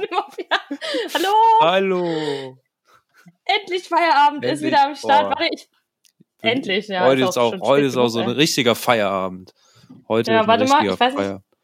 Hallo! 1.14 1.34
Hallo! 1.60 2.56
Endlich 3.44 3.88
Feierabend 3.88 4.44
ist 4.44 4.50
Endlich. 4.62 4.66
wieder 4.72 4.84
am 4.84 4.94
Start. 4.94 5.22
Boah. 5.22 5.30
Warte, 5.30 5.48
ich. 5.52 5.68
Endlich, 6.42 6.88
ja. 6.88 7.04
heute 7.04 7.22
ist 7.24 7.36
auch, 7.36 7.60
heute 7.60 7.86
ist 7.86 7.96
auch 7.96 8.08
so 8.08 8.20
ein 8.20 8.30
richtiger 8.30 8.74
Feierabend. 8.74 9.52
Heute 10.08 10.32
Ja, 10.32 10.40
ist 10.42 10.46
warte 10.46 10.64
mal, 10.66 10.84
ich 10.86 10.98
weiß 10.98 11.14
nicht. 11.14 11.22
Feier. 11.22 11.34
ey. 11.34 11.56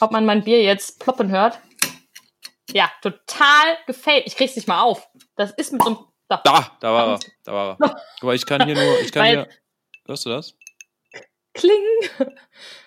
Ob 0.00 0.10
man 0.10 0.24
mein 0.24 0.42
Bier 0.44 0.62
jetzt 0.62 1.00
ploppen 1.00 1.30
hört. 1.30 1.58
Ja, 2.70 2.90
total 3.02 3.76
gefällt. 3.86 4.26
Ich 4.26 4.36
krieg's 4.36 4.56
nicht 4.56 4.68
mal 4.68 4.80
auf. 4.80 5.08
Das 5.36 5.50
ist 5.52 5.72
mit 5.72 5.82
so 5.82 5.88
einem. 5.88 5.98
Da. 6.28 6.40
Da, 6.42 6.76
da 6.80 6.92
war 6.92 7.08
er. 7.12 7.20
Da 7.44 7.52
war 7.52 7.76
er. 7.78 7.94
Guck 8.20 8.22
mal, 8.22 8.34
ich 8.34 8.46
kann 8.46 8.64
hier 8.64 8.74
nur, 8.74 9.00
ich 9.00 9.12
kann 9.12 9.22
Weil- 9.24 9.32
hier. 9.44 9.48
Hörst 10.06 10.24
du 10.26 10.30
das? 10.30 10.54
Kling. 11.52 11.82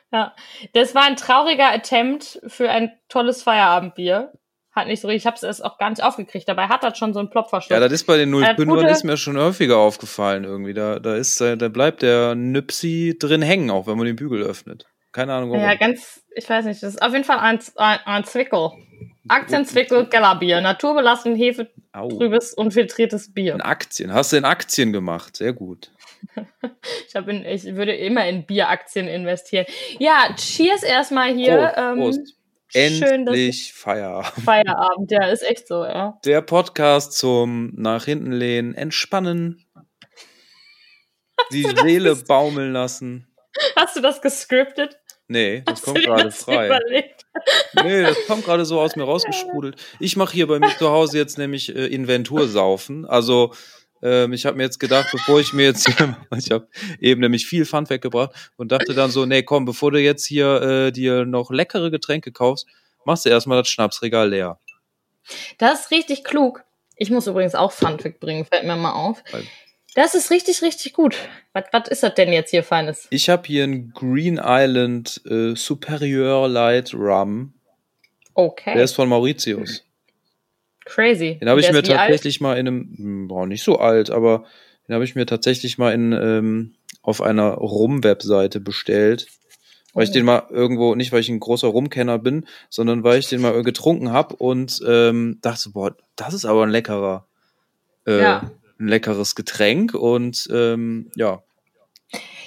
Ja, 0.10 0.34
das 0.72 0.96
war 0.96 1.04
ein 1.04 1.18
trauriger 1.18 1.70
Attempt 1.70 2.40
für 2.48 2.70
ein 2.70 2.98
tolles 3.10 3.44
Feierabendbier. 3.44 4.32
Hat 4.78 4.88
nicht 4.88 5.02
so 5.02 5.08
richtig, 5.08 5.24
ich 5.24 5.28
habe 5.28 5.46
es 5.46 5.62
auch 5.62 5.78
gar 5.78 5.90
nicht 5.90 6.04
aufgekriegt. 6.04 6.48
Dabei 6.48 6.68
hat 6.68 6.84
das 6.84 6.98
schon 6.98 7.14
so 7.14 7.20
einen 7.20 7.30
Plopverschluss. 7.30 7.70
Ja, 7.76 7.80
das 7.80 7.92
ist 7.92 8.06
bei 8.06 8.16
den 8.18 8.32
Äh, 8.34 8.38
05ern 8.56 8.66
gute- 8.66 8.88
ist 8.88 9.04
mir 9.04 9.18
schon 9.18 9.38
häufiger 9.38 9.78
aufgefallen 9.78 10.44
irgendwie. 10.46 10.74
Da, 10.74 11.00
da 11.00 11.16
ist, 11.16 11.42
äh, 11.42 11.58
da 11.58 11.68
bleibt 11.68 12.02
der 12.04 12.36
Nüpsi 12.36 13.18
drin 13.20 13.42
hängen, 13.42 13.70
auch 13.72 13.88
wenn 13.88 13.98
man 13.98 14.06
den 14.06 14.16
Bügel 14.16 14.44
öffnet. 14.44 14.86
Keine 15.12 15.34
Ahnung 15.34 15.50
warum. 15.52 15.64
Ja, 15.64 15.76
ganz, 15.76 16.24
ich 16.36 16.48
weiß 16.50 16.66
nicht, 16.66 16.82
das 16.84 16.94
ist 16.96 17.02
auf 17.02 17.12
jeden 17.12 17.24
Fall 17.26 17.40
ein, 17.40 17.60
ein, 17.76 18.00
ein 18.06 18.24
Zwickel. 18.24 18.70
Aktienzwickel 19.30 20.06
Kellerbier. 20.08 20.62
Naturbelassen, 20.62 21.36
Hefe, 21.36 21.70
Au. 21.92 22.08
trübes 22.08 22.54
und 22.54 22.72
filtriertes 22.72 23.34
Bier. 23.34 23.56
In 23.56 23.62
Aktien. 23.62 24.14
Hast 24.14 24.32
du 24.32 24.38
in 24.38 24.46
Aktien 24.46 24.94
gemacht? 24.94 25.36
Sehr 25.38 25.54
gut. 25.54 25.92
Ich, 27.08 27.16
hab 27.16 27.28
in, 27.28 27.46
ich 27.46 27.64
würde 27.76 27.94
immer 27.96 28.28
in 28.28 28.46
Bieraktien 28.46 29.08
investieren. 29.08 29.66
Ja, 30.00 30.30
cheers 30.36 30.84
erstmal 30.84 31.34
hier. 31.34 31.58
Prost, 31.58 31.78
ähm, 31.78 31.98
Prost. 32.00 32.34
Schön, 32.70 33.02
Endlich 33.02 33.74
Feierabend. 33.74 34.44
Feierabend, 34.44 35.12
ja, 35.12 35.28
ist 35.28 35.44
echt 35.44 35.68
so, 35.68 35.86
ja. 35.86 36.20
Der 36.26 36.42
Podcast 36.42 37.14
zum 37.14 37.72
nach 37.76 38.06
hinten 38.06 38.32
lehnen, 38.32 38.74
entspannen, 38.76 39.66
die 41.52 41.64
Seele 41.64 42.16
baumeln 42.16 42.74
lassen. 42.74 43.28
Hast 43.76 43.96
du 43.96 44.02
das 44.02 44.22
gescriptet? 44.22 45.00
Nee, 45.30 45.62
das 45.66 45.80
Hast 45.80 45.86
kommt 45.86 46.04
gerade 46.04 46.32
frei. 46.32 46.68
Überlegt? 46.68 47.26
Nee, 47.84 48.02
das 48.04 48.18
kommt 48.28 48.46
gerade 48.46 48.66
so 48.66 48.80
aus 48.80 48.96
mir 48.96 49.04
rausgesprudelt. 49.06 49.76
Ich 50.00 50.16
mache 50.16 50.34
hier 50.34 50.48
bei 50.48 50.60
mir 50.60 50.76
zu 50.78 50.90
Hause 50.90 51.18
jetzt 51.18 51.38
nämlich 51.38 51.76
äh, 51.76 51.88
Inventursaufen. 51.88 53.06
Also 53.06 53.54
ähm, 54.02 54.34
ich 54.34 54.46
habe 54.46 54.58
mir 54.58 54.64
jetzt 54.64 54.80
gedacht, 54.80 55.08
bevor 55.12 55.40
ich 55.40 55.54
mir 55.54 55.66
jetzt 55.66 55.88
ich 56.38 56.52
habe 56.52 56.68
eben 57.00 57.22
nämlich 57.22 57.46
viel 57.46 57.66
Pfand 57.66 57.90
weggebracht 57.90 58.52
und 58.58 58.72
dachte 58.72 58.94
dann 58.94 59.12
so, 59.12 59.26
nee, 59.26 59.44
komm, 59.44 59.66
bevor 59.66 59.92
du 59.92 60.00
jetzt 60.00 60.26
hier 60.26 60.62
äh, 60.62 60.92
dir 60.92 61.26
noch 61.26 61.52
leckere 61.52 61.92
Getränke 61.92 62.32
kaufst, 62.32 62.68
machst 63.06 63.26
du 63.26 63.30
erstmal 63.30 63.60
das 63.60 63.70
Schnapsregal 63.70 64.30
leer. 64.30 64.60
Das 65.58 65.82
ist 65.82 65.92
richtig 65.92 66.24
klug. 66.24 66.64
Ich 66.96 67.10
muss 67.10 67.28
übrigens 67.28 67.56
auch 67.56 67.72
Pfand 67.72 68.04
wegbringen, 68.04 68.46
fällt 68.46 68.66
mir 68.66 68.76
mal 68.76 68.94
auf. 68.94 69.24
Das 69.96 70.14
ist 70.14 70.30
richtig, 70.30 70.62
richtig 70.62 70.94
gut. 70.94 71.16
Was, 71.54 71.66
was 71.72 71.88
ist 71.88 72.04
das 72.04 72.14
denn 72.16 72.32
jetzt 72.32 72.52
hier 72.52 72.64
Feines? 72.64 73.08
Ich 73.10 73.30
habe 73.30 73.48
hier 73.48 73.64
einen 73.64 73.94
Green 73.94 74.40
Island 74.42 75.22
äh, 75.26 75.56
Superior 75.56 76.48
Light 76.48 76.94
Rum. 76.94 77.54
Okay. 78.34 78.74
Der 78.76 78.84
ist 78.84 78.94
von 78.94 79.10
Mauritius. 79.10 79.84
Crazy. 80.88 81.38
Den 81.40 81.50
habe 81.50 81.60
ich 81.60 81.68
mir 81.68 81.74
wie 81.74 81.78
alt? 81.78 81.88
tatsächlich 81.88 82.42
mal 82.42 82.58
in 82.58 82.68
einem, 82.68 82.94
hm, 82.98 83.28
boah, 83.28 83.46
nicht 83.46 83.64
so 83.64 83.78
alt, 83.78 84.10
aber 84.10 84.46
den 84.88 84.96
habe 84.96 85.04
ich 85.04 85.16
mir 85.16 85.26
tatsächlich 85.26 85.78
mal 85.78 85.94
in, 85.94 86.14
ähm, 86.14 86.76
auf 87.02 87.22
einer 87.22 87.52
Rum-Webseite 87.54 88.60
bestellt. 88.60 89.28
Weil 89.94 90.04
ich 90.04 90.10
Oh. 90.12 90.14
den 90.14 90.26
mal 90.26 90.44
irgendwo, 90.50 90.96
nicht 90.96 91.12
weil 91.12 91.22
ich 91.22 91.30
ein 91.30 91.40
großer 91.40 91.68
Rumkenner 91.68 92.20
bin, 92.20 92.46
sondern 92.70 93.04
weil 93.04 93.20
ich 93.20 93.28
den 93.30 93.42
mal 93.42 93.64
getrunken 93.64 94.12
habe 94.12 94.36
und 94.36 94.82
ähm, 94.88 95.40
dachte, 95.42 95.70
boah, 95.72 95.96
das 96.16 96.34
ist 96.34 96.46
aber 96.46 96.64
ein 96.64 96.70
leckerer, 96.70 97.28
äh, 98.06 98.22
Ja. 98.22 98.52
ein 98.80 98.88
leckeres 98.88 99.36
Getränk 99.36 99.94
und 99.96 100.48
ähm, 100.52 101.10
ja, 101.16 101.42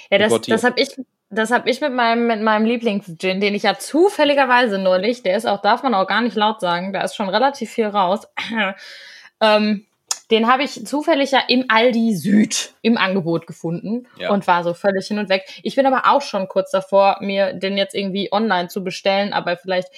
Ja, 0.09 0.17
das, 0.17 0.29
Gott, 0.29 0.45
hier. 0.45 0.55
das 0.55 0.63
habe 0.63 0.79
ich, 0.79 0.89
das 1.31 1.51
hab 1.51 1.65
ich 1.65 1.81
mit 1.81 1.93
meinem, 1.93 2.27
mit 2.27 2.41
meinem 2.41 2.65
Lieblingsgin, 2.65 3.39
den 3.39 3.55
ich 3.55 3.63
ja 3.63 3.79
zufälligerweise 3.79 4.77
neulich, 4.77 5.23
der 5.23 5.37
ist 5.37 5.47
auch, 5.47 5.61
darf 5.61 5.81
man 5.81 5.93
auch 5.93 6.07
gar 6.07 6.21
nicht 6.21 6.35
laut 6.35 6.59
sagen, 6.59 6.93
da 6.93 7.01
ist 7.01 7.15
schon 7.15 7.29
relativ 7.29 7.71
viel 7.71 7.87
raus. 7.87 8.27
ähm, 9.41 9.85
den 10.29 10.47
habe 10.47 10.63
ich 10.63 10.85
zufällig 10.85 11.31
ja 11.31 11.41
im 11.47 11.65
Aldi 11.67 12.15
Süd 12.15 12.73
im 12.81 12.97
Angebot 12.97 13.47
gefunden 13.47 14.07
Ja. 14.17 14.31
und 14.31 14.47
war 14.47 14.63
so 14.63 14.73
völlig 14.73 15.07
hin 15.07 15.19
und 15.19 15.29
weg. 15.29 15.43
Ich 15.63 15.75
bin 15.75 15.85
aber 15.85 16.11
auch 16.11 16.21
schon 16.21 16.47
kurz 16.47 16.71
davor, 16.71 17.17
mir 17.21 17.53
den 17.53 17.77
jetzt 17.77 17.95
irgendwie 17.95 18.31
online 18.31 18.67
zu 18.69 18.83
bestellen, 18.83 19.33
aber 19.33 19.57
vielleicht 19.57 19.89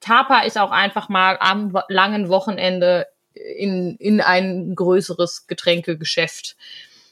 taper 0.00 0.46
ich 0.46 0.58
auch 0.58 0.70
einfach 0.70 1.08
mal 1.08 1.36
am 1.40 1.76
langen 1.88 2.28
Wochenende 2.28 3.06
in, 3.34 3.96
in 3.96 4.20
ein 4.20 4.74
größeres 4.74 5.46
Getränkegeschäft. 5.46 6.56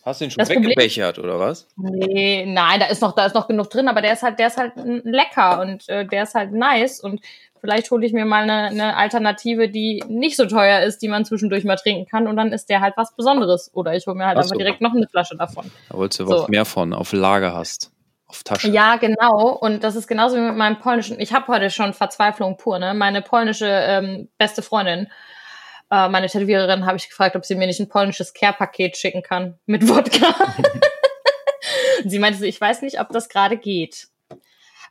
Hast 0.05 0.21
du 0.21 0.25
den 0.27 0.31
schon 0.31 0.39
Das 0.39 0.49
Problem- 0.49 0.71
weggebechert 0.71 1.19
oder 1.19 1.39
was? 1.39 1.67
Nee, 1.77 2.45
nein, 2.47 2.81
da 2.81 2.87
ist 2.87 3.01
noch, 3.03 3.13
da 3.15 3.27
ist 3.27 3.35
noch 3.35 3.49
genug 3.49 3.71
drin, 3.71 3.89
aber 3.89 4.03
der 4.03 4.13
ist 4.13 4.23
halt, 4.23 4.39
der 4.39 4.49
ist 4.49 4.59
halt 4.59 4.73
lecker 4.77 5.61
und 5.63 5.89
äh, 5.89 6.05
der 6.07 6.25
ist 6.25 6.35
halt 6.35 6.53
nice 6.53 7.01
und 7.01 7.21
vielleicht 7.61 7.91
hole 7.91 8.05
ich 8.05 8.13
mir 8.13 8.27
mal 8.27 8.43
eine, 8.43 8.65
eine 8.69 8.97
Alternative, 8.97 9.71
die 9.71 10.05
nicht 10.09 10.37
so 10.37 10.45
teuer 10.45 10.81
ist, 10.81 10.99
die 11.01 11.09
man 11.09 11.25
zwischendurch 11.25 11.65
mal 11.65 11.77
trinken 11.77 12.07
kann 12.07 12.27
und 12.29 12.37
dann 12.37 12.53
ist 12.53 12.69
der 12.69 12.81
halt 12.83 12.93
was 12.99 13.17
Besonderes. 13.17 13.71
Oder 13.73 13.95
ich 13.95 14.07
hole 14.07 14.17
mir 14.17 14.27
halt 14.27 14.37
Ach 14.37 14.43
einfach 14.43 14.51
so. 14.53 14.59
direkt 14.59 14.83
noch 14.83 14.93
eine 14.95 15.09
Flasche 15.09 15.37
davon. 15.37 15.71
Da 15.89 15.97
wolltest 15.97 16.21
du 16.21 16.27
So. 16.27 16.41
was 16.43 16.49
mehr 16.49 16.67
von 16.67 16.93
auf 16.93 17.13
Lager 17.15 17.55
hast. 17.55 17.91
Auf 18.27 18.43
Tasche. 18.43 18.69
Ja, 18.69 18.97
genau. 18.97 19.49
Und 19.49 19.83
das 19.83 19.97
ist 19.97 20.07
genauso 20.07 20.37
wie 20.37 20.41
mit 20.43 20.57
meinem 20.57 20.79
polnischen. 20.79 21.19
Ich 21.19 21.33
habe 21.33 21.47
heute 21.49 21.71
schon 21.71 21.95
Verzweiflung 21.95 22.59
pur, 22.59 22.79
ne? 22.79 22.93
Meine 22.93 23.23
polnische 23.23 23.67
ähm, 23.67 24.29
beste 24.37 24.61
Freundin, 24.61 25.09
äh, 25.91 26.09
meine 26.09 26.29
Tätowiererin, 26.29 26.87
habe 26.87 26.97
ich 26.97 27.09
gefragt, 27.09 27.37
ob 27.37 27.45
sie 27.45 27.55
mir 27.55 27.67
nicht 27.67 27.81
ein 27.81 27.89
polnisches 27.89 28.33
Care-Paket 28.35 28.97
schicken 28.97 29.23
kann 29.23 29.59
mit 29.67 29.89
Wodka. 29.89 30.35
Sie 32.05 32.19
meinte 32.19 32.39
so, 32.39 32.45
ich 32.45 32.61
weiß 32.61 32.83
nicht, 32.83 33.01
ob 33.01 33.09
das 33.11 33.29
gerade 33.29 33.57
geht. 33.57 34.09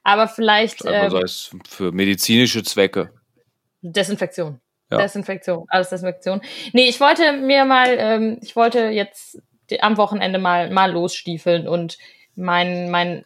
Aber 0.04 0.28
vielleicht 0.28 0.84
ähm, 0.86 1.10
sei 1.10 1.22
es 1.22 1.56
für 1.68 1.92
medizinische 1.92 2.64
Zwecke. 2.64 3.12
Desinfektion. 3.82 4.60
Ja. 4.92 4.98
Desinfektion, 4.98 5.66
alles 5.70 5.90
Desinfektion. 5.90 6.42
Nee, 6.74 6.90
ich 6.90 7.00
wollte 7.00 7.34
mir 7.34 7.66
mal, 7.66 7.96
ähm, 7.98 8.40
ich 8.42 8.56
wollte 8.56 8.88
jetzt 8.88 9.42
am 9.80 9.98
Wochenende 9.98 10.40
mal, 10.40 10.70
mal 10.72 10.92
losstiefeln 10.92 11.68
und 11.68 11.98
meinen, 12.36 12.92
meinen 12.92 13.26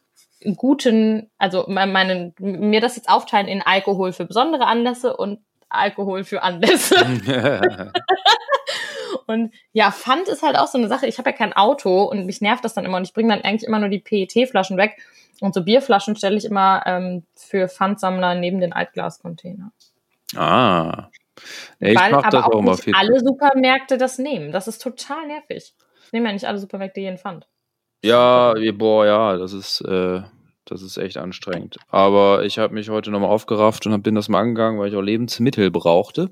guten, 0.55 1.31
also 1.37 1.65
mein, 1.67 1.91
meinen, 1.91 2.33
mir 2.39 2.79
das 2.79 2.95
jetzt 2.95 3.09
aufteilen 3.09 3.47
in 3.47 3.61
Alkohol 3.61 4.13
für 4.13 4.25
besondere 4.25 4.65
Anlässe 4.65 5.17
und 5.17 5.39
Alkohol 5.69 6.23
für 6.23 6.43
Anlässe. 6.43 6.95
Und 9.25 9.53
ja, 9.73 9.91
Pfand 9.91 10.27
ist 10.29 10.41
halt 10.41 10.57
auch 10.57 10.67
so 10.67 10.77
eine 10.77 10.87
Sache. 10.87 11.05
Ich 11.05 11.17
habe 11.17 11.29
ja 11.31 11.35
kein 11.35 11.53
Auto 11.53 12.03
und 12.03 12.25
mich 12.25 12.39
nervt 12.39 12.63
das 12.63 12.73
dann 12.73 12.85
immer. 12.85 12.97
Und 12.97 13.03
ich 13.03 13.13
bringe 13.13 13.33
dann 13.33 13.43
eigentlich 13.43 13.67
immer 13.67 13.79
nur 13.79 13.89
die 13.89 13.99
PET-Flaschen 13.99 14.77
weg. 14.77 14.97
Und 15.41 15.53
so 15.53 15.63
Bierflaschen 15.63 16.15
stelle 16.15 16.37
ich 16.37 16.45
immer 16.45 16.83
ähm, 16.85 17.23
für 17.35 17.67
Pfandsammler 17.67 18.35
neben 18.35 18.59
den 18.59 18.73
Altglascontainer. 18.73 19.71
ah. 20.35 21.09
Ja, 21.79 21.89
ich 21.89 21.99
Weil 21.99 22.11
mach 22.11 22.23
aber 22.23 22.37
das 22.37 22.45
auch, 22.45 22.51
auch 22.53 22.61
nicht 22.63 22.83
viel. 22.83 22.95
alle 22.95 23.19
Supermärkte 23.19 23.97
das 23.99 24.17
nehmen. 24.17 24.51
Das 24.51 24.67
ist 24.67 24.81
total 24.81 25.27
nervig. 25.27 25.75
Nehmen 26.11 26.25
ja 26.25 26.33
nicht 26.33 26.45
alle 26.47 26.57
Supermärkte 26.57 26.99
jeden 26.99 27.19
Pfand. 27.19 27.47
Ja, 28.03 28.57
ja, 28.57 28.71
boah, 28.71 29.05
ja, 29.05 29.37
das 29.37 29.53
ist, 29.53 29.81
äh, 29.81 30.21
das 30.69 30.81
ist 30.81 30.97
echt 30.97 31.17
anstrengend. 31.17 31.77
Aber 31.89 32.43
ich 32.45 32.57
habe 32.59 32.73
mich 32.73 32.89
heute 32.89 33.11
nochmal 33.11 33.29
aufgerafft 33.29 33.85
und 33.87 34.01
bin 34.03 34.15
das 34.15 34.29
mal 34.29 34.39
angegangen, 34.41 34.79
weil 34.79 34.89
ich 34.89 34.95
auch 34.95 35.01
Lebensmittel 35.01 35.71
brauchte. 35.71 36.29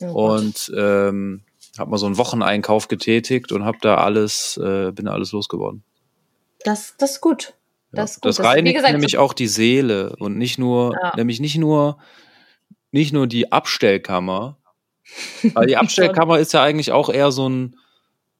Oh. 0.00 0.34
Und 0.34 0.72
ähm, 0.76 1.42
habe 1.78 1.90
mal 1.90 1.98
so 1.98 2.06
einen 2.06 2.16
Wocheneinkauf 2.18 2.88
getätigt 2.88 3.52
und 3.52 3.64
habe 3.64 3.78
da 3.80 3.96
alles, 3.96 4.56
äh, 4.56 4.92
bin 4.92 5.06
da 5.06 5.12
alles 5.12 5.32
losgeworden. 5.32 5.82
das, 6.64 6.94
das 6.98 7.12
ist 7.12 7.20
gut. 7.20 7.54
Ja. 7.92 8.02
Das 8.02 8.12
ist 8.12 8.20
gut. 8.22 8.28
Das 8.28 8.40
reinigt 8.40 8.76
gesagt, 8.76 8.92
nämlich 8.92 9.12
so- 9.12 9.18
auch 9.20 9.32
die 9.32 9.46
Seele 9.48 10.16
und 10.16 10.36
nicht 10.38 10.58
nur, 10.58 10.94
Ja. 11.02 11.12
nämlich 11.16 11.40
nicht 11.40 11.56
nur, 11.56 11.98
nicht 12.92 13.12
nur 13.12 13.26
die 13.26 13.52
Abstellkammer. 13.52 14.56
Weil 15.54 15.66
die 15.66 15.76
Abstellkammer 15.76 16.38
ist 16.38 16.52
ja 16.52 16.62
eigentlich 16.62 16.92
auch 16.92 17.08
eher 17.08 17.30
so 17.30 17.48
ein, 17.48 17.76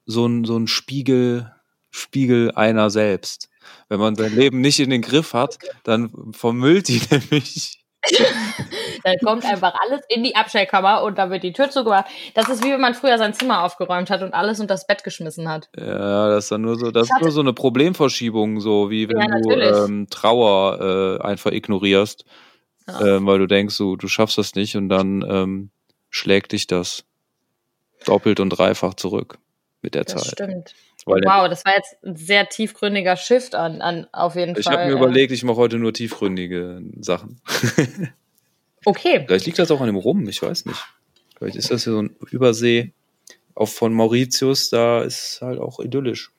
so 0.05 0.27
ein, 0.27 0.45
so 0.45 0.57
ein 0.59 0.67
Spiegel, 0.67 1.53
Spiegel 1.91 2.51
einer 2.53 2.91
selbst. 2.91 3.49
Wenn 3.89 4.01
man 4.01 4.17
sein 4.17 4.35
Leben 4.35 4.61
nicht 4.61 4.81
in 4.81 4.91
den 4.91 5.03
Griff 5.03 5.33
hat, 5.33 5.59
dann 5.85 6.33
vermüllt 6.33 6.89
die 6.89 7.01
nämlich. 7.11 7.83
Dann 9.03 9.17
kommt 9.25 9.45
einfach 9.45 9.75
alles 9.85 10.01
in 10.09 10.23
die 10.23 10.37
Abstellkammer 10.37 11.03
und 11.03 11.19
da 11.19 11.31
wird 11.31 11.43
die 11.43 11.53
Tür 11.53 11.71
zugemacht. 11.71 12.07
Das 12.35 12.49
ist 12.49 12.65
wie 12.65 12.71
wenn 12.71 12.81
man 12.81 12.95
früher 12.95 13.19
sein 13.19 13.35
Zimmer 13.35 13.63
aufgeräumt 13.65 14.11
hat 14.11 14.23
und 14.23 14.33
alles 14.35 14.61
unter 14.61 14.75
das 14.75 14.87
Bett 14.87 15.03
geschmissen 15.05 15.49
hat. 15.49 15.69
Ja, 15.77 16.29
das 16.29 16.45
ist 16.45 16.53
dann 16.53 16.63
nur 16.63 16.79
so, 16.79 16.91
das 16.91 17.09
ist 17.09 17.21
nur 17.21 17.31
so 17.33 17.41
eine 17.41 17.53
Problemverschiebung, 17.53 18.61
so 18.61 18.91
wie 18.91 19.09
wenn 19.09 19.19
Ja, 19.19 19.41
du 19.41 19.51
ähm, 19.85 20.07
Trauer 20.11 21.19
äh, 21.21 21.25
einfach 21.25 21.51
ignorierst, 21.53 22.25
Ja. 22.89 23.17
ähm, 23.17 23.27
weil 23.27 23.39
du 23.39 23.47
denkst, 23.47 23.77
du, 23.77 23.97
du 23.97 24.07
schaffst 24.09 24.39
das 24.39 24.55
nicht 24.55 24.77
und 24.77 24.89
dann 24.89 25.25
ähm, 25.29 25.71
schlägt 26.11 26.53
dich 26.53 26.67
das 26.69 27.05
doppelt 28.05 28.39
und 28.41 28.51
dreifach 28.51 28.95
zurück 28.95 29.39
mit 29.83 29.95
der 29.95 30.05
Das 30.05 30.23
Zeit. 30.23 30.33
stimmt. 30.33 30.75
Wow, 31.07 31.49
das 31.49 31.65
war 31.65 31.75
jetzt 31.77 31.97
ein 32.05 32.17
sehr 32.17 32.49
tiefgründiger 32.49 33.17
Shift 33.17 33.55
an, 33.55 33.81
an 33.81 34.07
auf 34.13 34.35
jeden 34.35 34.57
ich 34.59 34.65
Fall. 34.65 34.77
habe 34.77 34.87
mir 34.87 34.97
überlegt, 34.97 35.31
ich 35.33 35.45
mache 35.45 35.57
heute 35.57 35.79
nur 35.79 35.93
tiefgründige 35.93 36.83
Sachen. 37.01 37.41
Okay. 38.85 39.25
Vielleicht 39.27 39.47
liegt 39.47 39.59
das 39.59 39.73
auch 39.73 39.81
an 39.81 39.87
dem 39.89 39.97
Rum, 39.97 40.29
ich 40.29 40.41
weiß 40.43 40.65
nicht. 40.67 40.79
Vielleicht 41.37 41.57
ist 41.57 41.73
das 41.73 41.85
ja 41.87 41.93
so 41.93 42.03
ein 42.03 42.15
Übersee 42.31 42.93
auch 43.57 43.67
von 43.69 43.93
Mauritius, 43.93 44.71
da 44.71 45.03
ist 45.03 45.41
halt 45.43 45.59
auch 45.59 45.81
idyllisch. 45.81 46.31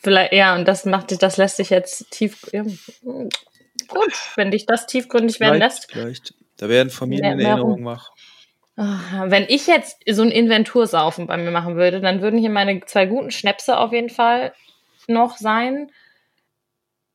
Vielleicht, 0.00 0.32
ja, 0.32 0.54
und 0.54 0.66
das 0.66 0.86
macht 0.86 1.10
dich, 1.10 1.18
das 1.18 1.36
lässt 1.36 1.56
sich 1.58 1.68
jetzt 1.68 2.10
tief. 2.10 2.46
Ja, 2.52 2.62
gut, 2.62 4.12
wenn 4.36 4.50
dich 4.50 4.64
das 4.64 4.86
tiefgründig 4.86 5.38
werden 5.40 5.56
Vielleicht, 5.56 5.74
lässt. 5.80 5.92
vielleicht. 5.92 6.34
Da 6.56 6.68
werden 6.70 6.88
Familien 6.88 7.26
Mehr- 7.26 7.36
mehr 7.36 7.46
Erinnerungen 7.48 7.84
wach. 7.84 8.12
Ah, 8.80 9.26
Wenn 9.26 9.44
ich 9.46 9.66
jetzt 9.66 10.02
so 10.08 10.22
ein 10.22 10.30
Inventursaufen 10.30 11.26
bei 11.26 11.36
mir 11.36 11.50
machen 11.50 11.76
würde, 11.76 12.00
dann 12.00 12.22
würden 12.22 12.40
hier 12.40 12.48
meine 12.48 12.80
zwei 12.86 13.04
guten 13.04 13.30
Schnäpse 13.30 13.76
auf 13.76 13.92
jeden 13.92 14.08
Fall 14.08 14.54
noch 15.06 15.36
sein. 15.36 15.90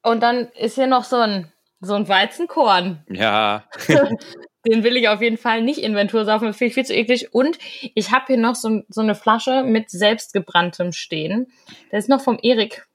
Und 0.03 0.21
dann 0.21 0.49
ist 0.59 0.75
hier 0.75 0.85
noch 0.85 1.05
so 1.05 1.15
ein, 1.15 1.51
so 1.81 1.95
ein 1.95 2.07
Weizenkorn. 2.07 3.03
Ja, 3.09 3.63
Den 4.67 4.83
will 4.83 4.95
ich 4.95 5.09
auf 5.09 5.23
jeden 5.23 5.37
Fall 5.37 5.63
nicht 5.63 5.79
Inventursaufen, 5.79 6.47
das 6.47 6.57
finde 6.57 6.69
ich 6.69 6.75
viel 6.75 6.85
zu 6.85 6.93
eklig. 6.93 7.33
Und 7.33 7.57
ich 7.95 8.11
habe 8.11 8.25
hier 8.27 8.37
noch 8.37 8.53
so, 8.53 8.83
so 8.87 9.01
eine 9.01 9.15
Flasche 9.15 9.63
mit 9.63 9.89
selbstgebranntem 9.89 10.91
stehen. 10.91 11.47
Der 11.91 11.97
ist 11.97 12.09
noch 12.09 12.21
vom 12.21 12.37
Erik. 12.43 12.85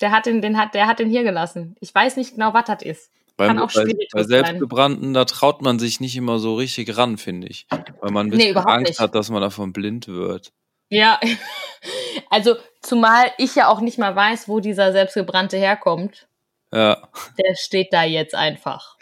Der 0.00 0.12
hat 0.12 0.24
den, 0.24 0.40
den 0.40 0.56
hat, 0.56 0.72
der 0.72 0.86
hat 0.86 0.98
den 0.98 1.10
hier 1.10 1.24
gelassen. 1.24 1.76
Ich 1.80 1.94
weiß 1.94 2.16
nicht 2.16 2.34
genau, 2.34 2.54
was 2.54 2.64
das 2.64 2.82
ist. 2.82 3.10
Beim, 3.36 3.56
bei, 3.56 3.94
bei 4.12 4.22
selbstgebrannten, 4.24 5.14
da 5.14 5.24
traut 5.24 5.62
man 5.62 5.78
sich 5.78 6.00
nicht 6.00 6.16
immer 6.16 6.38
so 6.38 6.54
richtig 6.54 6.96
ran, 6.96 7.16
finde 7.18 7.48
ich. 7.48 7.66
Weil 8.00 8.10
man 8.10 8.26
ein 8.26 8.30
Nee, 8.30 8.36
bisschen 8.36 8.50
überhaupt 8.52 8.70
Angst 8.70 8.88
nicht. 8.90 9.00
hat, 9.00 9.14
dass 9.14 9.30
man 9.30 9.40
davon 9.40 9.72
blind 9.72 10.08
wird. 10.08 10.52
Ja, 10.88 11.18
also 12.30 12.56
zumal 12.82 13.32
ich 13.38 13.54
ja 13.54 13.68
auch 13.68 13.80
nicht 13.80 13.98
mal 13.98 14.14
weiß, 14.14 14.48
wo 14.48 14.60
dieser 14.60 14.92
selbstgebrannte 14.92 15.56
herkommt. 15.56 16.28
Ja. 16.72 17.08
Der 17.38 17.54
steht 17.56 17.92
da 17.92 18.02
jetzt 18.04 18.34
einfach. 18.34 18.96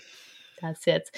Das 0.61 0.85
jetzt. 0.87 1.13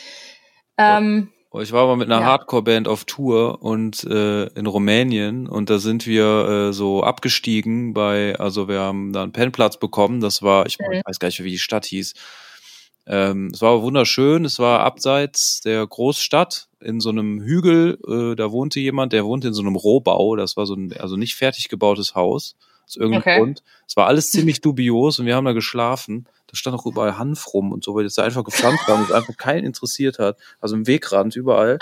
Ähm, 0.79 1.31
Ich 1.61 1.73
war 1.73 1.87
mal 1.87 1.97
mit 1.97 2.11
einer 2.11 2.21
Ja. 2.21 2.27
Hardcore-Band 2.27 2.89
auf 2.89 3.05
Tour 3.05 3.63
und 3.63 4.05
äh, 4.05 4.45
in 4.55 4.67
Rumänien 4.67 5.47
und 5.49 5.69
da 5.69 5.79
sind 5.79 6.07
wir 6.07 6.69
äh, 6.69 6.73
so 6.73 7.03
abgestiegen 7.03 7.93
bei, 7.93 8.37
also 8.39 8.69
wir 8.69 8.81
haben 8.81 9.13
da 9.13 9.23
einen 9.23 9.33
Pennplatz 9.33 9.79
bekommen. 9.79 10.21
Das 10.21 10.43
war, 10.43 10.65
ich 10.67 10.79
Mhm. 10.79 11.03
weiß 11.05 11.19
gar 11.19 11.29
nicht, 11.29 11.43
wie 11.45 11.51
die 11.51 11.59
Stadt 11.59 11.85
hieß. 11.87 12.15
Ähm, 13.07 13.51
es 13.53 13.61
war 13.61 13.83
wunderschön. 13.83 14.45
Es 14.45 14.59
war 14.59 14.81
abseits 14.81 15.61
der 15.61 15.87
Großstadt 15.87 16.69
in 16.81 17.01
so 17.01 17.11
einem 17.11 17.41
Hügel. 17.41 17.99
Äh, 18.07 18.37
da 18.37 18.53
wohnte 18.53 18.81
jemand, 18.81 19.13
der 19.13 19.25
wohnte 19.25 19.49
in 19.49 19.55
so 19.55 19.63
einem 19.63 19.77
Rohbau. 19.77 20.37
Das 20.37 20.57
war 20.57 20.67
so 20.67 20.75
ein, 20.75 20.93
also 20.99 21.17
nicht 21.17 21.35
fertig 21.35 21.69
gebautes 21.69 22.15
Haus 22.15 22.55
aus 22.87 22.97
irgendeinem 22.97 23.23
Okay. 23.23 23.39
Grund. 23.39 23.63
Es 23.87 23.97
war 23.97 24.07
alles 24.07 24.31
ziemlich 24.31 24.61
dubios 24.61 25.19
und 25.19 25.27
wir 25.27 25.37
haben 25.37 25.45
da 25.45 25.53
geschlafen. 25.53 26.27
Da 26.47 26.57
stand 26.57 26.77
auch 26.77 26.87
überall 26.87 27.19
Hanf 27.19 27.53
rum 27.55 27.73
und 27.73 27.83
so, 27.83 27.95
weil 27.95 28.05
das 28.05 28.15
da 28.15 28.23
einfach 28.23 28.45
gepflanzt 28.45 28.87
war 28.87 28.97
und 28.97 29.05
es 29.05 29.13
einfach 29.13 29.37
keinen 29.37 29.65
interessiert 29.65 30.19
hat. 30.19 30.39
Also 30.61 30.77
im 30.77 30.87
Wegrand 30.87 31.35
überall. 31.37 31.79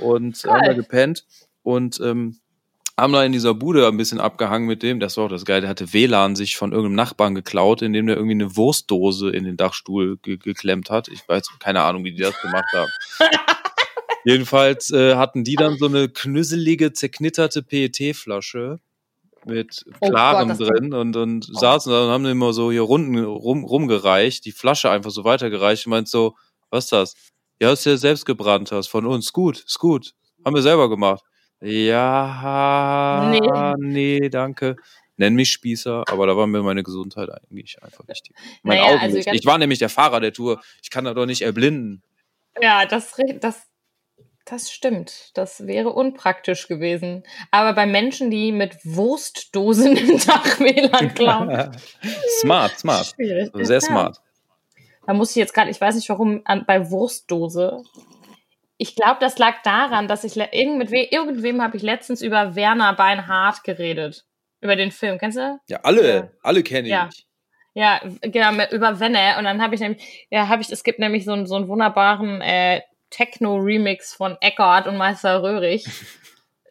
Und 0.00 0.42
Geil. 0.42 0.52
haben 0.52 0.66
da 0.66 0.72
gepennt 0.72 1.24
und 1.62 2.00
ähm, 2.00 2.38
haben 2.98 3.12
da 3.12 3.22
in 3.24 3.32
dieser 3.32 3.52
Bude 3.54 3.86
ein 3.86 3.96
bisschen 3.96 4.20
abgehangen 4.20 4.66
mit 4.66 4.82
dem. 4.82 5.00
Das 5.00 5.16
war 5.16 5.24
auch 5.26 5.28
das 5.30 5.44
Geile. 5.44 5.62
Der 5.62 5.70
hatte 5.70 5.92
WLAN 5.92 6.34
sich 6.36 6.56
von 6.56 6.72
irgendeinem 6.72 6.94
Nachbarn 6.96 7.34
geklaut, 7.34 7.82
indem 7.82 8.06
der 8.06 8.16
irgendwie 8.16 8.34
eine 8.34 8.56
Wurstdose 8.56 9.30
in 9.30 9.44
den 9.44 9.56
Dachstuhl 9.56 10.16
ge 10.22 10.38
geklemmt 10.38 10.88
hat. 10.90 11.08
Ich 11.08 11.28
weiß 11.28 11.48
keine 11.58 11.82
Ahnung, 11.82 12.04
wie 12.04 12.12
die 12.12 12.22
das 12.22 12.40
gemacht 12.40 12.72
haben. 12.74 12.90
Jedenfalls 14.24 14.90
äh, 14.90 15.14
hatten 15.14 15.44
die 15.44 15.54
dann 15.54 15.76
so 15.78 15.86
eine 15.86 16.08
knüsselige, 16.08 16.92
zerknitterte 16.92 17.62
PET-Flasche 17.62 18.80
mit 19.44 19.84
Oh 20.00 20.08
Klarem 20.08 20.48
Gott, 20.48 20.60
das- 20.60 20.66
drin 20.68 20.92
und, 20.94 21.16
und 21.16 21.44
saßen 21.44 21.92
da 21.92 22.06
und 22.06 22.10
haben 22.10 22.26
immer 22.26 22.52
so 22.52 22.72
hier 22.72 22.82
Runden 22.82 23.16
rum, 23.22 23.62
rumgereicht, 23.64 24.44
die 24.44 24.50
Flasche 24.52 24.90
einfach 24.90 25.10
so 25.12 25.22
weitergereicht 25.22 25.86
und 25.86 25.90
meint 25.90 26.08
so, 26.08 26.34
was 26.70 26.84
ist 26.86 26.92
das? 26.92 27.14
Ja, 27.60 27.72
ist 27.72 27.86
ja 27.86 27.96
selbst 27.96 28.26
gebrannt 28.26 28.72
hast 28.72 28.88
von 28.88 29.06
uns. 29.06 29.32
Gut, 29.32 29.60
ist 29.64 29.78
gut. 29.78 30.14
Haben 30.44 30.56
wir 30.56 30.62
selber 30.62 30.88
gemacht. 30.90 31.22
Ja, 31.60 33.28
Nee. 33.30 33.74
nee, 33.78 34.28
danke. 34.28 34.76
Nenn 35.18 35.34
mich 35.34 35.50
Spießer, 35.50 36.04
aber 36.08 36.26
da 36.26 36.36
war 36.36 36.46
mir 36.46 36.62
meine 36.62 36.82
Gesundheit 36.82 37.30
eigentlich 37.30 37.82
einfach 37.82 38.06
wichtig. 38.06 38.34
Mein 38.62 38.78
Naja, 38.78 38.90
Augen 38.92 39.00
also 39.00 39.16
nicht. 39.16 39.32
Ich 39.32 39.46
war 39.46 39.56
nämlich 39.56 39.78
der 39.78 39.88
Fahrer 39.88 40.20
der 40.20 40.32
Tour. 40.34 40.60
Ich 40.82 40.90
kann 40.90 41.06
da 41.06 41.14
doch 41.14 41.24
nicht 41.26 41.40
erblinden. 41.42 42.02
ja, 42.60 42.84
das, 42.84 43.14
das, 43.40 43.62
das 44.44 44.70
stimmt. 44.70 45.30
Das 45.32 45.66
wäre 45.66 45.88
unpraktisch 45.94 46.68
gewesen. 46.68 47.22
Aber 47.50 47.72
bei 47.72 47.86
Menschen, 47.86 48.30
die 48.30 48.52
mit 48.52 48.76
Wurstdosen 48.84 49.96
im 49.96 50.18
Dach 50.18 50.60
WLAN 50.60 51.14
klauen, 51.14 51.70
smart, 52.42 52.78
smart. 52.78 53.06
schwierig. 53.16 53.50
Sehr 53.54 53.76
Ja. 53.76 53.80
smart. 53.80 54.20
Da 55.06 55.14
muss 55.14 55.30
ich 55.30 55.36
jetzt 55.36 55.54
gerade, 55.54 55.70
ich 55.70 55.80
weiß 55.80 55.94
nicht 55.94 56.08
warum, 56.10 56.42
an, 56.44 56.64
bei 56.66 56.90
Wurstdose. 56.90 57.82
Ich 58.78 58.94
glaube, 58.94 59.16
das 59.20 59.38
lag 59.38 59.62
daran, 59.62 60.06
dass 60.08 60.24
ich 60.24 60.36
irgend, 60.36 60.78
mit 60.78 60.90
we 60.90 61.08
irgendwem 61.10 61.62
habe 61.62 61.76
ich 61.76 61.82
letztens 61.82 62.20
über 62.22 62.54
Werner 62.56 62.92
Beinhardt 62.94 63.64
geredet. 63.64 64.24
Über 64.60 64.76
den 64.76 64.90
Film, 64.90 65.18
kennst 65.18 65.38
du? 65.38 65.58
Ja, 65.68 65.80
alle, 65.82 66.14
Ja. 66.14 66.28
alle 66.42 66.62
kenne 66.62 66.88
ich. 66.88 66.92
Ja. 66.92 67.08
Ja, 67.74 68.00
genau, 68.22 68.52
über 68.70 69.00
Wenne. 69.00 69.36
Und 69.38 69.44
dann 69.44 69.60
habe 69.62 69.74
ich 69.74 69.80
nämlich, 69.82 70.26
ja, 70.30 70.48
habe 70.48 70.62
ich, 70.62 70.70
es 70.70 70.82
gibt 70.82 70.98
nämlich 70.98 71.24
so, 71.26 71.32
einen- 71.32 71.46
so 71.46 71.56
einen 71.56 71.68
wunderbaren 71.68 72.40
äh, 72.40 72.80
Techno-Remix 73.10 74.14
von 74.14 74.36
Eckhart 74.40 74.86
und 74.86 74.96
Meister 74.96 75.42
Röhrig. 75.42 75.84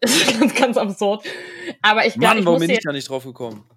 Das 0.02 0.12
ist 0.18 0.40
ganz, 0.40 0.54
ganz 0.54 0.78
absurd. 0.78 1.25
Aber 1.81 2.06
ich 2.06 2.13
glaube, 2.13 2.28
Mann, 2.28 2.38
ich 2.40 2.46
warum 2.46 2.60
bin 2.60 2.69
ich 2.69 2.81
da 2.84 2.92
nicht 2.92 3.10
drauf 3.10 3.24
gekommen? 3.24 3.68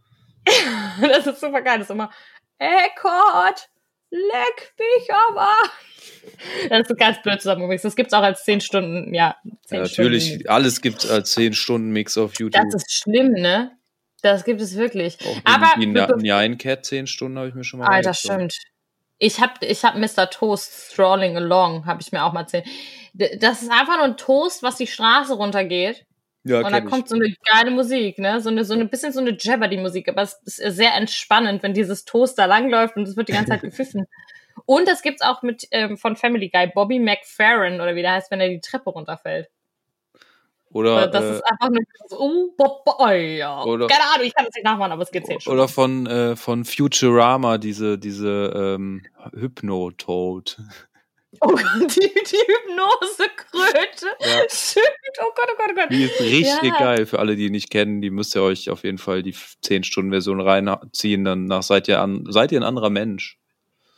das 1.01 1.27
ist 1.27 1.41
super 1.41 1.63
geil, 1.63 1.79
das 1.79 1.87
ist 1.89 1.95
immer, 1.95 2.11
Eckhart, 2.59 3.71
leck 4.11 4.75
mich 4.79 5.09
aber. 5.29 5.53
Das 6.69 6.81
ist 6.81 6.89
so 6.89 6.95
ganz 6.95 7.23
blöd 7.23 7.41
zusammengemixt. 7.41 7.85
Das 7.85 7.97
gibt's 7.97 8.13
auch 8.13 8.23
als 8.23 8.45
10 8.45 8.61
Stunden, 8.61 9.15
ja. 9.15 9.37
10 9.67 9.77
Ja, 9.77 9.83
natürlich, 9.85 10.27
Stunden. 10.27 10.49
alles 10.49 10.81
gibt 10.83 11.09
als 11.09 11.31
10 11.33 11.55
Stunden 11.55 11.91
Mix 11.91 12.19
auf 12.19 12.39
YouTube. 12.39 12.63
Das 12.71 12.75
ist 12.83 12.93
schlimm, 12.93 13.33
ne? 13.33 13.73
Das 14.23 14.45
gibt 14.45 14.61
es 14.61 14.77
wirklich. 14.77 15.17
Auch 15.25 15.37
Aber 15.45 15.73
die 15.79 15.87
Nine 15.87 16.57
Cat 16.57 16.85
10 16.85 17.07
Stunden 17.07 17.39
habe 17.39 17.49
ich 17.49 17.55
mir 17.55 17.65
schon 17.65 17.81
mal 17.81 17.87
Alter, 17.87 18.11
reingezogen. 18.11 18.51
stimmt. 18.51 18.57
Ich 19.19 19.41
hab, 19.41 19.63
ich 19.63 19.85
hab 19.85 19.97
Mr. 19.97 20.29
Toast 20.31 20.93
Strolling 20.93 21.37
Along, 21.37 21.87
habe 21.87 22.03
ich 22.03 22.13
mir 22.13 22.23
auch 22.25 22.33
mal 22.33 22.41
erzählt. 22.43 22.67
Das 23.15 23.63
ist 23.63 23.71
einfach 23.71 23.97
nur 23.97 24.05
ein 24.07 24.17
Toast, 24.17 24.63
was 24.63 24.77
die 24.77 24.87
Straße 24.87 25.35
runtergeht. 25.35 26.05
Ja, 26.45 26.59
und 26.59 26.65
da 26.65 26.79
kenn 26.79 26.85
ich. 26.85 26.91
kommt 26.93 27.09
so 27.09 27.17
eine 27.17 27.35
geile 27.53 27.71
Musik, 27.71 28.19
ne? 28.19 28.41
So 28.41 28.49
eine, 28.49 28.65
so 28.65 28.75
eine 28.75 28.87
bisschen 28.87 29.13
so 29.13 29.21
eine 29.21 29.37
Jeopardy-Musik, 29.39 30.09
aber 30.09 30.23
es 30.23 30.35
ist 30.45 30.57
sehr 30.77 30.95
entspannend, 30.95 31.63
wenn 31.63 31.75
dieses 31.75 32.05
Toast 32.05 32.39
da 32.39 32.47
langläuft 32.47 32.97
und 32.97 33.07
es 33.07 33.17
wird 33.17 33.29
die 33.29 33.33
ganze 33.33 33.51
Zeit 33.51 33.61
gepfiffen. 33.63 34.07
Und 34.67 34.89
das 34.89 35.03
gibt's 35.03 35.23
auch 35.23 35.43
mit 35.43 35.67
ähm, 35.71 35.97
von 35.99 36.17
Family 36.17 36.49
Guy, 36.49 36.69
Bobby 36.75 36.99
McFerrin 36.99 37.81
oder 37.81 37.95
wie 37.95 38.03
der 38.03 38.13
heißt, 38.13 38.31
wenn 38.31 38.41
er 38.41 38.49
die 38.49 38.61
Treppe 38.61 38.91
runterfällt. 38.91 39.49
Oder, 40.71 41.07
das 41.07 41.25
äh, 41.25 41.33
ist 41.37 41.43
einfach 41.51 41.71
nur 41.71 41.81
so, 42.09 42.19
oh, 42.21 42.55
bo, 42.57 42.83
bo, 42.85 43.09
ja. 43.09 43.65
Oder- 43.65 43.87
Keine 43.87 44.05
Ahnung, 44.13 44.27
ich 44.27 44.35
kann 44.35 44.45
das 44.45 44.55
nicht 44.55 44.65
nachmachen, 44.65 44.93
aber 44.93 45.03
es 45.03 45.11
geht 45.11 45.25
zehn 45.27 45.41
Stunden. 45.41 45.59
oder 45.59 45.69
von, 45.69 46.07
äh, 46.07 46.37
von 46.37 46.65
Futurama, 46.67 47.57
diese, 47.59 47.99
diese 47.99 48.53
ähm, 48.55 49.03
Hypno-Toad. 49.33 50.59
Oh 51.41 51.49
Gott, 51.49 51.61
die, 51.97 52.01
die 52.01 52.37
Hypnosekröte. 52.37 54.07
Ja. 54.21 54.43
Stimmt. 54.49 54.87
Oh 55.21 55.31
Gott, 55.37 55.49
oh 55.53 55.57
Gott, 55.59 55.71
oh 55.71 55.75
Gott. 55.75 55.91
Die 55.91 56.05
ist 56.05 56.21
richtig 56.21 56.71
Ja. 56.73 56.79
geil. 56.79 57.07
Für 57.07 57.19
alle, 57.19 57.37
die 57.37 57.47
ihn 57.47 57.53
nicht 57.53 57.71
kennen, 57.71 58.01
die 58.01 58.11
müsst 58.11 58.35
ihr 58.35 58.43
euch 58.43 58.71
auf 58.71 58.83
jeden 58.85 58.99
Fall 58.99 59.23
die 59.23 59.35
10-Stunden-Version 59.35 60.41
reinziehen. 60.41 61.25
Danach 61.25 61.63
seid 61.63 61.87
ihr, 61.89 62.01
an, 62.01 62.25
seid 62.29 62.53
ihr 62.53 62.61
ein 62.61 62.65
anderer 62.65 62.91
Mensch. 62.91 63.39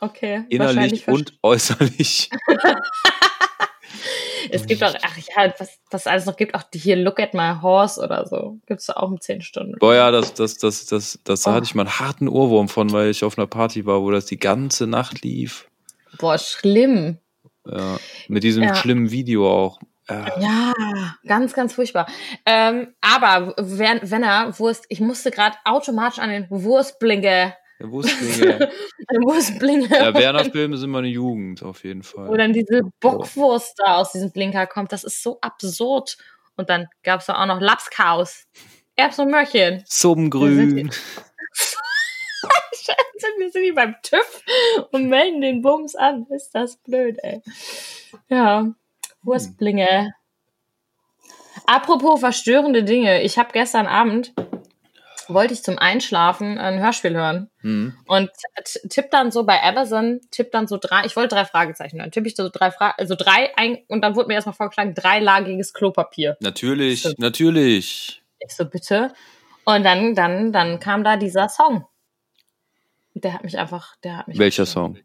Okay. 0.01 0.43
Innerlich 0.49 1.07
und 1.07 1.37
äußerlich. 1.43 2.29
Es 4.49 4.65
gibt 4.65 4.83
auch, 4.83 4.93
ach 5.03 5.17
ja, 5.17 5.53
was, 5.59 5.77
was 5.91 6.07
alles 6.07 6.25
noch 6.25 6.35
gibt, 6.35 6.55
auch 6.55 6.63
die 6.63 6.79
hier 6.79 6.95
Look 6.95 7.19
at 7.19 7.33
my 7.33 7.53
horse 7.61 8.01
oder 8.01 8.25
so. 8.27 8.57
Gibt's 8.65 8.87
da 8.87 8.93
auch 8.93 9.09
um 9.09 9.21
10 9.21 9.41
Stunden. 9.41 9.75
Boah, 9.79 9.93
ja, 9.95 10.11
das, 10.11 10.33
das, 10.33 10.57
das, 10.57 10.85
das, 10.87 11.19
das, 11.23 11.41
da 11.43 11.51
Oh. 11.51 11.53
hatte 11.53 11.65
ich 11.65 11.75
mal 11.75 11.83
einen 11.83 11.99
harten 11.99 12.27
Ohrwurm 12.27 12.67
von, 12.67 12.91
weil 12.91 13.09
ich 13.11 13.23
auf 13.23 13.37
einer 13.37 13.47
Party 13.47 13.85
war, 13.85 14.01
wo 14.01 14.09
das 14.11 14.25
die 14.25 14.39
ganze 14.39 14.87
Nacht 14.87 15.21
lief. 15.23 15.67
Boah, 16.17 16.37
schlimm. 16.37 17.17
Ja, 17.65 17.97
mit 18.27 18.43
diesem 18.43 18.63
Ja. 18.63 18.75
schlimmen 18.75 19.11
Video 19.11 19.49
auch. 19.49 19.79
Ja. 20.09 20.73
Ganz, 21.25 21.53
ganz 21.53 21.73
furchtbar. 21.73 22.05
Ähm, 22.45 22.93
aber 22.99 23.53
wenn, 23.57 23.99
wenn 24.03 24.23
er 24.23 24.57
Wurst, 24.59 24.85
ich 24.89 24.99
musste 24.99 25.31
gerade 25.31 25.55
automatisch 25.63 26.19
an 26.19 26.29
den 26.29 26.47
Wurstblinge, 26.49 27.55
Der 27.79 27.91
Wurstlinge. 27.91 28.55
an 28.55 28.69
den 29.13 29.23
Wurstblinge. 29.23 29.87
ja, 29.89 30.13
Werner-Filme 30.13 30.75
sind 30.77 30.89
meine 30.89 31.07
Jugend, 31.07 31.63
auf 31.63 31.83
jeden 31.85 32.03
Fall. 32.03 32.27
wo 32.27 32.35
dann 32.35 32.51
diese 32.51 32.81
Bockwurst 32.99 33.75
da 33.77 33.97
aus 33.97 34.11
diesem 34.11 34.31
Blinker 34.31 34.67
kommt. 34.67 34.91
Das 34.91 35.03
ist 35.05 35.23
so 35.23 35.39
absurd. 35.41 36.17
Und 36.57 36.69
dann 36.69 36.87
gab's 37.03 37.27
da 37.27 37.41
auch 37.41 37.45
noch 37.45 37.61
Lapskaus. 37.61 38.47
Erbsen 38.97 39.25
und 39.25 39.31
Möhrchen. 39.31 39.83
Zum 39.85 40.29
Grün. 40.29 40.91
Wir 43.41 43.49
sind 43.49 43.63
hier 43.63 43.73
beim 43.73 43.95
TÜV 44.03 44.43
und 44.91 45.09
melden 45.09 45.41
den 45.41 45.63
Bums 45.63 45.95
an. 45.95 46.27
Ist 46.29 46.51
das 46.53 46.77
blöd, 46.77 47.17
ey. 47.23 47.41
Ja, 48.29 48.67
Wurstblinge. 49.23 50.13
Apropos 51.65 52.19
verstörende 52.19 52.83
Dinge. 52.83 53.23
Ich 53.23 53.39
habe 53.39 53.49
gestern 53.51 53.87
Abend 53.87 54.31
wollte 55.27 55.53
ich 55.53 55.63
zum 55.63 55.79
Einschlafen 55.79 56.57
ein 56.57 56.79
Hörspiel 56.79 57.15
hören. 57.15 57.49
Mhm. 57.61 57.95
Und 58.05 58.29
tipp 58.89 59.09
dann 59.11 59.31
so 59.31 59.43
bei 59.43 59.63
Amazon, 59.63 60.19
tipp 60.29 60.51
dann 60.51 60.67
so 60.67 60.77
drei, 60.77 61.05
ich 61.05 61.15
wollte 61.15 61.35
drei 61.35 61.45
Fragezeichen 61.45 61.99
hören, 61.99 62.11
tipp 62.11 62.25
ich 62.27 62.35
so 62.35 62.49
drei 62.49 62.69
Fra 62.69 62.93
also 62.97 63.15
drei 63.15 63.55
ein, 63.55 63.79
und 63.87 64.01
dann 64.01 64.15
wurde 64.15 64.27
mir 64.27 64.33
erstmal 64.33 64.55
vorgeschlagen, 64.55 64.93
dreilagiges 64.93 65.73
Klopapier. 65.73 66.37
Natürlich, 66.41 66.99
Stimmt. 66.99 67.19
natürlich. 67.19 68.21
Ich 68.39 68.53
so, 68.53 68.65
bitte. 68.65 69.13
Und 69.63 69.83
dann, 69.83 70.15
dann, 70.15 70.51
dann 70.51 70.79
kam 70.79 71.03
da 71.03 71.15
dieser 71.15 71.47
Song. 71.47 71.85
Der 73.23 73.33
hat 73.33 73.43
mich 73.43 73.57
einfach, 73.57 73.95
der 74.03 74.17
hat 74.17 74.27
mich. 74.27 74.37
Welcher 74.37 74.65
Song? 74.65 74.97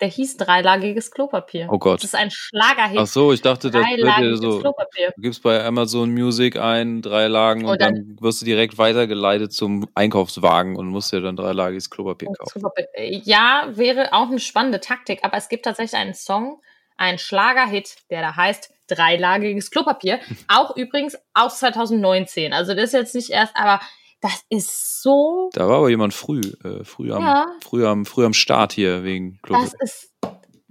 Der 0.00 0.08
hieß 0.08 0.36
dreilagiges 0.36 1.10
Klopapier. 1.10 1.68
Oh 1.70 1.78
Gott. 1.78 2.00
Das 2.00 2.04
ist 2.04 2.14
ein 2.14 2.30
Schlagerhit. 2.30 2.98
Ach 2.98 3.06
so, 3.06 3.32
ich 3.32 3.40
dachte, 3.40 3.70
das 3.70 3.82
Dreilagiges 3.82 4.40
so. 4.40 4.58
Klopapier. 4.60 5.10
Du 5.16 5.22
gibst 5.22 5.42
bei 5.42 5.64
Amazon 5.64 6.10
Music 6.12 6.56
ein, 6.56 7.00
drei 7.00 7.28
Lagen 7.28 7.64
und 7.64 7.70
Und 7.72 7.80
dann- 7.80 7.94
dann 7.94 8.16
wirst 8.20 8.42
du 8.42 8.44
direkt 8.44 8.76
weitergeleitet 8.76 9.54
zum 9.54 9.88
Einkaufswagen 9.94 10.76
und 10.76 10.88
musst 10.88 11.14
dir 11.14 11.22
dann 11.22 11.34
dreilagiges 11.36 11.88
Klopapier 11.88 12.28
kaufen. 12.38 12.60
Klopapier. 12.60 12.86
Ja, 13.24 13.68
wäre 13.70 14.12
auch 14.12 14.28
eine 14.28 14.38
spannende 14.38 14.80
Taktik, 14.80 15.20
aber 15.24 15.38
es 15.38 15.48
gibt 15.48 15.64
tatsächlich 15.64 15.98
einen 15.98 16.12
Song, 16.12 16.60
einen 16.98 17.18
Schlagerhit, 17.18 17.96
der 18.10 18.20
da 18.20 18.36
heißt 18.36 18.70
Dreilagiges 18.88 19.70
Klopapier. 19.72 20.20
Auch 20.48 20.76
übrigens 20.76 21.18
aus 21.34 21.58
2019. 21.58 22.52
Also 22.52 22.72
das 22.74 22.84
ist 22.84 22.92
jetzt 22.92 23.14
nicht 23.16 23.30
erst, 23.30 23.56
aber 23.56 23.80
das 24.20 24.42
ist 24.48 25.02
so 25.02 25.50
Da 25.52 25.68
war 25.68 25.76
aber 25.78 25.88
jemand 25.90 26.14
früh, 26.14 26.40
äh, 26.64 26.84
früh, 26.84 27.12
am, 27.12 27.22
Ja. 27.22 27.46
früh, 27.62 27.86
am, 27.86 28.06
früh 28.06 28.24
am 28.24 28.32
Start 28.34 28.72
hier 28.72 29.04
wegen 29.04 29.34
Das 29.34 29.42
Klopapier. 29.42 29.78
ist, 29.82 30.12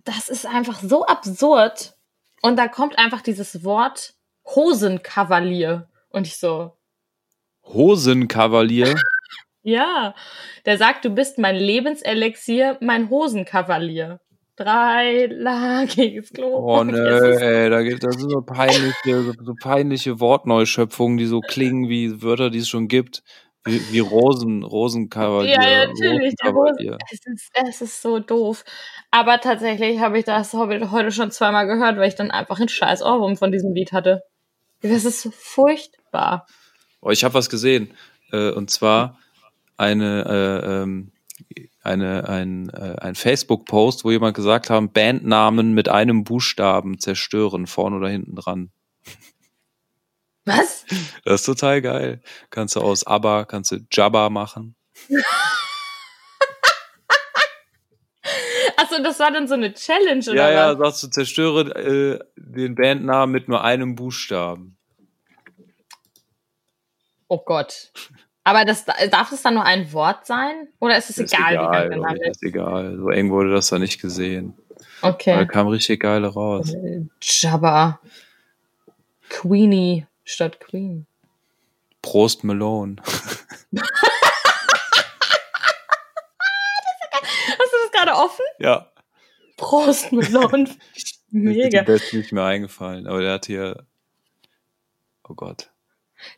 das 0.03 0.29
ist 0.29 0.45
einfach 0.45 0.79
so 0.81 1.05
absurd. 1.05 1.95
Und 2.41 2.57
da 2.57 2.67
kommt 2.67 2.97
einfach 2.97 3.21
dieses 3.21 3.63
Wort 3.63 4.13
Hosenkavalier. 4.45 5.89
Und 6.09 6.27
ich 6.27 6.37
so, 6.37 6.73
Hosenkavalier. 7.65 8.95
ja. 9.63 10.13
Der 10.65 10.77
sagt, 10.77 11.05
du 11.05 11.09
bist 11.09 11.37
mein 11.39 11.55
Lebenselixier, 11.55 12.77
mein 12.81 13.09
Hosenkavalier. 13.09 14.19
Dreilagiges 14.57 16.31
Klo. 16.31 16.59
Oh 16.59 16.83
nö, 16.85 17.37
ey, 17.39 17.69
da 17.69 17.81
gibt 17.81 18.03
das 18.03 18.15
sind 18.15 18.29
so 18.29 18.41
peinliche, 18.41 19.23
so, 19.23 19.33
so 19.43 19.53
peinliche 19.61 20.19
Wortneuschöpfungen, 20.19 21.17
die 21.17 21.25
so 21.25 21.41
klingen 21.41 21.89
wie 21.89 22.21
Wörter, 22.21 22.49
die 22.49 22.59
es 22.59 22.69
schon 22.69 22.87
gibt. 22.87 23.23
Wie, 23.65 23.81
wie 23.91 23.99
Rosen, 23.99 24.63
Rosenkavalier. 24.63 25.55
Ja, 25.55 25.69
ja, 25.69 25.87
natürlich. 25.87 26.35
Rosenkavalier. 26.43 26.97
es, 27.11 27.19
ist, 27.25 27.51
es 27.53 27.81
ist 27.81 28.01
so 28.01 28.19
doof. 28.19 28.63
Aber 29.11 29.39
tatsächlich 29.41 29.99
habe 29.99 30.19
ich 30.19 30.25
das 30.25 30.53
heute 30.53 31.11
schon 31.11 31.31
zweimal 31.31 31.65
gehört, 31.65 31.97
weil 31.97 32.07
ich 32.07 32.15
dann 32.15 32.31
einfach 32.31 32.59
einen 32.59 32.69
scheiß 32.69 33.01
Ohrwurm 33.01 33.37
von 33.37 33.51
diesem 33.51 33.73
Lied 33.73 33.91
hatte. 33.91 34.21
Das 34.81 35.03
ist 35.03 35.21
so 35.21 35.31
furchtbar. 35.31 36.45
Oh, 37.01 37.09
ich 37.09 37.23
habe 37.23 37.33
was 37.33 37.49
gesehen. 37.49 37.91
Äh, 38.31 38.51
und 38.51 38.69
zwar 38.69 39.19
eine, 39.77 40.61
äh, 40.63 40.83
ähm, 40.83 41.11
eine, 41.85 42.27
ein, 42.27 42.69
äh, 42.69 42.95
ein 42.99 43.15
Facebook-Post, 43.15 44.03
wo 44.03 44.11
jemand 44.11 44.35
gesagt 44.35 44.69
haben, 44.69 44.91
Bandnamen 44.91 45.73
mit 45.73 45.87
einem 45.89 46.23
Buchstaben 46.23 46.99
zerstören, 46.99 47.67
vorne 47.67 47.97
oder 47.97 48.09
hinten 48.09 48.35
dran. 48.35 48.71
Was? 50.45 50.85
Das 51.23 51.41
ist 51.41 51.45
total 51.45 51.81
geil. 51.81 52.21
Kannst 52.49 52.75
du 52.75 52.81
aus 52.81 53.05
ABBA, 53.05 53.45
kannst 53.45 53.71
du 53.71 53.79
Jabba 53.91 54.29
machen. 54.29 54.75
Achso, 58.77 59.01
das 59.01 59.19
war 59.19 59.31
dann 59.31 59.47
so 59.47 59.53
eine 59.53 59.73
Challenge, 59.73 60.23
oder 60.29 60.35
Ja, 60.35 60.51
ja, 60.51 60.75
sagst 60.75 61.03
du, 61.03 61.07
zerstöre 61.07 61.61
äh, 61.75 62.19
den 62.35 62.75
Bandnamen 62.75 63.31
mit 63.31 63.47
nur 63.47 63.63
einem 63.63 63.95
Buchstaben. 63.95 64.77
Oh 67.27 67.39
Gott. 67.43 67.91
Aber 68.47 68.63
das, 68.63 68.85
darf 68.85 69.31
es 69.31 69.41
dann 69.41 69.55
nur 69.55 69.65
ein 69.65 69.91
Wort 69.91 70.25
sein? 70.27 70.67
Oder 70.79 70.97
ist 70.97 71.09
es 71.09 71.17
Ist 71.17 71.33
egal, 71.33 71.53
wie 71.53 71.55
egal, 71.57 71.89
Name 71.89 72.15
ich, 72.17 72.21
ist? 72.21 72.29
ist 72.37 72.43
egal. 72.43 72.95
So 72.97 73.09
eng 73.09 73.31
wurde 73.31 73.51
das 73.51 73.67
da 73.69 73.79
nicht 73.79 73.99
gesehen. 73.99 74.53
Aber 75.01 75.11
Da 75.11 75.15
Okay. 75.15 75.47
kam 75.47 75.67
richtig 75.67 76.01
geile 76.01 76.27
raus. 76.27 76.71
Jabba. 77.21 77.99
Queenie 79.29 80.05
statt 80.23 80.59
Queen. 80.59 81.07
Prost 82.03 82.43
Malone. 82.43 82.97
Hast 87.57 87.71
du 87.71 87.77
das 87.83 87.91
gerade 87.91 88.11
offen? 88.13 88.45
Ja. 88.59 88.91
Prost. 89.57 90.11
Mir 90.11 90.21
ist 90.93 91.19
Mega. 91.31 91.79
die 91.79 91.85
Beste 91.85 92.17
nicht 92.17 92.31
mehr 92.31 92.43
eingefallen, 92.45 93.07
aber 93.07 93.21
der 93.21 93.33
hat 93.33 93.45
hier. 93.47 93.85
Oh 95.27 95.33
Gott. 95.33 95.71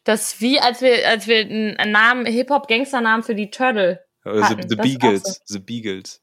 Das 0.03 0.33
ist 0.33 0.41
wie, 0.41 0.59
als 0.59 0.81
wir, 0.81 1.07
als 1.07 1.27
wir 1.27 1.39
einen 1.39 1.91
Namen, 1.91 2.25
Hip-Hop-Gangster-Namen 2.25 3.23
für 3.23 3.35
die 3.35 3.49
Turtle. 3.49 4.03
Hatten, 4.25 4.67
The 4.67 4.77
auch 4.77 4.83
Beagles. 4.83 5.41
The 5.45 5.59
Beagles. 5.59 6.21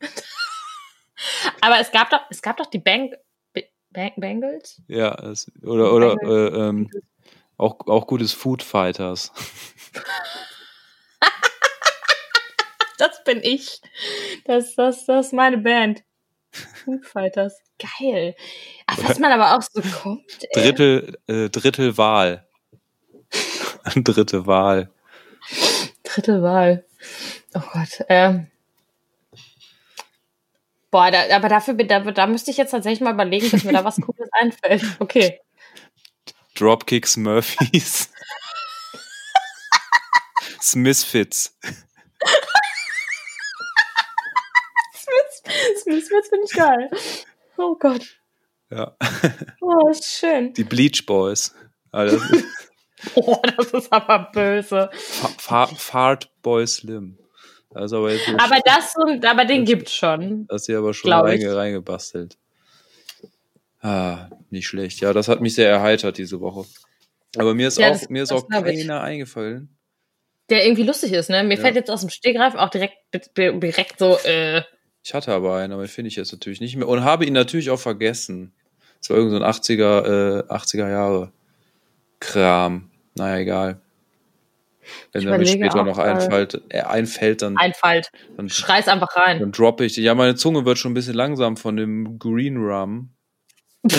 Aber 1.60 1.80
es 1.80 1.90
gab 1.90 2.10
doch, 2.10 2.20
es 2.30 2.42
gab 2.42 2.56
doch 2.56 2.66
die 2.66 2.78
Bang, 2.78 3.14
Bang, 3.90 4.12
Bengals? 4.16 4.82
Ja, 4.86 5.16
das, 5.16 5.50
oder, 5.62 5.92
oder 5.92 6.14
äh, 6.22 6.68
ähm, 6.68 6.90
auch, 7.56 7.86
auch 7.86 8.06
gutes 8.06 8.32
Food 8.32 8.62
Fighters. 8.62 9.32
Das 12.98 13.22
bin 13.22 13.40
ich. 13.42 13.80
Das, 14.44 14.74
das, 14.74 15.06
das 15.06 15.26
ist 15.26 15.32
meine 15.32 15.58
Band. 15.58 16.02
Foo 16.50 16.98
Fighters. 17.00 17.62
Geil. 17.78 18.34
Ach, 18.86 18.98
was 19.04 19.20
man 19.20 19.30
aber 19.30 19.56
auch 19.56 19.62
so 19.62 19.80
kommt. 19.80 20.24
Ey. 20.50 20.62
Drittel, 20.62 21.16
äh, 21.28 21.48
Drittel 21.48 21.96
Wahl. 21.96 22.47
Dritte 23.94 24.46
Wahl. 24.46 24.90
Dritte 26.02 26.42
Wahl. 26.42 26.84
Oh 27.54 27.62
Gott. 27.72 28.04
Ähm. 28.08 28.48
Boah, 30.90 31.10
da, 31.10 31.36
aber 31.36 31.48
dafür, 31.48 31.74
da, 31.74 32.00
da 32.00 32.26
müsste 32.26 32.50
ich 32.50 32.56
jetzt 32.56 32.70
tatsächlich 32.70 33.00
mal 33.00 33.12
überlegen, 33.12 33.50
bis 33.50 33.64
mir 33.64 33.72
da 33.72 33.84
was 33.84 33.96
Cooles 34.00 34.28
einfällt. 34.32 34.82
Okay. 34.98 35.40
Dropkicks 36.54 37.16
Murphys. 37.16 38.10
Smithfits. 40.60 41.56
Smith 45.82 46.06
Smith 46.06 46.28
finde 46.28 46.44
ich 46.44 46.52
geil. 46.52 46.90
Oh 47.56 47.76
Gott. 47.76 48.06
Ja. 48.70 48.96
Oh, 49.60 49.88
ist 49.88 50.04
schön. 50.04 50.52
Die 50.54 50.64
Bleach 50.64 51.06
Boys. 51.06 51.54
Ah, 51.92 52.06
Oh, 53.14 53.36
das 53.56 53.66
ist 53.72 53.92
aber 53.92 54.30
böse. 54.32 54.90
Fa 54.92 55.28
Fa 55.38 55.66
Fart 55.66 56.30
Boy 56.42 56.66
Slim. 56.66 57.18
Das 57.70 57.86
ist 57.86 57.92
aber 57.92 58.12
jetzt 58.12 58.28
Aber 58.28 58.60
das, 58.64 58.94
und- 58.96 59.24
aber 59.24 59.44
den 59.44 59.64
gibt's 59.64 59.94
schon. 59.94 60.46
Das 60.48 60.62
ist 60.62 60.66
hier 60.66 60.78
aber 60.78 60.94
schon 60.94 61.12
reinge 61.12 61.54
reingebastelt. 61.54 62.36
Ah, 63.80 64.28
nicht 64.50 64.66
schlecht. 64.66 65.00
Ja, 65.00 65.12
das 65.12 65.28
hat 65.28 65.40
mich 65.40 65.54
sehr 65.54 65.70
erheitert 65.70 66.18
diese 66.18 66.40
Woche. 66.40 66.64
Aber 67.36 67.54
mir 67.54 67.68
ist 67.68 67.78
Ja, 67.78 67.88
auch, 67.88 67.92
das- 67.92 68.08
mir 68.08 68.22
ist 68.22 68.32
auch 68.32 68.48
keiner 68.48 69.00
eingefallen. 69.02 69.68
Der 70.50 70.64
irgendwie 70.64 70.82
lustig 70.82 71.12
ist, 71.12 71.28
ne? 71.30 71.44
Mir 71.44 71.54
Ja. 71.56 71.60
fällt 71.60 71.76
jetzt 71.76 71.90
aus 71.90 72.00
dem 72.00 72.08
Stegreif 72.10 72.54
auch 72.54 72.70
direkt, 72.70 72.96
direkt 73.36 73.98
so, 73.98 74.16
äh, 74.24 74.62
Ich 75.04 75.14
hatte 75.14 75.32
aber 75.32 75.56
einen, 75.56 75.72
aber 75.72 75.82
den 75.82 75.88
finde 75.88 76.08
ich 76.08 76.16
jetzt 76.16 76.32
natürlich 76.32 76.60
nicht 76.60 76.74
mehr. 76.76 76.88
Und 76.88 77.04
habe 77.04 77.24
ihn 77.26 77.32
natürlich 77.34 77.70
auch 77.70 77.78
vergessen. 77.78 78.52
Das 79.00 79.10
war 79.10 79.16
irgend 79.18 79.30
so 79.32 79.36
ein 79.36 79.42
80er, 79.44 80.44
äh, 80.48 80.52
80er 80.52 80.88
Jahre 80.88 81.32
Kram. 82.18 82.87
Naja, 83.18 83.38
egal. 83.38 83.80
Wenn 85.12 85.28
er 85.28 85.38
mir 85.38 85.46
später 85.46 85.80
auch 85.80 85.84
noch 85.84 85.96
gerade. 85.96 86.12
einfällt, 86.12 86.62
äh, 86.70 86.80
einfällt, 86.80 87.42
dann, 87.42 87.56
Einfalt. 87.56 88.10
dann, 88.36 88.48
Schrei's 88.48 88.88
einfach 88.88 89.14
rein. 89.16 89.38
dann 89.40 89.52
droppe 89.52 89.84
ich. 89.84 89.96
Ja, 89.96 90.14
meine 90.14 90.34
Zunge 90.34 90.64
wird 90.64 90.78
schon 90.78 90.92
ein 90.92 90.94
bisschen 90.94 91.14
langsam 91.14 91.56
von 91.56 91.76
dem 91.76 92.18
Green 92.18 92.56
Rum. 92.56 93.10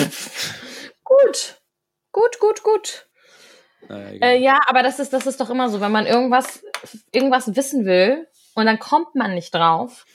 Gut. 1.04 1.60
Gut, 2.12 2.38
gut, 2.40 2.62
gut. 2.62 3.08
Naja. 3.88 4.18
Äh, 4.20 4.38
ja, 4.40 4.58
aber 4.66 4.82
das 4.82 4.98
ist, 4.98 5.12
das 5.12 5.26
ist 5.26 5.40
doch 5.40 5.50
immer 5.50 5.68
so, 5.68 5.80
wenn 5.80 5.92
man 5.92 6.06
irgendwas, 6.06 6.62
irgendwas 7.12 7.54
wissen 7.56 7.84
will 7.84 8.26
und 8.54 8.66
dann 8.66 8.78
kommt 8.78 9.14
man 9.14 9.34
nicht 9.34 9.54
drauf 9.54 10.06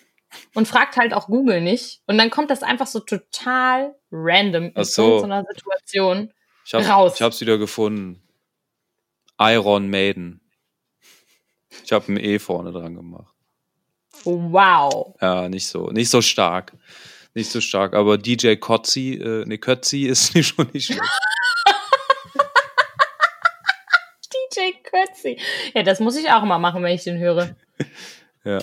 und 0.54 0.68
fragt 0.68 0.98
halt 0.98 1.14
auch 1.14 1.28
Google 1.28 1.62
nicht 1.62 2.02
und 2.08 2.18
dann 2.18 2.30
kommt 2.30 2.50
das 2.50 2.64
einfach 2.64 2.88
so 2.88 3.00
total 3.00 3.96
random 4.12 4.72
in 4.76 4.84
so. 4.84 5.20
so 5.20 5.26
einer 5.26 5.44
Situation. 5.46 6.34
Ich, 6.66 6.74
hab, 6.74 6.90
raus. 6.90 7.14
ich 7.16 7.22
hab's 7.22 7.42
wieder 7.42 7.58
gefunden. 7.58 8.22
Iron 9.40 9.90
Maiden. 9.90 10.42
Ich 11.84 11.92
habe 11.92 12.12
ein 12.12 12.18
E 12.18 12.40
vorne 12.40 12.72
dran 12.72 12.96
gemacht. 12.96 13.34
Wow. 14.24 15.16
Ja, 15.22 15.50
nicht 15.50 15.68
so, 15.68 15.92
nicht 15.92 16.10
so 16.10 16.22
stark. 16.22 16.74
Nicht 17.34 17.52
so 17.52 17.60
stark, 17.60 17.94
aber 17.94 18.18
DJ 18.18 18.56
Kotzi, 18.56 19.16
äh, 19.16 19.46
ne, 19.46 19.58
Kötzi 19.58 20.04
ist 20.04 20.34
nicht 20.36 20.56
schon 20.56 20.70
nicht 20.72 20.86
schlecht. 20.86 21.02
DJ 24.56 24.72
Kötzi. 24.84 25.38
Ja, 25.74 25.84
das 25.84 26.00
muss 26.00 26.16
ich 26.16 26.32
auch 26.32 26.44
immer 26.44 26.60
machen, 26.60 26.82
wenn 26.82 26.96
ich 26.96 27.04
den 27.04 27.20
höre. 27.20 27.56
Ja. 28.48 28.60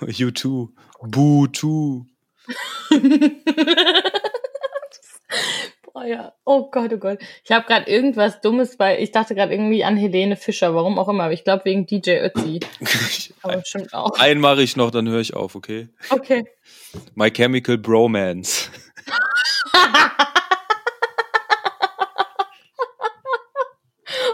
U2. 0.00 0.70
Boo 1.02 1.46
2. 1.46 2.04
Oh 5.98 6.02
ja. 6.02 6.34
Oh 6.44 6.70
Gott, 6.70 6.92
oh 6.92 6.98
Gott. 6.98 7.20
Ich 7.42 7.50
habe 7.50 7.66
gerade 7.66 7.90
irgendwas 7.90 8.42
Dummes 8.42 8.76
bei. 8.76 9.00
Ich 9.00 9.12
dachte 9.12 9.34
gerade 9.34 9.54
irgendwie 9.54 9.82
an 9.82 9.96
Helene 9.96 10.36
Fischer, 10.36 10.74
warum 10.74 10.98
auch 10.98 11.08
immer. 11.08 11.24
Aber 11.24 11.32
ich 11.32 11.42
glaube 11.42 11.64
wegen 11.64 11.86
DJ 11.86 12.18
Ötzi. 12.18 12.60
Aber 13.42 13.64
stimmt 13.64 13.94
auch. 13.94 14.10
Einen 14.18 14.42
mache 14.42 14.62
ich 14.62 14.76
noch, 14.76 14.90
dann 14.90 15.08
höre 15.08 15.20
ich 15.20 15.32
auf, 15.32 15.54
okay? 15.54 15.88
Okay. 16.10 16.44
My 17.14 17.30
Chemical 17.30 17.78
Bromance. 17.78 18.68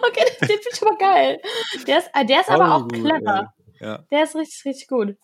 okay, 0.08 0.24
den 0.40 0.48
finde 0.48 0.68
ich 0.72 0.82
aber 0.82 0.96
geil. 0.96 1.40
Der 1.86 1.98
ist, 1.98 2.10
der 2.28 2.40
ist 2.40 2.50
aber 2.50 2.74
auch 2.74 2.88
gut, 2.88 2.94
clever. 2.94 3.54
Ja. 3.78 4.04
Der 4.10 4.24
ist 4.24 4.34
richtig, 4.34 4.64
richtig 4.64 4.88
gut. 4.88 5.16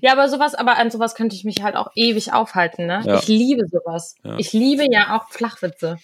Ja, 0.00 0.12
aber 0.12 0.28
sowas, 0.28 0.54
aber 0.54 0.78
an 0.78 0.90
sowas 0.90 1.14
könnte 1.14 1.36
ich 1.36 1.44
mich 1.44 1.62
halt 1.62 1.76
auch 1.76 1.90
ewig 1.94 2.32
aufhalten, 2.32 2.86
ne? 2.86 3.02
Ja. 3.04 3.18
Ich 3.18 3.28
liebe 3.28 3.66
sowas. 3.66 4.16
Ja. 4.22 4.36
Ich 4.38 4.52
liebe 4.52 4.86
ja 4.90 5.16
auch 5.16 5.30
Flachwitze. 5.30 5.98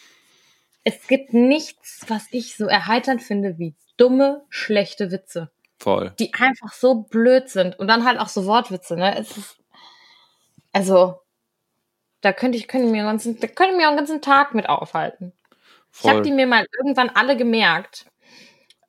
Es 0.85 1.07
gibt 1.07 1.35
nichts, 1.35 2.05
was 2.09 2.27
ich 2.31 2.57
so 2.57 2.67
erheiternd 2.67 3.23
finde 3.23 3.59
wie 3.59 3.75
dumme, 3.97 4.45
schlechte 4.49 5.11
Witze, 5.11 5.51
Voll. 5.79 6.13
die 6.19 6.33
einfach 6.35 6.73
so 6.73 7.03
blöd 7.03 7.49
sind 7.49 7.79
und 7.79 7.89
dann 7.89 8.05
halt 8.05 8.19
auch 8.19 8.29
so 8.29 8.47
Wortwitze, 8.47 8.97
ne? 8.97 9.19
Es 9.19 9.37
ist, 9.37 9.59
also, 10.73 11.21
da 12.21 12.33
könnte 12.33 12.59
ich, 12.59 12.69
könnte 12.69 12.89
mir 12.89 12.99
einen 12.99 13.09
ganzen, 13.09 13.39
da 13.39 13.47
könnte 13.47 13.77
mir 13.77 13.89
einen 13.89 13.97
ganzen 13.97 14.23
Tag 14.23 14.55
mit 14.55 14.69
aufhalten. 14.69 15.33
Ich 15.93 16.05
habe 16.05 16.17
Voll. 16.17 16.23
die 16.23 16.33
mir 16.33 16.47
mal 16.47 16.67
irgendwann 16.79 17.11
alle 17.11 17.37
gemerkt. 17.37 18.07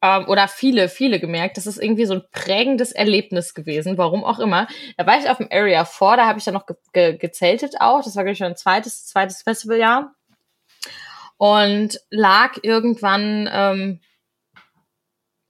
Ähm, 0.01 0.27
oder 0.29 0.48
viele, 0.48 0.88
viele 0.88 1.20
gemerkt. 1.20 1.58
Das 1.58 1.68
ist 1.68 1.77
irgendwie 1.77 2.06
so 2.06 2.13
ein 2.13 2.24
prägendes 2.32 2.94
Erlebnis 2.94 3.53
gewesen, 3.53 3.98
warum 3.98 4.24
auch 4.24 4.39
immer. 4.39 4.68
Da 4.98 5.06
war 5.06 5.20
ich 5.20 5.29
auf 5.29 5.38
dem 5.38 5.50
Area 5.51 5.84
4, 5.84 6.15
da 6.18 6.25
habe 6.25 6.39
ich 6.39 6.46
dann 6.46 6.53
noch 6.53 6.65
ge 6.65 6.75
ge 6.94 7.18
gezeltet 7.18 7.75
auch. 7.82 8.01
Das 8.03 8.15
war, 8.15 8.24
glaube 8.24 8.34
ich, 8.34 8.38
schon 8.38 8.48
ein 8.48 8.56
zweites, 8.56 9.08
zweites 9.08 9.41
Festivaljahr. 9.41 10.15
Und 11.38 12.00
lag 12.10 12.58
irgendwann 12.63 13.50
ähm, 13.51 14.00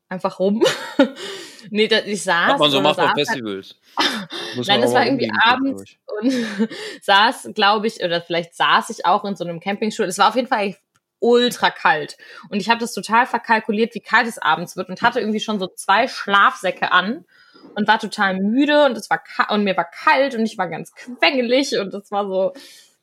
einfach 0.08 0.40
rum. 0.40 0.64
nee, 1.70 1.88
da, 1.88 2.00
ich 2.06 2.24
saß. 2.24 2.54
Hat 2.54 2.60
man 2.60 2.72
so 2.72 2.82
macht 2.82 2.96
saß 2.96 3.08
halt- 3.08 3.18
Festivals. 3.18 3.76
Muss 4.56 4.68
Nein, 4.68 4.80
man 4.80 4.90
das 4.90 4.94
war 4.96 5.06
irgendwie 5.06 5.32
abends 5.44 5.84
und 6.22 6.34
saß, 7.02 7.52
glaube 7.54 7.86
ich, 7.88 8.04
oder 8.04 8.22
vielleicht 8.22 8.56
saß 8.56 8.90
ich 8.90 9.06
auch 9.06 9.24
in 9.26 9.36
so 9.36 9.44
einem 9.44 9.60
Campingstuhl. 9.60 10.08
Es 10.08 10.18
war 10.18 10.30
auf 10.30 10.36
jeden 10.36 10.48
Fall 10.48 10.76
ultra 11.20 11.70
kalt. 11.70 12.18
Und 12.50 12.60
ich 12.62 12.70
habe 12.70 12.80
das 12.80 12.94
total 12.94 13.26
verkalkuliert, 13.26 13.94
wie 13.96 14.00
kalt 14.02 14.28
es 14.28 14.38
abends 14.38 14.78
wird 14.78 14.90
und 14.90 15.02
hatte 15.02 15.20
irgendwie 15.20 15.40
schon 15.40 15.60
so 15.60 15.68
zwei 15.68 16.08
Schlafsäcke 16.08 16.92
an 16.92 17.26
und 17.76 17.88
war 17.88 18.00
total 18.00 18.38
müde 18.40 18.86
und 18.86 18.98
es 18.98 19.10
war 19.10 19.22
und 19.50 19.64
mir 19.64 19.76
war 19.78 19.90
kalt 19.90 20.36
und 20.36 20.46
ich 20.46 20.58
war 20.58 20.68
ganz 20.70 20.94
quengelig 20.94 21.78
und 21.78 21.94
das 21.94 22.12
war 22.12 22.26
so, 22.28 22.54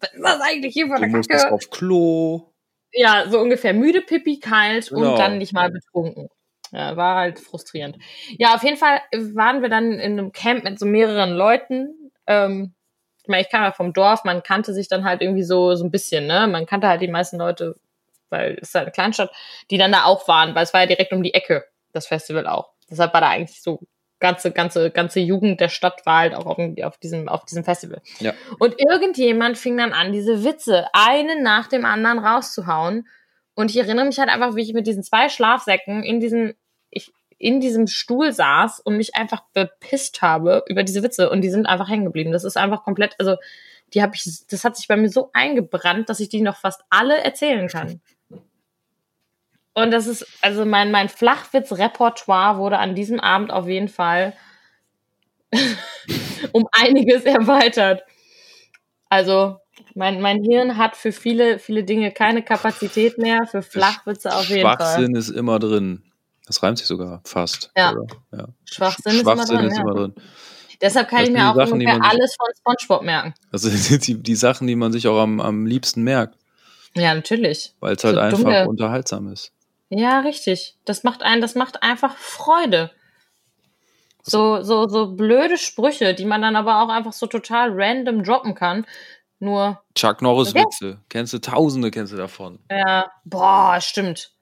was 0.00 0.12
ist 0.12 0.22
das 0.22 0.40
eigentlich 0.40 0.72
hier 0.72 0.86
für 0.86 0.96
Du 0.96 1.02
eine 1.02 1.16
musstest 1.16 1.42
Kacke? 1.44 1.54
auf 1.54 1.70
Klo. 1.70 2.52
Ja, 2.92 3.28
so 3.28 3.38
ungefähr 3.40 3.74
müde, 3.74 4.00
pipi, 4.00 4.40
kalt 4.40 4.88
Genau. 4.88 5.12
und 5.12 5.18
dann 5.18 5.38
nicht 5.38 5.52
mal 5.52 5.70
betrunken. 5.70 6.28
Ja, 6.72 6.96
war 6.96 7.16
halt 7.16 7.38
frustrierend. 7.38 7.96
Ja, 8.38 8.54
auf 8.54 8.62
jeden 8.64 8.76
Fall 8.76 9.00
waren 9.34 9.62
wir 9.62 9.68
dann 9.68 9.92
in 9.92 10.12
einem 10.18 10.32
Camp 10.32 10.64
mit 10.64 10.78
so 10.78 10.86
mehreren 10.86 11.30
Leuten. 11.32 12.10
Ähm, 12.26 12.74
ich 13.22 13.28
meine, 13.28 13.42
ich 13.42 13.50
kam 13.50 13.62
ja 13.62 13.72
vom 13.72 13.92
Dorf, 13.92 14.24
man 14.24 14.42
kannte 14.42 14.72
sich 14.72 14.88
dann 14.88 15.04
halt 15.04 15.20
irgendwie 15.22 15.42
so, 15.44 15.74
so 15.74 15.84
ein 15.84 15.90
bisschen, 15.90 16.26
ne? 16.26 16.46
Man 16.46 16.66
kannte 16.66 16.88
halt 16.88 17.00
die 17.02 17.08
meisten 17.08 17.38
Leute, 17.38 17.76
weil 18.30 18.58
es 18.60 18.68
ist 18.68 18.74
halt 18.74 18.86
eine 18.86 18.92
Kleinstadt, 18.92 19.30
die 19.70 19.78
dann 19.78 19.92
da 19.92 20.04
auch 20.04 20.26
waren, 20.28 20.54
weil 20.54 20.64
es 20.64 20.72
war 20.72 20.80
ja 20.80 20.86
direkt 20.86 21.12
um 21.12 21.22
die 21.22 21.34
Ecke, 21.34 21.64
das 21.92 22.06
Festival 22.06 22.46
auch. 22.46 22.72
Deshalb 22.90 23.12
war 23.12 23.20
da 23.20 23.28
eigentlich 23.28 23.62
so 23.62 23.80
ganze, 24.18 24.52
ganze, 24.52 24.90
ganze 24.90 25.20
Jugend 25.20 25.60
der 25.60 25.68
Stadt 25.68 26.06
war 26.06 26.20
halt 26.20 26.34
auch 26.34 26.46
auf, 26.46 26.58
auf 26.82 26.98
diesem, 26.98 27.28
auf 27.28 27.44
diesem 27.44 27.64
Festival. 27.64 28.00
Ja. 28.18 28.34
Und 28.58 28.74
irgendjemand 28.80 29.58
fing 29.58 29.76
dann 29.76 29.92
an, 29.92 30.12
diese 30.12 30.44
Witze 30.44 30.86
einen 30.92 31.42
nach 31.42 31.66
dem 31.68 31.84
anderen 31.84 32.18
rauszuhauen. 32.18 33.06
Und 33.54 33.70
ich 33.70 33.78
erinnere 33.78 34.06
mich 34.06 34.18
halt 34.18 34.28
einfach, 34.28 34.54
wie 34.54 34.62
ich 34.62 34.74
mit 34.74 34.86
diesen 34.86 35.02
zwei 35.02 35.28
Schlafsäcken 35.28 36.02
in 36.02 36.20
diesem, 36.20 36.54
ich, 36.90 37.12
in 37.38 37.60
diesem 37.60 37.86
Stuhl 37.86 38.32
saß 38.32 38.80
und 38.80 38.96
mich 38.96 39.14
einfach 39.14 39.42
bepisst 39.52 40.22
habe 40.22 40.64
über 40.68 40.82
diese 40.82 41.02
Witze 41.02 41.30
und 41.30 41.42
die 41.42 41.50
sind 41.50 41.66
einfach 41.66 41.88
hängen 41.88 42.04
geblieben. 42.04 42.32
Das 42.32 42.44
ist 42.44 42.56
einfach 42.56 42.84
komplett, 42.84 43.14
also 43.18 43.36
die 43.94 44.02
habe 44.02 44.14
ich, 44.14 44.46
das 44.48 44.64
hat 44.64 44.76
sich 44.76 44.88
bei 44.88 44.96
mir 44.96 45.08
so 45.08 45.30
eingebrannt, 45.32 46.08
dass 46.08 46.20
ich 46.20 46.28
die 46.28 46.40
noch 46.40 46.56
fast 46.56 46.82
alle 46.90 47.18
erzählen 47.18 47.68
kann. 47.68 48.00
Und 49.78 49.90
das 49.90 50.06
ist, 50.06 50.26
also 50.40 50.64
mein, 50.64 50.90
mein 50.90 51.10
Flachwitz-Repertoire 51.10 52.56
wurde 52.56 52.78
an 52.78 52.94
diesem 52.94 53.20
Abend 53.20 53.52
auf 53.52 53.68
jeden 53.68 53.88
Fall 53.88 54.32
um 56.52 56.66
einiges 56.72 57.24
erweitert. 57.24 58.02
Also 59.10 59.58
mein, 59.94 60.22
mein 60.22 60.42
Hirn 60.42 60.78
hat 60.78 60.96
für 60.96 61.12
viele, 61.12 61.58
viele 61.58 61.84
Dinge 61.84 62.10
keine 62.10 62.42
Kapazität 62.42 63.18
mehr, 63.18 63.46
für 63.46 63.60
Flachwitze 63.62 64.34
auf 64.34 64.48
jeden 64.48 64.62
Fall. 64.62 64.76
Schwachsinn 64.76 65.14
ist 65.14 65.28
immer 65.28 65.58
drin. 65.58 66.02
Das 66.46 66.62
reimt 66.62 66.78
sich 66.78 66.86
sogar 66.86 67.20
fast. 67.24 67.70
Ja. 67.76 67.94
Ja. 68.32 68.46
Schwachsinn, 68.64 69.12
ist 69.12 69.20
Schwachsinn 69.20 69.58
immer 69.58 69.60
drin. 69.60 69.70
ist 69.70 69.76
ja. 69.76 69.82
immer 69.82 69.94
drin. 69.94 70.14
Deshalb 70.80 71.08
kann 71.08 71.18
Das 71.20 71.28
ich 71.28 71.34
mir 71.34 71.50
auch 71.50 71.54
Sachen, 71.54 71.72
ungefähr 71.74 72.02
alles 72.02 72.34
von 72.36 72.46
Spongebob 72.58 73.02
merken. 73.04 73.34
Also 73.52 73.68
die, 73.98 74.22
die 74.22 74.34
Sachen, 74.36 74.66
die 74.66 74.76
man 74.76 74.90
sich 74.92 75.06
auch 75.06 75.20
am, 75.20 75.40
am 75.40 75.66
liebsten 75.66 76.02
merkt, 76.02 76.38
Ja, 76.94 77.14
natürlich. 77.14 77.74
weil 77.80 77.94
es 77.96 78.04
halt 78.04 78.14
So 78.14 78.20
einfach 78.22 78.38
dumme- 78.38 78.66
unterhaltsam 78.68 79.30
ist. 79.30 79.52
Ja, 79.88 80.20
richtig. 80.20 80.76
Das 80.84 81.04
macht 81.04 81.22
einen, 81.22 81.40
das 81.40 81.54
macht 81.54 81.82
einfach 81.82 82.16
Freude. 82.16 82.90
So, 84.22 84.62
so, 84.62 84.88
so 84.88 85.12
blöde 85.14 85.56
Sprüche, 85.56 86.12
die 86.14 86.24
man 86.24 86.42
dann 86.42 86.56
aber 86.56 86.82
auch 86.82 86.88
einfach 86.88 87.12
so 87.12 87.26
total 87.26 87.70
random 87.72 88.24
droppen 88.24 88.54
kann. 88.56 88.84
Nur, 89.38 89.80
Chuck 89.94 90.22
Norris 90.22 90.50
Okay. 90.50 90.64
Witze. 90.64 91.00
Kennst 91.08 91.32
du 91.32 91.38
Tausende 91.40 91.90
kennst 91.90 92.12
du 92.12 92.16
davon. 92.16 92.58
ja, 92.70 93.06
boah, 93.24 93.78
stimmt. 93.80 94.32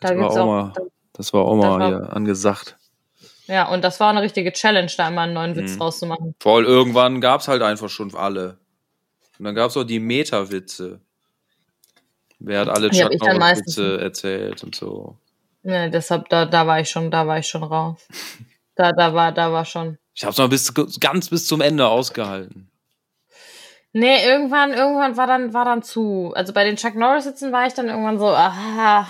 Da 0.00 0.08
Das 0.08 0.16
war 0.18 0.22
gibt's 0.24 0.36
auch 0.36 0.42
auch, 0.42 0.46
mal- 0.46 0.72
Das 1.14 1.32
war 1.32 1.42
auch 1.44 1.54
mal 1.56 1.78
war- 1.80 1.86
hier 1.88 2.12
angesagt. 2.12 2.76
ja, 3.46 3.72
und 3.72 3.82
das 3.82 4.00
war 4.00 4.10
eine 4.10 4.20
richtige 4.20 4.52
Challenge, 4.52 4.90
da 4.96 5.08
immer 5.08 5.22
einen 5.22 5.32
neuen 5.32 5.56
Witz 5.56 5.76
Mhm. 5.76 5.82
rauszumachen. 5.82 6.34
Voll, 6.40 6.64
irgendwann 6.64 7.20
gab's 7.20 7.48
halt 7.48 7.62
einfach 7.62 7.88
schon 7.88 8.14
alle. 8.14 8.58
Und 9.38 9.44
dann 9.46 9.54
gab's 9.54 9.76
auch 9.76 9.84
die 9.84 10.00
Meta-Witze. 10.00 11.00
Wer 12.44 12.60
hat 12.60 12.68
alle 12.68 12.90
Chuck 12.90 13.12
ich 13.12 13.20
dann 13.20 13.38
Norris 13.38 13.38
meistens 13.38 13.76
Witze 13.76 14.00
erzählt 14.00 14.64
und 14.64 14.74
so. 14.74 15.16
Ja, 15.62 15.88
deshalb, 15.88 16.28
da, 16.28 16.44
da 16.44 16.66
war 16.66 16.80
ich 16.80 16.90
schon, 16.90 17.10
da 17.10 17.26
war 17.26 17.38
ich 17.38 17.46
schon 17.46 17.62
raus. 17.62 17.98
Da, 18.74 18.90
da 18.90 19.12
war, 19.12 19.32
da 19.32 19.52
war 19.52 19.66
schon. 19.66 19.98
Ich 20.14 20.24
hab's 20.24 20.38
noch 20.38 20.48
bis, 20.48 20.72
ganz 20.98 21.28
bis 21.28 21.46
zum 21.46 21.60
Ende 21.60 21.86
ausgehalten. 21.86 22.70
Nee, 23.92 24.24
irgendwann, 24.24 24.72
irgendwann 24.72 25.18
war 25.18 25.26
dann, 25.26 25.52
war 25.52 25.66
dann 25.66 25.82
zu. 25.82 26.32
Also 26.34 26.54
bei 26.54 26.64
den 26.64 26.76
Chuck 26.76 26.94
Norris 26.94 27.24
Sitzen 27.24 27.52
war 27.52 27.66
ich 27.66 27.74
dann 27.74 27.90
irgendwann 27.90 28.18
so, 28.18 28.28
ah, 28.28 29.06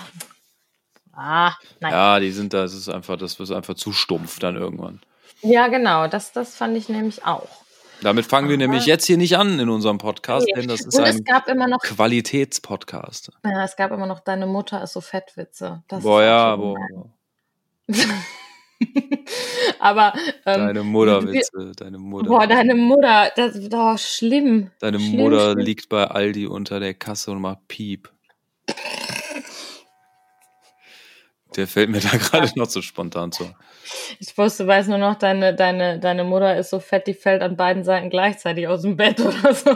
ah, 1.13 1.53
nein. 1.79 1.91
Ja, 1.93 2.19
die 2.19 2.31
sind 2.31 2.53
da, 2.53 2.63
das 2.63 2.73
ist 2.73 2.89
einfach, 2.89 3.17
das 3.17 3.39
ist 3.39 3.51
einfach 3.51 3.75
zu 3.75 3.93
stumpf 3.93 4.39
dann 4.39 4.57
irgendwann. 4.57 4.99
Ja, 5.41 5.69
genau, 5.69 6.07
das, 6.07 6.33
das 6.33 6.57
fand 6.57 6.75
ich 6.75 6.89
nämlich 6.89 7.25
auch. 7.25 7.62
Damit 8.03 8.25
fangen 8.25 8.49
wir 8.49 8.57
nämlich 8.57 8.85
jetzt 8.85 9.05
hier 9.05 9.17
nicht 9.17 9.37
an 9.37 9.59
in 9.59 9.69
unserem 9.69 9.97
Podcast, 9.97 10.45
Nee. 10.47 10.53
denn 10.61 10.67
das 10.67 10.81
ist 10.81 10.97
Und 10.97 11.05
ein 11.05 11.23
Qualitätspodcast. 11.81 13.31
ja, 13.45 13.63
es 13.63 13.75
gab 13.75 13.91
immer 13.91 14.05
noch, 14.07 14.19
deine 14.19 14.45
Mutter 14.45 14.83
ist 14.83 14.93
so 14.93 15.01
Fettwitze. 15.01 15.83
Das 15.87 16.03
Boah, 16.03 16.21
ja, 16.23 16.55
boah. 16.55 16.75
Aber, 19.79 20.13
ähm, 20.45 20.59
Deine 20.59 20.83
Mutterwitze, 20.83 21.71
deine 21.77 21.97
Mutter. 21.97 22.27
boah, 22.27 22.45
deine 22.47 22.75
Mutter, 22.75 23.31
das 23.35 23.55
ist 23.55 23.71
doch 23.71 23.97
schlimm. 23.97 24.71
Deine 24.79 24.99
schlimm, 24.99 25.17
Mutter 25.21 25.51
schlimm. 25.53 25.65
liegt 25.65 25.87
bei 25.89 26.05
Aldi 26.05 26.47
unter 26.47 26.79
der 26.81 26.93
Kasse 26.93 27.31
und 27.31 27.39
macht 27.41 27.67
Piep. 27.69 28.11
Der 31.55 31.67
fällt 31.67 31.89
mir 31.89 31.99
da 31.99 32.09
gerade 32.17 32.51
noch 32.57 32.69
so 32.69 32.81
spontan 32.81 33.31
zu. 33.31 33.49
Ich 34.19 34.37
wusste, 34.37 34.65
weiß 34.67 34.87
nur 34.87 34.97
noch, 34.97 35.15
deine, 35.15 35.55
deine, 35.55 35.99
deine 35.99 36.23
Mutter 36.23 36.57
ist 36.57 36.69
so 36.69 36.79
fett, 36.79 37.07
die 37.07 37.13
fällt 37.13 37.41
an 37.41 37.55
beiden 37.57 37.83
Seiten 37.83 38.09
gleichzeitig 38.09 38.67
aus 38.67 38.81
dem 38.81 38.95
Bett 38.97 39.19
oder 39.19 39.53
so. 39.53 39.75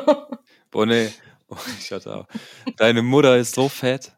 Boah, 0.71 0.85
nee. 0.85 1.09
Oh, 1.49 1.55
ich 1.79 1.89
hatte 1.93 2.13
auch. 2.13 2.25
Deine 2.75 3.01
Mutter 3.01 3.37
ist 3.37 3.55
so 3.55 3.69
fett, 3.69 4.11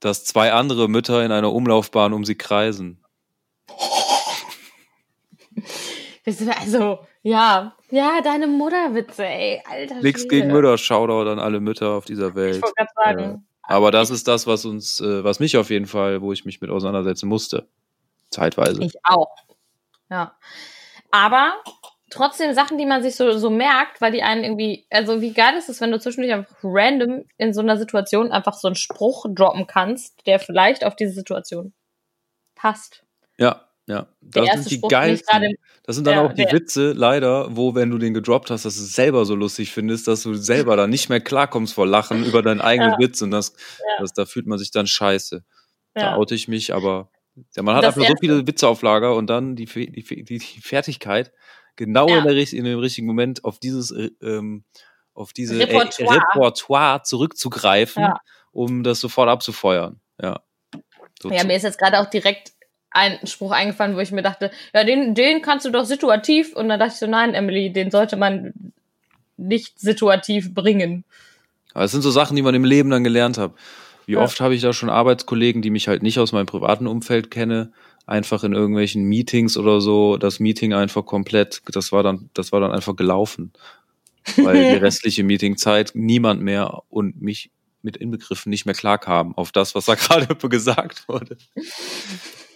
dass 0.00 0.24
zwei 0.24 0.52
andere 0.52 0.88
Mütter 0.88 1.24
in 1.24 1.30
einer 1.30 1.52
Umlaufbahn 1.52 2.12
um 2.12 2.24
sie 2.24 2.34
kreisen. 2.34 3.04
Also, 6.60 7.06
ja. 7.22 7.74
Ja, 7.90 8.20
deine 8.22 8.46
Mutterwitze, 8.48 9.24
ey. 9.26 9.62
Alter 9.68 10.00
Nix 10.02 10.22
Schwede. 10.22 10.28
gegen 10.42 10.52
Mütter, 10.52 10.76
Shoutout 10.76 11.30
an 11.30 11.38
alle 11.38 11.60
Mütter 11.60 11.90
auf 11.92 12.04
dieser 12.04 12.28
Ich 12.30 12.34
Welt. 12.34 12.62
wollte 12.62 12.74
gerade 12.74 12.90
sagen. 13.16 13.46
Aber 13.68 13.90
das 13.90 14.08
ist 14.08 14.26
das, 14.26 14.46
was 14.46 14.64
uns, 14.64 14.98
äh, 15.00 15.22
was 15.22 15.40
mich 15.40 15.58
auf 15.58 15.68
jeden 15.68 15.86
Fall, 15.86 16.22
wo 16.22 16.32
ich 16.32 16.46
mich 16.46 16.62
mit 16.62 16.70
auseinandersetzen 16.70 17.28
musste. 17.28 17.68
Zeitweise. 18.30 18.82
Ich 18.82 18.94
auch. 19.04 19.36
Ja. 20.10 20.38
Aber 21.10 21.52
trotzdem 22.08 22.54
Sachen, 22.54 22.78
die 22.78 22.86
man 22.86 23.02
sich 23.02 23.14
so, 23.14 23.36
so 23.36 23.50
merkt, 23.50 24.00
weil 24.00 24.10
die 24.10 24.22
einen 24.22 24.42
irgendwie, 24.42 24.86
also 24.88 25.20
wie 25.20 25.34
geil 25.34 25.54
ist 25.58 25.68
es, 25.68 25.82
wenn 25.82 25.90
du 25.90 26.00
zwischendurch 26.00 26.32
einfach 26.32 26.56
random 26.62 27.26
in 27.36 27.52
so 27.52 27.60
einer 27.60 27.76
Situation 27.76 28.32
einfach 28.32 28.54
so 28.54 28.68
einen 28.68 28.74
Spruch 28.74 29.26
droppen 29.28 29.66
kannst, 29.66 30.26
der 30.26 30.40
vielleicht 30.40 30.82
auf 30.82 30.96
diese 30.96 31.12
Situation 31.12 31.74
passt. 32.54 33.04
Ja, 33.36 33.67
Ja, 33.88 34.06
das 34.20 34.52
sind 34.52 34.70
die 34.70 34.74
Spruch, 34.76 34.90
geilsten. 34.90 35.56
Das 35.84 35.96
sind 35.96 36.06
dann 36.06 36.16
Ja, 36.16 36.22
auch 36.22 36.34
die 36.34 36.44
Witze, 36.52 36.92
leider, 36.92 37.56
wo, 37.56 37.74
wenn 37.74 37.88
du 37.90 37.96
den 37.96 38.12
gedroppt 38.12 38.50
hast, 38.50 38.66
dass 38.66 38.76
du 38.76 38.82
es 38.82 38.94
selber 38.94 39.24
so 39.24 39.34
lustig 39.34 39.72
findest, 39.72 40.06
dass 40.06 40.22
du 40.22 40.34
selber 40.34 40.76
dann 40.76 40.90
nicht 40.90 41.08
mehr 41.08 41.20
klarkommst 41.20 41.72
vor 41.72 41.86
Lachen 41.86 42.22
über 42.24 42.42
deinen 42.42 42.60
eigenen 42.60 42.92
Ja. 42.92 42.98
Witz 42.98 43.22
und 43.22 43.30
das, 43.30 43.54
das, 43.98 44.12
da 44.12 44.26
fühlt 44.26 44.46
man 44.46 44.58
sich 44.58 44.70
dann 44.70 44.86
scheiße. 44.86 45.42
Da 45.94 46.00
Ja. 46.02 46.16
oute 46.16 46.34
ich 46.34 46.48
mich, 46.48 46.74
aber 46.74 47.10
ja, 47.56 47.62
man 47.62 47.74
hat 47.76 47.84
Das 47.84 47.96
einfach 47.96 48.06
so 48.08 48.16
viele 48.20 48.46
Witze 48.46 48.68
auf 48.68 48.82
Lager 48.82 49.14
und 49.16 49.28
dann 49.28 49.56
die, 49.56 49.64
die, 49.64 50.02
die, 50.02 50.24
die 50.24 50.60
Fertigkeit, 50.60 51.32
genau 51.76 52.08
Ja. 52.10 52.18
in, 52.18 52.24
der, 52.24 52.36
in 52.36 52.64
dem 52.64 52.78
richtigen 52.80 53.06
Moment 53.06 53.42
auf 53.46 53.58
dieses, 53.58 53.90
äh, 53.90 54.10
ähm, 54.20 54.64
auf 55.14 55.32
diese 55.32 55.58
Repertoire. 55.58 56.14
Äh, 56.14 56.18
Repertoire 56.18 57.02
zurückzugreifen, 57.04 58.02
Ja. 58.02 58.20
um 58.52 58.82
das 58.82 59.00
sofort 59.00 59.30
abzufeuern. 59.30 59.98
Ja. 60.20 60.42
So 61.22 61.30
Ja, 61.30 61.44
mir 61.44 61.56
ist 61.56 61.62
jetzt 61.62 61.78
gerade 61.78 61.98
auch 61.98 62.10
direkt 62.10 62.52
ein 62.90 63.18
Spruch 63.26 63.52
eingefallen, 63.52 63.96
wo 63.96 64.00
ich 64.00 64.12
mir 64.12 64.22
dachte, 64.22 64.50
ja, 64.72 64.84
den, 64.84 65.14
den 65.14 65.42
kannst 65.42 65.66
du 65.66 65.70
doch 65.70 65.84
situativ. 65.84 66.54
Und 66.56 66.68
dann 66.68 66.78
dachte 66.78 66.92
ich 66.94 66.98
so, 66.98 67.06
nein, 67.06 67.34
Emily, 67.34 67.72
den 67.72 67.90
sollte 67.90 68.16
man 68.16 68.52
nicht 69.36 69.78
situativ 69.78 70.54
bringen. 70.54 71.04
Aber 71.74 71.84
es 71.84 71.92
sind 71.92 72.02
so 72.02 72.10
Sachen, 72.10 72.36
die 72.36 72.42
man 72.42 72.54
im 72.54 72.64
Leben 72.64 72.90
dann 72.90 73.04
gelernt 73.04 73.38
hat. 73.38 73.52
Wie 74.06 74.12
Ja. 74.12 74.20
oft 74.20 74.40
habe 74.40 74.54
ich 74.54 74.62
da 74.62 74.72
schon 74.72 74.88
Arbeitskollegen, 74.90 75.62
die 75.62 75.70
mich 75.70 75.86
halt 75.86 76.02
nicht 76.02 76.18
aus 76.18 76.32
meinem 76.32 76.46
privaten 76.46 76.86
Umfeld 76.86 77.30
kenne, 77.30 77.72
einfach 78.06 78.42
in 78.42 78.54
irgendwelchen 78.54 79.04
Meetings 79.04 79.58
oder 79.58 79.80
so, 79.82 80.16
das 80.16 80.40
Meeting 80.40 80.72
einfach 80.72 81.04
komplett, 81.04 81.60
das 81.72 81.92
war 81.92 82.02
dann, 82.02 82.30
das 82.32 82.52
war 82.52 82.60
dann 82.60 82.72
einfach 82.72 82.96
gelaufen. 82.96 83.52
Weil 84.36 84.70
die 84.70 84.76
restliche 84.76 85.24
Meetingzeit 85.24 85.92
niemand 85.94 86.40
mehr 86.40 86.82
und 86.88 87.20
mich 87.20 87.50
mit 87.82 87.96
inbegriffen 87.96 88.50
nicht 88.50 88.66
mehr 88.66 88.74
klarkam 88.74 89.36
auf 89.36 89.52
das, 89.52 89.74
was 89.74 89.84
da 89.84 89.94
gerade 89.96 90.34
gesagt 90.48 91.06
wurde. 91.08 91.36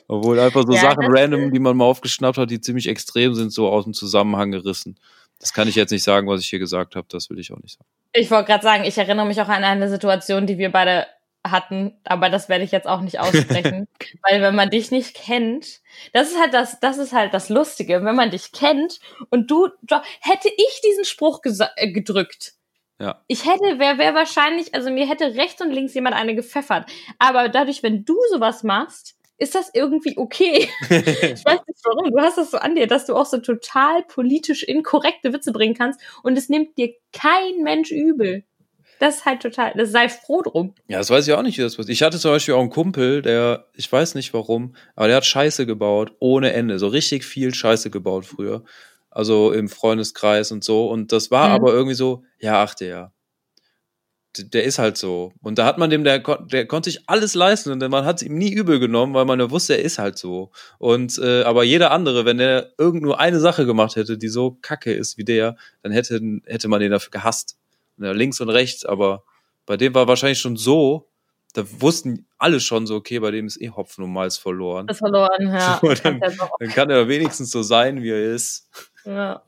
Obwohl 0.08 0.38
einfach 0.38 0.64
so 0.66 0.72
Ja, 0.72 0.80
Sachen 0.80 1.06
random, 1.08 1.52
die 1.52 1.58
man 1.58 1.76
mal 1.76 1.84
aufgeschnappt 1.84 2.38
hat, 2.38 2.50
die 2.50 2.60
ziemlich 2.60 2.88
extrem 2.88 3.34
sind, 3.34 3.52
so 3.52 3.68
aus 3.68 3.84
dem 3.84 3.94
Zusammenhang 3.94 4.50
gerissen. 4.50 4.98
Das 5.38 5.52
kann 5.52 5.68
ich 5.68 5.74
jetzt 5.74 5.90
nicht 5.90 6.04
sagen, 6.04 6.28
was 6.28 6.40
ich 6.40 6.48
hier 6.48 6.58
gesagt 6.58 6.94
habe, 6.94 7.06
das 7.10 7.28
will 7.30 7.38
ich 7.38 7.52
auch 7.52 7.58
nicht 7.58 7.78
sagen. 7.78 7.88
Ich 8.12 8.30
wollte 8.30 8.46
gerade 8.46 8.62
sagen, 8.62 8.84
ich 8.84 8.96
erinnere 8.96 9.26
mich 9.26 9.40
auch 9.40 9.48
an 9.48 9.64
eine 9.64 9.88
Situation, 9.88 10.46
die 10.46 10.58
wir 10.58 10.70
beide 10.70 11.06
hatten, 11.44 11.98
aber 12.04 12.28
das 12.28 12.48
werde 12.48 12.64
ich 12.64 12.70
jetzt 12.70 12.86
auch 12.86 13.00
nicht 13.00 13.18
aussprechen, 13.18 13.88
weil 14.28 14.40
wenn 14.42 14.54
man 14.54 14.70
dich 14.70 14.90
nicht 14.90 15.14
kennt, 15.14 15.80
das 16.12 16.30
ist 16.30 16.38
halt 16.38 16.54
das, 16.54 16.78
das 16.80 16.98
ist 16.98 17.12
halt 17.12 17.34
das 17.34 17.48
Lustige, 17.48 18.04
wenn 18.04 18.14
man 18.14 18.30
dich 18.30 18.52
kennt 18.52 19.00
und 19.30 19.50
du, 19.50 19.68
hätte 20.20 20.48
ich 20.48 20.80
diesen 20.84 21.04
Spruch 21.04 21.40
äh, 21.44 21.90
gedrückt. 21.90 22.54
Ja. 23.00 23.20
Ich 23.26 23.46
hätte, 23.46 23.78
wer 23.78 23.98
wäre 23.98 24.14
wahrscheinlich, 24.14 24.74
also 24.74 24.90
mir 24.90 25.08
hätte 25.08 25.34
rechts 25.34 25.60
und 25.60 25.72
links 25.72 25.94
jemand 25.94 26.14
eine 26.14 26.36
gepfeffert. 26.36 26.88
Aber 27.18 27.48
dadurch, 27.48 27.82
wenn 27.82 28.04
du 28.04 28.16
sowas 28.30 28.62
machst, 28.62 29.16
ist 29.42 29.54
das 29.54 29.70
irgendwie 29.74 30.16
okay. 30.16 30.68
Ich 30.90 31.44
weiß 31.44 31.60
nicht 31.66 31.80
warum. 31.84 32.10
Du 32.10 32.18
hast 32.20 32.38
das 32.38 32.50
so 32.50 32.58
an 32.58 32.74
dir, 32.74 32.86
dass 32.86 33.06
du 33.06 33.14
auch 33.16 33.26
so 33.26 33.38
total 33.38 34.02
politisch 34.04 34.62
inkorrekte 34.62 35.32
Witze 35.32 35.52
bringen 35.52 35.74
kannst 35.74 36.00
und 36.22 36.38
es 36.38 36.48
nimmt 36.48 36.78
dir 36.78 36.94
kein 37.12 37.62
Mensch 37.62 37.90
übel. 37.90 38.44
Das 39.00 39.16
ist 39.16 39.24
halt 39.24 39.42
total, 39.42 39.72
das 39.76 39.90
sei 39.90 40.08
froh 40.08 40.42
drum. 40.42 40.74
Ja, 40.86 40.98
das 40.98 41.10
weiß 41.10 41.26
ich 41.26 41.34
auch 41.34 41.42
nicht, 41.42 41.58
wie 41.58 41.62
das 41.62 41.74
passiert. 41.76 41.92
Ich 41.92 42.02
hatte 42.04 42.20
zum 42.20 42.30
Beispiel 42.30 42.54
auch 42.54 42.60
einen 42.60 42.70
Kumpel, 42.70 43.20
der, 43.20 43.66
ich 43.74 43.90
weiß 43.90 44.14
nicht 44.14 44.32
warum, 44.32 44.76
aber 44.94 45.08
der 45.08 45.16
hat 45.16 45.26
Scheiße 45.26 45.66
gebaut 45.66 46.12
ohne 46.20 46.52
Ende. 46.52 46.78
So 46.78 46.86
richtig 46.86 47.24
viel 47.24 47.52
Scheiße 47.52 47.90
gebaut 47.90 48.24
früher. 48.26 48.62
Also 49.10 49.50
im 49.52 49.68
Freundeskreis 49.68 50.52
und 50.52 50.62
so. 50.62 50.88
Und 50.88 51.10
das 51.10 51.30
war 51.32 51.48
Mhm. 51.48 51.54
aber 51.56 51.72
irgendwie 51.72 51.96
so, 51.96 52.22
ja, 52.38 52.62
ach 52.62 52.74
der. 52.74 53.12
Der 54.38 54.64
ist 54.64 54.78
halt 54.78 54.96
so. 54.96 55.32
Und 55.42 55.58
da 55.58 55.66
hat 55.66 55.76
man 55.76 55.90
dem, 55.90 56.04
der, 56.04 56.20
der 56.20 56.66
konnte 56.66 56.90
sich 56.90 57.02
alles 57.06 57.34
leisten 57.34 57.70
und 57.70 57.86
man 57.90 58.06
hat 58.06 58.16
es 58.16 58.22
ihm 58.22 58.38
nie 58.38 58.50
übel 58.50 58.78
genommen, 58.78 59.12
weil 59.12 59.26
man 59.26 59.38
ja 59.38 59.50
wusste, 59.50 59.74
er 59.74 59.82
ist 59.82 59.98
halt 59.98 60.16
so. 60.16 60.50
Und 60.78 61.18
äh, 61.18 61.42
aber 61.42 61.64
jeder 61.64 61.90
andere, 61.90 62.24
wenn 62.24 62.38
der 62.38 62.72
irgend 62.78 63.02
nur 63.02 63.20
eine 63.20 63.40
Sache 63.40 63.66
gemacht 63.66 63.96
hätte, 63.96 64.16
die 64.16 64.28
so 64.28 64.56
kacke 64.62 64.92
ist 64.92 65.18
wie 65.18 65.24
der, 65.24 65.56
dann 65.82 65.92
hätte, 65.92 66.20
hätte 66.46 66.68
man 66.68 66.80
den 66.80 66.90
dafür 66.90 67.10
gehasst. 67.10 67.58
Ja, 67.98 68.12
links 68.12 68.40
und 68.40 68.48
rechts, 68.48 68.86
aber 68.86 69.22
bei 69.66 69.76
dem 69.76 69.94
war 69.94 70.08
wahrscheinlich 70.08 70.40
schon 70.40 70.56
so, 70.56 71.08
da 71.52 71.64
wussten 71.80 72.26
alle 72.38 72.60
schon 72.60 72.86
so, 72.86 72.96
okay, 72.96 73.18
bei 73.18 73.30
dem 73.30 73.46
ist 73.46 73.60
eh 73.60 73.70
Hopfen 73.70 74.04
und 74.04 74.12
Malz 74.12 74.38
verloren. 74.38 74.86
Das 74.86 74.98
verloren, 74.98 75.48
ja. 75.48 75.78
So, 75.82 75.92
dann, 75.92 76.20
dann 76.20 76.68
kann 76.70 76.90
er 76.90 77.08
wenigstens 77.08 77.50
so 77.50 77.62
sein, 77.62 78.02
wie 78.02 78.10
er 78.10 78.34
ist. 78.34 78.68
Ja. 79.04 79.42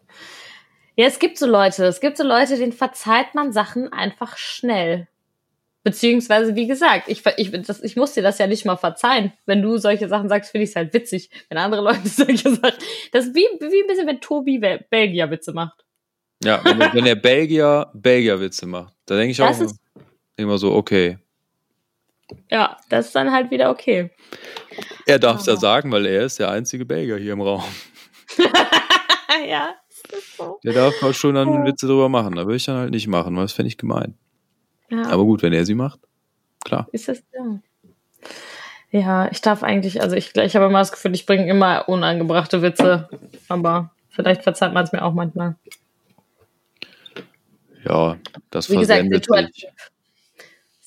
Ja, 0.97 1.07
es 1.07 1.19
gibt 1.19 1.39
so 1.39 1.47
Leute, 1.47 1.85
es 1.87 2.01
gibt 2.01 2.17
so 2.17 2.25
Leute, 2.25 2.57
denen 2.57 2.73
verzeiht 2.73 3.35
man 3.35 3.53
Sachen 3.53 3.93
einfach 3.93 4.37
schnell. 4.37 5.09
Beziehungsweise, 5.83 6.55
wie 6.57 6.67
gesagt, 6.67 7.09
ich, 7.09 7.23
ich, 7.37 7.51
das, 7.63 7.83
ich 7.83 7.95
muss 7.97 8.15
dir 8.15 8.23
das 8.23 8.39
ja 8.39 8.47
nicht 8.47 8.65
mal 8.65 8.77
verzeihen. 8.77 9.35
Wenn 9.45 9.61
du 9.61 9.77
solche 9.77 10.09
Sachen 10.09 10.31
sagst, 10.31 10.51
finde 10.51 10.65
ich 10.65 10.71
es 10.71 10.77
halt 10.77 10.95
witzig. 10.95 11.29
Wenn 11.51 11.59
andere 11.59 11.83
Leute 11.83 12.01
solche 12.09 12.49
Sachen. 12.55 12.79
Das 13.13 13.27
ist 13.27 13.35
wie, 13.35 13.47
wie 13.61 13.83
ein 13.83 13.87
bisschen, 13.87 14.07
wenn 14.07 14.21
Tobi 14.21 14.59
Bel- 14.59 14.85
Belgier-Witze 14.89 15.53
macht. 15.53 15.85
Ja, 16.43 16.61
wenn, 16.65 16.79
wenn 16.79 17.05
der 17.05 17.17
Belgier 17.17 17.91
Belgier-Witze 17.93 18.65
macht, 18.67 18.95
da 19.07 19.17
denke 19.17 19.33
ich 19.33 19.43
auch 19.43 19.49
Das 19.49 19.59
immer, 19.61 19.67
ist- 19.67 19.81
immer 20.37 20.59
so, 20.59 20.73
okay. 20.73 21.19
Ja, 22.51 22.79
das 22.89 23.07
ist 23.09 23.15
dann 23.15 23.31
halt 23.31 23.51
wieder 23.51 23.69
okay. 23.71 24.11
Er 25.05 25.19
darf 25.19 25.41
es 25.41 25.47
ja 25.47 25.57
sagen, 25.57 25.93
weil 25.93 26.07
er 26.07 26.23
ist 26.25 26.39
der 26.39 26.51
einzige 26.51 26.87
Belgier 26.87 27.19
hier 27.19 27.35
im 27.35 27.43
Raum. 27.43 27.63
ja. 29.49 29.75
Der 30.65 30.73
darf 30.73 30.95
halt 31.03 31.17
schon 31.17 31.35
dann 31.35 31.65
Witze 31.65 31.87
drüber 31.87 32.09
machen. 32.09 32.35
Da 32.37 32.43
würde 32.43 32.57
ich 32.57 32.65
dann 32.65 32.77
halt 32.77 32.91
nicht 32.91 33.07
machen, 33.07 33.37
weil 33.37 33.45
das 33.45 33.53
fände 33.53 33.69
ich 33.69 33.79
gemein. 33.79 34.15
Ja, 34.91 35.07
Aber 35.07 35.25
gut, 35.25 35.43
wenn 35.43 35.53
er 35.53 35.65
sie 35.65 35.75
macht, 35.75 36.01
klar. 36.65 36.89
ist 36.93 37.09
das 37.09 37.23
ja. 37.33 37.61
Ja, 38.91 39.29
ich 39.33 39.41
darf 39.41 39.65
eigentlich, 39.65 40.01
also 40.03 40.15
ich, 40.15 40.37
ich 40.37 40.55
habe 40.55 40.67
immer 40.67 40.79
das 40.79 40.93
Gefühl, 40.93 41.15
ich 41.15 41.27
bringe 41.27 41.49
immer 41.49 41.89
unangebrachte 41.89 42.63
Witze. 42.63 43.09
Aber 43.49 43.91
vielleicht 44.09 44.45
verzeiht 44.45 44.73
man 44.73 44.85
es 44.85 44.93
mir 44.93 45.03
auch 45.03 45.15
manchmal. 45.15 45.57
Ja, 47.85 48.17
das 48.51 48.71
Wie 48.71 48.77
gesagt, 48.77 49.05
situativ. 49.13 49.65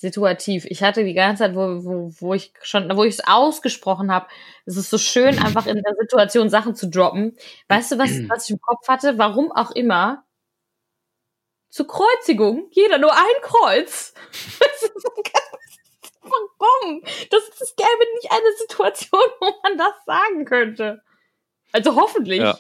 Situativ. 0.08 0.66
Ich 0.66 0.84
hatte 0.84 1.04
die 1.04 1.14
ganze 1.14 1.44
Zeit, 1.44 1.56
wo, 1.56 1.84
wo, 1.84 2.14
wo 2.20 2.34
ich 2.34 2.54
schon, 2.62 2.90
wo 2.96 3.04
ich 3.04 3.16
es 3.16 3.28
ausgesprochen 3.28 4.12
habe, 4.12 4.28
es 4.66 4.78
ist 4.78 4.90
so 4.90 4.98
schön, 4.98 5.38
einfach 5.40 5.66
in 5.68 5.82
der 5.82 5.96
Situation 6.00 6.50
Sachen 6.50 6.76
zu 6.76 6.90
droppen. 6.90 7.36
Weißt 7.68 7.92
du, 7.92 7.98
was, 7.98 8.10
was 8.30 8.46
ich 8.46 8.52
im 8.52 8.62
Kopf 8.62 8.88
hatte? 8.88 9.18
Warum 9.18 9.52
auch 9.52 9.72
immer? 9.72 10.24
Zur 11.70 11.88
Kreuzigung, 11.88 12.68
jeder 12.72 12.98
nur 12.98 13.12
ein 13.14 13.42
Kreuz. 13.42 14.14
Das 14.60 14.82
ist 14.84 15.02
so 15.02 15.10
Warum? 16.60 17.02
Das, 17.30 17.42
das 17.60 17.76
gäbe 17.76 18.14
nicht 18.16 18.32
eine 18.32 18.54
Situation, 18.58 19.22
wo 19.40 19.54
man 19.64 19.78
das 19.78 19.94
sagen 20.06 20.46
könnte. 20.46 21.02
Also 21.72 21.96
hoffentlich. 21.96 22.40
Ja. 22.40 22.60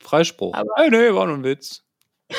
Freispruch. 0.00 0.54
Aber- 0.54 0.72
hey, 0.76 0.90
nee, 0.90 1.12
war 1.12 1.26
nur 1.26 1.36
ein 1.36 1.44
Witz. 1.44 1.84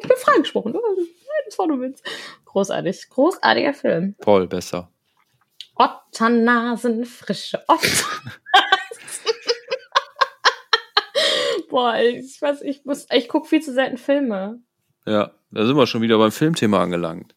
Ich 0.00 0.08
bin 0.08 0.16
freigesprochen. 0.16 0.76
Das 1.46 1.58
war 1.58 1.66
nur 1.66 1.80
Witz. 1.80 2.02
Großartig. 2.44 3.08
Großartiger 3.10 3.74
Film. 3.74 4.14
Voll 4.20 4.46
besser. 4.46 4.90
Otternasen, 5.74 7.04
frische 7.04 7.62
Otter. 7.68 7.88
Boah, 11.70 11.96
ich 11.98 12.40
weiß, 12.42 12.62
ich 12.62 12.84
muss, 12.84 13.06
ich 13.12 13.28
gucke 13.28 13.48
viel 13.48 13.62
zu 13.62 13.72
selten 13.72 13.96
Filme. 13.96 14.60
Ja, 15.06 15.32
da 15.50 15.64
sind 15.64 15.76
wir 15.76 15.86
schon 15.86 16.02
wieder 16.02 16.18
beim 16.18 16.32
Filmthema 16.32 16.82
angelangt. 16.82 17.34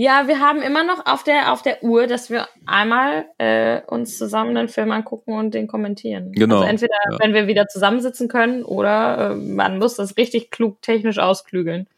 Ja, 0.00 0.28
wir 0.28 0.38
haben 0.38 0.62
immer 0.62 0.84
noch 0.84 1.06
auf 1.06 1.24
der, 1.24 1.52
auf 1.52 1.62
der 1.62 1.82
Uhr, 1.82 2.06
dass 2.06 2.30
wir 2.30 2.46
einmal 2.66 3.26
äh, 3.38 3.80
uns 3.88 4.16
zusammen 4.16 4.56
einen 4.56 4.68
Film 4.68 4.92
angucken 4.92 5.32
und 5.32 5.54
den 5.54 5.66
kommentieren. 5.66 6.30
Genau, 6.30 6.58
Also 6.58 6.68
entweder, 6.68 6.94
ja. 7.10 7.18
wenn 7.18 7.34
wir 7.34 7.48
wieder 7.48 7.66
zusammensitzen 7.66 8.28
können 8.28 8.62
oder 8.62 9.32
äh, 9.32 9.34
man 9.34 9.78
muss 9.78 9.96
das 9.96 10.16
richtig 10.16 10.52
klug 10.52 10.80
technisch 10.82 11.18
ausklügeln. 11.18 11.88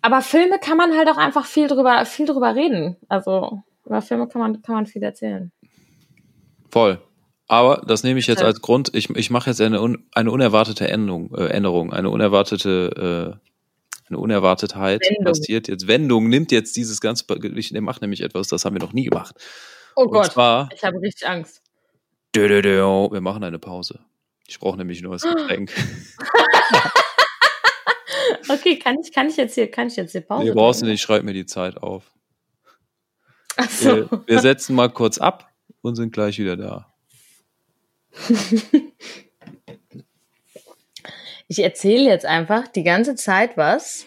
Aber 0.00 0.20
Filme 0.20 0.58
kann 0.58 0.76
man 0.76 0.96
halt 0.98 1.08
auch 1.08 1.16
einfach 1.16 1.46
viel 1.46 1.68
drüber, 1.68 2.04
viel 2.06 2.26
drüber 2.26 2.56
reden. 2.56 2.96
Also 3.08 3.62
über 3.86 4.02
Filme 4.02 4.26
kann 4.26 4.40
man, 4.40 4.62
kann 4.62 4.74
man 4.74 4.86
viel 4.86 5.04
erzählen. 5.04 5.52
Voll. 6.72 6.98
Aber 7.46 7.84
das 7.86 8.02
nehme 8.02 8.18
ich 8.18 8.26
jetzt 8.26 8.42
als 8.42 8.60
Grund. 8.62 8.90
Ich, 8.94 9.10
ich 9.10 9.30
mache 9.30 9.50
jetzt 9.50 9.60
eine, 9.60 9.78
eine 10.12 10.30
unerwartete 10.32 10.88
Änderung, 10.88 11.32
äh, 11.36 11.46
Änderung, 11.46 11.92
eine 11.92 12.10
unerwartete, 12.10 13.38
äh, 13.38 13.51
eine 14.12 14.18
Unerwartetheit 14.18 15.00
Wendung. 15.02 15.24
passiert 15.24 15.68
jetzt. 15.68 15.86
Wendung 15.86 16.28
nimmt 16.28 16.52
jetzt 16.52 16.76
dieses 16.76 17.00
ganze, 17.00 17.24
ich 17.56 17.70
der 17.70 17.82
macht 17.82 18.02
nämlich 18.02 18.20
etwas, 18.22 18.48
das 18.48 18.64
haben 18.64 18.76
wir 18.76 18.82
noch 18.82 18.92
nie 18.92 19.04
gemacht. 19.04 19.36
Oh 19.96 20.02
Und 20.02 20.12
Gott, 20.12 20.32
zwar, 20.32 20.68
ich 20.74 20.84
habe 20.84 21.00
richtig 21.00 21.28
Angst. 21.28 21.62
dö, 22.34 22.48
dö, 22.48 22.62
dö, 22.62 22.82
wir 23.10 23.20
machen 23.20 23.44
eine 23.44 23.58
Pause. 23.58 24.00
Ich 24.46 24.58
brauche 24.58 24.76
nämlich 24.76 25.02
nur 25.02 25.12
das 25.12 25.22
Getränk. 25.22 25.72
Okay, 28.48 28.78
kann 28.78 28.98
ich, 29.00 29.12
kann 29.12 29.28
ich 29.28 29.36
jetzt 29.36 29.54
hier, 29.54 29.70
kann 29.70 29.88
ich 29.88 29.96
jetzt 29.96 30.12
hier 30.12 30.20
Pause? 30.20 30.44
Nee, 30.44 30.52
brauchst 30.52 30.82
du 30.82 30.86
nicht, 30.86 31.00
schreib 31.00 31.22
mir 31.22 31.32
die 31.32 31.46
Zeit 31.46 31.76
auf. 31.76 32.12
Ach 33.56 33.70
so. 33.70 34.10
Wir, 34.10 34.22
wir 34.26 34.40
setzen 34.40 34.74
mal 34.74 34.90
kurz 34.90 35.18
ab 35.18 35.48
und 35.80 35.96
sind 35.96 36.12
gleich 36.12 36.38
wieder 36.38 36.56
da. 36.56 36.92
Ich 41.52 41.58
erzähle 41.58 42.08
jetzt 42.08 42.24
einfach 42.24 42.66
die 42.66 42.82
ganze 42.82 43.14
Zeit 43.14 43.58
was. 43.58 44.06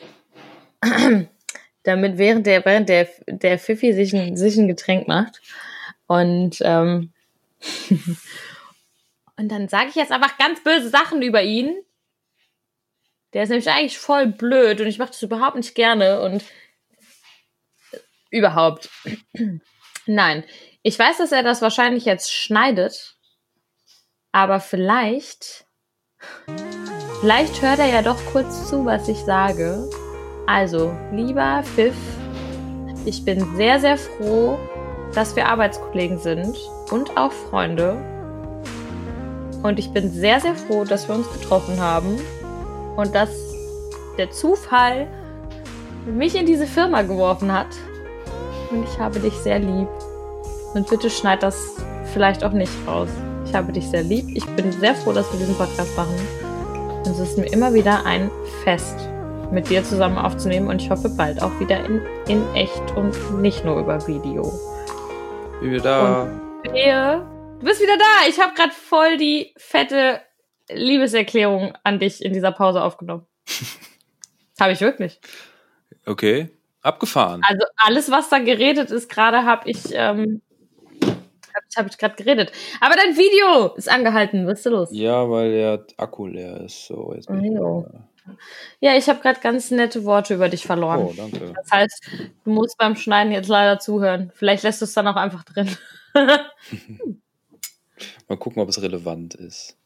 damit 1.83 2.17
während 2.17 2.47
der, 2.47 2.65
während 2.65 2.89
der, 2.89 3.07
der 3.27 3.59
Fifi 3.59 3.93
sich 3.93 4.15
ein, 4.15 4.35
sich 4.35 4.57
ein 4.57 4.67
Getränk 4.67 5.07
macht. 5.07 5.39
Und, 6.07 6.57
ähm, 6.61 7.13
und 9.37 9.47
dann 9.49 9.69
sage 9.69 9.89
ich 9.89 9.95
jetzt 9.95 10.11
einfach 10.11 10.39
ganz 10.39 10.63
böse 10.63 10.89
Sachen 10.89 11.21
über 11.21 11.43
ihn. 11.43 11.75
Der 13.33 13.43
ist 13.43 13.49
nämlich 13.49 13.69
eigentlich 13.69 13.99
voll 13.99 14.25
blöd 14.25 14.81
und 14.81 14.87
ich 14.87 14.97
mache 14.97 15.11
das 15.11 15.21
überhaupt 15.21 15.57
nicht 15.57 15.75
gerne 15.75 16.21
und 16.21 16.43
überhaupt. 18.31 18.89
Nein, 20.07 20.43
ich 20.81 20.97
weiß, 20.97 21.17
dass 21.17 21.31
er 21.31 21.43
das 21.43 21.61
wahrscheinlich 21.61 22.05
jetzt 22.05 22.33
schneidet, 22.33 23.15
aber 24.31 24.59
vielleicht, 24.59 25.67
vielleicht 27.25 27.59
hört 27.63 27.79
er 27.79 27.87
ja 27.87 28.03
doch 28.03 28.19
kurz 28.31 28.69
zu, 28.69 28.85
was 28.85 29.07
ich 29.07 29.17
sage. 29.17 29.89
Also, 30.45 30.91
lieber 31.11 31.63
Pfiff, 31.63 31.95
ich 33.03 33.25
bin 33.25 33.43
sehr, 33.55 33.79
sehr 33.79 33.97
froh, 33.97 34.59
dass 35.15 35.35
wir 35.35 35.47
Arbeitskollegen 35.47 36.19
sind 36.19 36.55
und 36.91 37.17
auch 37.17 37.31
Freunde. 37.31 37.97
Und 39.63 39.79
ich 39.79 39.89
bin 39.89 40.11
sehr, 40.11 40.39
sehr 40.39 40.53
froh, 40.53 40.83
dass 40.83 41.07
wir 41.07 41.15
uns 41.15 41.25
getroffen 41.33 41.79
haben 41.79 42.19
und 42.95 43.15
dass 43.15 43.31
der 44.19 44.29
Zufall 44.29 45.07
mich 46.05 46.35
in 46.35 46.45
diese 46.45 46.67
Firma 46.67 47.01
geworfen 47.01 47.51
hat. 47.51 47.75
Und 48.69 48.83
ich 48.83 48.99
habe 48.99 49.19
dich 49.19 49.33
sehr 49.33 49.57
lieb. 49.57 49.87
Und 50.75 50.87
bitte 50.87 51.09
schneid 51.09 51.41
das 51.41 51.75
vielleicht 52.13 52.43
auch 52.43 52.53
nicht 52.53 52.71
raus. 52.85 53.09
Ich 53.47 53.55
habe 53.55 53.73
dich 53.73 53.89
sehr 53.89 54.03
lieb. 54.03 54.27
Ich 54.35 54.45
bin 54.45 54.71
sehr 54.71 54.93
froh, 54.93 55.11
dass 55.11 55.31
wir 55.33 55.39
diesen 55.39 55.55
Podcast 55.55 55.97
machen. 55.97 56.44
Es 57.07 57.19
ist 57.19 57.37
mir 57.37 57.45
immer 57.45 57.71
wieder 57.75 58.03
ein 58.07 58.31
Fest, 58.63 58.97
mit 59.51 59.69
dir 59.69 59.83
zusammen 59.83 60.17
aufzunehmen. 60.17 60.67
Und 60.67 60.81
ich 60.81 60.89
hoffe 60.89 61.07
bald 61.07 61.39
auch 61.39 61.59
wieder 61.59 61.85
in, 61.85 62.01
in 62.27 62.55
echt 62.55 62.91
und 62.95 63.41
nicht 63.41 63.63
nur 63.63 63.79
über 63.79 64.07
Video. 64.07 64.51
Wie 65.61 65.69
wir 65.69 65.81
da. 65.81 66.27
Wehe, 66.63 67.23
du 67.59 67.65
bist 67.65 67.79
wieder 67.79 67.97
da. 67.97 68.27
Ich 68.27 68.39
habe 68.39 68.55
gerade 68.55 68.71
voll 68.71 69.17
die 69.17 69.53
fette 69.55 70.19
Liebeserklärung 70.67 71.77
an 71.83 71.99
dich 71.99 72.25
in 72.25 72.33
dieser 72.33 72.51
Pause 72.51 72.81
aufgenommen. 72.81 73.27
habe 74.59 74.71
ich 74.71 74.81
wirklich. 74.81 75.19
Okay, 76.07 76.49
abgefahren. 76.81 77.41
Also 77.47 77.65
alles, 77.77 78.09
was 78.09 78.29
da 78.29 78.39
geredet 78.39 78.89
ist, 78.89 79.09
gerade 79.09 79.43
habe 79.43 79.69
ich, 79.69 79.91
ähm, 79.91 80.41
hab, 81.55 81.63
hab 81.75 81.87
ich 81.91 81.97
gerade 81.97 82.15
geredet. 82.15 82.51
Aber 82.81 82.95
dein 82.95 83.15
Video 83.15 83.73
ist 83.75 83.89
angehalten. 83.89 84.47
Was 84.47 84.59
ist 84.59 84.65
los? 84.65 84.89
Ja, 84.91 85.29
weil 85.29 85.51
der 85.51 85.85
Akku 85.97 86.27
leer 86.27 86.61
ist. 86.61 86.85
So, 86.85 87.13
jetzt 87.15 87.27
bin 87.27 87.43
ich. 87.43 87.59
Ja, 88.79 88.95
ich 88.95 89.07
habe 89.07 89.19
gerade 89.19 89.39
ganz 89.39 89.71
nette 89.71 90.03
Worte 90.03 90.33
über 90.33 90.49
dich 90.49 90.65
verloren. 90.65 91.01
Oh, 91.01 91.13
danke. 91.15 91.53
Das 91.53 91.71
heißt, 91.71 92.09
du 92.43 92.49
musst 92.49 92.77
beim 92.77 92.95
Schneiden 92.95 93.31
jetzt 93.31 93.47
leider 93.49 93.79
zuhören. 93.79 94.31
Vielleicht 94.35 94.63
lässt 94.63 94.81
du 94.81 94.85
es 94.85 94.93
dann 94.93 95.07
auch 95.07 95.15
einfach 95.15 95.43
drin. 95.43 95.69
Mal 98.27 98.37
gucken, 98.37 98.61
ob 98.61 98.69
es 98.69 98.81
relevant 98.81 99.35
ist. 99.35 99.77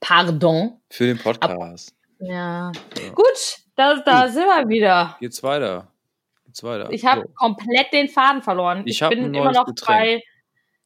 Pardon. 0.00 0.80
Für 0.90 1.06
den 1.06 1.18
Podcast. 1.18 1.94
Ja. 2.18 2.72
Ja. 2.72 2.72
Gut, 3.14 3.58
da, 3.76 3.96
da 4.04 4.28
sind 4.28 4.44
wir 4.44 4.68
wieder. 4.68 5.16
Geht's 5.20 5.42
weiter. 5.42 5.88
Geht's 6.54 6.62
weiter. 6.62 6.88
Ich 6.92 7.04
habe 7.04 7.22
So. 7.22 7.32
komplett 7.34 7.92
den 7.92 8.08
Faden 8.08 8.40
verloren. 8.42 8.82
Ich 8.86 9.02
hab 9.02 9.10
ein 9.10 9.34
immer 9.34 9.50
noch 9.50 9.66
Getränk. 9.66 9.98
bei. 9.98 10.22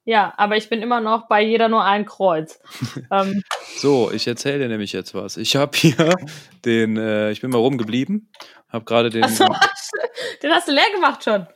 Ja, 0.04 0.32
aber 0.38 0.56
ich 0.56 0.70
bin 0.70 0.80
immer 0.80 1.00
noch 1.02 1.28
bei 1.28 1.42
jeder 1.42 1.68
nur 1.68 1.84
ein 1.84 2.06
Kreuz. 2.06 2.58
ähm, 3.12 3.42
So, 3.76 4.10
ich 4.10 4.26
erzähle 4.26 4.60
dir 4.60 4.68
nämlich 4.68 4.92
jetzt 4.94 5.14
was. 5.14 5.36
Ich 5.36 5.56
habe 5.56 5.76
hier 5.76 6.14
den, 6.64 6.96
äh, 6.96 7.30
ich 7.32 7.42
bin 7.42 7.50
mal 7.50 7.58
rumgeblieben, 7.58 8.32
habe 8.70 8.86
gerade 8.86 9.10
den, 9.10 9.24
achso, 9.24 9.44
den 10.42 10.50
hast 10.52 10.68
du 10.68 10.72
leer 10.72 10.90
gemacht 10.94 11.22
schon. 11.24 11.46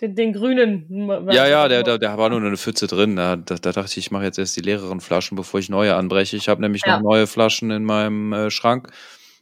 Den, 0.00 0.16
den 0.16 0.32
grünen. 0.32 0.86
ja, 1.30 1.46
ja, 1.46 1.68
der, 1.68 1.82
der, 1.82 1.98
der 1.98 2.16
war 2.16 2.30
nur 2.30 2.40
eine 2.40 2.56
Pfütze 2.56 2.86
drin. 2.86 3.14
Da, 3.16 3.36
da, 3.36 3.56
da 3.56 3.72
dachte 3.72 3.90
ich, 3.90 3.98
ich 3.98 4.10
mache 4.10 4.24
jetzt 4.24 4.38
erst 4.38 4.56
die 4.56 4.62
leeren 4.62 5.00
Flaschen, 5.02 5.36
bevor 5.36 5.60
ich 5.60 5.68
neue 5.68 5.94
anbreche. 5.94 6.36
Ich 6.38 6.48
habe 6.48 6.62
nämlich 6.62 6.82
Ja. 6.86 6.96
noch 6.96 7.02
neue 7.02 7.26
Flaschen 7.26 7.70
in 7.70 7.84
meinem 7.84 8.32
äh, 8.32 8.50
Schrank 8.50 8.90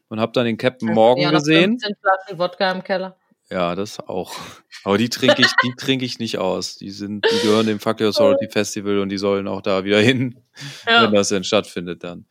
und 0.08 0.18
habe 0.20 0.32
dann 0.32 0.44
den 0.44 0.56
Captain 0.58 0.88
du 0.88 0.94
Morgan 0.94 1.22
ja 1.22 1.30
noch 1.30 1.38
gesehen. 1.38 1.78
15 1.78 1.94
Flaschen 2.00 2.38
Wodka 2.40 2.72
im 2.72 2.82
Keller. 2.82 3.16
Ja, 3.50 3.74
das 3.74 3.98
auch. 3.98 4.32
Aber 4.84 4.96
die 4.96 5.08
trinke 5.08 5.42
ich, 5.42 5.48
die 5.64 5.72
trinke 5.76 6.04
ich 6.04 6.18
nicht 6.20 6.38
aus. 6.38 6.76
Die 6.76 6.90
sind, 6.90 7.26
die 7.30 7.40
gehören 7.42 7.66
dem 7.66 7.80
Fuck 7.80 8.00
Your 8.00 8.08
Authority 8.10 8.48
Festival 8.48 8.98
und 9.00 9.08
die 9.08 9.18
sollen 9.18 9.48
auch 9.48 9.60
da 9.62 9.84
wieder 9.84 10.00
hin, 10.00 10.38
Ja. 10.86 11.02
wenn 11.04 11.12
das 11.12 11.28
denn 11.30 11.42
stattfindet 11.44 12.04
dann. 12.04 12.26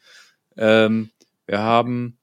Ähm, 0.57 1.09
wir 1.45 1.59
haben 1.59 2.15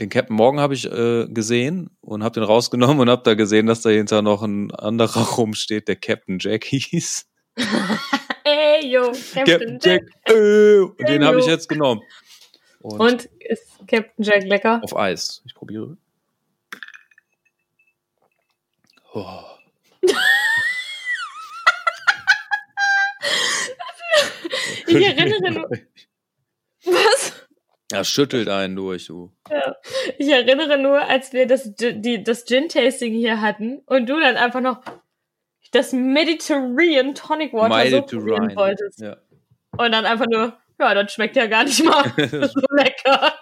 den 0.00 0.08
Captain 0.08 0.34
Morgan 0.36 0.60
habe 0.60 0.72
ich 0.74 0.90
äh, 0.90 1.26
gesehen 1.28 1.90
und 2.00 2.22
habe 2.24 2.32
den 2.34 2.42
rausgenommen 2.42 3.00
und 3.00 3.10
habe 3.10 3.22
da 3.22 3.34
gesehen, 3.34 3.66
dass 3.66 3.82
dahinter 3.82 4.22
noch 4.22 4.42
ein 4.42 4.70
anderer 4.72 5.20
rumsteht, 5.36 5.88
der 5.88 5.96
Captain 5.96 6.38
Jack 6.40 6.64
hieß. 6.64 7.26
Ey, 8.44 8.90
yo, 8.92 9.12
Captain 9.34 9.78
Jack. 9.82 10.02
Äh, 10.24 10.78
und 10.80 11.08
den 11.08 11.24
habe 11.24 11.40
ich 11.40 11.46
jetzt 11.46 11.68
genommen. 11.68 12.00
Und, 12.80 13.00
Und 13.00 13.24
ist 13.40 13.78
Captain 13.86 14.24
Jack 14.24 14.44
lecker? 14.44 14.80
auf 14.82 14.96
Eis. 14.96 15.42
Ich 15.44 15.54
probiere. 15.54 15.96
Oh. 19.14 19.44
Ich 24.86 24.96
erinnere 25.06 25.50
nur. 25.52 25.70
Was? 26.84 27.46
Ja, 27.92 28.04
schüttelt 28.04 28.48
einen 28.48 28.76
durch, 28.76 29.06
du. 29.06 29.32
Ja. 29.50 29.74
Ich 30.18 30.28
erinnere 30.28 30.78
nur, 30.78 31.00
als 31.02 31.32
wir 31.32 31.46
das, 31.46 31.74
Gin- 31.76 32.02
die, 32.02 32.22
das 32.22 32.44
Gin-Tasting 32.44 33.12
hier 33.12 33.40
hatten 33.40 33.80
und 33.86 34.08
du 34.08 34.18
dann 34.20 34.36
einfach 34.36 34.60
noch 34.60 34.80
das 35.72 35.92
Mediterranean 35.92 37.14
Tonic 37.14 37.52
Water 37.52 37.68
so 37.90 37.96
Mediterranean. 37.96 38.36
probieren 38.36 38.56
wolltest. 38.56 39.00
Ja. 39.00 39.16
Und 39.76 39.92
dann 39.92 40.06
einfach 40.06 40.26
nur, 40.28 40.56
ja, 40.78 40.94
das 40.94 41.12
schmeckt 41.12 41.36
ja 41.36 41.46
gar 41.46 41.64
nicht 41.64 41.84
mal 41.84 42.04
so 42.16 42.60
lecker. 42.76 43.32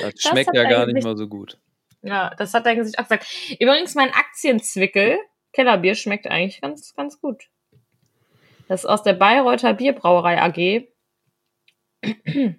Das 0.00 0.12
schmeckt 0.20 0.48
hat 0.48 0.56
ja 0.56 0.68
gar 0.68 0.86
nicht 0.86 1.04
mal 1.04 1.16
so 1.16 1.28
gut. 1.28 1.58
Ja, 2.02 2.34
das 2.36 2.54
hat 2.54 2.66
dein 2.66 2.76
Gesicht 2.76 2.98
auch 2.98 3.04
gesagt. 3.04 3.26
Übrigens, 3.58 3.94
mein 3.94 4.12
Aktienzwickel, 4.12 5.18
Kellerbier, 5.52 5.94
schmeckt 5.94 6.26
eigentlich 6.26 6.60
ganz, 6.60 6.94
ganz 6.94 7.20
gut. 7.20 7.48
Das 8.68 8.84
ist 8.84 8.86
aus 8.86 9.02
der 9.02 9.14
Bayreuther 9.14 9.74
Bierbrauerei 9.74 10.40
AG. 10.40 10.88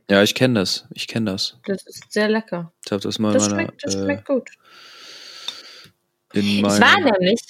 Ja, 0.09 0.23
ich 0.23 0.35
kenne 0.35 0.59
das. 0.59 0.87
Ich 0.93 1.07
kenne 1.07 1.31
das. 1.31 1.57
Das 1.65 1.85
ist 1.85 2.11
sehr 2.11 2.27
lecker. 2.27 2.73
Ich 2.85 2.91
habe 2.91 3.01
das 3.01 3.19
mal 3.19 3.31
Das 3.31 3.47
in 3.47 3.55
meiner, 3.55 3.67
schmeckt, 3.67 3.85
das 3.85 3.95
äh, 3.95 4.03
schmeckt 4.03 4.25
gut. 4.25 4.49
in 6.33 6.43
Ich 6.43 6.63
war 6.63 6.99
nämlich. 6.99 7.41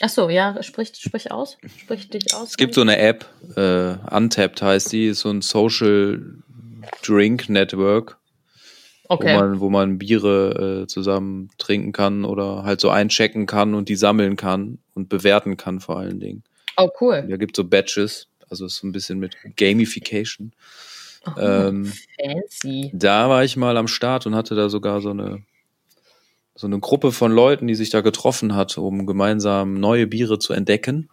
Ach 0.00 0.08
so, 0.08 0.28
ja, 0.28 0.62
sprich, 0.62 0.92
sprich 0.94 1.32
aus. 1.32 1.58
Sprich 1.80 2.08
dich 2.08 2.34
aus. 2.34 2.50
Es 2.50 2.56
gibt 2.56 2.74
so 2.74 2.80
eine 2.80 2.98
App, 2.98 3.26
äh, 3.56 3.96
Untapped 4.14 4.62
heißt 4.62 4.92
die, 4.92 5.08
ist 5.08 5.20
so 5.20 5.30
ein 5.30 5.42
Social 5.42 6.38
Drink 7.02 7.48
Network, 7.48 8.17
Okay. 9.10 9.34
wo 9.34 9.38
man, 9.40 9.60
wo 9.60 9.70
man 9.70 9.98
Biere 9.98 10.82
äh, 10.82 10.86
zusammen 10.86 11.48
trinken 11.58 11.92
kann 11.92 12.24
oder 12.24 12.64
halt 12.64 12.80
so 12.80 12.90
einchecken 12.90 13.46
kann 13.46 13.74
und 13.74 13.88
die 13.88 13.96
sammeln 13.96 14.36
kann 14.36 14.78
und 14.94 15.08
bewerten 15.08 15.56
kann 15.56 15.80
vor 15.80 15.98
allen 15.98 16.20
Dingen. 16.20 16.42
Oh, 16.76 16.88
cool. 17.00 17.26
Da 17.28 17.36
gibt 17.38 17.56
so 17.56 17.64
Batches, 17.64 18.28
also 18.50 18.66
ist 18.66 18.76
so 18.76 18.86
ein 18.86 18.92
bisschen 18.92 19.18
mit 19.18 19.34
Gamification. 19.56 20.52
Oh, 21.26 21.40
Ähm, 21.40 21.92
fancy. 22.20 22.90
da 22.92 23.28
war 23.28 23.44
ich 23.44 23.56
mal 23.56 23.76
am 23.76 23.88
Start 23.88 24.26
und 24.26 24.34
hatte 24.34 24.54
da 24.54 24.68
sogar 24.68 25.00
so 25.00 25.10
eine 25.10 25.42
so 26.54 26.66
eine 26.66 26.80
Gruppe 26.80 27.12
von 27.12 27.30
Leuten, 27.30 27.68
die 27.68 27.76
sich 27.76 27.90
da 27.90 28.00
getroffen 28.00 28.56
hat, 28.56 28.76
um 28.78 29.06
gemeinsam 29.06 29.74
neue 29.74 30.08
Biere 30.08 30.40
zu 30.40 30.52
entdecken. 30.52 31.08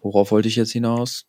Worauf 0.00 0.30
wollte 0.30 0.48
ich 0.48 0.56
jetzt 0.56 0.72
hinaus? 0.72 1.26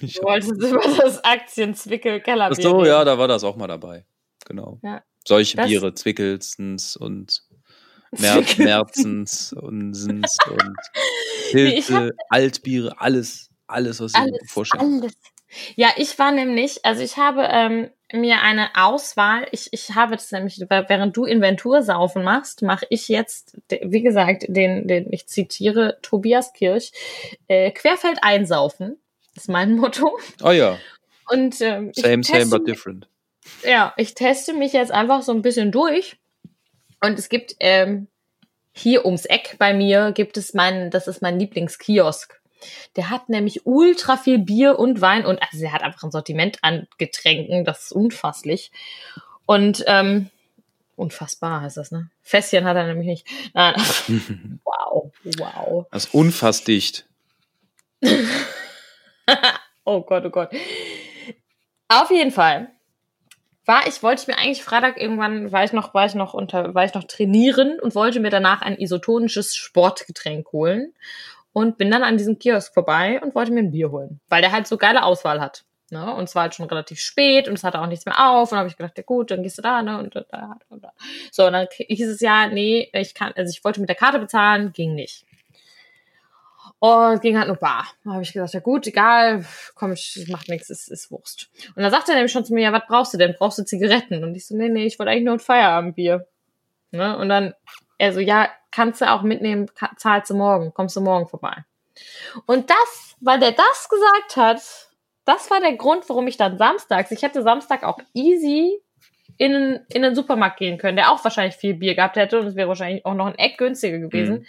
Ich 0.00 0.14
Du 0.20 0.22
wolltest 0.22 0.52
über 0.52 0.80
das 1.02 1.22
Aktienzwickel 1.24 2.18
Ach 2.20 2.24
Kellerbier 2.24 2.62
so, 2.62 2.76
reden. 2.78 2.86
ja, 2.86 3.04
da 3.04 3.18
war 3.18 3.28
das 3.28 3.44
auch 3.44 3.56
mal 3.56 3.66
dabei. 3.66 4.04
Genau. 4.46 4.78
Ja. 4.82 5.02
Solche 5.26 5.56
Das- 5.56 5.66
Biere, 5.68 5.94
Zwickelsens 5.94 6.96
und 6.96 7.42
Mer 8.18 8.44
Merzens 8.58 9.52
und 9.52 9.94
Sens 9.94 10.36
und 10.48 10.76
Pilze, 11.50 12.12
Altbiere, 12.28 12.94
alles, 13.00 13.50
alles, 13.66 14.00
was 14.00 14.12
ich 14.12 14.18
mir 14.18 14.24
Alles, 14.26 14.50
vorstellen 14.52 15.00
alles. 15.02 15.14
Ja, 15.76 15.90
ich 15.96 16.16
war 16.18 16.30
nämlich, 16.32 16.84
also 16.84 17.02
ich 17.02 17.16
habe 17.16 17.42
ähm, 17.50 17.90
mir 18.20 18.42
eine 18.42 18.70
Auswahl, 18.74 19.46
ich, 19.50 19.68
ich 19.72 19.94
habe 19.94 20.16
das 20.16 20.30
nämlich, 20.32 20.60
während 20.68 21.16
du 21.16 21.24
Inventursaufen 21.24 22.22
machst, 22.24 22.62
mache 22.62 22.86
ich 22.90 23.08
jetzt, 23.08 23.56
wie 23.82 24.02
gesagt, 24.02 24.44
den, 24.48 24.88
den, 24.88 25.12
ich 25.12 25.26
zitiere 25.26 25.98
Tobias 26.02 26.52
Kirch, 26.52 26.92
äh, 27.48 27.70
Querfeld 27.70 28.18
einsaufen, 28.22 28.98
ist 29.36 29.48
mein 29.48 29.76
Motto. 29.76 30.18
Oh 30.42 30.50
ja, 30.50 30.78
Und 31.30 31.60
ähm, 31.60 31.92
same, 31.94 32.22
same, 32.22 32.46
but 32.46 32.66
different. 32.66 33.08
ja, 33.64 33.92
ich 33.96 34.14
teste 34.14 34.52
mich 34.52 34.72
jetzt 34.72 34.92
einfach 34.92 35.22
so 35.22 35.32
ein 35.32 35.42
bisschen 35.42 35.72
durch. 35.72 36.16
Und 37.02 37.18
es 37.18 37.28
gibt 37.28 37.56
ähm, 37.60 38.08
hier 38.72 39.04
ums 39.04 39.24
Eck 39.26 39.56
bei 39.58 39.74
mir 39.74 40.12
gibt 40.12 40.36
es 40.36 40.54
meinen, 40.54 40.90
das 40.90 41.06
ist 41.06 41.22
mein 41.22 41.38
Lieblingskiosk. 41.38 42.40
Der 42.96 43.10
hat 43.10 43.28
nämlich 43.28 43.66
ultra 43.66 44.16
viel 44.16 44.38
Bier 44.38 44.78
und 44.78 45.00
Wein 45.00 45.26
und 45.26 45.42
also 45.42 45.64
er 45.64 45.72
hat 45.72 45.82
einfach 45.82 46.02
ein 46.02 46.10
Sortiment 46.10 46.58
an 46.62 46.86
Getränken, 46.98 47.64
das 47.64 47.84
ist 47.84 47.92
unfasslich. 47.92 48.70
Und 49.46 49.84
ähm, 49.86 50.30
Unfassbar 50.96 51.62
heißt 51.62 51.76
das, 51.76 51.90
ne? 51.90 52.08
Fässchen 52.22 52.64
hat 52.64 52.76
er 52.76 52.86
nämlich 52.86 53.06
nicht. 53.06 53.26
Nein. 53.52 53.74
wow, 54.64 55.10
wow. 55.38 55.86
Das 55.90 56.06
ist 56.06 56.14
unfass 56.14 56.62
dicht. 56.62 57.06
oh 59.84 60.02
Gott, 60.02 60.24
oh 60.24 60.30
Gott. 60.30 60.50
Auf 61.88 62.10
jeden 62.10 62.30
Fall 62.30 62.70
war 63.66 63.88
ich, 63.88 64.02
wollte 64.02 64.22
ich 64.22 64.28
mir 64.28 64.38
eigentlich 64.38 64.62
Freitag 64.62 65.00
irgendwann, 65.00 65.50
war 65.50 65.64
ich 65.64 65.72
noch, 65.72 65.94
war 65.94 66.06
ich 66.06 66.14
noch 66.14 66.34
unter, 66.34 66.74
war 66.74 66.84
ich 66.84 66.94
noch 66.94 67.04
trainieren 67.04 67.80
und 67.80 67.94
wollte 67.94 68.20
mir 68.20 68.30
danach 68.30 68.62
ein 68.62 68.78
isotonisches 68.78 69.56
Sportgetränk 69.56 70.52
holen 70.52 70.94
und 71.54 71.78
bin 71.78 71.90
dann 71.90 72.02
an 72.02 72.18
diesem 72.18 72.38
Kiosk 72.38 72.74
vorbei 72.74 73.20
und 73.22 73.34
wollte 73.34 73.52
mir 73.52 73.60
ein 73.60 73.70
Bier 73.70 73.90
holen, 73.90 74.20
weil 74.28 74.42
der 74.42 74.52
halt 74.52 74.66
so 74.66 74.76
geile 74.76 75.04
Auswahl 75.04 75.40
hat. 75.40 75.64
Ne? 75.90 76.14
Und 76.14 76.24
es 76.24 76.34
war 76.34 76.42
halt 76.42 76.54
schon 76.54 76.66
relativ 76.66 76.98
spät 76.98 77.46
und 77.46 77.54
es 77.54 77.62
hatte 77.62 77.80
auch 77.80 77.86
nichts 77.86 78.04
mehr 78.04 78.28
auf 78.28 78.50
und 78.50 78.58
habe 78.58 78.68
ich 78.68 78.76
gedacht, 78.76 78.98
ja 78.98 79.04
gut, 79.04 79.30
dann 79.30 79.42
gehst 79.42 79.58
du 79.58 79.62
da, 79.62 79.80
ne? 79.80 79.98
Und 79.98 80.16
da, 80.16 80.58
und 80.68 80.82
da. 80.82 80.92
So, 81.30 81.46
und 81.46 81.52
dann 81.52 81.68
hieß 81.70 82.08
es 82.08 82.20
ja, 82.20 82.48
nee, 82.48 82.90
ich 82.92 83.14
kann, 83.14 83.32
also 83.36 83.50
ich 83.50 83.62
wollte 83.64 83.80
mit 83.80 83.88
der 83.88 83.96
Karte 83.96 84.18
bezahlen, 84.18 84.72
ging 84.72 84.94
nicht. 84.94 85.24
Und 86.80 87.22
ging 87.22 87.38
halt 87.38 87.46
nur 87.46 87.56
bar. 87.56 87.86
Da 88.04 88.12
habe 88.12 88.22
ich 88.22 88.32
gesagt, 88.32 88.52
ja 88.54 88.60
gut, 88.60 88.86
egal, 88.88 89.46
komm, 89.74 89.94
macht 90.28 90.48
nichts, 90.48 90.70
ist, 90.70 90.88
ist 90.88 91.10
Wurst. 91.12 91.50
Und 91.76 91.82
dann 91.82 91.92
sagt 91.92 92.08
er 92.08 92.16
nämlich 92.16 92.32
schon 92.32 92.44
zu 92.44 92.52
mir, 92.52 92.62
ja, 92.62 92.72
was 92.72 92.82
brauchst 92.88 93.14
du 93.14 93.18
denn? 93.18 93.36
Brauchst 93.38 93.58
du 93.58 93.64
Zigaretten? 93.64 94.24
Und 94.24 94.34
ich 94.34 94.46
so, 94.46 94.56
nee, 94.56 94.68
nee, 94.68 94.86
ich 94.86 94.98
wollte 94.98 95.12
eigentlich 95.12 95.24
nur 95.24 95.34
ein 95.34 95.40
Feierabendbier. 95.40 96.26
Ne? 96.90 97.16
Und 97.16 97.28
dann, 97.28 97.54
er 97.98 98.12
so, 98.12 98.20
ja, 98.20 98.48
kannst 98.70 99.00
du 99.00 99.10
auch 99.10 99.22
mitnehmen, 99.22 99.70
zahlst 99.96 100.30
du 100.30 100.34
morgen, 100.34 100.72
kommst 100.74 100.96
du 100.96 101.00
morgen 101.00 101.28
vorbei. 101.28 101.64
Und 102.46 102.70
das, 102.70 103.16
weil 103.20 103.38
der 103.38 103.52
das 103.52 103.88
gesagt 103.88 104.36
hat, 104.36 104.62
das 105.24 105.50
war 105.50 105.60
der 105.60 105.76
Grund, 105.76 106.08
warum 106.08 106.26
ich 106.26 106.36
dann 106.36 106.58
samstags, 106.58 107.10
ich 107.10 107.22
hätte 107.22 107.42
Samstag 107.42 107.82
auch 107.84 107.98
easy 108.12 108.80
in, 109.38 109.80
in 109.92 110.02
den 110.02 110.14
Supermarkt 110.14 110.58
gehen 110.58 110.78
können, 110.78 110.96
der 110.96 111.10
auch 111.10 111.22
wahrscheinlich 111.24 111.56
viel 111.56 111.74
Bier 111.74 111.94
gehabt 111.94 112.16
hätte 112.16 112.38
und 112.38 112.46
es 112.46 112.56
wäre 112.56 112.68
wahrscheinlich 112.68 113.04
auch 113.06 113.14
noch 113.14 113.26
ein 113.26 113.38
Eck 113.38 113.58
günstiger 113.58 113.98
gewesen. 113.98 114.40
Mhm. 114.40 114.46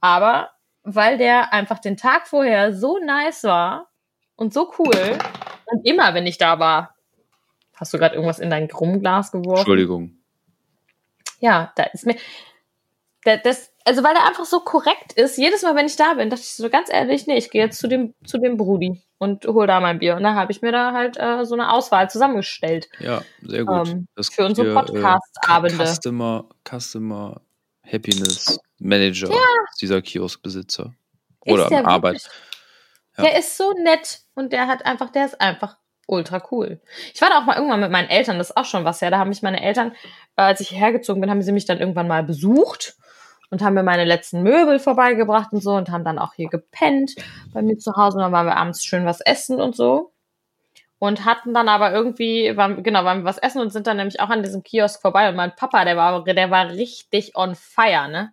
Aber 0.00 0.50
weil 0.82 1.18
der 1.18 1.52
einfach 1.52 1.78
den 1.78 1.96
Tag 1.96 2.26
vorher 2.26 2.74
so 2.74 2.98
nice 2.98 3.44
war 3.44 3.88
und 4.36 4.52
so 4.52 4.72
cool. 4.78 5.18
Und 5.66 5.86
immer, 5.86 6.14
wenn 6.14 6.26
ich 6.26 6.38
da 6.38 6.58
war, 6.58 6.96
hast 7.76 7.94
du 7.94 7.98
gerade 7.98 8.14
irgendwas 8.14 8.40
in 8.40 8.50
dein 8.50 8.68
Krummglas 8.68 9.30
geworfen? 9.30 9.58
Entschuldigung. 9.58 10.16
Ja, 11.40 11.72
da 11.76 11.84
ist 11.84 12.06
mir. 12.06 12.16
Das, 13.24 13.72
also 13.84 14.02
weil 14.02 14.16
er 14.16 14.26
einfach 14.26 14.44
so 14.44 14.60
korrekt 14.60 15.12
ist, 15.12 15.38
jedes 15.38 15.62
Mal, 15.62 15.76
wenn 15.76 15.86
ich 15.86 15.96
da 15.96 16.14
bin, 16.14 16.28
dachte 16.28 16.42
ich 16.42 16.54
so 16.54 16.68
ganz 16.68 16.92
ehrlich, 16.92 17.26
nee, 17.26 17.36
ich 17.36 17.50
gehe 17.50 17.62
jetzt 17.62 17.78
zu 17.78 17.86
dem, 17.86 18.14
zu 18.24 18.38
dem 18.38 18.56
Brudi 18.56 19.00
und 19.18 19.44
hol 19.46 19.68
da 19.68 19.78
mein 19.78 20.00
Bier. 20.00 20.16
Und 20.16 20.24
da 20.24 20.34
habe 20.34 20.50
ich 20.50 20.62
mir 20.62 20.72
da 20.72 20.92
halt 20.92 21.16
äh, 21.18 21.44
so 21.44 21.54
eine 21.54 21.72
Auswahl 21.72 22.10
zusammengestellt. 22.10 22.88
Ja, 22.98 23.22
sehr 23.42 23.64
gut. 23.64 23.88
Ähm, 23.88 24.08
für 24.20 24.44
unsere 24.44 24.70
äh, 24.70 24.74
Podcast-Abende. 24.74 25.84
Äh, 25.84 25.86
Customer, 25.86 26.44
Customer 26.68 27.40
Happiness 27.84 28.58
Manager 28.80 29.30
ja. 29.30 29.36
dieser 29.80 30.02
Kioskbesitzer. 30.02 30.92
Oder 31.46 31.66
am 31.70 31.86
Arbeit. 31.86 32.28
Ja. 33.16 33.24
Der 33.24 33.38
ist 33.38 33.56
so 33.56 33.72
nett 33.72 34.22
und 34.34 34.52
der 34.52 34.66
hat 34.66 34.84
einfach, 34.86 35.10
der 35.10 35.26
ist 35.26 35.40
einfach 35.40 35.76
ultra 36.06 36.42
cool. 36.50 36.80
Ich 37.14 37.20
war 37.20 37.28
da 37.28 37.38
auch 37.38 37.44
mal 37.44 37.56
irgendwann 37.56 37.80
mit 37.80 37.90
meinen 37.90 38.08
Eltern, 38.08 38.38
das 38.38 38.50
ist 38.50 38.56
auch 38.56 38.64
schon 38.64 38.84
was, 38.84 39.00
ja. 39.00 39.10
Da 39.10 39.18
haben 39.18 39.28
mich 39.28 39.42
meine 39.42 39.62
Eltern, 39.62 39.92
äh, 40.36 40.42
als 40.42 40.60
ich 40.60 40.72
hergezogen 40.72 41.20
bin, 41.20 41.30
haben 41.30 41.42
sie 41.42 41.52
mich 41.52 41.66
dann 41.66 41.78
irgendwann 41.78 42.08
mal 42.08 42.24
besucht 42.24 42.96
und 43.52 43.62
haben 43.62 43.74
mir 43.74 43.82
meine 43.82 44.04
letzten 44.04 44.42
Möbel 44.42 44.78
vorbeigebracht 44.78 45.52
und 45.52 45.62
so 45.62 45.72
und 45.72 45.90
haben 45.90 46.04
dann 46.04 46.18
auch 46.18 46.32
hier 46.32 46.48
gepennt 46.48 47.14
bei 47.52 47.60
mir 47.60 47.78
zu 47.78 47.94
Hause 47.96 48.16
und 48.16 48.22
dann 48.22 48.32
waren 48.32 48.46
wir 48.46 48.56
abends 48.56 48.82
schön 48.82 49.04
was 49.04 49.20
essen 49.20 49.60
und 49.60 49.76
so 49.76 50.10
und 50.98 51.26
hatten 51.26 51.52
dann 51.52 51.68
aber 51.68 51.92
irgendwie, 51.92 52.56
waren, 52.56 52.82
genau, 52.82 53.04
waren 53.04 53.18
wir 53.18 53.24
was 53.24 53.36
essen 53.36 53.60
und 53.60 53.70
sind 53.70 53.86
dann 53.86 53.98
nämlich 53.98 54.20
auch 54.20 54.30
an 54.30 54.42
diesem 54.42 54.62
Kiosk 54.62 55.02
vorbei 55.02 55.28
und 55.28 55.36
mein 55.36 55.54
Papa, 55.54 55.84
der 55.84 55.98
war, 55.98 56.24
der 56.24 56.50
war 56.50 56.70
richtig 56.70 57.36
on 57.36 57.54
fire, 57.54 58.08
ne? 58.08 58.32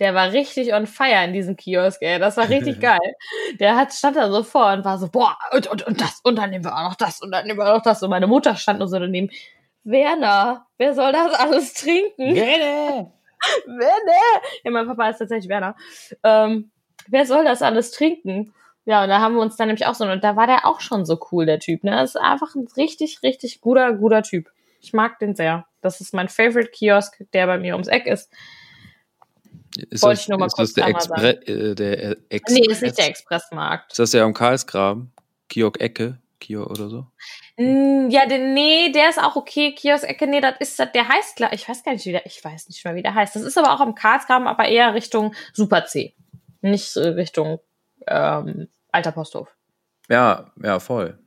Der 0.00 0.14
war 0.14 0.32
richtig 0.32 0.74
on 0.74 0.86
fire 0.86 1.24
in 1.24 1.32
diesem 1.32 1.56
Kiosk, 1.56 2.02
ey. 2.02 2.18
Das 2.18 2.36
war 2.36 2.48
richtig 2.48 2.80
geil. 2.80 2.98
Der 3.60 3.76
hat, 3.76 3.92
stand 3.92 4.16
da 4.16 4.30
so 4.32 4.42
vor 4.42 4.72
und 4.72 4.84
war 4.84 4.98
so, 4.98 5.08
boah, 5.08 5.36
und, 5.52 5.66
und, 5.68 5.86
und 5.86 6.00
das, 6.00 6.20
und 6.24 6.36
dann 6.36 6.50
nehmen 6.50 6.64
wir 6.64 6.74
auch 6.74 6.90
noch 6.90 6.96
das, 6.96 7.20
und 7.20 7.30
dann 7.30 7.46
nehmen 7.46 7.58
wir 7.58 7.68
auch 7.68 7.76
noch 7.76 7.82
das. 7.82 8.02
Und 8.02 8.10
meine 8.10 8.26
Mutter 8.26 8.56
stand 8.56 8.78
nur 8.80 8.88
so 8.88 8.98
daneben. 8.98 9.30
Werner, 9.84 10.66
wer 10.76 10.94
soll 10.94 11.12
das 11.12 11.34
alles 11.34 11.74
trinken? 11.74 12.34
Werner! 12.34 13.12
Werner! 13.66 14.42
Ja, 14.64 14.70
mein 14.70 14.86
Papa 14.86 15.10
ist 15.10 15.18
tatsächlich 15.18 15.48
Werner. 15.48 15.76
Ähm, 16.22 16.70
wer 17.08 17.26
soll 17.26 17.44
das 17.44 17.62
alles 17.62 17.90
trinken? 17.90 18.54
Ja, 18.84 19.02
und 19.02 19.10
da 19.10 19.20
haben 19.20 19.34
wir 19.34 19.42
uns 19.42 19.56
dann 19.56 19.68
nämlich 19.68 19.86
auch 19.86 19.94
so, 19.94 20.04
und 20.04 20.24
da 20.24 20.36
war 20.36 20.46
der 20.46 20.66
auch 20.66 20.80
schon 20.80 21.04
so 21.04 21.18
cool, 21.30 21.44
der 21.44 21.58
Typ, 21.60 21.84
ne? 21.84 21.90
Das 21.90 22.14
ist 22.14 22.20
einfach 22.20 22.54
ein 22.54 22.66
richtig, 22.76 23.22
richtig 23.22 23.60
guter, 23.60 23.92
guter 23.92 24.22
Typ. 24.22 24.50
Ich 24.80 24.92
mag 24.92 25.18
den 25.18 25.34
sehr. 25.34 25.66
Das 25.80 26.00
ist 26.00 26.14
mein 26.14 26.28
Favorite 26.28 26.70
Kiosk, 26.70 27.22
der 27.32 27.46
bei 27.46 27.58
mir 27.58 27.74
ums 27.74 27.88
Eck 27.88 28.06
ist. 28.06 28.32
Ist 29.76 30.02
Wollte 30.02 30.16
das, 30.16 30.22
ich 30.22 30.28
nur 30.28 30.38
mal 30.38 30.46
ist 30.46 30.54
kurz 30.54 30.72
das 30.72 30.84
der, 30.84 30.88
Expre 30.88 31.46
äh, 31.46 31.74
der 31.74 32.16
Express? 32.30 32.58
Nee, 32.58 32.72
ist 32.72 32.82
nicht 32.82 32.98
der 32.98 33.08
Expressmarkt. 33.08 33.92
Ist 33.92 33.98
das 33.98 34.10
der 34.12 34.24
am 34.24 34.34
Karlsgraben? 34.34 35.12
Kiosk 35.48 35.80
Ecke? 35.80 36.18
Kio 36.40 36.66
oder 36.66 36.88
so? 36.88 37.06
Mm, 37.56 38.08
ja, 38.10 38.26
der, 38.26 38.38
nee, 38.38 38.90
der 38.92 39.08
ist 39.10 39.18
auch 39.18 39.36
okay. 39.36 39.74
Kiosk 39.74 40.08
Ecke, 40.08 40.26
nee, 40.26 40.40
das 40.40 40.54
ist, 40.60 40.78
der 40.78 41.08
heißt, 41.08 41.36
klar, 41.36 41.52
ich 41.52 41.68
weiß 41.68 41.82
gar 41.82 41.92
nicht, 41.92 42.06
wie 42.06 42.12
der, 42.12 42.26
ich 42.26 42.44
weiß 42.44 42.68
nicht 42.68 42.84
mehr, 42.84 42.94
wie 42.94 43.02
der 43.02 43.14
heißt. 43.14 43.34
Das 43.34 43.42
ist 43.42 43.58
aber 43.58 43.72
auch 43.72 43.80
am 43.80 43.94
Karlsgraben, 43.94 44.46
aber 44.46 44.66
eher 44.66 44.94
Richtung 44.94 45.34
Super 45.52 45.84
C. 45.86 46.14
Nicht 46.60 46.96
Richtung 46.96 47.60
ähm, 48.06 48.68
Alter 48.90 49.12
Posthof. 49.12 49.48
Ja, 50.08 50.52
ja, 50.62 50.78
voll. 50.80 51.18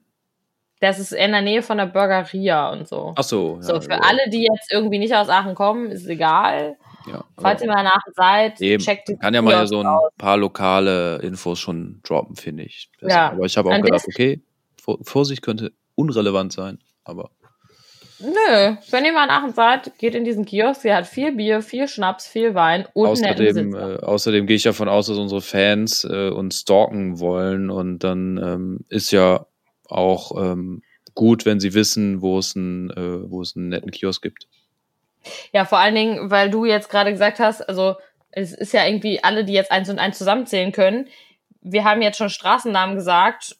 Das 0.80 0.98
ist 0.98 1.12
in 1.12 1.32
der 1.32 1.44
Nähe 1.44 1.62
von 1.62 1.78
der 1.78 1.86
Burgeria 1.86 2.72
und 2.72 2.88
so. 2.88 3.14
Ach 3.16 3.24
so. 3.24 3.58
Ja, 3.58 3.62
so, 3.62 3.82
für 3.82 3.92
ja. 3.92 4.00
alle, 4.00 4.30
die 4.30 4.48
jetzt 4.52 4.74
irgendwie 4.74 4.98
nicht 4.98 5.14
aus 5.14 5.30
Aachen 5.30 5.54
kommen, 5.54 5.92
ist 5.92 6.08
egal. 6.08 6.76
Ja, 7.08 7.24
Falls 7.40 7.62
ihr 7.62 7.68
mal 7.68 7.84
nach 7.84 8.02
seid, 8.16 8.60
eben. 8.62 8.84
checkt 8.84 9.08
die 9.08 9.18
Kann 9.18 9.34
ja 9.34 9.42
mal 9.42 9.68
so 9.68 9.82
ein 9.82 9.98
paar 10.18 10.38
lokale 10.38 11.18
Infos 11.18 11.60
schon 11.60 12.00
droppen, 12.04 12.36
finde 12.36 12.64
ich. 12.64 12.90
Das, 13.00 13.14
ja. 13.14 13.32
Aber 13.32 13.46
ich 13.46 13.58
habe 13.58 13.70
auch 13.70 13.82
gedacht, 13.82 14.06
okay, 14.08 14.42
Vorsicht 15.02 15.42
könnte 15.42 15.74
unrelevant 15.96 16.54
sein, 16.54 16.80
aber. 17.04 17.32
Nö, 18.20 18.76
wenn 18.92 19.06
ihr 19.06 19.14
mal 19.14 19.26
nach 19.26 19.42
Aachen 19.42 19.54
seid, 19.54 19.98
geht 19.98 20.14
in 20.14 20.24
diesen 20.24 20.46
Kiosk. 20.46 20.84
Der 20.84 20.96
hat 20.96 21.08
viel 21.08 21.32
Bier, 21.32 21.62
viel 21.62 21.88
Schnaps, 21.88 22.28
viel 22.28 22.54
Wein 22.54 22.86
und 22.94 23.08
außerdem, 23.08 23.74
äh, 23.74 23.98
außerdem 23.98 24.46
gehe 24.46 24.58
ich 24.58 24.64
davon 24.64 24.88
aus, 24.88 25.08
dass 25.08 25.18
unsere 25.18 25.42
Fans 25.42 26.04
äh, 26.04 26.30
uns 26.30 26.60
stalken 26.60 27.20
wollen 27.20 27.72
und 27.72 28.00
dann 28.00 28.38
ähm, 28.38 28.80
ist 28.90 29.12
ja 29.12 29.48
auch 29.88 30.40
ähm, 30.40 30.84
gut, 31.16 31.46
wenn 31.46 31.60
sie 31.60 31.74
wissen, 31.74 32.22
wo 32.22 32.38
es, 32.38 32.56
ein, 32.56 32.92
äh, 32.92 33.30
wo 33.30 33.42
es 33.42 33.56
einen 33.56 33.70
netten 33.70 33.92
Kiosk 33.92 34.22
gibt. 34.22 34.48
Ja, 35.52 35.66
vor 35.66 35.80
allen 35.80 35.96
Dingen, 35.96 36.32
weil 36.32 36.50
du 36.50 36.66
jetzt 36.66 36.90
gerade 36.90 37.12
gesagt 37.12 37.40
hast, 37.40 37.68
also 37.68 37.96
es 38.32 38.54
ist 38.54 38.74
ja 38.74 38.86
irgendwie 38.86 39.24
alle, 39.24 39.44
die 39.46 39.54
jetzt 39.54 39.72
eins 39.72 39.90
und 39.90 40.00
eins 40.00 40.18
zusammenzählen 40.18 40.72
können. 40.72 41.08
Wir 41.62 41.84
haben 41.84 42.02
jetzt 42.02 42.18
schon 42.18 42.30
Straßennamen 42.30 42.96
gesagt 42.96 43.58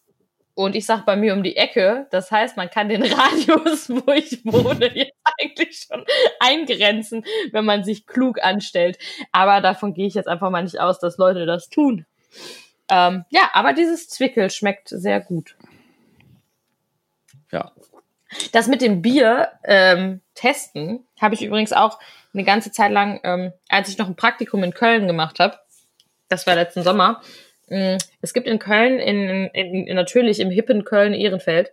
und 0.54 0.76
ich 0.76 0.86
sag 0.86 1.06
bei 1.06 1.16
mir 1.16 1.34
um 1.34 1.44
die 1.44 1.56
Ecke. 1.56 2.08
Das 2.12 2.32
heißt, 2.32 2.58
man 2.58 2.70
kann 2.70 2.90
den 2.90 3.04
Radius, 3.14 3.90
wo 3.90 4.12
ich 4.12 4.44
wohne, 4.46 4.92
jetzt 4.96 5.18
eigentlich 5.40 5.88
schon 5.88 6.06
eingrenzen, 6.40 7.26
wenn 7.52 7.66
man 7.66 7.84
sich 7.84 8.06
klug 8.06 8.44
anstellt. 8.44 8.98
Aber 9.32 9.62
davon 9.62 9.94
gehe 9.94 10.08
ich 10.08 10.14
jetzt 10.14 10.28
einfach 10.28 10.50
mal 10.50 10.64
nicht 10.64 10.80
aus, 10.80 11.00
dass 11.00 11.18
Leute 11.18 11.46
das 11.46 11.70
tun. 11.70 12.06
Ähm, 12.90 13.26
ja, 13.30 13.50
aber 13.54 13.74
dieses 13.74 14.10
Zwickel 14.10 14.50
schmeckt 14.50 14.90
sehr 14.90 15.22
gut. 15.22 15.56
Ja. 17.52 17.72
Das 18.54 18.68
mit 18.68 18.82
dem 18.82 19.02
Bier 19.02 19.52
ähm, 19.64 20.22
testen 20.36 21.06
habe 21.20 21.36
ich 21.36 21.44
übrigens 21.44 21.74
auch 21.74 22.00
eine 22.34 22.44
ganze 22.46 22.72
Zeit 22.72 22.92
lang, 22.92 23.20
ähm, 23.24 23.52
als 23.68 23.90
ich 23.90 23.98
noch 23.98 24.08
ein 24.08 24.16
Praktikum 24.16 24.64
in 24.64 24.74
Köln 24.74 25.08
gemacht 25.08 25.40
habe. 25.40 25.60
Das 26.30 26.48
war 26.48 26.56
letzten 26.56 26.84
Sommer 26.84 27.22
Mm, 27.24 27.51
es 28.22 28.34
gibt 28.34 28.48
in 28.48 28.60
Köln, 28.60 29.00
in, 29.00 29.48
in, 29.54 29.88
in 29.88 29.96
natürlich 29.96 30.40
im 30.40 30.52
hippen 30.52 30.84
Köln-Ehrenfeld, 30.84 31.72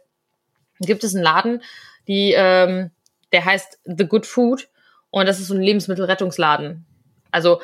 gibt 0.81 1.05
es 1.05 1.15
einen 1.15 1.25
Laden, 1.25 1.63
die, 2.07 2.35
ähm, 2.37 2.91
der 3.33 3.45
heißt 3.45 3.81
The 3.85 4.07
Good 4.07 4.27
Food 4.27 4.69
und 5.11 5.27
das 5.27 5.41
ist 5.41 5.49
so 5.49 5.55
ein 5.55 5.63
Lebensmittelrettungsladen. 5.63 6.87
Also 7.31 7.61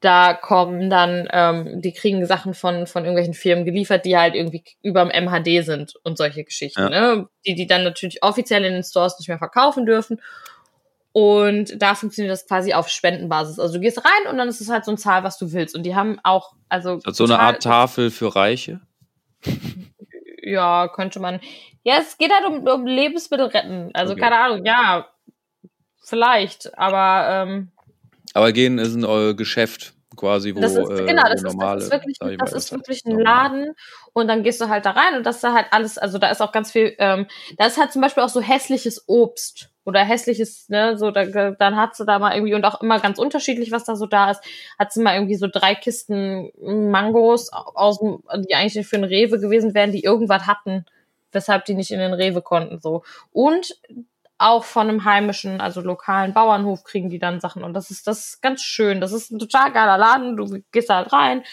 da 0.00 0.32
kommen 0.32 0.90
dann, 0.90 1.28
ähm, 1.32 1.82
die 1.82 1.92
kriegen 1.92 2.24
Sachen 2.24 2.54
von, 2.54 2.86
von 2.86 3.04
irgendwelchen 3.04 3.34
Firmen 3.34 3.64
geliefert, 3.64 4.04
die 4.04 4.16
halt 4.16 4.34
irgendwie 4.34 4.62
überm 4.82 5.08
MHD 5.08 5.64
sind 5.64 5.94
und 6.04 6.16
solche 6.16 6.44
Geschichten, 6.44 6.80
ja. 6.80 6.88
ne? 6.88 7.28
Die, 7.44 7.54
die 7.54 7.66
dann 7.66 7.82
natürlich 7.82 8.22
offiziell 8.22 8.64
in 8.64 8.74
den 8.74 8.84
Stores 8.84 9.18
nicht 9.18 9.28
mehr 9.28 9.38
verkaufen 9.38 9.86
dürfen. 9.86 10.20
Und 11.18 11.82
da 11.82 11.96
funktioniert 11.96 12.32
das 12.32 12.46
quasi 12.46 12.74
auf 12.74 12.88
Spendenbasis. 12.88 13.58
Also 13.58 13.74
du 13.74 13.80
gehst 13.80 13.98
rein 13.98 14.30
und 14.30 14.38
dann 14.38 14.46
ist 14.46 14.60
es 14.60 14.68
halt 14.68 14.84
so 14.84 14.92
eine 14.92 14.98
Zahl, 14.98 15.24
was 15.24 15.36
du 15.36 15.52
willst. 15.52 15.74
Und 15.74 15.82
die 15.82 15.96
haben 15.96 16.20
auch, 16.22 16.52
also. 16.68 17.00
so 17.04 17.24
eine 17.24 17.40
Art 17.40 17.60
Tafel 17.60 18.12
für 18.12 18.36
Reiche? 18.36 18.80
Ja, 20.40 20.88
könnte 20.88 21.20
man. 21.20 21.40
Ja, 21.82 21.96
es 21.98 22.16
geht 22.16 22.32
halt 22.32 22.46
um, 22.46 22.66
um 22.66 22.86
Lebensmittel 22.86 23.48
retten. 23.48 23.90
Also 23.92 24.12
okay. 24.12 24.22
keine 24.22 24.38
Ahnung, 24.38 24.64
ja. 24.64 25.06
Vielleicht, 26.02 26.78
aber. 26.78 27.28
Ähm, 27.30 27.72
aber 28.32 28.52
gehen 28.52 28.78
ist 28.78 28.94
ein 28.94 29.36
Geschäft 29.36 29.92
quasi, 30.16 30.54
wo 30.54 30.60
das 30.60 30.74
ist, 30.74 30.88
äh, 30.88 31.04
genau, 31.04 31.24
das, 31.30 31.42
normale, 31.42 31.82
ist, 31.82 31.92
das 31.92 32.00
ist 32.06 32.20
wirklich, 32.20 32.38
das 32.38 32.52
ist 32.54 32.72
wirklich 32.72 33.04
ein 33.04 33.18
Laden 33.18 33.74
und 34.14 34.26
dann 34.26 34.42
gehst 34.42 34.58
du 34.62 34.70
halt 34.70 34.86
da 34.86 34.92
rein 34.92 35.16
und 35.16 35.26
das 35.26 35.36
ist 35.36 35.44
da 35.44 35.52
halt 35.52 35.66
alles, 35.70 35.98
also 35.98 36.16
da 36.16 36.30
ist 36.30 36.40
auch 36.40 36.50
ganz 36.50 36.72
viel, 36.72 36.94
ähm, 36.98 37.26
da 37.58 37.66
ist 37.66 37.76
halt 37.76 37.92
zum 37.92 38.00
Beispiel 38.00 38.22
auch 38.22 38.30
so 38.30 38.40
hässliches 38.40 39.04
Obst 39.06 39.70
oder 39.88 40.04
hässliches, 40.04 40.68
ne, 40.68 40.98
so, 40.98 41.10
da, 41.10 41.24
dann 41.52 41.76
hat 41.76 41.96
sie 41.96 42.04
da 42.04 42.18
mal 42.18 42.34
irgendwie 42.34 42.52
und 42.52 42.64
auch 42.66 42.82
immer 42.82 43.00
ganz 43.00 43.18
unterschiedlich, 43.18 43.72
was 43.72 43.84
da 43.84 43.96
so 43.96 44.04
da 44.04 44.30
ist, 44.30 44.42
hat 44.78 44.92
sie 44.92 45.00
mal 45.00 45.14
irgendwie 45.14 45.36
so 45.36 45.48
drei 45.50 45.74
Kisten 45.74 46.52
Mangos 46.60 47.50
aus 47.50 47.98
die 48.00 48.54
eigentlich 48.54 48.86
für 48.86 48.96
einen 48.96 49.06
Rewe 49.06 49.40
gewesen 49.40 49.72
wären, 49.72 49.90
die 49.90 50.04
irgendwas 50.04 50.46
hatten, 50.46 50.84
weshalb 51.32 51.64
die 51.64 51.72
nicht 51.72 51.90
in 51.90 52.00
den 52.00 52.12
Rewe 52.12 52.42
konnten, 52.42 52.78
so. 52.80 53.02
Und 53.32 53.80
auch 54.36 54.64
von 54.64 54.90
einem 54.90 55.06
heimischen, 55.06 55.62
also 55.62 55.80
lokalen 55.80 56.34
Bauernhof 56.34 56.84
kriegen 56.84 57.08
die 57.08 57.18
dann 57.18 57.40
Sachen 57.40 57.64
und 57.64 57.72
das 57.72 57.90
ist, 57.90 58.06
das 58.06 58.26
ist 58.26 58.42
ganz 58.42 58.62
schön. 58.62 59.00
Das 59.00 59.12
ist 59.12 59.32
ein 59.32 59.38
total 59.38 59.72
geiler 59.72 59.96
Laden, 59.96 60.36
du 60.36 60.62
gehst 60.70 60.90
halt 60.90 61.14
rein, 61.14 61.44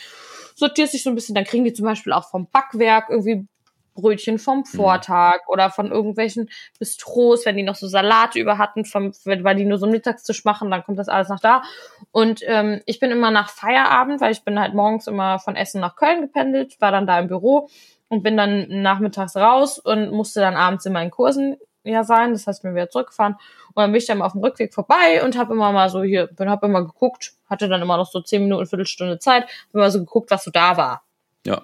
sortierst 0.56 0.94
dich 0.94 1.04
so 1.04 1.10
ein 1.10 1.16
bisschen, 1.16 1.36
dann 1.36 1.46
kriegen 1.46 1.64
die 1.64 1.74
zum 1.74 1.86
Beispiel 1.86 2.12
auch 2.12 2.30
vom 2.30 2.50
Backwerk 2.52 3.10
irgendwie 3.10 3.48
Brötchen 3.96 4.38
vom 4.38 4.60
mhm. 4.60 4.66
Vortag 4.66 5.38
mhm. 5.46 5.54
oder 5.54 5.70
von 5.72 5.92
irgendwelchen 5.92 6.50
Bistros, 6.78 7.46
wenn 7.46 7.58
die 7.58 7.64
noch 7.64 7.76
so 7.76 7.88
Salate 7.88 8.40
über 8.40 8.58
hatten, 8.60 8.86
vom, 8.86 9.12
weil 9.24 9.56
die 9.56 9.66
nur 9.66 9.80
so 9.80 9.86
einen 9.86 9.94
Mittagstisch 9.94 10.46
machen, 10.46 10.70
dann 10.70 10.84
kommt 10.84 11.00
das 11.00 11.10
alles 11.10 11.30
nach 11.30 11.40
da. 11.40 11.64
Und 12.12 12.42
ähm, 12.46 12.82
ich 12.86 13.00
bin 13.00 13.12
immer 13.12 13.32
nach 13.32 13.50
Feierabend, 13.50 14.22
weil 14.22 14.32
ich 14.32 14.44
bin 14.44 14.60
halt 14.60 14.74
morgens 14.76 15.08
immer 15.08 15.40
von 15.40 15.56
Essen 15.56 15.82
nach 15.82 15.96
Köln 15.96 16.22
gependelt, 16.22 16.80
war 16.80 16.92
dann 16.92 17.08
da 17.08 17.18
im 17.20 17.28
Büro 17.28 17.70
und 18.08 18.22
bin 18.22 18.38
dann 18.38 18.68
nachmittags 18.70 19.36
raus 19.36 19.80
und 19.80 20.12
musste 20.12 20.40
dann 20.40 20.56
abends 20.56 20.86
in 20.86 20.94
meinen 20.94 21.12
Kursen 21.12 21.58
ja 21.84 22.04
sein. 22.04 22.34
Das 22.34 22.48
heißt, 22.48 22.64
bin 22.64 22.76
wieder 22.76 22.90
zurückgefahren 22.90 23.36
und 23.74 23.82
dann 23.82 23.92
bin 23.92 24.00
ich 24.00 24.08
dann 24.08 24.22
auf 24.22 24.34
dem 24.34 24.44
Rückweg 24.44 24.74
vorbei 24.74 25.24
und 25.24 25.38
habe 25.38 25.54
immer 25.54 25.72
mal 25.72 25.90
so 25.90 26.04
hier, 26.04 26.28
bin 26.28 26.50
habe 26.50 26.68
immer 26.68 26.84
geguckt, 26.84 27.34
hatte 27.50 27.68
dann 27.68 27.82
immer 27.82 27.98
noch 27.98 28.10
so 28.10 28.22
zehn 28.22 28.44
Minuten, 28.44 28.66
Viertelstunde 28.66 29.20
Zeit, 29.20 29.44
habe 29.44 29.80
immer 29.80 29.92
so 29.92 30.00
geguckt, 30.00 30.32
was 30.32 30.44
so 30.44 30.52
da 30.52 30.78
war. 30.78 31.04
Ja. 31.46 31.62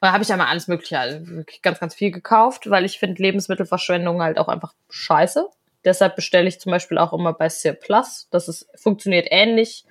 Und 0.00 0.06
da 0.06 0.12
habe 0.12 0.22
ich 0.22 0.32
einmal 0.32 0.48
alles 0.48 0.68
Mögliche, 0.68 0.98
also 0.98 1.20
ganz, 1.62 1.80
ganz 1.80 1.94
viel 1.94 2.10
gekauft, 2.10 2.70
weil 2.70 2.84
ich 2.84 2.98
finde 2.98 3.22
Lebensmittelverschwendung 3.22 4.22
halt 4.22 4.38
auch 4.38 4.48
einfach 4.48 4.74
scheiße. 4.88 5.48
Deshalb 5.84 6.16
bestelle 6.16 6.48
ich 6.48 6.60
zum 6.60 6.72
Beispiel 6.72 6.98
auch 6.98 7.12
immer 7.12 7.32
bei 7.32 7.48
Sir 7.48 7.72
Plus. 7.72 8.28
Das 8.30 8.48
ist, 8.48 8.68
funktioniert 8.74 9.28
ähnlich. 9.30 9.84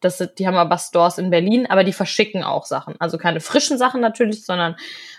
Das, 0.00 0.18
die 0.38 0.46
haben 0.46 0.56
aber 0.56 0.78
Stores 0.78 1.18
in 1.18 1.30
Berlin, 1.30 1.66
aber 1.66 1.84
die 1.84 1.92
verschicken 1.92 2.44
auch 2.44 2.64
Sachen. 2.64 2.94
Also 3.00 3.18
keine 3.18 3.40
frischen 3.40 3.78
Sachen 3.78 4.00
natürlich, 4.00 4.44
sondern 4.44 4.76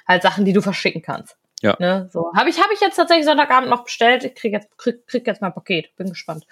halt 0.07 0.21
Sachen, 0.21 0.45
die 0.45 0.53
du 0.53 0.61
verschicken 0.61 1.01
kannst. 1.01 1.37
Ja. 1.61 1.75
Ne, 1.79 2.09
so. 2.11 2.31
Habe 2.35 2.49
ich, 2.49 2.59
hab 2.61 2.71
ich 2.73 2.79
jetzt 2.79 2.95
tatsächlich 2.95 3.25
Sonntagabend 3.25 3.69
noch 3.69 3.83
bestellt. 3.83 4.23
Ich 4.23 4.35
krieg 4.35 4.53
jetzt, 4.53 4.77
krieg, 4.77 5.05
krieg 5.07 5.27
jetzt 5.27 5.41
mein 5.41 5.53
Paket. 5.53 5.93
Bin 5.97 6.09
gespannt. 6.09 6.45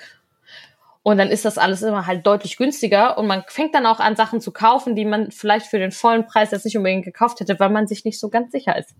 Und 1.07 1.19
dann 1.19 1.29
ist 1.29 1.45
das 1.45 1.57
alles 1.57 1.83
immer 1.83 2.05
halt 2.05 2.27
deutlich 2.27 2.57
günstiger 2.57 3.17
und 3.17 3.27
man 3.27 3.45
fängt 3.47 3.73
dann 3.73 3.85
auch 3.85 4.01
an, 4.01 4.17
Sachen 4.17 4.41
zu 4.41 4.51
kaufen, 4.51 4.93
die 4.93 5.05
man 5.05 5.31
vielleicht 5.31 5.67
für 5.67 5.79
den 5.79 5.93
vollen 5.93 6.25
Preis 6.25 6.51
jetzt 6.51 6.65
nicht 6.65 6.75
unbedingt 6.75 7.05
gekauft 7.05 7.39
hätte, 7.39 7.57
weil 7.61 7.69
man 7.69 7.87
sich 7.87 8.03
nicht 8.03 8.19
so 8.19 8.27
ganz 8.29 8.51
sicher 8.51 8.77
ist. 8.77 8.93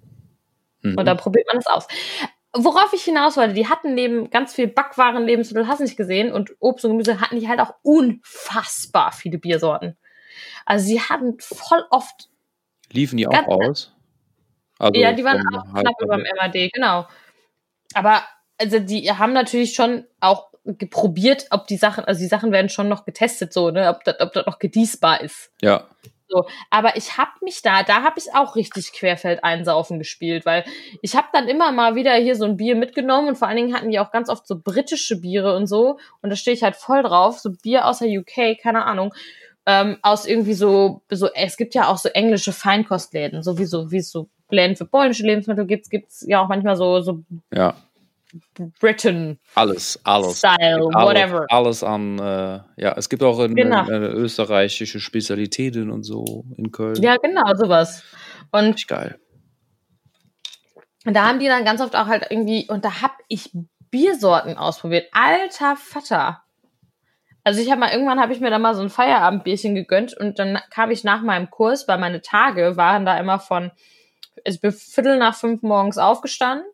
Mhm. 0.84 0.98
Und 0.98 1.06
dann 1.06 1.18
probiert 1.18 1.48
man 1.48 1.58
es 1.58 1.68
aus. 1.68 1.86
Worauf 2.54 2.94
ich 2.94 3.04
hinaus 3.04 3.36
wollte, 3.36 3.56
die 3.56 3.68
hatten 3.68 3.94
neben 3.94 4.30
ganz 4.30 4.54
viel 4.54 4.68
Backwaren, 4.68 5.26
Lebensmittel, 5.26 5.68
hast 5.68 5.80
du 5.80 5.84
nicht 5.84 5.98
gesehen, 5.98 6.32
und 6.32 6.56
Obst 6.62 6.86
und 6.86 6.92
Gemüse 6.92 7.20
hatten 7.20 7.42
die 7.42 7.50
halt 7.50 7.60
auch 7.60 7.74
unfassbar 7.82 9.12
viele 9.12 9.38
Biersorten. 9.38 9.98
Also 10.66 10.86
sie 10.86 11.02
hatten 11.02 11.36
voll 11.42 11.84
oft. 11.90 12.30
Liefen 12.90 13.18
die 13.18 13.28
auch 13.28 13.48
aus? 13.48 13.94
Also 14.80 14.98
ja, 14.98 15.12
die 15.12 15.26
waren 15.26 15.44
auch 15.54 15.74
knapp 15.74 16.02
über 16.02 16.16
dem 16.16 16.26
MAD, 16.38 16.72
genau. 16.72 17.06
Aber 17.94 18.24
also 18.58 18.80
die 18.80 19.12
haben 19.12 19.34
natürlich 19.34 19.74
schon 19.74 20.06
auch 20.22 20.48
probiert, 20.90 21.48
ob 21.52 21.68
die 21.68 21.78
Sachen, 21.78 22.06
also 22.06 22.20
die 22.20 22.28
Sachen 22.28 22.52
werden 22.52 22.70
schon 22.70 22.90
noch 22.90 23.06
getestet, 23.06 23.54
so, 23.54 23.72
ne, 23.72 23.90
ob 23.90 24.04
das, 24.04 24.20
ob 24.20 24.34
das 24.34 24.46
noch 24.46 24.60
gediesbar 24.60 25.22
ist. 25.22 25.52
Ja. 25.62 25.86
So, 26.30 26.46
aber 26.70 26.98
ich 26.98 27.18
habe 27.18 27.32
mich 27.42 27.62
da, 27.62 27.84
da 27.84 28.04
habe 28.04 28.16
ich 28.18 28.36
auch 28.36 28.58
richtig 28.58 28.92
querfeld 28.92 29.46
einsaufen 29.46 29.98
gespielt, 29.98 30.46
weil 30.46 30.66
ich 31.02 31.16
habe 31.16 31.28
dann 31.32 31.48
immer 31.48 31.72
mal 31.72 31.96
wieder 31.96 32.14
hier 32.16 32.36
so 32.36 32.44
ein 32.44 32.58
Bier 32.58 32.76
mitgenommen 32.76 33.30
und 33.30 33.38
vor 33.38 33.48
allen 33.48 33.56
Dingen 33.56 33.74
hatten 33.74 33.90
die 33.90 34.00
auch 34.00 34.12
ganz 34.12 34.30
oft 34.30 34.46
so 34.46 34.60
britische 34.62 35.22
Biere 35.22 35.56
und 35.56 35.68
so 35.68 36.00
und 36.22 36.30
da 36.30 36.36
stehe 36.36 36.56
ich 36.56 36.64
halt 36.64 36.76
voll 36.76 37.02
drauf, 37.02 37.40
so 37.40 37.52
Bier 37.52 37.86
aus 37.86 38.00
der 38.00 38.10
UK, 38.10 38.60
keine 38.62 38.84
Ahnung, 38.84 39.14
ähm, 39.66 39.98
aus 40.02 40.26
irgendwie 40.26 40.54
so, 40.54 41.02
so, 41.10 41.30
es 41.34 41.56
gibt 41.56 41.76
ja 41.76 41.88
auch 41.88 41.98
so 41.98 42.10
englische 42.10 42.52
Feinkostläden, 42.52 43.42
so 43.42 43.58
wie 43.58 43.66
so, 43.66 43.92
wie 43.92 43.98
es 43.98 44.12
so 44.12 44.28
Läden 44.50 44.76
für 44.76 44.86
polnische 44.86 45.24
Lebensmittel 45.24 45.66
gibt, 45.66 45.90
gibt's 45.90 46.26
ja 46.28 46.42
auch 46.42 46.48
manchmal 46.48 46.76
so, 46.76 47.02
so 47.02 47.22
ja. 47.54 47.76
Britain. 48.80 49.40
Alles, 49.56 50.00
alles. 50.04 50.40
Style, 50.40 50.90
alles, 50.94 51.08
whatever. 51.08 51.46
Alles 51.50 51.84
an, 51.84 52.20
äh, 52.20 52.60
ja, 52.78 52.94
es 52.98 53.10
gibt 53.10 53.24
auch 53.24 53.40
in, 53.40 53.56
Genau. 53.56 53.84
in, 53.88 53.90
äh, 53.90 54.08
österreichische 54.08 55.00
Spezialitäten 55.00 55.90
und 55.92 56.04
so 56.04 56.46
in 56.58 56.72
Köln. 56.72 57.02
Ja, 57.02 57.18
genau, 57.18 57.54
sowas. 57.56 58.04
Und 58.52 58.66
Richtig 58.66 58.88
geil. 58.88 59.20
da 61.06 61.28
haben 61.28 61.40
die 61.40 61.48
dann 61.48 61.64
ganz 61.66 61.82
oft 61.82 61.96
auch 61.96 62.08
halt 62.08 62.28
irgendwie, 62.30 62.68
und 62.70 62.84
da 62.84 63.02
hab 63.02 63.18
ich 63.28 63.52
Biersorten 63.90 64.58
ausprobiert. 64.58 65.08
Alter 65.14 65.76
Vater. 65.78 66.44
Also 67.44 67.62
ich 67.62 67.72
habe 67.72 67.80
mal, 67.80 67.92
irgendwann 67.92 68.20
habe 68.20 68.34
ich 68.34 68.42
mir 68.42 68.50
da 68.50 68.60
mal 68.60 68.76
so 68.76 68.82
ein 68.82 68.90
Feierabendbierchen 68.90 69.74
gegönnt 69.74 70.14
und 70.18 70.38
dann 70.38 70.60
kam 70.70 70.92
ich 70.92 71.06
nach 71.06 71.22
meinem 71.22 71.50
Kurs, 71.50 71.88
weil 71.88 71.98
meine 71.98 72.22
Tage 72.22 72.76
waren 72.76 73.06
da 73.06 73.18
immer 73.18 73.40
von, 73.40 73.72
ich 74.44 74.60
bin 74.60 74.74
Viertel 74.74 75.18
nach 75.18 75.34
fünf 75.34 75.62
morgens 75.62 75.98
aufgestanden 75.98 76.68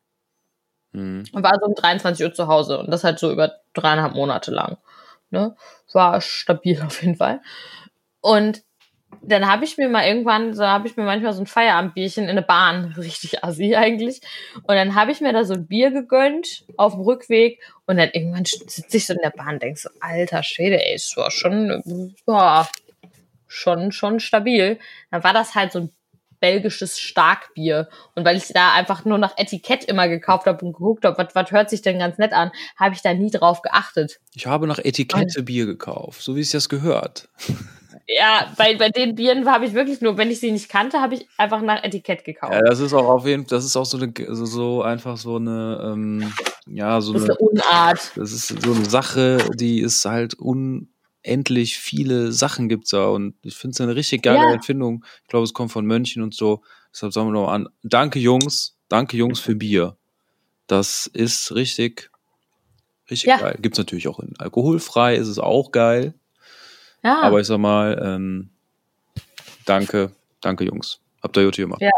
Mhm. 0.94 1.26
und 1.32 1.44
war 1.44 1.60
so 1.60 1.66
um 1.66 1.76
23 1.76 2.26
Uhr 2.26 2.34
zu 2.34 2.48
Hause 2.48 2.80
und 2.80 2.90
das 2.92 3.04
halt 3.04 3.20
so 3.20 3.32
über 3.32 3.54
dreieinhalb 3.74 4.14
Monate 4.14 4.52
lang. 4.52 4.78
Ne? 5.32 5.56
War 5.92 6.22
stabil 6.22 6.82
auf 6.86 7.02
jeden 7.02 7.16
Fall. 7.16 7.42
Und 8.22 8.64
dann 9.22 9.48
habe 9.48 9.64
ich 9.64 9.78
mir 9.78 9.90
mal 9.90 10.06
irgendwann, 10.06 10.54
so 10.54 10.66
habe 10.66 10.88
ich 10.88 10.98
mir 10.98 11.04
manchmal 11.04 11.34
so 11.34 11.42
ein 11.42 11.48
Feierabendbierchen 11.48 12.24
in 12.24 12.32
eine 12.32 12.42
Bahn, 12.42 12.94
richtig 12.98 13.44
assi 13.44 13.76
eigentlich. 13.76 14.22
Und 14.56 14.76
dann 14.76 14.96
habe 14.96 15.12
ich 15.12 15.22
mir 15.22 15.34
da 15.34 15.44
so 15.44 15.54
ein 15.54 15.68
Bier 15.68 15.92
gegönnt 15.92 16.66
auf 16.78 16.94
dem 16.94 17.02
Rückweg 17.02 17.60
und 17.86 17.98
dann 17.98 18.10
irgendwann 18.12 18.46
sitze 18.46 18.98
ich 18.98 19.06
so 19.06 19.14
in 19.14 19.20
der 19.22 19.32
Bahn 19.32 19.56
und 19.56 19.64
denk 19.64 19.78
so, 19.78 19.90
alter 20.00 20.44
Schwede, 20.44 20.84
ey, 20.84 20.96
es 20.96 21.16
war 21.18 21.32
schon, 21.32 22.16
ja, 22.28 22.68
schon, 23.48 23.92
schon 23.92 24.20
stabil. 24.20 24.80
Dann 25.12 25.24
war 25.24 25.34
das 25.34 25.56
halt 25.56 25.72
so 25.72 25.80
ein 25.80 25.90
belgisches 26.44 27.00
Starkbier. 27.00 27.88
Und 28.16 28.26
weil 28.26 28.36
ich 28.36 28.48
da 28.50 28.74
einfach 28.74 29.06
nur 29.06 29.18
nach 29.18 29.38
Etikett 29.38 29.86
immer 29.86 30.10
gekauft 30.10 30.46
habe 30.46 30.66
und 30.66 30.74
geguckt 30.74 31.06
habe, 31.06 31.26
was, 31.34 31.52
hört 31.52 31.70
sich 31.70 31.82
denn 31.82 32.00
ganz 32.00 32.18
nett 32.18 32.34
an, 32.34 32.52
habe 32.76 32.94
ich 32.94 33.02
da 33.02 33.14
nie 33.14 33.32
drauf 33.32 33.62
geachtet. 33.62 34.20
Ich 34.34 34.46
habe 34.46 34.68
nach 34.68 34.80
Etikette 34.80 35.44
Bier 35.44 35.66
gekauft, 35.66 36.22
so 36.22 36.36
wie 36.36 36.42
es 36.42 36.52
das 36.52 36.68
gehört. 36.68 37.30
Ja, 38.06 38.52
bei, 38.58 38.76
bei 38.76 38.90
den 38.90 39.16
Bieren 39.16 39.50
habe 39.50 39.66
ich 39.66 39.74
wirklich 39.74 40.02
nur, 40.02 40.18
wenn 40.18 40.30
ich 40.30 40.42
sie 40.42 40.52
nicht 40.52 40.68
kannte, 40.68 41.00
habe 41.00 41.16
ich 41.16 41.30
einfach 41.38 41.62
nach 41.62 41.82
Etikett 41.82 42.26
gekauft. 42.26 42.52
Ja, 42.52 42.62
das 42.62 42.82
ist 42.82 42.94
auch 42.94 43.08
auf 43.08 43.26
jeden 43.26 43.44
Fall, 43.44 43.58
das 43.58 43.64
ist 43.64 43.78
auch 43.78 43.86
so 43.86 43.98
eine, 43.98 44.12
so, 44.36 44.46
so 44.46 44.82
einfach 44.82 45.16
so 45.16 45.38
eine, 45.38 45.94
ähm, 45.94 46.34
ja, 46.68 47.00
so 47.00 47.14
das 47.14 47.22
ist 47.22 47.30
eine, 47.30 47.40
eine 47.40 47.50
Unart. 47.50 48.12
das 48.18 48.34
ist 48.34 48.48
so 48.48 48.74
eine 48.74 48.84
Sache, 48.84 49.38
die 49.54 49.80
ist 49.80 50.04
halt 50.04 50.34
unendlich 51.26 51.78
viele 51.78 52.32
Sachen 52.32 52.70
gibt's 52.70 52.92
da 52.92 53.08
und 53.08 53.36
ich 53.44 53.56
finde 53.56 53.74
es 53.74 53.82
eine 53.82 53.96
richtig 53.96 54.24
geile 54.24 54.40
Ja. 54.40 54.54
Erfindung. 54.54 55.06
Ich 55.24 55.28
glaube, 55.30 55.44
es 55.46 55.54
kommt 55.54 55.72
von 55.72 55.86
Mönchen 55.86 56.22
und 56.22 56.34
so. 56.34 56.62
Deshalb 56.94 57.14
sagen 57.14 57.28
wir 57.28 57.34
noch 57.34 57.50
an, 57.50 57.70
danke 57.84 58.20
Jungs, 58.20 58.78
danke 58.90 59.18
Jungs 59.18 59.40
für 59.40 59.56
Bier. 59.56 59.98
Das 60.68 61.08
ist 61.08 61.54
richtig, 61.56 62.12
richtig 63.10 63.28
Ja. 63.30 63.38
geil. 63.38 63.58
Gibt's 63.62 63.78
natürlich 63.78 64.08
auch 64.08 64.20
in 64.20 64.34
alkoholfrei, 64.38 65.16
ist 65.16 65.28
es 65.28 65.40
auch 65.40 65.72
geil. 65.72 66.14
Ja. 67.04 67.22
Aber 67.22 67.40
ich 67.42 67.48
sag 67.48 67.58
mal, 67.58 68.00
ähm, 68.04 68.50
danke, 69.66 70.12
danke 70.42 70.66
Jungs. 70.66 71.00
Habt 71.22 71.36
ihr 71.38 71.46
gut 71.46 71.56
gemacht. 71.56 71.82
Ja. 71.82 71.92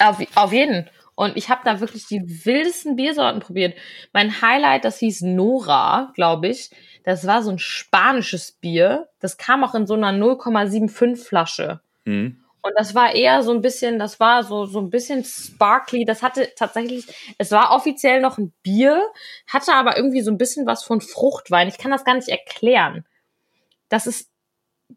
Auf, 0.00 0.18
auf 0.34 0.52
jeden. 0.52 0.88
Und 1.14 1.36
ich 1.36 1.48
habe 1.50 1.60
da 1.64 1.80
wirklich 1.80 2.06
die 2.06 2.22
wildesten 2.44 2.96
Biersorten 2.96 3.40
probiert. 3.40 3.76
Mein 4.12 4.40
Highlight, 4.42 4.84
das 4.84 4.98
hieß 4.98 5.22
Nora, 5.22 6.10
glaube 6.14 6.48
ich. 6.48 6.70
Das 7.04 7.26
war 7.26 7.42
so 7.42 7.50
ein 7.50 7.58
spanisches 7.58 8.52
Bier. 8.52 9.08
Das 9.20 9.36
kam 9.36 9.64
auch 9.64 9.74
in 9.74 9.86
so 9.86 9.94
einer 9.94 10.12
0,75 10.12 11.16
Flasche. 11.16 11.80
Mhm. 12.04 12.42
Und 12.64 12.72
das 12.76 12.94
war 12.94 13.14
eher 13.14 13.42
so 13.42 13.52
ein 13.52 13.60
bisschen, 13.60 13.98
das 13.98 14.20
war 14.20 14.44
so, 14.44 14.66
so 14.66 14.80
ein 14.80 14.90
bisschen 14.90 15.24
sparkly. 15.24 16.04
Das 16.04 16.22
hatte 16.22 16.52
tatsächlich, 16.54 17.06
es 17.36 17.50
war 17.50 17.72
offiziell 17.72 18.20
noch 18.20 18.38
ein 18.38 18.52
Bier, 18.62 19.02
hatte 19.48 19.74
aber 19.74 19.96
irgendwie 19.96 20.22
so 20.22 20.30
ein 20.30 20.38
bisschen 20.38 20.64
was 20.64 20.84
von 20.84 21.00
Fruchtwein. 21.00 21.66
Ich 21.66 21.78
kann 21.78 21.90
das 21.90 22.04
gar 22.04 22.14
nicht 22.14 22.28
erklären. 22.28 23.04
Das 23.88 24.06
ist 24.06 24.30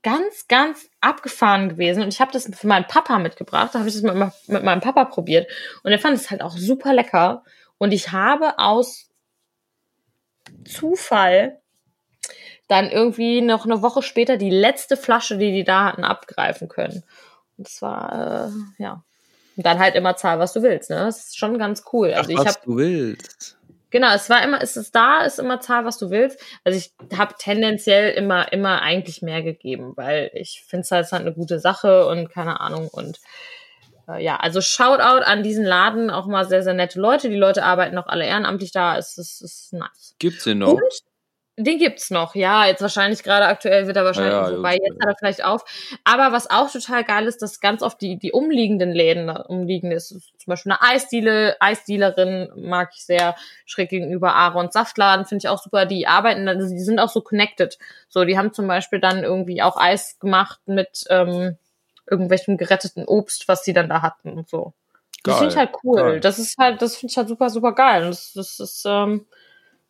ganz, 0.03 0.47
ganz 0.47 0.89
abgefahren 1.01 1.69
gewesen. 1.69 2.03
Und 2.03 2.09
ich 2.09 2.21
habe 2.21 2.31
das 2.31 2.47
für 2.53 2.67
meinen 2.67 2.85
Papa 2.85 3.17
mitgebracht. 3.17 3.71
Da 3.73 3.79
habe 3.79 3.89
ich 3.89 3.95
das 3.95 4.03
mit, 4.03 4.15
mit 4.47 4.63
meinem 4.63 4.81
Papa 4.81 5.05
probiert. 5.05 5.49
Und 5.83 5.91
er 5.91 5.99
fand 5.99 6.15
es 6.15 6.29
halt 6.29 6.43
auch 6.43 6.55
super 6.55 6.93
lecker. 6.93 7.43
Und 7.79 7.93
ich 7.93 8.11
habe 8.11 8.59
aus 8.59 9.09
Zufall 10.65 11.59
dann 12.67 12.89
irgendwie 12.89 13.41
noch 13.41 13.65
eine 13.65 13.81
Woche 13.81 14.01
später 14.01 14.37
die 14.37 14.49
letzte 14.49 14.97
Flasche, 14.97 15.37
die 15.37 15.51
die 15.51 15.63
da 15.63 15.85
hatten, 15.85 16.03
abgreifen 16.03 16.67
können. 16.67 17.03
Und 17.57 17.67
das 17.67 17.81
war, 17.81 18.47
äh, 18.47 18.83
ja. 18.83 19.03
Und 19.55 19.65
dann 19.65 19.79
halt 19.79 19.95
immer 19.95 20.15
zahl, 20.17 20.39
was 20.39 20.53
du 20.53 20.63
willst, 20.63 20.89
ne? 20.89 20.97
Das 20.97 21.27
ist 21.27 21.37
schon 21.37 21.57
ganz 21.57 21.83
cool. 21.93 22.13
Also 22.13 22.29
Ach, 22.29 22.39
ich 22.39 22.45
was 22.45 22.55
habe 22.55 22.65
du 22.65 22.77
willst. 22.77 23.57
Genau, 23.91 24.13
es 24.13 24.29
war 24.29 24.43
immer, 24.43 24.61
es 24.61 24.75
ist 24.75 24.93
da, 24.93 25.21
ist 25.21 25.39
immer 25.39 25.61
zahl, 25.61 25.85
was 25.85 25.97
du 25.97 26.09
willst. 26.09 26.37
Also 26.65 26.77
ich 26.77 26.91
habe 27.17 27.35
tendenziell 27.39 28.11
immer, 28.11 28.51
immer 28.51 28.81
eigentlich 28.81 29.21
mehr 29.21 29.41
gegeben, 29.41 29.93
weil 29.95 30.31
ich 30.33 30.65
finde 30.67 30.81
es 30.81 30.91
halt, 30.91 31.05
es 31.05 31.11
halt 31.13 31.21
eine 31.21 31.33
gute 31.33 31.59
Sache 31.59 32.05
und 32.07 32.29
keine 32.29 32.59
Ahnung 32.59 32.89
und 32.89 33.21
äh, 34.09 34.21
ja, 34.21 34.35
also 34.35 34.59
Shoutout 34.59 35.23
an 35.23 35.43
diesen 35.43 35.63
Laden, 35.63 36.09
auch 36.09 36.25
mal 36.25 36.45
sehr, 36.45 36.63
sehr 36.63 36.73
nette 36.73 36.99
Leute. 36.99 37.29
Die 37.29 37.37
Leute 37.37 37.63
arbeiten 37.63 37.97
auch 37.97 38.07
alle 38.07 38.25
ehrenamtlich 38.25 38.71
da. 38.71 38.97
Es 38.97 39.17
ist, 39.17 39.41
ist 39.41 39.71
nice. 39.71 40.15
Gibt's 40.19 40.43
den 40.43 40.59
noch? 40.59 40.73
Und 40.73 40.81
den 41.57 41.77
gibt's 41.79 42.11
noch, 42.11 42.35
ja. 42.35 42.65
Jetzt 42.65 42.81
wahrscheinlich 42.81 43.23
gerade 43.23 43.45
aktuell 43.45 43.87
wird 43.87 43.95
er 43.95 44.03
wahrscheinlich 44.03 44.33
Ja, 44.33 44.47
vorbei. 44.49 44.77
Jetzt 44.81 44.99
hat 45.01 45.09
er 45.09 45.15
vielleicht 45.17 45.45
auf. 45.45 45.63
Aber 46.03 46.33
was 46.33 46.49
auch 46.49 46.69
total 46.69 47.03
geil 47.05 47.27
ist, 47.27 47.41
dass 47.41 47.61
ganz 47.61 47.81
oft 47.81 48.01
die, 48.01 48.17
die 48.17 48.33
umliegenden 48.33 48.91
Läden 48.91 49.27
da 49.27 49.41
umliegen 49.43 49.91
ist. 49.91 50.09
Zum 50.09 50.21
Beispiel 50.47 50.73
eine 50.73 50.81
Eisdiele, 50.81 51.55
Eisdealerin 51.61 52.49
mag 52.57 52.89
ich 52.93 53.05
sehr. 53.05 53.35
Schräg 53.65 53.89
gegenüber 53.89 54.35
Aaron 54.35 54.69
Saftladen 54.69 55.25
finde 55.25 55.43
ich 55.43 55.49
auch 55.49 55.61
super. 55.61 55.85
Die 55.85 56.07
arbeiten, 56.07 56.47
also 56.49 56.67
die 56.67 56.81
sind 56.81 56.99
auch 56.99 57.09
so 57.09 57.21
connected. 57.21 57.77
So, 58.09 58.25
die 58.25 58.37
haben 58.37 58.51
zum 58.51 58.67
Beispiel 58.67 58.99
dann 58.99 59.23
irgendwie 59.23 59.61
auch 59.61 59.77
Eis 59.77 60.19
gemacht 60.19 60.59
mit 60.65 61.05
ähm, 61.09 61.57
irgendwelchem 62.09 62.57
geretteten 62.57 63.05
Obst, 63.05 63.47
was 63.47 63.63
die 63.63 63.73
dann 63.73 63.87
da 63.89 64.01
hatten 64.01 64.33
und 64.33 64.49
so. 64.49 64.73
Das 65.23 65.37
finde 65.37 65.49
ich 65.49 65.55
Geil, 65.55 65.67
halt 65.67 65.77
cool. 65.83 66.01
geil. 66.01 66.19
Das 66.19 66.37
ist 66.37 66.57
halt, 66.57 66.81
das 66.81 66.97
finde 66.97 67.11
ich 67.11 67.17
halt 67.17 67.29
super, 67.29 67.49
super 67.49 67.73
geil. 67.73 68.07
Das, 68.07 68.33
das 68.33 68.59
ist, 68.59 68.83
ähm, 68.85 69.25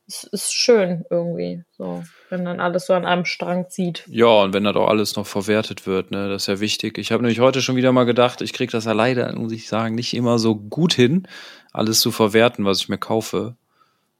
das 0.07 0.23
ist 0.23 0.53
schön 0.53 1.03
irgendwie, 1.09 1.63
so, 1.77 2.03
wenn 2.29 2.45
dann 2.45 2.59
alles 2.59 2.85
so 2.85 2.93
an 2.93 3.05
einem 3.05 3.25
Strang 3.25 3.69
zieht. 3.69 4.03
Ja, 4.07 4.27
und 4.27 4.53
wenn 4.53 4.63
das 4.63 4.75
auch 4.75 4.87
alles 4.87 5.15
noch 5.15 5.25
verwertet 5.25 5.87
wird, 5.87 6.11
ne, 6.11 6.29
das 6.29 6.43
ist 6.43 6.47
ja 6.47 6.59
wichtig. 6.59 6.97
Ich 6.97 7.11
habe 7.11 7.23
nämlich 7.23 7.39
heute 7.39 7.61
schon 7.61 7.75
wieder 7.75 7.91
mal 7.91 8.05
gedacht, 8.05 8.41
ich 8.41 8.53
kriege 8.53 8.71
das 8.71 8.85
ja 8.85 8.91
leider, 8.91 9.33
muss 9.35 9.51
ich 9.51 9.67
sagen, 9.67 9.95
nicht 9.95 10.13
immer 10.13 10.37
so 10.37 10.55
gut 10.55 10.93
hin, 10.93 11.27
alles 11.73 11.99
zu 12.01 12.11
verwerten, 12.11 12.65
was 12.65 12.81
ich 12.81 12.89
mir 12.89 12.97
kaufe. 12.97 13.55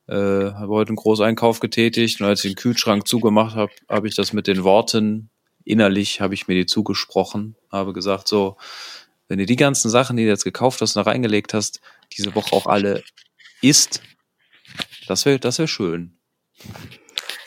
Äh, 0.07 0.13
habe 0.13 0.69
heute 0.69 0.89
einen 0.89 0.97
Großeinkauf 0.97 1.59
getätigt 1.59 2.21
und 2.21 2.27
als 2.27 2.43
ich 2.43 2.51
den 2.53 2.57
Kühlschrank 2.57 3.07
zugemacht 3.07 3.55
habe, 3.55 3.71
habe 3.89 4.07
ich 4.07 4.15
das 4.15 4.33
mit 4.33 4.47
den 4.47 4.63
Worten 4.63 5.29
innerlich 5.65 6.21
habe 6.21 6.33
ich 6.33 6.47
mir 6.47 6.53
die 6.53 6.65
zugesprochen, 6.65 7.55
habe 7.71 7.91
gesagt 7.91 8.27
so, 8.27 8.55
wenn 9.27 9.39
du 9.39 9.45
die 9.45 9.55
ganzen 9.55 9.89
Sachen, 9.89 10.15
die 10.15 10.23
du 10.23 10.29
jetzt 10.29 10.43
gekauft 10.43 10.81
hast, 10.81 10.95
noch 10.95 11.07
reingelegt 11.07 11.53
hast, 11.53 11.81
diese 12.15 12.35
Woche 12.35 12.55
auch 12.55 12.67
alle 12.67 13.03
isst, 13.61 14.01
das 15.07 15.25
wäre 15.25 15.39
das 15.39 15.57
wäre 15.59 15.67
schön. 15.67 16.17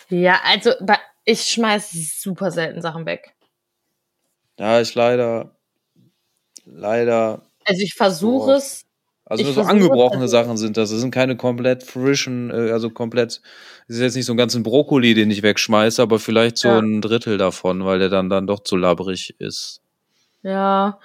Ja, 0.08 0.40
also 0.44 0.72
ich 1.24 1.42
schmeiß 1.42 2.20
super 2.22 2.50
selten 2.50 2.80
Sachen 2.80 3.06
weg. 3.06 3.34
Ja, 4.58 4.80
ich 4.80 4.94
leider, 4.94 5.56
leider 6.64 7.42
Also 7.64 7.82
ich 7.82 7.94
versuche 7.94 8.52
es. 8.52 8.84
Also 9.24 9.44
nur 9.44 9.52
so 9.52 9.60
angebrochene 9.60 10.22
also- 10.22 10.32
Sachen 10.32 10.56
sind 10.56 10.78
das. 10.78 10.90
Das 10.90 11.00
sind 11.00 11.10
keine 11.10 11.36
komplett 11.36 11.82
frischen, 11.82 12.50
äh, 12.50 12.70
also 12.72 12.88
komplett, 12.88 13.42
das 13.86 13.96
ist 13.96 14.02
jetzt 14.02 14.16
nicht 14.16 14.24
so 14.24 14.32
ein 14.32 14.38
ganzen 14.38 14.62
Brokkoli, 14.62 15.12
den 15.12 15.30
ich 15.30 15.42
wegschmeiße, 15.42 16.00
aber 16.00 16.18
vielleicht 16.18 16.56
so 16.56 16.68
Ja. 16.68 16.78
ein 16.78 17.02
Drittel 17.02 17.36
davon, 17.36 17.84
weil 17.84 17.98
der 17.98 18.08
dann, 18.08 18.30
dann 18.30 18.46
doch 18.46 18.60
zu 18.60 18.76
labbrig 18.76 19.34
ist. 19.38 19.82
Ja. 20.42 20.98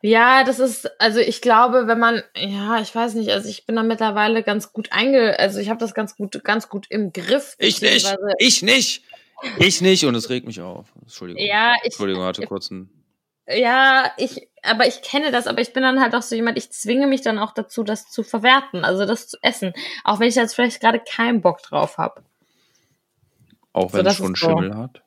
Ja, 0.00 0.44
das 0.44 0.60
ist, 0.60 0.88
also 1.00 1.18
ich 1.18 1.40
glaube, 1.40 1.86
wenn 1.86 1.98
man, 1.98 2.22
ja, 2.36 2.80
ich 2.80 2.94
weiß 2.94 3.14
nicht, 3.14 3.30
also 3.30 3.48
ich 3.48 3.66
bin 3.66 3.76
da 3.76 3.82
mittlerweile 3.82 4.42
ganz 4.42 4.72
gut 4.72 4.92
einge, 4.92 5.38
also 5.38 5.58
ich 5.58 5.70
habe 5.70 5.80
das 5.80 5.94
ganz 5.94 6.16
gut, 6.16 6.44
ganz 6.44 6.68
gut 6.68 6.86
im 6.88 7.12
Griff. 7.12 7.56
Ich 7.58 7.82
nicht! 7.82 8.16
Ich 8.38 8.62
nicht! 8.62 9.02
Ich 9.58 9.80
nicht! 9.80 10.04
Und 10.04 10.14
es 10.14 10.30
regt 10.30 10.46
mich 10.46 10.60
auf. 10.60 10.92
Entschuldigung. 11.02 11.44
Ja, 11.44 11.74
ich, 11.78 11.86
Entschuldigung, 11.86 12.22
hatte 12.22 12.46
kurz 12.46 12.70
einen. 12.70 12.90
Ja, 13.48 14.12
ich, 14.18 14.48
aber 14.62 14.86
ich 14.86 15.00
kenne 15.02 15.32
das, 15.32 15.46
aber 15.46 15.60
ich 15.62 15.72
bin 15.72 15.82
dann 15.82 16.00
halt 16.00 16.14
auch 16.14 16.22
so 16.22 16.34
jemand, 16.34 16.58
ich 16.58 16.70
zwinge 16.70 17.06
mich 17.06 17.22
dann 17.22 17.38
auch 17.38 17.52
dazu, 17.52 17.82
das 17.82 18.10
zu 18.10 18.22
verwerten, 18.22 18.84
also 18.84 19.06
das 19.06 19.26
zu 19.26 19.38
essen. 19.42 19.72
Auch 20.04 20.20
wenn 20.20 20.28
ich 20.28 20.34
jetzt 20.34 20.54
vielleicht 20.54 20.80
gerade 20.80 21.00
keinen 21.00 21.40
Bock 21.40 21.62
drauf 21.62 21.96
habe. 21.98 22.22
Auch 23.72 23.90
So, 23.90 23.98
wenn 23.98 24.06
es 24.06 24.16
das 24.16 24.16
schon 24.18 24.34
ist 24.34 24.40
so. 24.40 24.48
Schimmel 24.48 24.76
hat. 24.76 25.02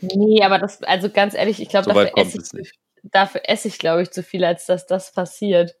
Nee, 0.00 0.42
aber 0.42 0.58
das, 0.58 0.82
also 0.82 1.10
ganz 1.10 1.34
ehrlich, 1.34 1.60
ich 1.60 1.68
glaube, 1.68 1.84
So 1.84 1.90
dafür, 1.90 2.10
kommt 2.10 2.26
esse 2.26 2.38
es 2.38 2.48
ich, 2.48 2.52
nicht. 2.52 2.78
Dafür 3.12 3.42
esse 3.44 3.68
ich, 3.68 3.78
glaube 3.78 4.02
ich, 4.02 4.10
zu 4.10 4.22
viel, 4.22 4.44
als 4.44 4.66
dass 4.66 4.86
das 4.86 5.12
passiert. 5.12 5.76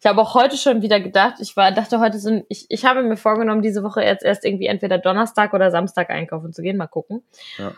Ich 0.00 0.06
habe 0.06 0.20
auch 0.20 0.34
heute 0.34 0.56
schon 0.56 0.80
wieder 0.80 1.00
gedacht, 1.00 1.34
ich 1.40 1.56
war, 1.56 1.72
dachte 1.72 1.98
heute 1.98 2.20
so, 2.20 2.44
ich, 2.48 2.66
ich 2.68 2.84
habe 2.84 3.02
mir 3.02 3.16
vorgenommen, 3.16 3.62
diese 3.62 3.82
Woche 3.82 4.02
jetzt 4.02 4.24
erst 4.24 4.44
irgendwie 4.44 4.66
entweder 4.66 4.98
Donnerstag 4.98 5.52
oder 5.54 5.70
Samstag 5.70 6.10
einkaufen 6.10 6.52
zu 6.52 6.62
gehen, 6.62 6.76
mal 6.76 6.86
gucken. 6.86 7.24
Ja. 7.56 7.72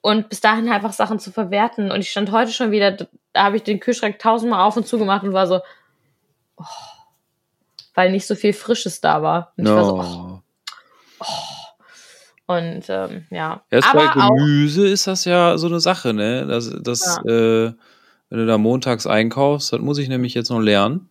Und 0.00 0.28
bis 0.28 0.40
dahin 0.40 0.68
einfach 0.68 0.92
Sachen 0.92 1.18
zu 1.18 1.32
verwerten. 1.32 1.90
Und 1.90 2.00
ich 2.00 2.10
stand 2.10 2.30
heute 2.30 2.52
schon 2.52 2.70
wieder, 2.70 2.92
da 3.32 3.44
habe 3.44 3.56
ich 3.56 3.64
den 3.64 3.80
Kühlschrank 3.80 4.18
tausendmal 4.18 4.64
auf 4.64 4.76
und 4.76 4.86
zugemacht 4.86 5.24
und 5.24 5.32
war 5.32 5.46
so, 5.46 5.60
oh, 6.56 6.64
weil 7.94 8.12
nicht 8.12 8.26
so 8.26 8.36
viel 8.36 8.52
Frisches 8.52 9.00
da 9.00 9.22
war. 9.22 9.52
Und 9.56 9.64
ich 9.66 9.72
war 9.72 9.84
so, 9.84 9.94
oh. 9.98 10.02
No. 10.02 10.42
Und 12.46 12.84
ähm, 12.88 13.26
ja. 13.30 13.62
Erst 13.70 13.92
bei 13.92 14.08
Aber 14.08 14.24
auch, 14.24 14.36
Gemüse 14.36 14.86
ist 14.86 15.06
das 15.06 15.24
ja 15.24 15.56
so 15.56 15.66
eine 15.66 15.80
Sache, 15.80 16.12
ne? 16.12 16.46
Das, 16.46 16.70
das, 16.82 17.18
äh, 17.24 17.72
wenn 18.30 18.38
du 18.38 18.46
da 18.46 18.58
montags 18.58 19.06
einkaufst, 19.06 19.72
das 19.72 19.80
muss 19.80 19.98
ich 19.98 20.08
nämlich 20.08 20.34
jetzt 20.34 20.50
noch 20.50 20.60
lernen. 20.60 21.08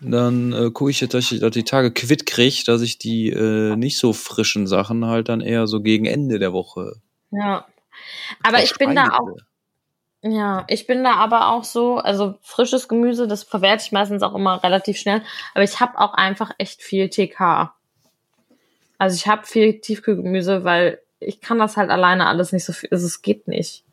Dann 0.00 0.52
äh, 0.52 0.70
gucke 0.70 0.90
ich, 0.90 1.00
jetzt, 1.00 1.12
dass 1.14 1.30
ich 1.32 1.40
dass 1.40 1.50
die 1.50 1.64
Tage 1.64 1.90
quitt 1.90 2.24
kriege, 2.24 2.62
dass 2.66 2.82
ich 2.82 2.98
die 2.98 3.30
äh, 3.30 3.74
nicht 3.76 3.98
so 3.98 4.12
frischen 4.12 4.66
Sachen 4.66 5.06
halt 5.06 5.28
dann 5.28 5.40
eher 5.40 5.66
so 5.66 5.82
gegen 5.82 6.06
Ende 6.06 6.38
der 6.38 6.52
Woche. 6.52 7.00
ja. 7.30 7.66
Aber 8.44 8.62
ich 8.62 8.72
bin 8.74 8.94
da 8.94 9.18
auch, 9.18 9.34
ja, 10.22 10.64
ich 10.68 10.86
bin 10.86 11.04
da 11.04 11.14
aber 11.14 11.48
auch 11.48 11.64
so, 11.64 11.98
also 11.98 12.36
frisches 12.42 12.88
Gemüse, 12.88 13.26
das 13.28 13.42
verwerte 13.44 13.84
ich 13.84 13.92
meistens 13.92 14.22
auch 14.22 14.34
immer 14.34 14.62
relativ 14.62 14.98
schnell. 14.98 15.22
Aber 15.54 15.64
ich 15.64 15.80
habe 15.80 15.98
auch 15.98 16.14
einfach 16.14 16.52
echt 16.58 16.82
viel 16.82 17.08
TK. 17.08 17.72
Also 18.98 19.16
ich 19.16 19.26
habe 19.26 19.46
viel 19.46 19.80
Tiefkühlgemüse, 19.80 20.64
weil 20.64 21.00
ich 21.20 21.40
kann 21.40 21.58
das 21.58 21.76
halt 21.76 21.90
alleine 21.90 22.26
alles 22.26 22.52
nicht 22.52 22.64
so 22.64 22.72
viel, 22.72 22.90
also 22.90 23.06
es 23.06 23.22
geht 23.22 23.48
nicht. 23.48 23.84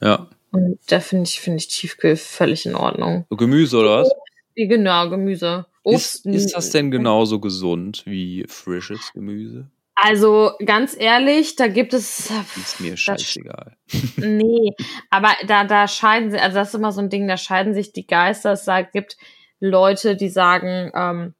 Ja. 0.00 0.28
Und 0.52 0.78
da 0.88 1.00
finde 1.00 1.28
ich, 1.28 1.40
finde 1.40 1.58
ich 1.58 1.68
Tiefkühl 1.68 2.16
völlig 2.16 2.66
in 2.66 2.74
Ordnung. 2.74 3.26
Gemüse 3.30 3.78
oder 3.78 4.02
was? 4.02 4.10
Genau, 4.56 5.08
Gemüse. 5.08 5.66
Ist, 5.84 6.26
ist 6.26 6.54
das 6.54 6.70
denn 6.70 6.90
genauso 6.90 7.40
gesund 7.40 8.02
wie 8.04 8.44
frisches 8.48 9.12
Gemüse? 9.14 9.70
Also 9.94 10.52
ganz 10.64 10.96
ehrlich, 10.98 11.56
da 11.56 11.68
gibt 11.68 11.92
es 11.94 12.30
Ist 12.56 12.80
mir 12.80 12.96
scheißegal. 12.96 13.76
nee, 14.16 14.72
aber 15.10 15.30
da 15.46 15.64
da 15.64 15.86
scheiden 15.88 16.30
sie, 16.30 16.38
also 16.38 16.56
das 16.56 16.68
ist 16.68 16.74
immer 16.74 16.92
so 16.92 17.00
ein 17.00 17.10
Ding, 17.10 17.28
da 17.28 17.36
scheiden 17.36 17.74
sich 17.74 17.92
die 17.92 18.06
Geister. 18.06 18.52
Es 18.52 18.66
gibt 18.92 19.16
Leute, 19.60 20.16
die 20.16 20.30
sagen, 20.30 20.90
ähm, 20.94 21.34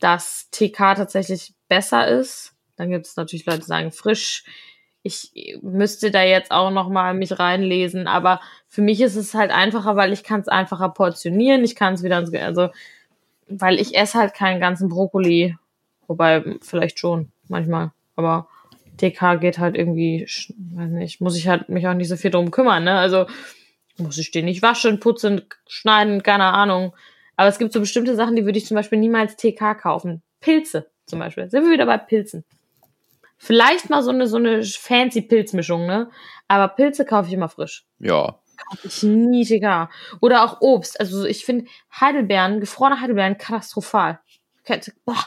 dass 0.00 0.48
TK 0.50 0.94
tatsächlich 0.94 1.54
besser 1.68 2.08
ist. 2.08 2.54
Dann 2.76 2.90
gibt 2.90 3.06
es 3.06 3.16
natürlich 3.16 3.46
Leute, 3.46 3.60
die 3.60 3.64
sagen 3.66 3.90
frisch. 3.90 4.44
Ich 5.02 5.58
müsste 5.62 6.10
da 6.10 6.22
jetzt 6.22 6.50
auch 6.50 6.70
noch 6.70 6.88
mal 6.88 7.14
mich 7.14 7.38
reinlesen, 7.38 8.06
aber 8.06 8.40
für 8.66 8.82
mich 8.82 9.00
ist 9.00 9.16
es 9.16 9.34
halt 9.34 9.50
einfacher, 9.50 9.96
weil 9.96 10.12
ich 10.12 10.22
kann 10.22 10.40
es 10.40 10.48
einfacher 10.48 10.88
portionieren. 10.90 11.64
Ich 11.64 11.76
kann 11.76 11.94
es 11.94 12.02
wieder, 12.02 12.24
also 12.44 12.68
weil 13.48 13.80
ich 13.80 13.96
esse 13.96 14.18
halt 14.18 14.34
keinen 14.34 14.60
ganzen 14.60 14.88
Brokkoli, 14.88 15.56
wobei 16.06 16.58
vielleicht 16.60 16.98
schon 16.98 17.32
manchmal, 17.48 17.92
aber 18.16 18.48
TK 18.98 19.36
geht 19.40 19.58
halt 19.58 19.76
irgendwie, 19.76 20.24
weiß 20.24 20.90
nicht, 20.90 21.20
muss 21.20 21.36
ich 21.36 21.48
halt 21.48 21.68
mich 21.68 21.86
auch 21.86 21.94
nicht 21.94 22.08
so 22.08 22.16
viel 22.16 22.30
drum 22.30 22.50
kümmern, 22.50 22.84
ne? 22.84 22.98
Also 22.98 23.26
muss 23.96 24.18
ich 24.18 24.30
den 24.30 24.44
nicht 24.44 24.62
waschen, 24.62 25.00
putzen, 25.00 25.42
schneiden, 25.66 26.22
keine 26.22 26.44
Ahnung. 26.44 26.94
Aber 27.36 27.48
es 27.48 27.58
gibt 27.58 27.72
so 27.72 27.80
bestimmte 27.80 28.16
Sachen, 28.16 28.36
die 28.36 28.44
würde 28.44 28.58
ich 28.58 28.66
zum 28.66 28.74
Beispiel 28.74 28.98
niemals 28.98 29.36
TK 29.36 29.74
kaufen. 29.74 30.22
Pilze 30.40 30.90
zum 31.08 31.18
Beispiel. 31.18 31.48
Sind 31.50 31.64
wir 31.64 31.72
wieder 31.72 31.86
bei 31.86 31.98
Pilzen. 31.98 32.44
Vielleicht 33.36 33.88
mal 33.88 34.02
so 34.02 34.10
eine, 34.10 34.26
so 34.26 34.36
eine 34.36 34.62
fancy 34.64 35.22
Pilzmischung, 35.22 35.86
ne? 35.86 36.10
Aber 36.48 36.68
Pilze 36.68 37.04
kaufe 37.04 37.28
ich 37.28 37.34
immer 37.34 37.48
frisch. 37.48 37.86
Ja. 38.00 38.40
Kaufe 38.68 38.88
ich 38.88 39.02
nie 39.04 39.44
TK. 39.44 39.88
Oder 40.20 40.42
auch 40.44 40.60
Obst. 40.60 40.98
Also 40.98 41.24
ich 41.24 41.44
finde 41.44 41.66
Heidelbeeren, 42.00 42.58
gefrorene 42.60 43.00
Heidelbeeren 43.00 43.38
katastrophal. 43.38 44.18
Boah. 45.04 45.24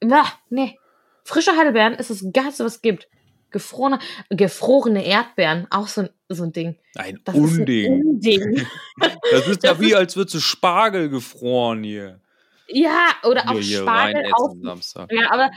Boah, 0.00 0.26
nee. 0.50 0.76
Frische 1.24 1.52
Heidelbeeren 1.56 1.94
ist 1.94 2.10
das 2.10 2.24
Geilste, 2.32 2.64
was 2.64 2.76
es 2.76 2.82
gibt. 2.82 3.08
Gefrorene, 3.50 4.00
gefrorene 4.30 5.06
Erdbeeren, 5.06 5.68
auch 5.70 5.86
so 5.86 6.02
ein, 6.02 6.08
so 6.28 6.42
ein 6.42 6.52
Ding. 6.52 6.76
Ein 6.96 7.20
Das 7.24 7.36
ist 7.36 7.58
Unding. 7.58 7.92
ein 7.92 8.04
Unding. 8.06 8.66
Das 9.30 9.46
ist 9.46 9.62
ja 9.62 9.70
Das 9.70 9.80
wie, 9.80 9.90
ist- 9.90 9.94
als 9.94 10.16
würdest 10.16 10.34
du 10.34 10.40
Spargel 10.40 11.08
gefroren 11.08 11.84
hier. 11.84 12.20
Ja, 12.68 13.08
oder 13.24 13.48
auch 13.48 13.58
hier 13.58 13.82
Spargel 13.82 14.30
auf. 14.32 14.52
Samstag. 14.62 15.10
Ja, 15.12 15.30
aber, 15.30 15.50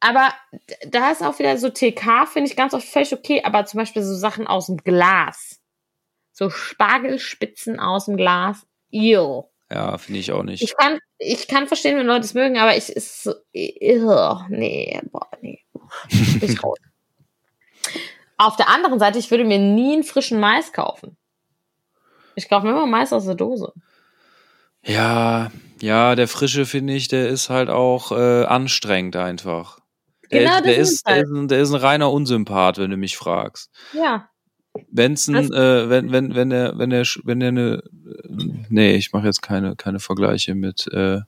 aber 0.00 0.32
da 0.88 1.10
ist 1.10 1.22
auch 1.22 1.38
wieder 1.38 1.56
so 1.58 1.70
TK, 1.70 2.26
finde 2.26 2.50
ich 2.50 2.56
ganz 2.56 2.74
oft 2.74 2.86
völlig 2.86 3.12
okay, 3.12 3.42
aber 3.44 3.64
zum 3.66 3.78
Beispiel 3.78 4.02
so 4.02 4.14
Sachen 4.14 4.46
aus 4.46 4.66
dem 4.66 4.78
Glas. 4.78 5.60
So 6.32 6.50
Spargelspitzen 6.50 7.80
aus 7.80 8.06
dem 8.06 8.16
Glas. 8.16 8.66
Ew. 8.90 9.44
Ja, 9.70 9.98
finde 9.98 10.20
ich 10.20 10.30
auch 10.32 10.42
nicht. 10.42 10.62
Ich 10.62 10.76
kann, 10.76 10.98
ich 11.18 11.48
kann 11.48 11.66
verstehen, 11.66 11.98
wenn 11.98 12.06
Leute 12.06 12.24
es 12.24 12.34
mögen, 12.34 12.58
aber 12.58 12.76
ich 12.76 12.88
ist 12.88 13.24
so, 13.24 13.34
ew, 13.52 14.38
nee, 14.48 15.00
boah, 15.10 15.28
nee. 15.40 15.64
Ich 16.40 16.62
raus. 16.62 16.78
Auf 18.38 18.56
der 18.56 18.68
anderen 18.68 18.98
Seite, 18.98 19.18
ich 19.18 19.30
würde 19.30 19.44
mir 19.44 19.58
nie 19.58 19.94
einen 19.94 20.04
frischen 20.04 20.38
Mais 20.38 20.72
kaufen. 20.72 21.16
Ich 22.34 22.48
kaufe 22.48 22.66
mir 22.66 22.72
immer 22.72 22.86
Mais 22.86 23.12
aus 23.12 23.24
der 23.24 23.34
Dose. 23.34 23.72
Ja, 24.82 25.50
ja, 25.80 26.14
der 26.14 26.28
frische 26.28 26.66
finde 26.66 26.94
ich, 26.94 27.08
der 27.08 27.28
ist 27.28 27.50
halt 27.50 27.68
auch 27.68 28.12
äh, 28.12 28.44
anstrengend 28.44 29.16
einfach. 29.16 29.78
Der, 30.30 30.40
Genau, 30.40 30.56
ist, 30.56 30.64
der, 30.64 30.76
ist, 30.76 30.92
ist 30.92 31.06
der, 31.06 31.14
halt. 31.14 31.24
ist 31.24 31.30
ein, 31.32 31.48
der 31.48 31.60
ist 31.60 31.70
ein 31.70 31.80
reiner 31.80 32.10
Unsympath, 32.10 32.78
wenn 32.78 32.90
du 32.90 32.96
mich 32.96 33.16
fragst. 33.16 33.70
Ja. 33.92 34.28
Benson, 34.90 35.52
äh, 35.52 35.88
wenn, 35.88 36.12
wenn, 36.12 36.34
wenn 36.34 36.50
er, 36.50 36.78
wenn 36.78 36.90
er, 36.90 37.04
wenn 37.24 37.40
er 37.40 37.48
eine, 37.48 37.82
nee, 38.68 38.94
ich 38.96 39.12
mache 39.12 39.26
jetzt 39.26 39.42
keine, 39.42 39.76
keine 39.76 40.00
Vergleiche 40.00 40.54
mit, 40.54 40.86
äh, 40.92 41.20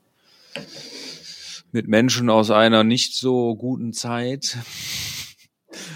mit 1.73 1.89
Menschen 1.89 2.31
aus 2.31 2.51
einer 2.51 2.85
nicht 2.85 3.15
so 3.15 3.55
guten 3.55 3.93
Zeit. 3.93 4.59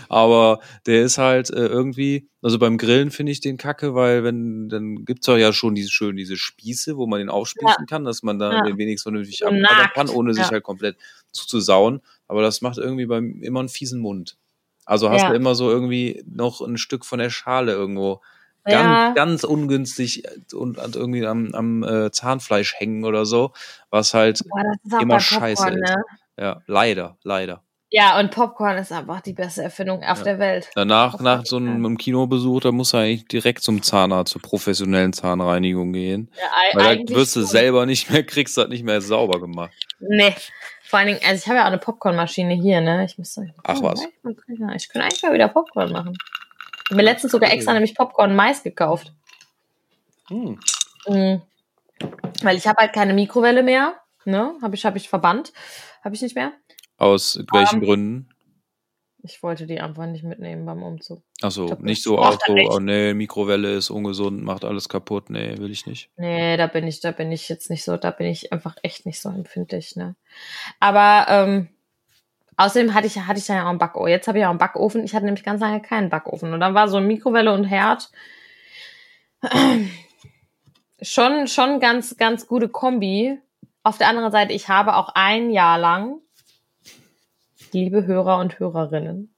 Aber 0.08 0.60
der 0.86 1.02
ist 1.02 1.18
halt 1.18 1.50
äh, 1.50 1.66
irgendwie, 1.66 2.28
also 2.42 2.58
beim 2.58 2.76
Grillen 2.78 3.10
finde 3.10 3.32
ich 3.32 3.40
den 3.40 3.56
kacke, 3.56 3.94
weil 3.94 4.24
wenn, 4.24 4.68
dann 4.68 5.04
gibt's 5.04 5.26
doch 5.26 5.36
ja 5.38 5.52
schon 5.52 5.74
diese 5.74 5.90
schön 5.90 6.16
diese 6.16 6.36
Spieße, 6.36 6.96
wo 6.96 7.06
man 7.06 7.18
den 7.20 7.28
aufspießen 7.30 7.76
Ja. 7.80 7.86
kann, 7.86 8.04
dass 8.04 8.22
man 8.22 8.38
da 8.38 8.52
Ja. 8.56 8.62
den 8.62 8.78
wenigstens 8.78 9.04
vernünftig 9.04 9.40
nackt. 9.40 9.94
kann, 9.94 10.08
ohne 10.08 10.34
sich 10.34 10.44
Ja. 10.46 10.50
halt 10.50 10.64
komplett 10.64 10.96
zuzusauen. 11.32 12.00
Aber 12.28 12.42
das 12.42 12.60
macht 12.60 12.78
irgendwie 12.78 13.06
beim 13.06 13.40
immer 13.42 13.60
einen 13.60 13.68
fiesen 13.68 14.00
Mund. 14.00 14.36
Also 14.84 15.10
hast 15.10 15.28
du 15.28 15.32
immer 15.32 15.54
so 15.54 15.70
irgendwie 15.70 16.22
noch 16.26 16.60
ein 16.60 16.76
Stück 16.76 17.04
von 17.04 17.18
der 17.20 17.30
Schale 17.30 17.72
irgendwo 17.72 18.20
ganz, 18.64 19.14
ganz 19.14 19.44
ungünstig 19.44 20.24
und, 20.54 20.78
und 20.78 20.96
irgendwie 20.96 21.26
am, 21.26 21.52
am 21.54 21.82
äh, 21.82 22.10
Zahnfleisch 22.10 22.74
hängen 22.78 23.04
oder 23.04 23.24
so, 23.26 23.52
was 23.90 24.12
halt 24.14 24.42
immer 25.00 25.18
scheiße 25.20 25.62
Popcorn, 25.64 25.82
ist. 25.82 25.90
ne? 25.94 26.04
ja 26.38 26.62
leider, 26.66 27.16
leider. 27.22 27.62
Ja, 27.94 28.18
und 28.18 28.30
Popcorn 28.30 28.78
ist 28.78 28.90
einfach 28.90 29.20
die 29.20 29.34
beste 29.34 29.62
Erfindung 29.62 30.02
auf 30.02 30.18
Ja. 30.18 30.24
der 30.24 30.38
Welt. 30.38 30.70
Danach, 30.74 31.12
Auf 31.14 31.20
nach 31.20 31.44
so 31.44 31.56
einem 31.58 31.98
Kinobesuch, 31.98 32.60
da 32.62 32.72
muss 32.72 32.94
er 32.94 33.00
eigentlich 33.00 33.26
direkt 33.28 33.62
zum 33.62 33.82
Zahnarzt, 33.82 34.32
zur 34.32 34.40
professionellen 34.40 35.12
Zahnreinigung 35.12 35.92
gehen. 35.92 36.30
Ja, 36.38 36.44
ei- 36.80 36.84
Weil 36.84 37.04
da 37.04 37.14
wirst 37.14 37.36
du 37.36 37.42
selber 37.42 37.84
nicht 37.84 38.10
mehr, 38.10 38.24
kriegst 38.24 38.56
das 38.56 38.68
nicht 38.68 38.82
mehr 38.82 39.02
sauber 39.02 39.38
gemacht. 39.40 39.72
Nee. 40.00 40.34
Vor 40.84 41.00
allen 41.00 41.08
Dingen, 41.08 41.20
also 41.22 41.34
ich 41.36 41.46
habe 41.46 41.56
ja 41.56 41.62
auch 41.64 41.66
eine 41.68 41.76
Popcornmaschine 41.78 42.54
hier, 42.54 42.80
ne? 42.80 43.04
Ich 43.04 43.18
müsste. 43.18 43.52
Ach, 43.64 43.82
was. 43.82 44.00
Ich 44.74 44.88
könnte 44.88 45.04
eigentlich 45.04 45.22
mal 45.22 45.32
wieder 45.34 45.48
Popcorn 45.48 45.92
machen. 45.92 46.16
Ich 46.84 46.90
habe 46.90 46.96
mir 46.96 47.02
letztens 47.02 47.32
sogar 47.32 47.52
extra 47.52 47.74
nämlich 47.74 47.94
Popcorn 47.94 48.34
Mais 48.34 48.62
gekauft. 48.62 49.12
Hm. 50.28 50.58
Mhm. 51.06 51.42
Weil 52.42 52.56
ich 52.56 52.66
habe 52.66 52.80
halt 52.80 52.92
keine 52.94 53.12
Mikrowelle 53.12 53.62
mehr. 53.62 53.94
Ne? 54.24 54.54
Habe 54.62 54.74
ich, 54.76 54.84
hab 54.86 54.96
ich 54.96 55.08
verbannt. 55.10 55.52
Habe 56.04 56.14
ich 56.14 56.22
nicht 56.22 56.34
mehr. 56.34 56.52
Aus 57.02 57.36
welchen 57.52 57.80
Ähm, 57.80 57.84
Gründen? 57.84 58.28
Ich 59.24 59.42
wollte 59.42 59.66
die 59.66 59.80
einfach 59.80 60.06
nicht 60.06 60.22
mitnehmen 60.22 60.64
beim 60.64 60.84
Umzug. 60.84 61.22
Achso, 61.42 61.76
nicht 61.80 62.02
so 62.02 62.18
auch 62.18 62.38
so, 62.46 62.54
oh 62.54 62.78
nee, 62.78 63.12
Mikrowelle 63.12 63.74
ist 63.74 63.90
ungesund, 63.90 64.42
macht 64.44 64.64
alles 64.64 64.88
kaputt. 64.88 65.28
Nee, 65.28 65.58
will 65.58 65.72
ich 65.72 65.84
nicht. 65.86 66.10
Nee, 66.16 66.56
da 66.56 66.68
bin 66.68 66.86
ich, 66.86 67.00
da 67.00 67.10
bin 67.10 67.32
ich 67.32 67.48
jetzt 67.48 67.70
nicht 67.70 67.82
so, 67.82 67.96
da 67.96 68.12
bin 68.12 68.28
ich 68.28 68.52
einfach 68.52 68.76
echt 68.82 69.04
nicht 69.04 69.20
so 69.20 69.30
empfindlich, 69.30 69.96
ne. 69.96 70.14
Aber 70.78 71.26
ähm, 71.28 71.68
außerdem 72.56 72.94
hatte 72.94 73.08
ich, 73.08 73.18
hatte 73.18 73.40
ich 73.40 73.48
ja 73.48 73.64
auch 73.64 73.70
einen 73.70 73.78
Backofen. 73.78 74.08
Jetzt 74.08 74.28
habe 74.28 74.38
ich 74.38 74.44
auch 74.44 74.50
einen 74.50 74.58
Backofen. 74.58 75.04
Ich 75.04 75.14
hatte 75.14 75.24
nämlich 75.24 75.44
ganz 75.44 75.60
lange 75.60 75.82
keinen 75.82 76.08
Backofen. 76.08 76.52
Und 76.52 76.60
dann 76.60 76.74
war 76.74 76.86
so 76.86 77.00
Mikrowelle 77.00 77.52
und 77.52 77.64
Herd 77.64 78.10
schon, 81.02 81.48
schon 81.48 81.80
ganz, 81.80 82.16
ganz 82.16 82.46
gute 82.46 82.68
Kombi. 82.68 83.38
Auf 83.82 83.98
der 83.98 84.08
anderen 84.08 84.30
Seite, 84.30 84.52
ich 84.52 84.68
habe 84.68 84.96
auch 84.96 85.10
ein 85.14 85.50
Jahr 85.50 85.78
lang, 85.78 86.20
liebe 87.72 88.06
Hörer 88.06 88.38
und 88.38 88.58
Hörerinnen, 88.58 89.34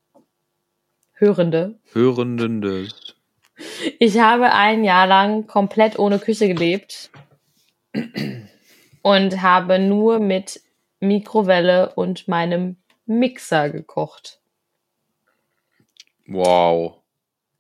Hörende, 1.12 1.78
Hörenden. 1.92 2.92
Ich 4.00 4.18
habe 4.18 4.52
ein 4.52 4.82
Jahr 4.84 5.06
lang 5.06 5.46
komplett 5.46 5.98
ohne 5.98 6.18
Küche 6.18 6.48
gelebt 6.48 7.10
und 9.02 9.42
habe 9.42 9.78
nur 9.78 10.18
mit 10.18 10.60
Mikrowelle 11.00 11.92
und 11.94 12.26
meinem 12.26 12.76
Mixer 13.06 13.70
gekocht. 13.70 14.40
Wow. 16.26 17.02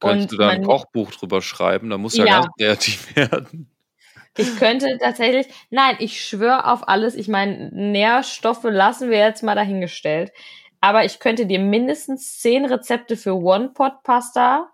Könntest 0.00 0.32
Und 0.32 0.32
du 0.32 0.42
da 0.42 0.48
ein 0.48 0.64
Kochbuch 0.64 1.12
drüber 1.12 1.42
schreiben? 1.42 1.90
Da 1.90 1.98
musst 1.98 2.16
du 2.16 2.22
ja, 2.22 2.26
Ja. 2.26 2.40
ganz 2.40 2.54
kreativ 2.58 3.16
werden. 3.16 3.70
Ich 4.36 4.56
könnte 4.56 4.98
tatsächlich, 5.00 5.46
nein, 5.70 5.94
ich 6.00 6.20
schwöre 6.24 6.66
auf 6.72 6.88
alles. 6.88 7.14
Ich 7.14 7.28
meine, 7.28 7.70
Nährstoffe 7.72 8.64
lassen 8.64 9.10
wir 9.10 9.18
jetzt 9.18 9.44
mal 9.44 9.54
dahingestellt. 9.54 10.32
Aber 10.84 11.06
ich 11.06 11.18
könnte 11.18 11.46
dir 11.46 11.60
mindestens 11.60 12.40
zehn 12.40 12.66
Rezepte 12.66 13.16
für 13.16 13.32
One-Pot-Pasta 13.34 14.70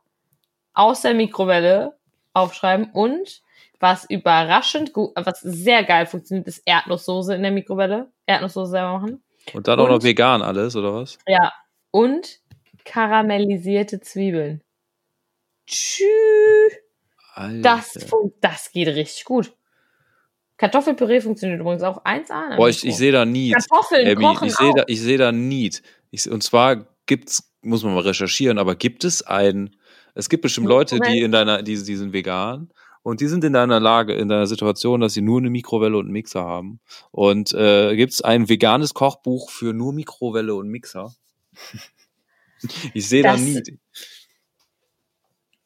aus 0.75 1.03
der 1.03 1.15
Mikrowelle 1.15 1.97
aufschreiben 2.33 2.91
und 2.91 3.43
was 3.79 4.07
überraschend 4.11 4.93
gut, 4.93 5.13
was 5.15 5.39
sehr 5.41 5.85
geil 5.85 6.07
funktioniert, 6.07 6.49
ist 6.49 6.63
Erdnusssoße 6.67 7.37
in 7.37 7.43
der 7.43 7.53
Mikrowelle. 7.53 8.11
Erdnusssoße 8.27 8.73
selber 8.73 8.99
machen. 8.99 9.23
Und 9.53 9.69
dann 9.69 9.79
auch 9.79 9.87
noch 9.87 9.95
Und- 9.95 10.03
vegan 10.03 10.43
alles, 10.43 10.75
oder 10.75 10.93
was? 10.95 11.17
Ja. 11.29 11.53
Und 11.93 12.41
karamellisierte 12.85 14.01
Zwiebeln. 14.01 14.65
Tschüss. 15.69 16.09
Das, 17.63 17.97
das 18.41 18.73
geht 18.73 18.89
richtig 18.89 19.25
gut. 19.25 19.53
Kartoffelpüree 20.57 21.23
funktioniert 21.23 21.61
übrigens 21.61 21.83
auch 21.83 22.05
1A. 22.05 22.43
in 22.45 22.51
der 22.51 22.57
Boah, 22.57 22.69
ich, 22.69 22.85
ich 22.85 22.95
sehe 22.95 23.13
da 23.13 23.25
Need. 23.25 23.55
Kartoffeln 23.55 24.07
Abby, 24.07 24.23
kochen 24.23 24.49
ich 24.49 24.57
sehe 24.57 24.73
da, 24.75 24.85
ich 24.89 25.01
sehe 25.01 25.17
da 25.17 25.33
Need. 25.33 25.83
Ich, 26.11 26.31
und 26.31 26.43
zwar 26.43 26.87
gibt's, 27.07 27.53
muss 27.63 27.83
man 27.83 27.95
mal 27.95 28.03
recherchieren, 28.03 28.59
aber 28.59 28.75
gibt 28.75 29.05
es 29.05 29.23
ein, 29.23 29.77
es 30.15 30.29
gibt 30.29 30.43
bestimmt 30.43 30.67
Leute, 30.67 30.99
die 31.01 31.21
in 31.21 31.33
deiner, 31.33 31.63
die, 31.63 31.83
die 31.83 31.97
sind 31.97 32.13
vegan 32.13 32.73
und 33.03 33.21
die 33.21 33.29
sind 33.29 33.45
in 33.45 33.53
deiner 33.53 33.81
Lage, 33.81 34.15
in 34.15 34.29
deiner 34.29 34.47
Situation, 34.47 35.01
dass 35.01 35.15
sie 35.15 35.23
nur 35.23 35.39
eine 35.39 35.51
Mikrowelle 35.51 35.97
und 35.97 36.07
einen 36.07 36.13
Mixer 36.13 36.45
haben. 36.45 36.81
Und 37.11 37.55
äh, 37.55 37.97
gibt 37.97 38.13
es 38.13 38.23
ein 38.23 38.49
veganes 38.49 38.93
Kochbuch 38.95 39.51
für 39.51 39.73
nur 39.73 39.93
Mikrowelle 39.93 40.55
und 40.55 40.69
Mixer? 40.69 41.15
ich 42.95 43.09
sehe 43.09 43.23
da 43.23 43.37
Need. 43.37 43.79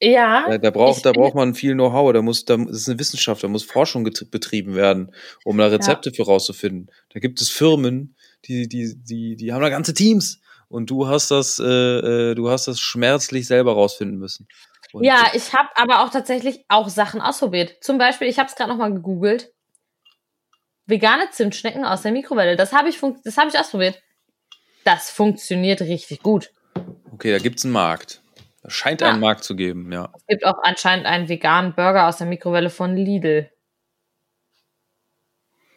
Ja. 0.00 0.48
Da, 0.48 0.58
da 0.58 0.70
braucht, 0.70 0.98
ich 0.98 1.02
da 1.02 1.12
braucht 1.12 1.34
man 1.34 1.54
viel 1.54 1.74
Know-how, 1.74 2.12
da 2.12 2.22
muss, 2.22 2.44
da 2.44 2.56
das 2.56 2.76
ist 2.76 2.88
eine 2.88 2.98
Wissenschaft, 2.98 3.42
da 3.42 3.48
muss 3.48 3.64
Forschung 3.64 4.04
betrieben 4.04 4.74
werden, 4.74 5.14
um 5.44 5.56
da 5.58 5.66
Rezepte 5.66 6.12
für 6.12 6.24
rauszufinden. 6.24 6.90
Da 7.12 7.20
gibt 7.20 7.40
es 7.40 7.48
Firmen, 7.48 8.14
die, 8.48 8.68
die, 8.68 8.94
die, 8.96 9.36
die 9.36 9.52
haben 9.52 9.62
da 9.62 9.68
ganze 9.68 9.94
Teams 9.94 10.40
und 10.68 10.90
du 10.90 11.08
hast 11.08 11.30
das, 11.30 11.58
äh, 11.58 11.64
äh, 11.64 12.34
du 12.34 12.50
hast 12.50 12.66
das 12.68 12.80
schmerzlich 12.80 13.46
selber 13.46 13.72
rausfinden 13.74 14.18
müssen. 14.18 14.46
Und 14.92 15.04
Ja, 15.04 15.26
ich 15.34 15.52
habe 15.52 15.68
aber 15.74 16.04
auch 16.04 16.10
tatsächlich 16.10 16.64
auch 16.68 16.88
Sachen 16.88 17.20
ausprobiert. 17.20 17.76
Zum 17.80 17.98
Beispiel, 17.98 18.28
ich 18.28 18.38
habe 18.38 18.48
es 18.48 18.54
gerade 18.54 18.70
nochmal 18.70 18.92
gegoogelt. 18.92 19.50
Vegane 20.86 21.30
Zimtschnecken 21.30 21.84
aus 21.84 22.02
der 22.02 22.12
Mikrowelle. 22.12 22.56
Das 22.56 22.72
habe 22.72 22.88
ich, 22.88 23.00
das 23.24 23.36
habe 23.36 23.48
ich 23.48 23.58
ausprobiert. 23.58 24.00
Das 24.84 25.10
funktioniert 25.10 25.80
richtig 25.80 26.22
gut. 26.22 26.50
Okay, 27.12 27.32
da 27.32 27.38
gibt's 27.38 27.64
einen 27.64 27.72
Markt. 27.72 28.22
Da 28.62 28.70
scheint 28.70 29.00
Ja. 29.00 29.10
einen 29.10 29.20
Markt 29.20 29.44
zu 29.44 29.56
geben, 29.56 29.90
ja. 29.92 30.12
Es 30.16 30.26
gibt 30.26 30.44
auch 30.44 30.58
anscheinend 30.62 31.06
einen 31.06 31.28
veganen 31.28 31.74
Burger 31.74 32.06
aus 32.06 32.18
der 32.18 32.26
Mikrowelle 32.26 32.70
von 32.70 32.96
Lidl. 32.96 33.50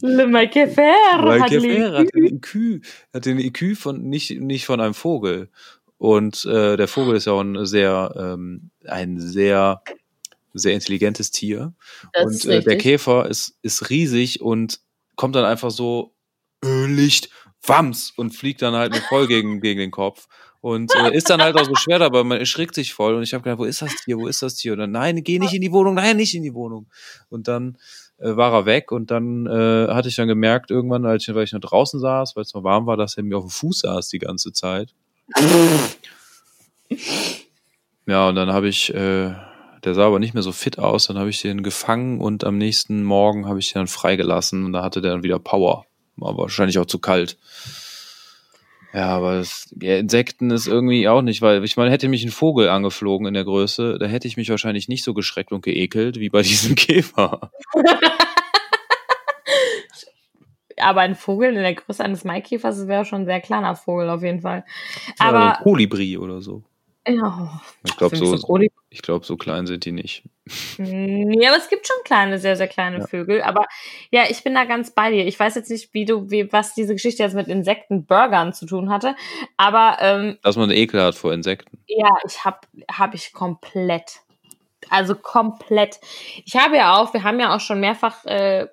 Le 0.02 0.28
Michael 0.28 0.70
Fer 0.70 0.94
Weil 1.22 1.42
hat 1.42 1.52
hat 1.52 2.14
den 2.14 2.36
IQ, 2.36 2.86
hat 3.14 3.26
den 3.26 3.40
IQ 3.40 3.76
von 3.76 4.04
nicht 4.04 4.40
nicht 4.40 4.66
von 4.66 4.80
einem 4.80 4.94
Vogel. 4.94 5.50
Und 5.98 6.46
äh, 6.46 6.78
der 6.78 6.88
Vogel 6.88 7.16
ist 7.16 7.26
ja 7.26 7.34
auch 7.34 7.42
ein 7.42 7.66
sehr 7.66 8.14
ähm, 8.16 8.70
ein 8.86 9.20
sehr 9.20 9.82
sehr 10.54 10.74
intelligentes 10.74 11.32
Tier. 11.32 11.74
Das 12.14 12.46
und 12.46 12.46
äh, 12.46 12.62
der. 12.62 12.78
Käfer 12.78 13.28
ist 13.28 13.58
ist 13.64 13.90
riesig 13.90 14.42
und 14.42 14.82
kommt 15.18 15.36
dann 15.36 15.44
einfach 15.44 15.72
so 15.72 16.16
Licht 16.64 17.30
Wams 17.66 18.14
und 18.16 18.32
fliegt 18.32 18.62
dann 18.62 18.76
halt 18.76 18.96
voll 19.10 19.28
gegen 19.28 19.60
gegen 19.62 19.80
den 19.80 19.92
Kopf. 19.92 20.28
Und 20.62 20.94
äh, 20.96 21.16
ist 21.16 21.30
dann 21.30 21.42
halt 21.42 21.56
auch 21.56 21.66
so 21.66 21.76
schwer 21.76 22.00
dabei, 22.00 22.24
man 22.24 22.40
erschrickt 22.40 22.76
sich 22.76 22.94
voll. 22.94 23.14
Und 23.16 23.24
ich 23.24 23.34
habe 23.34 23.44
gedacht, 23.44 23.60
wo 23.60 23.66
ist 23.66 23.82
das 23.82 23.96
Tier, 23.96 24.18
wo 24.18 24.28
ist 24.28 24.42
das 24.42 24.56
Tier? 24.56 24.74
Und 24.74 24.80
dann, 24.80 24.92
nein, 24.92 25.24
geh 25.24 25.38
nicht 25.38 25.54
in 25.54 25.62
die 25.62 25.72
Wohnung, 25.72 25.96
nein, 25.96 26.18
nicht 26.18 26.34
in 26.34 26.44
die 26.44 26.54
Wohnung. 26.54 26.88
Und 27.30 27.48
dann 27.48 27.78
äh, 28.18 28.36
war 28.36 28.54
er 28.54 28.66
weg 28.66 28.92
und 28.92 29.12
dann 29.12 29.46
äh, 29.46 29.88
hatte 29.94 30.10
ich 30.10 30.16
dann 30.16 30.28
gemerkt, 30.28 30.72
irgendwann, 30.72 31.06
als 31.06 31.28
ich, 31.28 31.36
weil 31.36 31.44
ich 31.44 31.54
noch 31.54 31.60
draußen 31.60 32.00
saß, 32.00 32.36
weil 32.36 32.44
es 32.44 32.54
noch 32.54 32.64
warm 32.64 32.88
war, 32.88 32.98
dass 32.98 33.18
er 33.18 33.24
mir 33.24 33.38
auf 33.38 33.46
dem 33.46 33.50
Fuß 33.50 33.80
saß 33.82 34.10
die 34.10 34.20
ganze 34.20 34.52
Zeit. 34.52 34.94
Ja, 38.10 38.30
und 38.30 38.36
dann 38.36 38.54
habe 38.54 38.70
ich, 38.70 38.94
äh, 38.94 39.36
der 39.88 39.96
sah 39.96 40.06
aber 40.06 40.20
nicht 40.20 40.34
mehr 40.34 40.44
so 40.44 40.52
fit 40.52 40.80
aus, 40.80 41.08
dann 41.08 41.18
habe 41.18 41.30
ich 41.30 41.42
den 41.42 41.64
gefangen 41.64 42.20
und 42.20 42.44
am 42.44 42.58
nächsten 42.58 43.04
Morgen 43.04 43.48
habe 43.48 43.60
ich 43.60 43.72
den 43.72 43.80
dann 43.80 43.88
freigelassen 43.88 44.66
und 44.66 44.74
da 44.74 44.84
hatte 44.84 45.02
der 45.02 45.12
dann 45.12 45.24
wieder 45.24 45.40
Power. 45.40 45.86
War 46.18 46.38
wahrscheinlich 46.38 46.78
auch 46.78 46.86
zu 46.86 47.00
kalt. 47.00 47.38
Ja, 48.94 49.08
aber 49.08 49.36
das, 49.36 49.74
ja, 49.82 49.96
Insekten 49.96 50.52
ist 50.52 50.68
irgendwie 50.68 51.08
auch 51.08 51.22
nicht, 51.22 51.42
weil 51.42 51.64
ich 51.64 51.78
meine, 51.78 51.90
hätte 51.90 52.10
mich 52.10 52.26
ein 52.26 52.32
Vogel 52.32 52.68
angeflogen 52.68 53.28
in 53.28 53.34
der 53.34 53.46
Größe, 53.46 53.98
da 53.98 54.08
hätte 54.08 54.28
ich 54.28 54.36
mich 54.36 54.50
wahrscheinlich 54.50 54.90
nicht 54.90 55.06
so 55.06 55.14
geschreckt 55.14 55.54
und 55.54 55.64
geekelt 55.64 56.20
wie 56.20 56.30
bei 56.30 56.42
diesem 56.44 56.76
Käfer. 56.76 57.52
Aber 60.80 61.00
ein 61.02 61.16
Vogel 61.16 61.56
in 61.56 61.64
der 61.64 61.76
Größe 61.76 62.04
eines 62.04 62.26
Maikäfers 62.26 62.88
wäre 62.88 63.06
schon 63.06 63.22
ein 63.22 63.26
sehr 63.26 63.40
kleiner 63.40 63.76
Vogel 63.76 64.10
auf 64.10 64.22
jeden 64.22 64.42
Fall. 64.42 64.66
Ja, 65.20 65.30
Aber 65.30 65.40
so 65.40 65.46
ein 65.46 65.64
Kolibri 65.64 66.18
oder 66.18 66.42
so. 66.42 66.64
Ja, 67.08 67.62
Ich 67.86 67.98
glaube, 67.98 68.16
so, 68.16 68.36
so 68.36 68.60
ich 68.90 69.02
glaube, 69.02 69.26
so 69.26 69.38
klein 69.38 69.68
sind 69.68 69.86
die 69.86 69.92
nicht. 69.92 70.24
Nee, 70.78 71.48
aber 71.48 71.58
es 71.58 71.70
gibt 71.70 71.88
schon 71.88 71.98
kleine, 72.04 72.40
sehr, 72.40 72.56
sehr 72.56 72.68
kleine 72.68 73.00
Ja. 73.00 73.08
Vögel. 73.08 73.42
Aber 73.42 73.66
ja, 74.12 74.24
ich 74.30 74.44
bin 74.44 74.54
da 74.54 74.66
ganz 74.66 74.92
bei 74.92 75.12
dir. 75.12 75.26
Ich 75.26 75.40
weiß 75.40 75.56
jetzt 75.56 75.70
nicht, 75.70 75.94
wie 75.94 76.06
du, 76.06 76.30
wie, 76.30 76.52
was 76.52 76.74
diese 76.74 76.94
Geschichte 76.94 77.24
jetzt 77.24 77.36
mit 77.36 77.48
Insektenburgern 77.48 78.54
zu 78.54 78.66
tun 78.66 78.90
hatte. 78.90 79.16
Aber 79.58 79.98
ähm, 80.02 80.38
Dass 80.44 80.56
man 80.58 80.72
Ekel 80.72 81.02
hat 81.02 81.16
vor 81.16 81.34
Insekten. 81.34 81.80
ja, 81.88 82.10
ich 82.26 82.44
hab, 82.46 82.68
hab 82.92 83.14
ich 83.14 83.34
komplett. 83.34 84.20
Also 84.90 85.16
komplett. 85.16 86.00
Ich 86.46 86.56
habe 86.56 86.78
ja 86.78 86.96
auch, 86.98 87.14
wir 87.14 87.24
haben 87.24 87.40
ja 87.40 87.56
auch 87.56 87.60
schon 87.60 87.80
mehrfach 87.80 88.24
äh, 88.26 88.68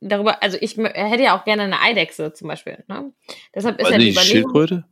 darüber, 0.00 0.42
also 0.42 0.58
ich 0.60 0.76
hätte 0.76 1.22
ja 1.22 1.38
auch 1.38 1.44
gerne 1.44 1.62
eine 1.62 1.80
Eidechse 1.80 2.32
zum 2.32 2.48
Beispiel. 2.48 2.82
Ne? 2.88 3.12
Deshalb 3.54 3.78
ist 3.78 3.86
Also 3.86 3.92
ja 3.94 3.98
die 3.98 4.10
Überlegung. 4.10 4.24
Schildkröte? 4.52 4.84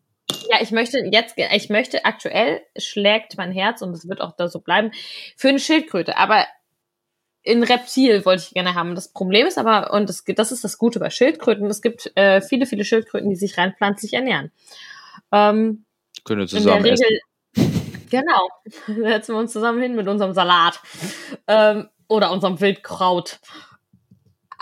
Ja, 0.50 0.58
ich 0.60 0.70
möchte 0.70 0.98
jetzt, 1.12 1.36
ich 1.36 1.68
möchte 1.68 2.04
aktuell 2.04 2.62
schlägt 2.76 3.36
mein 3.36 3.52
Herz 3.52 3.82
und 3.82 3.92
es 3.92 4.08
wird 4.08 4.20
auch 4.20 4.32
da 4.32 4.48
so 4.48 4.60
bleiben 4.60 4.90
für 5.36 5.48
eine 5.48 5.58
Schildkröte. 5.58 6.16
Aber 6.16 6.46
in 7.42 7.62
Reptil 7.62 8.24
wollte 8.24 8.44
ich 8.46 8.54
gerne 8.54 8.74
haben. 8.74 8.94
Das 8.94 9.08
Problem 9.08 9.46
ist 9.46 9.58
aber, 9.58 9.92
und 9.92 10.08
das, 10.08 10.24
das 10.24 10.50
ist 10.50 10.64
das 10.64 10.78
Gute 10.78 10.98
bei 10.98 11.10
Schildkröten, 11.10 11.66
es 11.66 11.82
gibt 11.82 12.10
äh, 12.16 12.40
viele, 12.40 12.66
viele 12.66 12.84
Schildkröten, 12.84 13.28
die 13.28 13.36
sich 13.36 13.58
rein 13.58 13.74
pflanzlich 13.76 14.14
ernähren. 14.14 14.50
Ähm, 15.30 15.84
Können 16.24 16.40
wir 16.40 16.44
in 16.44 16.48
der 16.48 16.48
zusammen 16.48 16.86
essen. 16.86 17.04
Regel, 17.04 18.00
genau, 18.10 18.48
setzen 18.86 19.34
wir 19.34 19.38
uns 19.38 19.52
zusammen 19.52 19.82
hin 19.82 19.94
mit 19.94 20.08
unserem 20.08 20.32
Salat 20.32 20.80
ähm, 21.46 21.88
oder 22.08 22.32
unserem 22.32 22.60
Wildkraut. 22.60 23.40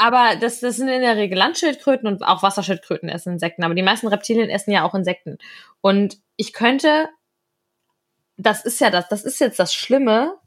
Aber 0.03 0.35
das, 0.35 0.59
das 0.59 0.79
sind 0.79 0.89
in 0.89 1.01
der 1.01 1.17
Regel 1.17 1.39
Landschildkröten 1.39 2.09
und 2.09 2.25
auch 2.25 2.43
Wasserschildkröten 2.43 3.09
essen 3.09 3.35
Insekten. 3.35 3.63
Aber 3.63 3.77
die 3.77 3.85
meisten 3.85 4.09
Reptilien 4.09 4.51
essen 4.51 4.73
ja 4.73 4.83
auch 4.83 4.97
Insekten. 4.97 5.39
Und 5.81 6.19
ich 6.35 6.53
könnte, 6.53 7.09
das 8.37 8.65
ist 8.65 8.81
ja 8.81 8.91
das, 8.91 9.09
das 9.09 9.23
ist 9.23 9.39
jetzt 9.39 9.61
das 9.61 9.73
Schlimme. 9.73 10.39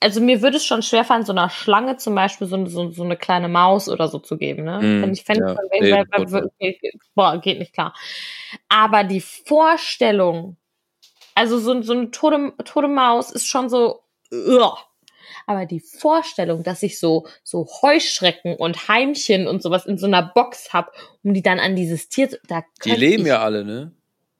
Also 0.00 0.20
mir 0.20 0.42
würde 0.42 0.58
es 0.58 0.66
schon 0.66 0.82
schwerfallen, 0.82 1.24
so 1.24 1.32
einer 1.32 1.48
Schlange 1.48 1.96
zum 1.96 2.14
Beispiel 2.14 2.46
so, 2.46 2.66
so, 2.66 2.90
so 2.90 3.04
eine 3.04 3.16
kleine 3.16 3.48
Maus 3.48 3.88
oder 3.88 4.06
so 4.08 4.18
zu 4.18 4.36
geben. 4.36 4.64
Ne? 4.64 4.80
Mm, 4.80 5.00
Fänd 5.00 5.12
ich, 5.14 5.22
fänd 5.24 5.40
ja, 5.40 5.52
ich 5.52 6.28
schon, 6.30 6.50
nee, 6.60 6.78
weil, 6.82 7.00
boah, 7.14 7.40
geht 7.40 7.58
nicht 7.58 7.72
klar. 7.72 7.94
Aber 8.68 9.02
die 9.02 9.22
Vorstellung, 9.22 10.58
also 11.34 11.58
so, 11.58 11.80
so 11.80 11.94
eine 11.94 12.10
tote, 12.10 12.52
tote 12.66 12.88
Maus 12.88 13.30
ist 13.30 13.46
schon 13.46 13.70
so, 13.70 14.02
ugh. 14.30 14.76
Aber 15.46 15.66
die 15.66 15.80
Vorstellung, 15.80 16.62
dass 16.62 16.82
ich 16.82 16.98
so, 16.98 17.26
so 17.42 17.66
Heuschrecken 17.82 18.56
und 18.56 18.88
Heimchen 18.88 19.46
und 19.46 19.62
sowas 19.62 19.86
in 19.86 19.98
so 19.98 20.06
einer 20.06 20.22
Box 20.34 20.72
hab, 20.72 20.92
um 21.22 21.34
die 21.34 21.42
dann 21.42 21.58
an 21.58 21.76
dieses 21.76 22.08
Tier 22.08 22.28
zu, 22.28 22.38
da 22.48 22.62
Die 22.84 22.92
leben 22.92 23.22
ich, 23.22 23.28
ja 23.28 23.42
alle, 23.42 23.64
ne? 23.64 23.92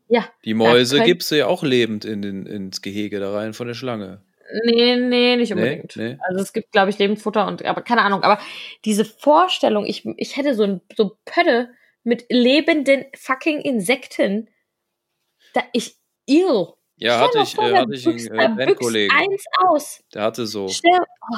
Ja, 0.08 0.28
Die 0.44 0.54
Mäuse 0.54 1.02
gibst 1.04 1.30
du 1.30 1.36
ja 1.36 1.46
auch 1.46 1.62
lebend 1.62 2.04
in 2.04 2.20
den, 2.20 2.44
ins 2.44 2.82
Gehege 2.82 3.20
da 3.20 3.32
rein 3.32 3.52
von 3.52 3.68
der 3.68 3.74
Schlange. 3.74 4.22
Nee, 4.64 4.96
nee, 4.96 5.36
nicht 5.36 5.54
Nee, 5.54 5.62
unbedingt. 5.62 5.96
nee. 5.96 6.18
Also 6.26 6.42
es 6.42 6.52
gibt, 6.52 6.72
glaube 6.72 6.90
ich, 6.90 6.98
Lebendfutter 6.98 7.46
und, 7.46 7.64
aber 7.64 7.82
keine 7.82 8.02
Ahnung. 8.02 8.22
Aber 8.24 8.40
diese 8.84 9.04
Vorstellung, 9.04 9.86
ich, 9.86 10.04
ich 10.16 10.36
hätte 10.36 10.54
so 10.54 10.64
ein 10.64 10.80
so 10.96 11.16
Pötte 11.24 11.70
mit 12.02 12.26
lebenden 12.28 13.04
fucking 13.14 13.60
Insekten. 13.60 14.48
Da 15.54 15.62
ich, 15.72 15.96
ew. 16.28 16.74
Ja, 17.00 17.26
Stell 17.28 17.40
hatte 17.40 17.48
ich, 17.48 17.54
vor, 17.54 17.64
äh, 17.68 17.76
hatte 17.78 17.94
ich 17.94 18.06
einen 18.06 18.18
äh, 18.28 18.48
Bandkollegen. 18.66 19.16
eins 19.16 19.44
aus. 19.66 20.00
Der 20.12 20.22
hatte 20.22 20.46
so. 20.46 20.68
Stell, 20.68 21.00
oh, 21.32 21.36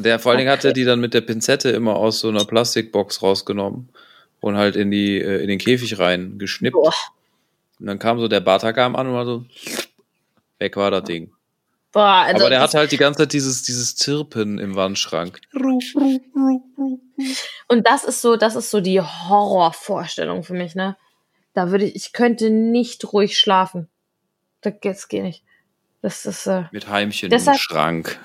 Der 0.00 0.18
vor 0.18 0.32
allen 0.32 0.38
Dingen 0.38 0.50
hat 0.50 0.64
er 0.66 0.74
die 0.74 0.84
dann 0.84 1.00
mit 1.00 1.14
der 1.14 1.22
Pinzette 1.22 1.70
immer 1.70 1.96
aus 1.96 2.20
so 2.20 2.28
einer 2.28 2.44
Plastikbox 2.44 3.22
rausgenommen 3.22 3.88
und 4.40 4.56
halt 4.58 4.76
in 4.76 4.90
die 4.90 5.18
äh, 5.18 5.40
in 5.42 5.48
den 5.48 5.58
Käfig 5.58 5.98
rein 5.98 6.38
geschnippt. 6.38 6.74
Boah. 6.74 6.92
Und 7.80 7.86
dann 7.86 7.98
kam 7.98 8.20
so 8.20 8.28
der 8.28 8.40
Batagam 8.40 8.94
an 8.94 9.06
und 9.08 9.14
war 9.14 9.24
so 9.24 9.44
weg 10.58 10.76
war 10.76 10.90
das 10.90 11.04
Ding. 11.04 11.32
boah, 11.90 12.24
also 12.26 12.42
Aber 12.42 12.50
der 12.50 12.60
das, 12.60 12.74
hat 12.74 12.80
halt 12.80 12.92
die 12.92 12.98
ganze 12.98 13.20
Zeit 13.22 13.32
dieses 13.32 13.62
dieses 13.62 13.96
Zirpen 13.96 14.58
im 14.58 14.76
Wandschrank. 14.76 15.40
und 17.68 17.86
das 17.86 18.04
ist 18.04 18.20
so, 18.20 18.36
das 18.36 18.56
ist 18.56 18.70
so 18.70 18.80
die 18.80 19.00
Horrorvorstellung 19.00 20.42
für 20.42 20.54
mich, 20.54 20.74
ne? 20.74 20.96
Da 21.54 21.70
würde 21.70 21.84
ich, 21.86 21.96
ich 21.96 22.12
könnte 22.12 22.50
nicht 22.50 23.12
ruhig 23.12 23.38
schlafen. 23.38 23.88
Das, 24.62 24.74
das 24.82 25.08
geht 25.08 25.22
nicht. 25.22 25.42
Das 26.00 26.26
ist, 26.26 26.46
äh, 26.46 26.64
Mit 26.72 26.88
Heimchen 26.88 27.30
Deshalb- 27.30 27.56
im 27.56 27.60
Schrank. 27.60 28.18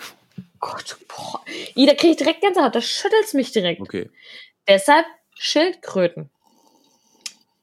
Gott, 0.59 0.97
boah. 1.07 1.41
Ih, 1.75 1.85
Da 1.85 1.93
kriege 1.93 2.11
ich 2.11 2.17
direkt 2.17 2.41
ganz 2.41 2.57
Haut, 2.57 2.73
das 2.75 2.85
schüttelt's 2.85 3.33
mich 3.33 3.51
direkt. 3.51 3.81
Okay. 3.81 4.09
Deshalb 4.67 5.05
Schildkröten. 5.35 6.29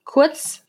Kurz, 0.04 0.64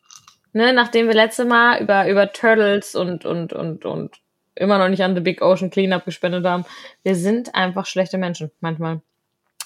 ne, 0.53 0.73
nachdem 0.73 1.07
wir 1.07 1.13
letzte 1.13 1.45
Mal 1.45 1.81
über, 1.81 2.09
über 2.09 2.31
Turtles 2.33 2.95
und, 2.95 3.25
und, 3.25 3.53
und, 3.53 3.85
und 3.85 4.15
immer 4.55 4.77
noch 4.79 4.89
nicht 4.89 5.03
an 5.03 5.13
The 5.15 5.21
Big 5.21 5.41
Ocean 5.41 5.69
Cleanup 5.69 6.05
gespendet 6.05 6.45
haben. 6.45 6.65
Wir 7.03 7.15
sind 7.15 7.53
einfach 7.53 7.85
schlechte 7.85 8.17
Menschen, 8.17 8.51
manchmal. 8.59 9.01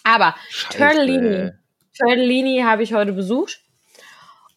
Aber 0.03 0.35
Turtellini, 0.71 1.51
Turtellini 1.97 2.61
habe 2.65 2.83
ich 2.83 2.93
heute 2.93 3.13
besucht. 3.13 3.61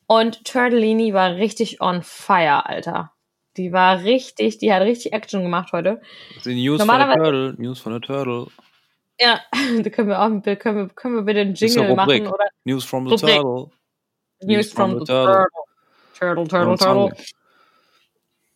Und 0.06 0.44
Turtellini 0.44 1.14
war 1.14 1.36
richtig 1.36 1.80
on 1.80 2.02
fire, 2.02 2.66
Alter. 2.66 3.12
Die 3.56 3.72
war 3.72 4.02
richtig, 4.02 4.58
die 4.58 4.72
hat 4.72 4.82
richtig 4.82 5.12
Action 5.12 5.42
gemacht 5.42 5.72
heute. 5.72 6.00
Die 6.44 6.54
News 6.54 6.82
von 6.82 6.98
der 6.98 7.14
Turtle. 7.14 7.54
News 7.58 7.80
von 7.80 7.92
der 7.92 8.00
Turtle. 8.00 8.46
Ja, 9.20 9.40
da 9.82 9.90
können 9.90 10.08
wir 10.08 10.20
auch, 10.20 10.28
können 10.58 10.76
wir, 10.76 10.88
können 10.88 11.14
wir 11.16 11.22
bitte 11.22 11.40
einen 11.40 11.54
Jingle 11.54 11.94
machen 11.94 12.26
oder 12.26 12.46
News 12.64 12.84
from 12.84 13.08
the 13.08 13.14
Rubrik. 13.14 13.36
Turtle. 13.36 13.70
News 14.42 14.72
from 14.72 14.98
the 14.98 15.04
Turtle. 15.04 15.46
Turtle, 16.18 16.48
Turtle, 16.48 16.78
Song. 16.78 17.10
Turtle. 17.10 17.24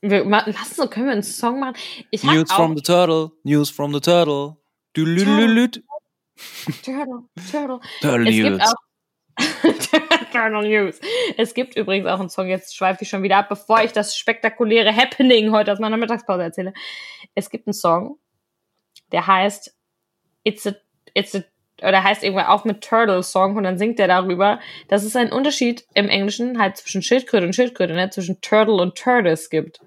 Wir 0.00 0.24
lass 0.24 0.78
uns, 0.78 0.90
können 0.90 1.06
wir 1.06 1.12
einen 1.12 1.22
Song 1.22 1.60
machen? 1.60 1.76
Ich 2.10 2.22
News 2.22 2.52
from 2.52 2.76
the 2.76 2.82
Turtle. 2.82 3.32
News 3.44 3.70
from 3.70 3.92
the 3.92 4.00
Turtle. 4.00 4.56
Dülülülüt. 4.96 5.82
Turtle, 6.84 7.24
Turtle. 7.50 7.80
Turtle 8.00 8.28
Es 8.28 8.34
gibt 8.34 8.50
News. 8.50 8.62
auch 8.62 8.85
Turtle 10.32 10.68
News. 10.68 11.00
Es 11.36 11.54
gibt 11.54 11.76
übrigens 11.76 12.06
auch 12.06 12.20
einen 12.20 12.28
Song, 12.28 12.48
jetzt 12.48 12.76
schweife 12.76 13.02
ich 13.02 13.08
schon 13.08 13.22
wieder 13.22 13.38
ab, 13.38 13.48
bevor 13.48 13.82
ich 13.82 13.92
das 13.92 14.16
spektakuläre 14.16 14.94
Happening 14.94 15.52
heute 15.52 15.72
aus 15.72 15.78
meiner 15.78 15.96
Mittagspause 15.96 16.42
erzähle. 16.42 16.74
Es 17.34 17.50
gibt 17.50 17.66
einen 17.66 17.74
Song, 17.74 18.18
der 19.12 19.26
heißt 19.26 19.74
It's 20.44 20.66
a, 20.66 20.74
it's 21.14 21.34
a, 21.34 21.42
oder 21.82 22.02
heißt 22.02 22.22
irgendwann 22.22 22.46
auch 22.46 22.64
mit 22.64 22.82
Turtle 22.82 23.22
Song 23.22 23.56
und 23.56 23.64
dann 23.64 23.78
singt 23.78 23.98
er 23.98 24.08
darüber, 24.08 24.60
dass 24.88 25.04
es 25.04 25.16
einen 25.16 25.32
Unterschied 25.32 25.86
im 25.94 26.08
Englischen 26.08 26.58
halt 26.58 26.76
zwischen 26.76 27.02
Schildkröte 27.02 27.46
und 27.46 27.54
Schildkröte, 27.54 27.94
ne, 27.94 28.10
zwischen 28.10 28.40
Turtle 28.40 28.74
und 28.74 28.96
Tortoise 28.96 29.48
gibt. 29.50 29.80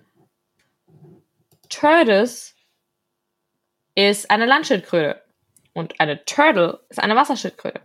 Tortoise 1.70 2.54
ist 3.96 4.30
eine 4.30 4.46
Landschildkröte 4.46 5.22
und 5.74 6.00
eine 6.00 6.26
Turtle 6.26 6.80
ist 6.90 7.00
eine 7.00 7.16
Wasserschildkröte. 7.16 7.82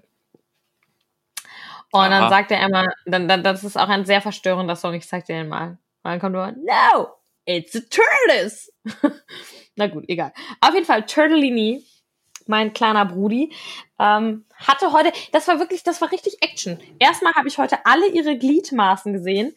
Und 1.95 2.11
dann 2.11 2.25
Aha. 2.25 2.29
sagt 2.29 2.51
er 2.51 2.67
immer, 2.67 2.89
dann, 3.07 3.29
dann, 3.29 3.45
das 3.45 3.63
ist 3.63 3.77
auch 3.77 3.89
ein 3.89 4.05
sehr 4.05 4.21
verstörender 4.21 4.75
Song, 4.75 4.95
ich 4.95 5.07
zeig 5.07 5.27
dir 5.27 5.37
den 5.37 5.49
mal. 5.49 5.79
Und 6.03 6.11
dann 6.11 6.19
kommt 6.19 6.33
nur, 6.33 6.51
no, 6.51 7.07
it's 7.45 7.77
a 7.77 7.81
tortoise. 7.89 8.73
Na 9.77 9.87
gut, 9.87 10.05
egal. 10.09 10.33
Auf 10.61 10.75
jeden 10.75 10.87
Fall, 10.87 11.07
Turtlini, 11.07 11.87
mein 12.49 12.73
kleiner 12.73 13.05
Brudi, 13.05 13.53
ähm, 14.01 14.45
hatte 14.57 14.91
heute, 14.91 15.13
das 15.31 15.47
war 15.47 15.61
wirklich, 15.61 15.85
das 15.85 16.01
war 16.01 16.11
richtig 16.11 16.39
Action. 16.43 16.81
Erstmal 16.99 17.35
habe 17.35 17.47
ich 17.47 17.59
heute 17.59 17.87
alle 17.87 18.09
ihre 18.09 18.37
Gliedmaßen 18.37 19.13
gesehen. 19.13 19.55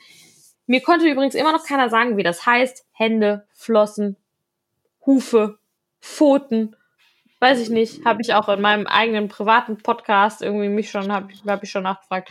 Mir 0.67 0.81
konnte 0.81 1.09
übrigens 1.09 1.33
immer 1.33 1.53
noch 1.53 1.65
keiner 1.65 1.89
sagen, 1.89 2.17
wie 2.17 2.23
das 2.23 2.45
heißt. 2.45 2.85
Hände, 2.91 3.47
Flossen, 3.55 4.15
Hufe, 5.07 5.57
Pfoten, 6.01 6.75
weiß 7.39 7.59
ich 7.59 7.69
nicht. 7.69 8.05
Habe 8.05 8.21
ich 8.21 8.33
auch 8.33 8.49
in 8.49 8.61
meinem 8.61 8.87
eigenen 8.87 9.27
privaten 9.27 9.77
Podcast 9.77 10.41
irgendwie 10.41 10.69
mich 10.69 10.89
schon, 10.89 11.11
habe 11.11 11.33
hab 11.47 11.63
ich 11.63 11.71
schon 11.71 11.83
nachgefragt. 11.83 12.29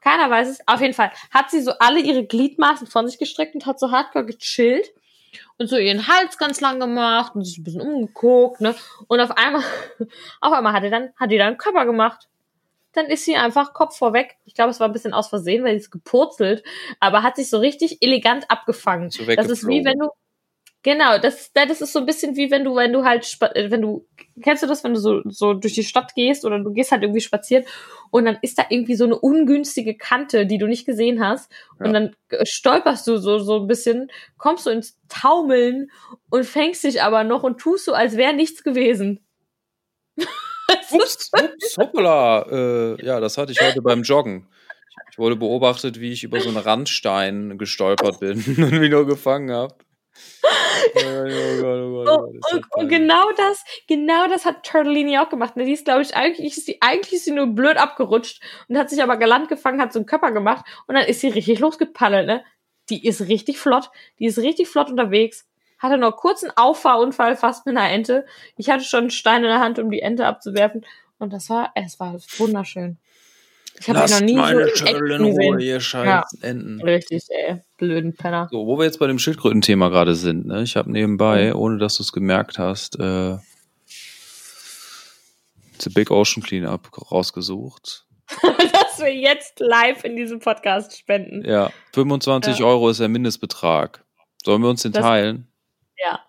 Keiner 0.00 0.30
weiß 0.30 0.48
es. 0.48 0.60
Auf 0.66 0.80
jeden 0.80 0.94
Fall 0.94 1.10
hat 1.30 1.50
sie 1.50 1.60
so 1.60 1.72
alle 1.78 2.00
ihre 2.00 2.24
Gliedmaßen 2.24 2.86
von 2.86 3.08
sich 3.08 3.18
gestreckt 3.18 3.54
und 3.54 3.66
hat 3.66 3.80
so 3.80 3.90
hardcore 3.90 4.26
gechillt 4.26 4.92
und 5.58 5.68
so 5.68 5.76
ihren 5.76 6.06
Hals 6.06 6.38
ganz 6.38 6.60
lang 6.60 6.80
gemacht 6.80 7.34
und 7.34 7.44
sich 7.44 7.58
ein 7.58 7.64
bisschen 7.64 7.80
umgeguckt, 7.80 8.60
ne? 8.60 8.74
Und 9.08 9.20
auf 9.20 9.36
einmal, 9.36 9.62
auf 10.40 10.52
einmal 10.52 10.72
hat 10.72 10.84
die 10.84 10.90
dann, 10.90 11.10
hat 11.18 11.30
die 11.30 11.38
dann 11.38 11.48
einen 11.48 11.58
Körper 11.58 11.84
gemacht. 11.84 12.28
Dann 12.92 13.06
ist 13.06 13.24
sie 13.24 13.36
einfach 13.36 13.74
Kopf 13.74 13.98
vorweg. 13.98 14.36
Ich 14.44 14.54
glaube, 14.54 14.70
es 14.70 14.80
war 14.80 14.88
ein 14.88 14.92
bisschen 14.92 15.12
aus 15.12 15.28
Versehen, 15.28 15.62
weil 15.62 15.72
sie 15.72 15.84
ist 15.84 15.90
gepurzelt, 15.90 16.64
aber 17.00 17.22
hat 17.22 17.36
sich 17.36 17.50
so 17.50 17.58
richtig 17.58 17.98
elegant 18.00 18.50
abgefangen. 18.50 19.10
So 19.10 19.24
Das 19.24 19.48
ist 19.48 19.66
wie 19.68 19.84
wenn 19.84 19.98
du 19.98 20.08
Genau, 20.84 21.18
das, 21.18 21.52
das 21.52 21.80
ist 21.80 21.92
so 21.92 21.98
ein 21.98 22.06
bisschen 22.06 22.36
wie 22.36 22.52
wenn 22.52 22.62
du, 22.62 22.76
wenn 22.76 22.92
du 22.92 23.04
halt, 23.04 23.26
äh, 23.54 23.70
wenn 23.70 23.82
du, 23.82 24.06
kennst 24.42 24.62
du 24.62 24.66
das, 24.68 24.84
wenn 24.84 24.94
du 24.94 25.00
so, 25.00 25.22
so 25.28 25.52
durch 25.52 25.74
die 25.74 25.82
Stadt 25.82 26.14
gehst 26.14 26.44
oder 26.44 26.60
du 26.60 26.72
gehst 26.72 26.92
halt 26.92 27.02
irgendwie 27.02 27.20
spazieren 27.20 27.64
und 28.10 28.24
dann 28.26 28.38
ist 28.42 28.58
da 28.58 28.64
irgendwie 28.68 28.94
so 28.94 29.04
eine 29.04 29.18
ungünstige 29.18 29.96
Kante, 29.96 30.46
die 30.46 30.56
du 30.58 30.66
nicht 30.68 30.86
gesehen 30.86 31.22
hast 31.24 31.50
Ja. 31.80 31.86
und 31.86 31.92
dann 31.94 32.16
äh, 32.30 32.46
stolperst 32.46 33.06
du 33.08 33.16
so, 33.18 33.38
so 33.40 33.56
ein 33.60 33.66
bisschen, 33.66 34.10
kommst 34.36 34.66
du 34.66 34.70
ins 34.70 34.96
Taumeln 35.08 35.90
und 36.30 36.46
fängst 36.46 36.84
dich 36.84 37.02
aber 37.02 37.24
noch 37.24 37.42
und 37.42 37.58
tust 37.58 37.84
so, 37.84 37.92
als 37.92 38.16
wäre 38.16 38.32
nichts 38.32 38.62
gewesen. 38.62 39.20
Ups, 40.90 41.30
ups, 41.32 41.76
hoppala. 41.76 42.46
Äh, 42.50 43.04
ja, 43.04 43.20
das 43.20 43.36
hatte 43.36 43.52
ich 43.52 43.60
heute 43.60 43.82
beim 43.82 44.02
Joggen. 44.02 44.46
Ich 45.10 45.18
wurde 45.18 45.34
beobachtet, 45.36 45.98
wie 46.00 46.12
ich 46.12 46.24
über 46.24 46.40
so 46.40 46.48
einen 46.48 46.58
Randstein 46.58 47.58
gestolpert 47.58 48.20
bin 48.20 48.38
und 48.46 48.78
mich 48.78 48.90
nur 48.90 49.06
gefangen 49.06 49.50
habe. 49.50 49.74
Oh 50.94 52.06
oh 52.06 52.32
oh 52.52 52.80
und, 52.80 52.88
genau 52.88 53.30
das, 53.36 53.64
genau 53.86 54.28
das 54.28 54.44
hat 54.44 54.64
Turtlini 54.64 55.18
auch 55.18 55.28
gemacht. 55.28 55.56
Ne? 55.56 55.64
Die 55.64 55.72
ist, 55.72 55.84
glaube 55.84 56.02
ich, 56.02 56.14
eigentlich 56.14 56.56
ist 56.56 56.66
sie, 56.66 56.78
eigentlich 56.80 57.14
ist 57.14 57.24
sie 57.24 57.32
nur 57.32 57.46
blöd 57.46 57.76
abgerutscht 57.76 58.42
und 58.68 58.78
hat 58.78 58.90
sich 58.90 59.02
aber 59.02 59.16
galant 59.16 59.48
gefangen, 59.48 59.80
hat 59.80 59.92
so 59.92 59.98
einen 59.98 60.06
Körper 60.06 60.32
gemacht 60.32 60.64
und 60.86 60.94
dann 60.94 61.04
ist 61.04 61.20
sie 61.20 61.28
richtig 61.28 61.58
losgepaddelt, 61.58 62.26
ne? 62.26 62.44
Die 62.88 63.06
ist 63.06 63.28
richtig 63.28 63.58
flott. 63.58 63.90
Die 64.18 64.26
ist 64.26 64.38
richtig 64.38 64.68
flott 64.68 64.90
unterwegs. 64.90 65.46
Hatte 65.78 65.98
nur 65.98 66.16
kurz 66.16 66.42
einen 66.42 66.56
Auffahrunfall 66.56 67.36
fast 67.36 67.66
mit 67.66 67.76
einer 67.76 67.90
Ente. 67.90 68.26
Ich 68.56 68.70
hatte 68.70 68.84
schon 68.84 69.00
einen 69.00 69.10
Stein 69.10 69.44
in 69.44 69.50
der 69.50 69.60
Hand, 69.60 69.78
um 69.78 69.90
die 69.90 70.00
Ente 70.00 70.26
abzuwerfen. 70.26 70.84
Und 71.18 71.32
das 71.32 71.50
war, 71.50 71.72
es 71.74 72.00
war 72.00 72.14
wunderschön. 72.38 72.98
Ich 73.80 73.88
habe 73.88 73.98
noch 74.00 74.08
Lasst 74.08 74.22
nie 74.22 74.34
so 74.34 74.40
meine 74.40 74.62
in 74.62 74.74
Turtle 74.74 75.14
in 75.16 75.22
Ruhe, 75.24 75.62
ihr 75.62 75.80
scheiß 75.80 76.06
Ja. 76.06 76.24
Enten. 76.42 76.80
Richtig, 76.82 77.22
ey. 77.30 77.60
Blöden 77.76 78.14
Penner. 78.14 78.48
So, 78.50 78.66
wo 78.66 78.78
wir 78.78 78.84
jetzt 78.84 78.98
bei 78.98 79.06
dem 79.06 79.18
Schildkrötenthema 79.18 79.88
gerade 79.88 80.14
sind, 80.14 80.46
ne? 80.46 80.62
Ich 80.62 80.76
habe 80.76 80.90
nebenbei, 80.90 81.54
ohne 81.54 81.78
dass 81.78 81.96
du 81.96 82.02
es 82.02 82.12
gemerkt 82.12 82.58
hast, 82.58 82.98
äh, 82.98 83.36
The 85.80 85.90
Big 85.90 86.10
Ocean 86.10 86.42
Cleanup 86.42 86.90
rausgesucht. 87.10 88.04
Dass 88.42 88.98
wir 88.98 89.14
jetzt 89.14 89.60
live 89.60 90.04
in 90.04 90.16
diesem 90.16 90.40
Podcast 90.40 90.98
spenden. 90.98 91.44
Ja, 91.48 91.70
25 91.94 92.58
Ja. 92.58 92.66
Euro 92.66 92.90
ist 92.90 93.00
der 93.00 93.08
Mindestbetrag. 93.08 94.04
Sollen 94.44 94.60
wir 94.62 94.68
uns 94.70 94.82
den 94.82 94.92
Das- 94.92 95.02
teilen? 95.02 95.46
Ja. 96.04 96.20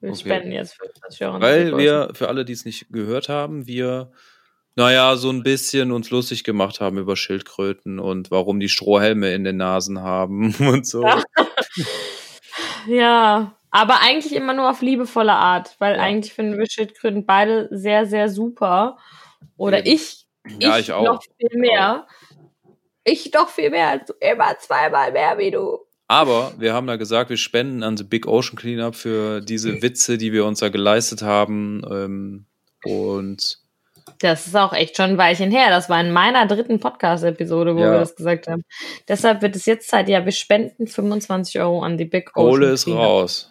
Wir 0.00 0.10
Okay. 0.10 0.18
spenden 0.20 0.52
jetzt 0.52 0.74
für 0.74 0.88
das 1.02 1.18
Hören. 1.18 1.42
Weil 1.42 1.76
wir, 1.76 2.10
für 2.14 2.28
alle, 2.28 2.44
die 2.44 2.52
es 2.52 2.64
nicht 2.64 2.86
gehört 2.90 3.28
haben, 3.28 3.66
wir, 3.66 4.12
naja, 4.76 5.16
so 5.16 5.30
ein 5.30 5.42
bisschen 5.42 5.92
uns 5.92 6.10
lustig 6.10 6.44
gemacht 6.44 6.80
haben 6.80 6.98
über 6.98 7.16
Schildkröten 7.16 7.98
und 7.98 8.30
warum 8.30 8.60
die 8.60 8.68
Strohhelme 8.68 9.32
in 9.34 9.44
den 9.44 9.56
Nasen 9.58 10.00
haben 10.00 10.54
und 10.60 10.86
so. 10.86 11.02
Ja. 11.02 11.22
Ja, 12.86 13.56
aber 13.70 14.00
eigentlich 14.02 14.34
immer 14.34 14.54
nur 14.54 14.70
auf 14.70 14.80
liebevolle 14.82 15.32
Art, 15.34 15.76
weil 15.78 15.96
Ja. 15.96 16.02
eigentlich 16.02 16.32
finden 16.32 16.58
wir 16.58 16.66
Schildkröten 16.68 17.26
beide 17.26 17.68
sehr, 17.70 18.06
sehr 18.06 18.28
super. 18.28 18.96
Oder 19.56 19.86
ich, 19.86 20.26
Ja, 20.58 20.76
ich, 20.78 20.86
ich 20.88 20.92
auch. 20.92 21.04
noch 21.04 21.22
viel 21.38 21.58
mehr. 21.60 22.06
Ich 23.04 23.30
doch 23.30 23.48
viel 23.48 23.70
mehr 23.70 23.88
als 23.88 24.06
du. 24.06 24.14
Immer 24.20 24.58
zweimal 24.58 25.12
mehr 25.12 25.38
wie 25.38 25.50
du. 25.50 25.78
Aber 26.08 26.52
wir 26.58 26.74
haben 26.74 26.86
da 26.86 26.96
gesagt, 26.96 27.30
wir 27.30 27.36
spenden 27.36 27.82
an 27.84 27.96
The 27.96 28.04
Big 28.04 28.26
Ocean 28.26 28.56
Cleanup 28.56 28.96
für 28.96 29.40
diese 29.40 29.80
Witze, 29.82 30.18
die 30.18 30.32
wir 30.32 30.44
uns 30.44 30.58
da 30.58 30.68
geleistet 30.68 31.22
haben. 31.22 31.82
Ähm, 31.90 32.46
und 32.84 33.59
Das 34.18 34.46
ist 34.46 34.54
auch 34.56 34.72
echt 34.72 34.96
schon 34.96 35.10
ein 35.10 35.18
Weilchen 35.18 35.50
her. 35.50 35.70
Das 35.70 35.88
war 35.88 36.00
in 36.00 36.10
meiner 36.12 36.46
dritten 36.46 36.78
Podcast-Episode, 36.80 37.74
wo 37.76 37.80
Ja. 37.80 37.92
wir 37.92 37.98
das 38.00 38.14
gesagt 38.16 38.48
haben. 38.48 38.62
Deshalb 39.08 39.40
wird 39.42 39.56
es 39.56 39.64
jetzt 39.66 39.88
Zeit, 39.88 40.08
ja, 40.08 40.24
wir 40.24 40.32
spenden 40.32 40.86
25 40.86 41.58
Euro 41.60 41.82
an 41.82 41.96
die 41.96 42.04
Big 42.04 42.30
Ocean. 42.36 42.50
Kohle 42.50 42.70
ist 42.72 42.84
Cleanup. 42.84 43.02
raus. 43.02 43.50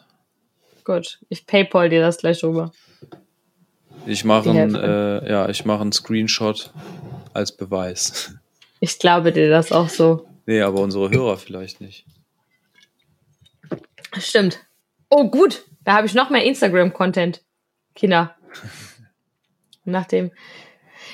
Gut, 0.84 1.20
ich 1.30 1.46
paypal 1.46 1.90
dir 1.90 2.02
das 2.02 2.18
gleich 2.18 2.44
rüber. 2.44 2.72
Ich 4.06 4.24
mache 4.26 4.50
einen, 4.50 4.76
äh, 4.76 5.30
ja, 5.30 5.50
ich 5.50 5.66
mache 5.66 5.82
einen 5.82 5.92
Screenshot 5.92 6.72
als 7.34 7.56
Beweis. 7.56 8.34
Ich 8.82 8.98
glaube 8.98 9.34
dir 9.34 9.50
das 9.50 9.74
auch 9.74 9.90
so. 9.90 10.26
nee, 10.46 10.62
aber 10.62 10.80
unsere 10.80 11.10
Hörer 11.10 11.36
vielleicht 11.36 11.82
nicht. 11.82 12.06
Stimmt. 14.18 14.60
Oh, 15.10 15.30
gut. 15.30 15.66
Da 15.84 15.94
habe 15.98 16.08
ich 16.08 16.14
noch 16.14 16.30
mehr 16.30 16.46
Instagram-Content. 16.46 17.42
Kinder. 17.94 18.36
Nachdem. 19.92 20.32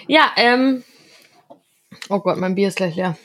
Ja, 0.07 0.31
ähm. 0.37 0.83
Oh 2.09 2.19
Gott, 2.19 2.37
mein 2.37 2.55
Bier 2.55 2.67
ist 2.67 2.77
gleich 2.77 2.95
leer. 2.95 3.17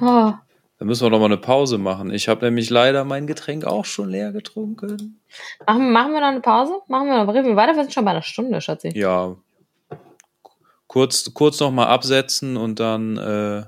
Oh. 0.00 0.32
Da 0.78 0.84
müssen 0.84 1.04
wir 1.06 1.10
noch 1.10 1.20
mal 1.20 1.26
eine 1.26 1.36
Pause 1.36 1.78
machen. 1.78 2.12
Ich 2.12 2.28
habe 2.28 2.44
nämlich 2.44 2.68
leider 2.70 3.04
mein 3.04 3.26
Getränk 3.26 3.64
auch 3.64 3.84
schon 3.84 4.08
leer 4.08 4.32
getrunken. 4.32 5.20
Machen, 5.66 5.92
machen 5.92 6.12
wir 6.12 6.20
noch 6.20 6.28
eine 6.28 6.40
Pause? 6.40 6.72
Machen 6.88 7.06
wir 7.06 7.24
noch, 7.24 7.32
reden 7.32 7.46
wir 7.48 7.56
weiter? 7.56 7.74
Wir 7.74 7.82
sind 7.84 7.92
schon 7.94 8.04
bei 8.04 8.10
einer 8.10 8.22
Stunde, 8.22 8.60
Schatzi. 8.60 8.90
Ja. 8.98 9.36
Kurz, 10.88 11.32
kurz 11.32 11.60
noch 11.60 11.70
mal 11.70 11.86
absetzen 11.86 12.56
und 12.56 12.80
dann 12.80 13.16
äh, 13.16 13.64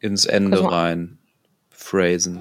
ins 0.00 0.24
Ende 0.26 0.70
rein 0.70 1.18
phrasen. 1.70 2.40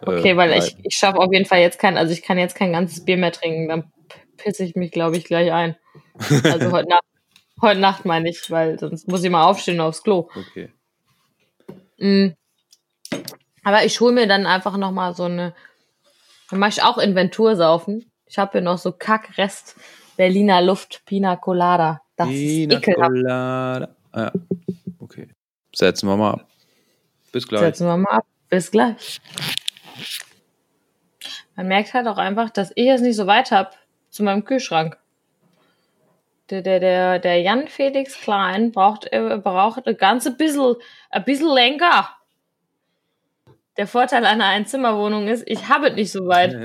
Okay, 0.00 0.30
Äh, 0.30 0.36
weil 0.36 0.52
ich, 0.52 0.72
leiten. 0.72 0.80
ich 0.82 0.96
schaffe 0.96 1.18
auf 1.18 1.32
jeden 1.32 1.46
Fall 1.46 1.60
jetzt 1.60 1.78
kein, 1.78 1.96
also 1.96 2.12
ich 2.12 2.22
kann 2.22 2.38
jetzt 2.38 2.54
kein 2.56 2.72
ganzes 2.72 3.04
Bier 3.04 3.16
mehr 3.16 3.32
trinken, 3.32 3.68
dann 3.68 3.92
pisse 4.36 4.64
ich 4.64 4.74
mich, 4.74 4.90
glaube 4.90 5.16
ich, 5.16 5.24
gleich 5.24 5.52
ein. 5.52 5.76
Also 6.44 6.72
heute 6.72 6.88
Nacht, 6.88 7.02
heute 7.60 7.80
Nacht 7.80 8.04
meine 8.04 8.28
ich, 8.28 8.50
weil 8.50 8.78
sonst 8.78 9.08
muss 9.08 9.24
ich 9.24 9.30
mal 9.30 9.44
aufstehen 9.44 9.80
aufs 9.80 10.02
Klo. 10.02 10.28
Okay. 10.34 10.72
Mm. 11.98 12.28
Aber 13.64 13.84
ich 13.84 14.00
hole 14.00 14.12
mir 14.12 14.26
dann 14.26 14.46
einfach 14.46 14.76
noch 14.76 14.92
mal 14.92 15.14
so 15.14 15.24
eine, 15.24 15.54
dann 16.50 16.58
mache 16.58 16.70
ich 16.70 16.82
auch 16.82 16.98
Inventur 16.98 17.56
saufen. 17.56 18.10
Ich 18.26 18.38
habe 18.38 18.52
hier 18.52 18.60
noch 18.60 18.78
so 18.78 18.92
Kackrest 18.92 19.76
Berliner 20.16 20.62
Luft 20.62 21.02
Pina 21.04 21.36
Colada. 21.36 22.02
Das 22.16 22.28
Pina 22.28 22.74
ist 22.74 22.82
ekelhaft. 22.82 23.10
Colada. 23.10 23.96
Ah, 24.12 24.32
okay. 24.98 25.28
Setzen 25.74 26.08
wir 26.08 26.16
mal 26.16 26.34
ab. 26.34 26.48
Bis 27.32 27.46
gleich. 27.46 27.60
Setzen 27.60 27.86
wir 27.86 27.96
mal 27.96 28.18
ab. 28.18 28.26
Bis 28.48 28.70
gleich. 28.70 29.20
Man 31.56 31.68
merkt 31.68 31.94
halt 31.94 32.06
auch 32.06 32.18
einfach, 32.18 32.50
dass 32.50 32.72
ich 32.74 32.88
es 32.88 33.00
nicht 33.00 33.16
so 33.16 33.26
weit 33.26 33.50
habe 33.50 33.70
zu 34.10 34.22
meinem 34.22 34.44
Kühlschrank. 34.44 34.98
Der, 36.50 36.62
der, 36.62 36.78
der, 36.78 37.18
der 37.18 37.40
Jan 37.40 37.66
Felix 37.66 38.20
Klein 38.20 38.70
braucht, 38.70 39.12
äh, 39.12 39.38
braucht 39.42 39.86
ein 39.86 39.96
ganze 39.96 40.36
bisschen, 40.36 40.76
ein 41.10 41.24
bisschen 41.24 41.52
länger. 41.52 42.08
Der 43.76 43.86
Vorteil 43.86 44.24
einer 44.24 44.46
Einzimmerwohnung 44.46 45.26
ist, 45.28 45.44
ich 45.46 45.68
habe 45.68 45.88
es 45.88 45.96
nicht 45.96 46.12
so 46.12 46.26
weit. 46.28 46.56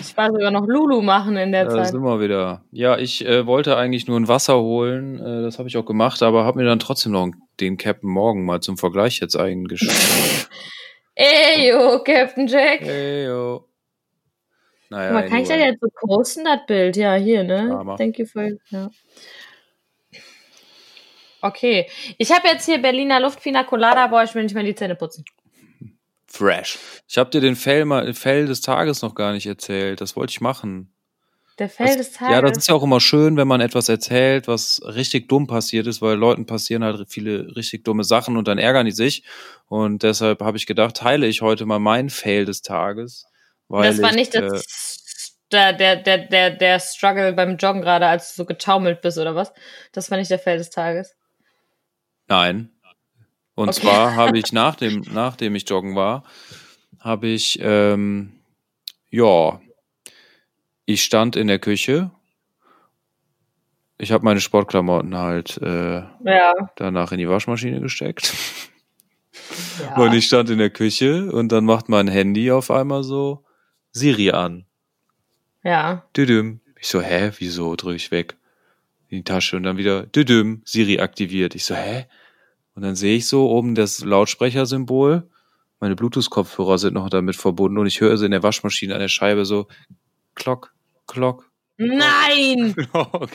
Ich 0.00 0.16
war 0.16 0.30
sogar 0.30 0.52
noch 0.52 0.66
Lulu 0.66 1.02
machen 1.02 1.36
in 1.36 1.50
der 1.50 1.64
Da 1.64 1.70
Zeit. 1.70 1.88
sind 1.88 2.02
wir 2.02 2.20
wieder. 2.20 2.62
Ja, 2.70 2.96
ich 2.98 3.26
äh, 3.26 3.46
wollte 3.46 3.76
eigentlich 3.76 4.06
nur 4.06 4.20
ein 4.20 4.28
Wasser 4.28 4.60
holen. 4.60 5.18
Äh, 5.18 5.42
das 5.42 5.58
habe 5.58 5.68
ich 5.68 5.76
auch 5.76 5.84
gemacht, 5.86 6.22
aber 6.22 6.44
habe 6.44 6.60
mir 6.60 6.66
dann 6.66 6.78
trotzdem 6.78 7.12
noch 7.12 7.28
den 7.58 7.78
Captain 7.78 8.08
Morgan 8.08 8.44
mal 8.44 8.60
zum 8.60 8.76
Vergleich 8.76 9.18
jetzt 9.20 9.36
eingeschrieben. 9.36 9.96
Ey, 11.14 11.70
yo, 11.70 11.98
Captain 12.04 12.46
Jack. 12.46 12.80
hey, 12.82 13.26
yo. 13.26 13.64
Naja, 14.92 15.12
mal, 15.12 15.26
kann 15.26 15.38
ich 15.38 15.48
das 15.48 15.56
jetzt 15.56 15.80
so 15.80 15.88
posten, 16.06 16.44
das 16.44 16.66
Bild? 16.66 16.98
Ja, 16.98 17.14
hier, 17.14 17.44
ne? 17.44 17.80
Mach. 17.82 17.96
Thank 17.96 18.18
you 18.18 18.26
for, 18.26 18.46
ja. 18.68 18.90
Okay, 21.40 21.88
ich 22.18 22.30
habe 22.30 22.46
jetzt 22.48 22.66
hier 22.66 22.80
Berliner 22.80 23.18
Luft 23.18 23.42
Pina 23.42 23.64
Colada, 23.64 24.06
boah, 24.08 24.22
ich 24.22 24.34
will 24.34 24.42
nicht 24.42 24.54
mehr 24.54 24.62
die 24.62 24.74
Zähne 24.74 24.94
putzen. 24.94 25.24
Fresh. 26.26 26.78
Ich 27.08 27.16
habe 27.16 27.30
dir 27.30 27.40
den 27.40 27.56
Fail, 27.56 27.86
mal, 27.86 28.12
Fail 28.12 28.46
des 28.46 28.60
Tages 28.60 29.00
noch 29.00 29.14
gar 29.14 29.32
nicht 29.32 29.46
erzählt. 29.46 30.00
Das 30.02 30.14
wollte 30.14 30.30
ich 30.30 30.40
machen. 30.42 30.92
Der 31.58 31.68
Fail 31.68 31.96
des 31.96 32.12
Tages. 32.12 32.34
Ja, 32.34 32.42
das 32.42 32.58
ist 32.58 32.68
ja 32.68 32.74
auch 32.74 32.82
immer 32.82 33.00
schön, 33.00 33.36
wenn 33.36 33.48
man 33.48 33.60
etwas 33.60 33.88
erzählt, 33.88 34.46
was 34.46 34.80
richtig 34.84 35.28
dumm 35.28 35.46
passiert 35.46 35.86
ist, 35.86 36.00
weil 36.02 36.16
Leuten 36.16 36.46
passieren 36.46 36.84
halt 36.84 37.06
viele 37.08 37.56
richtig 37.56 37.84
dumme 37.84 38.04
Sachen 38.04 38.36
und 38.36 38.46
dann 38.46 38.58
ärgern 38.58 38.86
die 38.86 38.92
sich. 38.92 39.24
Und 39.68 40.02
deshalb 40.02 40.40
habe 40.42 40.58
ich 40.58 40.66
gedacht, 40.66 40.96
teile 40.96 41.26
ich 41.26 41.40
heute 41.40 41.66
mal 41.66 41.78
meinen 41.78 42.10
Fail 42.10 42.44
des 42.44 42.62
Tages. 42.62 43.26
Das 43.80 44.02
war 44.02 44.10
ich, 44.10 44.16
nicht 44.16 44.34
äh, 44.34 44.40
das, 44.42 45.36
der, 45.50 45.72
der, 45.72 45.96
der, 45.96 46.18
der, 46.18 46.50
der 46.50 46.80
Struggle 46.80 47.32
beim 47.32 47.56
Joggen 47.56 47.82
gerade, 47.82 48.06
als 48.06 48.34
du 48.34 48.42
so 48.42 48.46
getaumelt 48.46 49.00
bist 49.02 49.18
oder 49.18 49.34
was? 49.34 49.52
Das 49.92 50.10
war 50.10 50.18
nicht 50.18 50.30
der 50.30 50.38
Fail 50.38 50.58
des 50.58 50.70
Tages. 50.70 51.14
Nein. 52.28 52.70
Und 53.54 53.68
Okay. 53.70 53.80
zwar 53.80 54.14
habe 54.16 54.38
ich 54.38 54.52
nach 54.52 54.76
dem, 54.76 55.04
nachdem 55.12 55.54
ich 55.54 55.68
joggen 55.68 55.94
war, 55.94 56.24
habe 57.00 57.28
ich, 57.28 57.58
ähm, 57.62 58.32
ja, 59.10 59.60
ich 60.86 61.02
stand 61.02 61.36
in 61.36 61.46
der 61.46 61.58
Küche. 61.58 62.10
Ich 63.98 64.10
habe 64.10 64.24
meine 64.24 64.40
Sportklamotten 64.40 65.16
halt 65.16 65.58
äh, 65.58 66.02
Ja. 66.24 66.52
danach 66.76 67.12
in 67.12 67.18
die 67.18 67.28
Waschmaschine 67.28 67.80
gesteckt. 67.80 68.32
ja. 69.80 69.94
Und 69.96 70.12
ich 70.14 70.26
stand 70.26 70.50
in 70.50 70.58
der 70.58 70.70
Küche 70.70 71.30
und 71.30 71.52
dann 71.52 71.64
macht 71.64 71.88
mein 71.88 72.08
Handy 72.08 72.50
auf 72.50 72.70
einmal 72.70 73.04
so 73.04 73.41
Siri 73.92 74.30
an. 74.30 74.64
ja. 75.62 76.04
Düdüm. 76.16 76.60
Ich 76.80 76.88
so, 76.88 77.00
hä, 77.00 77.30
wieso? 77.38 77.76
Drück 77.76 77.94
ich 77.94 78.10
weg 78.10 78.36
in 79.08 79.18
die 79.18 79.24
Tasche 79.24 79.56
und 79.56 79.62
dann 79.62 79.76
wieder 79.76 80.06
Düdüm, 80.06 80.62
Siri 80.64 80.98
aktiviert. 80.98 81.54
Ich 81.54 81.64
so, 81.64 81.74
hä? 81.74 82.06
Und 82.74 82.82
dann 82.82 82.96
sehe 82.96 83.16
ich 83.16 83.28
so 83.28 83.48
oben 83.50 83.74
das 83.74 84.02
Lautsprechersymbol. 84.04 85.28
Meine 85.78 85.94
Bluetooth-Kopfhörer 85.94 86.78
sind 86.78 86.94
noch 86.94 87.10
damit 87.10 87.36
verbunden 87.36 87.78
und 87.78 87.86
ich 87.86 88.00
höre 88.00 88.16
so 88.16 88.24
in 88.24 88.30
der 88.30 88.42
Waschmaschine 88.42 88.94
an 88.94 89.00
der 89.00 89.08
Scheibe 89.08 89.44
so 89.44 89.68
Klock, 90.34 90.74
Klock, 91.06 91.52
Nein! 91.76 92.74
Klock. 92.92 93.30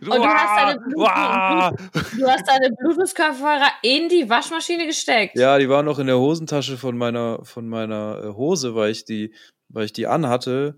Und 0.00 0.02
du 0.02 0.12
hast 0.26 0.58
deine 0.58 0.80
Bluetooth- 0.80 0.96
Uah. 0.96 1.70
Du 2.18 2.26
hast 2.28 2.46
deine 2.48 2.70
Bluetooth-Kopfhörer 2.70 3.70
in 3.82 4.08
die 4.08 4.28
Waschmaschine 4.28 4.86
gesteckt. 4.86 5.36
Ja, 5.36 5.58
die 5.58 5.68
waren 5.68 5.86
noch 5.86 5.98
in 5.98 6.06
der 6.06 6.18
Hosentasche 6.18 6.76
von 6.76 6.96
meiner, 6.98 7.44
von 7.44 7.68
meiner 7.68 8.20
äh, 8.24 8.28
Hose, 8.34 8.74
weil 8.74 8.90
ich 8.90 9.04
die, 9.04 9.32
weil 9.70 9.84
ich 9.86 9.92
die 9.92 10.06
anhatte, 10.06 10.76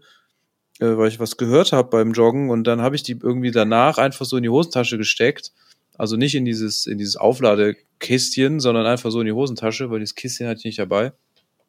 äh, 0.81 0.97
weil 0.97 1.09
ich 1.09 1.21
was 1.21 1.37
gehört 1.37 1.73
habe 1.73 1.91
beim 1.91 2.13
Joggen 2.13 2.51
und 2.51 2.65
dann 2.65 2.83
habe 2.83 2.97
ich 2.97 3.03
die 3.03 3.19
irgendwie 3.23 3.51
danach 3.51 3.99
einfach 3.99 4.25
so 4.25 4.37
in 4.37 4.43
die 4.43 4.49
Hosentasche 4.49 4.99
gesteckt. 4.99 5.53
Also 5.99 6.17
nicht 6.17 6.35
in 6.35 6.45
dieses, 6.45 6.87
in 6.87 6.99
dieses 6.99 7.17
Aufladekistchen, 7.17 8.61
sondern 8.61 8.87
einfach 8.87 9.11
so 9.11 9.21
in 9.21 9.27
die 9.27 9.33
Hosentasche, 9.33 9.91
weil 9.91 10.01
dieses 10.01 10.15
Kistchen 10.15 10.49
hatte 10.49 10.59
ich 10.59 10.65
nicht 10.65 10.79
dabei. 10.79 11.13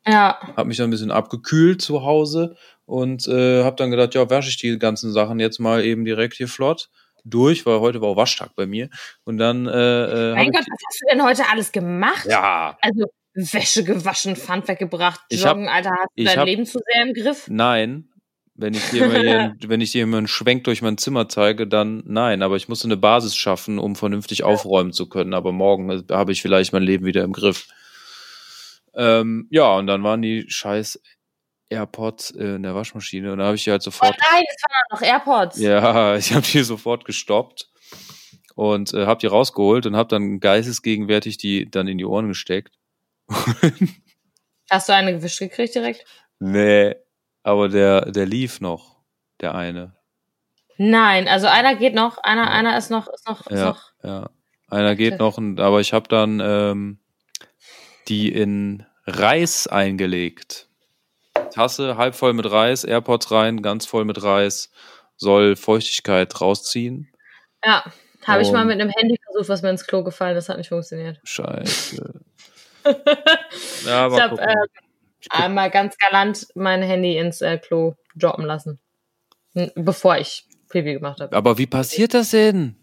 Ja. 0.08 0.38
Hab 0.56 0.68
mich 0.68 0.78
dann 0.78 0.88
ein 0.88 0.92
bisschen 0.92 1.12
abgekühlt 1.12 1.82
zu 1.82 2.04
Hause 2.04 2.56
und 2.86 3.28
äh, 3.28 3.64
habe 3.64 3.76
dann 3.76 3.92
gedacht, 3.92 4.16
ja, 4.16 4.30
wasche 4.30 4.50
ich 4.50 4.58
die 4.58 4.78
ganzen 4.78 5.12
Sachen 5.12 5.40
jetzt 5.40 5.60
mal 5.60 5.84
eben 5.84 6.06
direkt 6.06 6.36
hier 6.36 6.48
flott 6.48 6.90
durch, 7.26 7.66
weil 7.66 7.80
heute 7.80 8.02
war 8.02 8.10
auch 8.10 8.18
Waschtag 8.18 8.56
bei 8.56 8.66
mir. 8.66 8.90
Und 9.24 9.38
dann 9.38 9.66
äh, 9.68 10.32
äh, 10.32 10.36
Mein 10.36 10.52
Gott, 10.52 10.66
was 10.70 10.80
hast 10.88 11.02
du 11.02 11.06
denn 11.10 11.24
heute 11.24 11.44
alles 11.50 11.72
gemacht? 11.72 12.26
ja, 12.28 12.78
Also 12.82 13.06
Wäsche 13.36 13.84
gewaschen, 13.84 14.36
Pfand 14.36 14.68
weggebracht, 14.68 15.20
Ich 15.30 15.46
hab- 15.46 15.56
Joggen, 15.58 15.68
Alter, 15.70 15.92
hast 15.92 16.10
du 16.16 16.24
dein 16.24 16.38
hab- 16.40 16.46
Leben 16.46 16.66
zu 16.66 16.80
sehr 16.92 17.04
im 17.04 17.14
Griff? 17.14 17.48
Nein. 17.50 18.10
Wenn 18.56 18.76
ich 18.76 18.88
dir 18.92 19.08
mal 19.08 19.56
wenn 19.68 19.82
ich 19.82 19.92
dir 19.92 20.06
mal 20.06 20.20
einen 20.20 20.28
Schwenk 20.28 20.66
durch 20.66 20.84
mein 20.84 21.00
Zimmer 21.00 21.28
zeige, 21.28 21.66
dann 21.68 22.04
nein. 22.06 22.44
Aber 22.44 22.56
ich 22.56 22.70
musste 22.70 22.88
eine 22.88 22.98
Basis 22.98 23.36
schaffen, 23.36 23.80
um 23.80 23.96
vernünftig 23.96 24.44
aufräumen 24.44 24.94
zu 24.94 25.10
können. 25.10 25.34
Aber 25.34 25.52
morgen 25.52 25.90
äh, 25.90 26.04
habe 26.12 26.32
ich 26.32 26.42
vielleicht 26.44 26.72
mein 26.74 26.84
Leben 26.84 27.06
wieder 27.06 27.24
im 27.24 27.34
Griff. 27.34 27.68
Ähm, 28.96 29.48
ja, 29.50 29.74
und 29.74 29.88
dann 29.88 30.04
waren 30.04 30.22
die 30.22 30.46
scheiß 30.48 31.02
AirPods 31.70 32.30
in 32.30 32.62
der 32.62 32.76
Waschmaschine 32.76 33.32
und 33.32 33.40
da 33.40 33.46
habe 33.46 33.56
ich 33.56 33.64
die 33.64 33.72
halt 33.72 33.82
Oh 33.82 33.86
sofort, 33.86 34.16
nein, 34.32 34.44
es 34.48 34.62
waren 34.64 34.86
noch 34.92 35.02
AirPods. 35.02 35.60
ja, 35.60 36.16
ich 36.16 36.32
habe 36.34 36.46
die 36.46 36.62
sofort 36.64 37.06
gestoppt 37.06 37.70
und 38.54 38.94
äh, 38.94 39.08
habe 39.08 39.20
die 39.20 39.26
rausgeholt 39.26 39.88
und 39.88 39.96
habe 39.96 40.10
dann 40.10 40.40
geistesgegenwärtig 40.40 41.38
die 41.38 41.72
dann 41.72 41.88
in 41.88 41.98
die 41.98 42.06
Ohren 42.06 42.28
gesteckt. 42.28 42.76
Hast 44.70 44.90
du 44.90 44.94
eine 44.94 45.14
gewischt 45.14 45.40
gekriegt 45.40 45.76
direkt? 45.76 46.06
nee, 46.40 46.96
aber 47.44 47.70
der, 47.70 48.12
der 48.12 48.26
lief 48.26 48.62
noch, 48.62 48.98
der 49.42 49.54
eine. 49.56 49.96
Nein, 50.78 51.28
also 51.28 51.48
einer 51.48 51.76
geht 51.76 51.94
noch, 51.94 52.18
einer, 52.18 52.50
einer 52.50 52.78
ist 52.78 52.90
noch, 52.90 53.08
ist 53.08 53.28
noch, 53.28 53.46
ist 53.48 53.58
Ja, 53.58 53.66
noch. 53.66 53.92
ja. 54.04 54.30
Einer 54.70 54.96
geht 54.96 55.20
noch, 55.20 55.38
aber 55.38 55.82
ich 55.82 55.94
habe 55.94 56.08
dann 56.08 56.40
ähm, 56.44 57.00
die 58.08 58.32
in 58.32 58.86
Reis 59.06 59.68
eingelegt. 59.68 60.68
Tasse 61.52 61.98
halb 61.98 62.16
voll 62.16 62.34
mit 62.34 62.50
Reis, 62.50 62.84
AirPods 62.84 63.30
rein, 63.32 63.62
ganz 63.62 63.86
voll 63.86 64.06
mit 64.06 64.24
Reis, 64.24 64.72
soll 65.16 65.56
Feuchtigkeit 65.56 66.42
rausziehen. 66.42 67.12
Ja, 67.64 67.84
habe 68.26 68.42
ich 68.42 68.52
mal 68.52 68.66
mit 68.66 68.82
einem 68.82 68.90
Handy 68.90 69.18
versucht, 69.24 69.50
was 69.50 69.62
mir 69.62 69.70
ins 69.70 69.86
Klo 69.86 70.04
gefallen 70.04 70.36
ist, 70.38 70.50
hat 70.50 70.58
nicht 70.58 70.70
funktioniert. 70.70 71.20
Scheiße. 71.24 72.22
Ja, 73.86 74.08
ich 74.08 74.20
habe 74.22 74.42
äh, 74.42 74.56
einmal 75.30 75.70
ganz 75.72 75.98
galant 75.98 76.48
mein 76.56 76.82
Handy 76.82 77.18
ins 77.18 77.42
äh, 77.42 77.58
Klo 77.58 77.96
droppen 78.16 78.46
lassen, 78.46 78.80
bevor 79.76 80.18
ich 80.18 80.46
Pipi 80.70 80.94
gemacht 80.94 81.20
habe. 81.22 81.36
aber 81.36 81.58
wie 81.58 81.68
passiert 81.68 82.14
das 82.14 82.32
denn? 82.32 82.76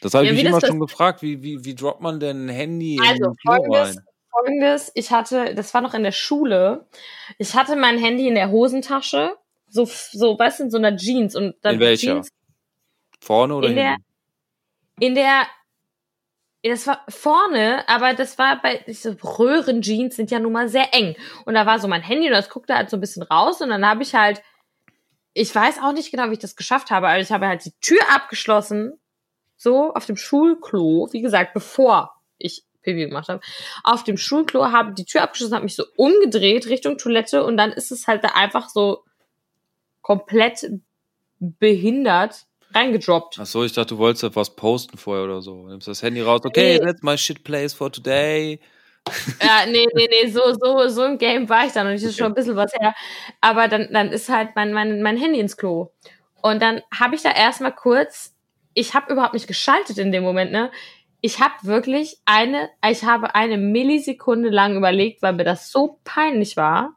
Das 0.00 0.14
habe 0.14 0.24
ich 0.24 0.30
Ja, 0.30 0.34
mich 0.34 0.42
wie 0.44 0.46
immer 0.48 0.60
schon 0.60 0.80
gefragt. 0.80 1.22
Wie, 1.22 1.42
wie, 1.42 1.64
wie 1.64 1.74
droppt 1.74 2.00
man 2.00 2.20
denn 2.20 2.46
ein 2.46 2.48
Handy 2.48 2.96
in 2.96 3.02
Also, 3.02 3.24
den 3.24 3.36
Klo 3.36 3.52
folgendes, 3.52 3.96
rein? 3.96 4.04
folgendes, 4.30 4.92
ich 4.94 5.10
hatte, 5.10 5.54
das 5.54 5.74
war 5.74 5.80
noch 5.82 5.92
in 5.94 6.02
der 6.02 6.12
Schule, 6.12 6.86
ich 7.38 7.54
hatte 7.54 7.76
mein 7.76 7.98
Handy 7.98 8.26
in 8.28 8.34
der 8.34 8.50
Hosentasche, 8.50 9.36
so, 9.68 9.84
so, 9.84 10.38
weißt 10.38 10.60
du, 10.60 10.64
in 10.64 10.70
so 10.70 10.78
einer 10.78 10.96
Jeans 10.96 11.36
und 11.36 11.54
dann 11.62 11.74
In 11.74 11.80
welcher? 11.80 12.14
Jeans 12.14 12.28
Vorne 13.20 13.54
oder 13.54 13.68
in 13.68 13.74
der- 13.76 13.90
hinten? 13.90 14.04
in 15.00 15.14
der 15.14 15.46
das 16.62 16.86
war 16.86 17.04
vorne, 17.08 17.88
aber 17.88 18.12
das 18.14 18.38
war 18.38 18.60
bei 18.60 18.84
diese 18.86 19.16
Röhrenjeans 19.22 20.16
sind 20.16 20.30
ja 20.30 20.38
nun 20.38 20.52
mal 20.52 20.68
sehr 20.68 20.92
eng 20.92 21.16
und 21.46 21.54
da 21.54 21.64
war 21.64 21.78
so 21.78 21.88
mein 21.88 22.02
Handy 22.02 22.26
und 22.26 22.34
das 22.34 22.50
guckte 22.50 22.74
halt 22.74 22.90
so 22.90 22.96
ein 22.96 23.00
bisschen 23.00 23.22
raus 23.22 23.60
und 23.60 23.70
dann 23.70 23.86
habe 23.86 24.02
ich 24.02 24.14
halt 24.14 24.42
ich 25.32 25.54
weiß 25.54 25.78
auch 25.82 25.92
nicht 25.92 26.10
genau, 26.10 26.28
wie 26.28 26.34
ich 26.34 26.38
das 26.38 26.56
geschafft 26.56 26.90
habe, 26.90 27.08
aber 27.08 27.20
ich 27.20 27.30
habe 27.30 27.46
halt 27.46 27.64
die 27.64 27.72
Tür 27.80 28.00
abgeschlossen, 28.12 28.98
so 29.56 29.94
auf 29.94 30.06
dem 30.06 30.16
Schulklo, 30.16 31.08
wie 31.12 31.20
gesagt, 31.20 31.54
bevor 31.54 32.14
ich 32.38 32.64
Pipi 32.82 33.06
gemacht 33.06 33.28
habe. 33.28 33.40
Auf 33.84 34.04
dem 34.04 34.16
Schulklo 34.16 34.72
habe 34.72 34.92
die 34.92 35.04
Tür 35.04 35.22
abgeschlossen, 35.22 35.54
habe 35.54 35.64
mich 35.64 35.76
so 35.76 35.84
umgedreht 35.96 36.66
Richtung 36.66 36.98
Toilette 36.98 37.44
und 37.44 37.56
dann 37.56 37.72
ist 37.72 37.92
es 37.92 38.06
halt 38.06 38.24
da 38.24 38.28
einfach 38.28 38.68
so 38.68 39.04
komplett 40.02 40.70
behindert 41.38 42.46
reingedroppt. 42.74 43.38
Ach 43.40 43.46
so, 43.46 43.64
ich 43.64 43.72
dachte, 43.72 43.94
du 43.94 43.98
wolltest 43.98 44.24
etwas 44.24 44.54
posten 44.54 44.96
vorher 44.98 45.24
oder 45.24 45.42
so. 45.42 45.66
Nimmst 45.66 45.88
das 45.88 46.02
Handy 46.02 46.20
raus. 46.20 46.40
Okay, 46.44 46.78
Nee. 46.78 46.84
that's 46.84 47.02
my 47.02 47.16
shit 47.16 47.42
place 47.44 47.72
for 47.74 47.90
today. 47.90 48.60
Ja, 49.42 49.64
nee, 49.66 49.86
nee, 49.94 50.08
nee, 50.10 50.28
so, 50.30 50.40
so, 50.52 50.88
so 50.88 51.04
im 51.04 51.16
Game 51.18 51.48
war 51.48 51.66
ich 51.66 51.72
dann 51.72 51.86
und 51.86 51.94
ich 51.94 52.02
ist 52.02 52.16
schon 52.18 52.26
ein 52.26 52.34
bisschen 52.34 52.56
was 52.56 52.72
her. 52.74 52.94
Aber 53.40 53.66
dann, 53.66 53.88
dann 53.92 54.10
ist 54.12 54.28
halt 54.28 54.50
mein, 54.56 54.72
mein, 54.72 55.00
mein 55.02 55.16
Handy 55.16 55.40
ins 55.40 55.56
Klo. 55.56 55.90
Und 56.42 56.60
dann 56.62 56.82
habe 56.98 57.14
ich 57.14 57.22
da 57.22 57.30
erstmal 57.32 57.74
kurz, 57.74 58.34
ich 58.74 58.94
habe 58.94 59.12
überhaupt 59.12 59.34
nicht 59.34 59.46
geschaltet 59.46 59.98
in 59.98 60.12
dem 60.12 60.22
Moment, 60.22 60.52
ne? 60.52 60.70
Ich 61.22 61.40
habe 61.40 61.54
wirklich 61.62 62.18
eine, 62.24 62.70
ich 62.88 63.04
habe 63.04 63.34
eine 63.34 63.58
Millisekunde 63.58 64.48
lang 64.48 64.76
überlegt, 64.76 65.22
weil 65.22 65.32
mir 65.34 65.44
das 65.44 65.70
so 65.70 65.98
peinlich 66.04 66.56
war, 66.56 66.94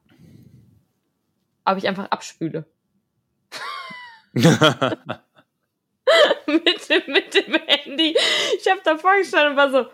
ob 1.65 1.77
ich 1.77 1.87
einfach 1.87 2.11
abspüle. 2.11 2.65
mit, 6.47 6.89
dem, 6.89 7.13
mit 7.13 7.33
dem 7.33 7.53
Handy. 7.67 8.15
Ich 8.59 8.69
habe 8.69 8.81
da 8.83 8.97
vorgestanden 8.97 9.51
und 9.51 9.57
war 9.57 9.71
so, 9.71 9.85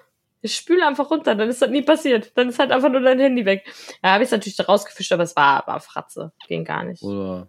ich 0.41 0.55
spüle 0.55 0.85
einfach 0.87 1.09
runter, 1.11 1.35
dann 1.35 1.49
ist 1.49 1.61
das 1.61 1.69
nie 1.69 1.81
passiert. 1.81 2.31
Dann 2.35 2.49
ist 2.49 2.59
halt 2.59 2.71
einfach 2.71 2.89
nur 2.89 3.01
dein 3.01 3.19
Handy 3.19 3.45
weg. 3.45 3.65
Ja, 4.03 4.11
habe 4.13 4.23
ich 4.23 4.31
natürlich 4.31 4.55
da 4.55 4.63
rausgefischt, 4.63 5.11
aber 5.11 5.23
es 5.23 5.35
war, 5.35 5.65
war 5.67 5.79
Fratze. 5.81 6.31
Ging 6.47 6.63
gar 6.63 6.83
nicht. 6.83 7.03
Oder 7.03 7.47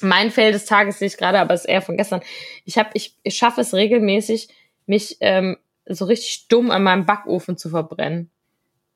Mein 0.00 0.30
Fail 0.30 0.52
des 0.52 0.64
Tages 0.64 0.98
sehe 0.98 1.08
ich 1.08 1.16
gerade, 1.18 1.38
aber 1.38 1.52
es 1.54 1.62
ist 1.62 1.68
eher 1.68 1.82
von 1.82 1.96
gestern. 1.98 2.22
Ich 2.64 2.78
habe, 2.78 2.88
ich, 2.94 3.16
ich 3.22 3.36
schaffe 3.36 3.60
es 3.60 3.74
regelmäßig, 3.74 4.48
mich 4.86 5.18
ähm, 5.20 5.58
so 5.86 6.06
richtig 6.06 6.48
dumm 6.48 6.70
an 6.70 6.82
meinem 6.82 7.04
Backofen 7.04 7.58
zu 7.58 7.68
verbrennen. 7.68 8.30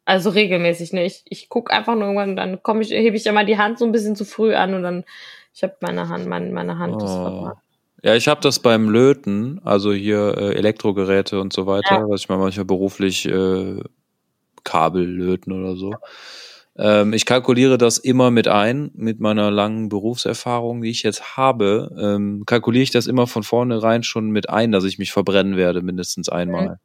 Also 0.07 0.31
regelmäßig 0.31 0.93
nicht. 0.93 1.23
Ich 1.29 1.49
guck 1.49 1.73
einfach 1.73 1.95
nur 1.95 2.05
irgendwann, 2.05 2.37
dann 2.37 2.63
komme 2.63 2.83
ich, 2.83 2.91
hebe 2.91 3.17
ich 3.17 3.27
immer 3.27 3.45
die 3.45 3.59
Hand 3.59 3.79
so 3.79 3.85
ein 3.85 3.93
bisschen 3.93 4.17
zu 4.17 4.25
früh 4.25 4.55
an 4.55 4.75
und 4.75 4.83
dann, 4.83 5.05
ich 5.55 5.63
habe 5.63 5.77
meine 5.81 6.09
Hand, 6.09 6.27
meine, 6.27 6.51
meine 6.51 6.79
Hand 6.79 7.03
ist 7.03 7.11
Oh. 7.11 7.23
verbrannt. 7.23 7.59
Ja, 8.05 8.15
ich 8.15 8.29
habe 8.29 8.43
das 8.43 8.59
beim 8.59 8.91
Löten, 8.91 9.63
also 9.65 9.91
hier 9.95 10.37
äh, 10.37 10.55
Elektrogeräte 10.57 11.41
und 11.41 11.55
so 11.55 11.67
weiter, 11.67 12.01
Ja. 12.01 12.09
was 12.09 12.21
ich 12.21 12.29
mal 12.29 12.37
manchmal 12.37 12.67
beruflich 12.67 13.25
äh, 13.25 13.81
Kabel 14.63 15.05
löten 15.07 15.53
oder 15.53 15.75
so. 15.75 15.95
Ähm, 16.77 17.15
ich 17.15 17.25
kalkuliere 17.25 17.79
das 17.79 17.97
immer 17.97 18.31
mit 18.31 18.47
ein, 18.47 18.91
mit 18.95 19.21
meiner 19.21 19.51
langen 19.51 19.89
Berufserfahrung, 19.89 20.83
die 20.83 20.91
ich 20.91 21.03
jetzt 21.03 21.39
habe, 21.39 21.91
ähm, 21.99 22.43
kalkuliere 22.45 22.83
ich 22.83 22.91
das 22.91 23.07
immer 23.07 23.27
von 23.27 23.43
vornherein 23.43 24.03
schon 24.03 24.29
mit 24.29 24.51
ein, 24.51 24.71
dass 24.71 24.85
ich 24.85 24.99
mich 24.99 25.11
verbrennen 25.11 25.57
werde, 25.57 25.81
mindestens 25.81 26.29
einmal. 26.29 26.81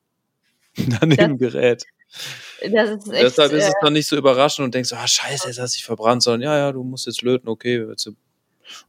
An 1.01 1.09
dem 1.09 1.37
Gerät. 1.37 1.83
Das 2.61 2.91
ist 2.91 3.11
echt, 3.11 3.23
Deshalb 3.23 3.51
ist 3.51 3.65
äh, 3.65 3.67
es 3.67 3.73
dann 3.81 3.91
nicht 3.91 4.07
so 4.07 4.15
überraschend 4.15 4.63
und 4.63 4.73
denkst, 4.73 4.93
ah, 4.93 5.05
scheiße, 5.05 5.47
jetzt 5.47 5.59
hast 5.59 5.75
du 5.75 5.79
dich 5.79 5.85
verbrannt, 5.85 6.23
sondern 6.23 6.43
ja, 6.43 6.57
ja, 6.57 6.71
du 6.71 6.81
musst 6.83 7.07
jetzt 7.07 7.23
löten, 7.23 7.49
okay, 7.49 7.85
jetzt 7.89 8.09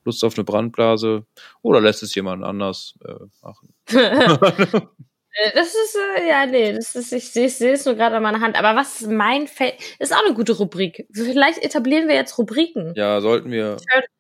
Lust 0.05 0.24
auf 0.24 0.37
eine 0.37 0.45
Brandblase 0.45 1.24
oder 1.62 1.81
lässt 1.81 2.03
es 2.03 2.14
jemand 2.14 2.45
anders 2.45 2.95
äh, 3.05 3.14
machen. 3.43 3.74
Äh, 5.33 5.53
das 5.55 5.68
ist, 5.68 5.97
äh, 6.16 6.28
ja, 6.28 6.47
nee, 6.47 6.72
das 6.72 6.95
ist, 6.95 7.12
ich 7.12 7.31
sehe 7.31 7.49
seh 7.49 7.70
es 7.70 7.85
nur 7.85 7.95
gerade 7.95 8.16
an 8.16 8.22
meiner 8.22 8.41
Hand. 8.41 8.59
Aber 8.59 8.78
was 8.78 9.01
ist 9.01 9.11
mein 9.11 9.47
Feld? 9.47 9.74
Ist 9.99 10.14
auch 10.14 10.24
eine 10.24 10.35
gute 10.35 10.53
Rubrik. 10.53 11.07
Vielleicht 11.12 11.62
etablieren 11.62 12.09
wir 12.09 12.14
jetzt 12.14 12.37
Rubriken. 12.39 12.93
Ja, 12.97 13.20
sollten 13.20 13.51
wir. 13.51 13.76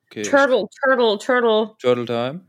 Okay. 0.06 0.22
Turtle, 0.22 0.66
Turtle, 0.82 1.18
Turtle. 1.18 1.74
Turtle 1.80 2.04
Time. 2.04 2.40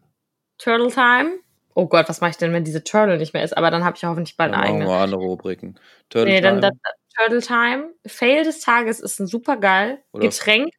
Turtle 0.58 0.92
Time. 0.92 1.40
Oh 1.74 1.88
Gott, 1.88 2.10
was 2.10 2.22
mache 2.22 2.32
ich 2.32 2.38
denn, 2.38 2.54
wenn 2.54 2.64
diese 2.64 2.84
Turtle 2.84 3.18
nicht 3.18 3.34
mehr 3.34 3.44
ist? 3.44 3.58
Aber 3.58 3.72
dann 3.72 3.84
habe 3.84 3.96
ich 3.96 4.04
hoffentlich 4.04 4.38
bald 4.38 4.54
eine 4.54 4.64
eigene. 4.64 4.86
Machen 4.86 4.94
wir 4.94 5.00
andere 5.00 5.22
Rubriken. 5.22 5.80
Turtle 6.10 6.32
nee, 6.32 6.42
Time. 6.42 6.60
dann 6.60 6.74
das, 6.84 6.94
Turtle 7.18 7.42
Time. 7.42 7.94
Fail 8.06 8.44
des 8.44 8.60
Tages 8.60 9.00
ist 9.00 9.20
ein 9.20 9.28
super 9.28 9.58
geil. 9.58 10.04
Getränk 10.14 10.72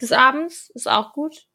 des 0.00 0.12
Abends 0.12 0.70
ist 0.74 0.88
auch 0.88 1.12
gut. 1.12 1.46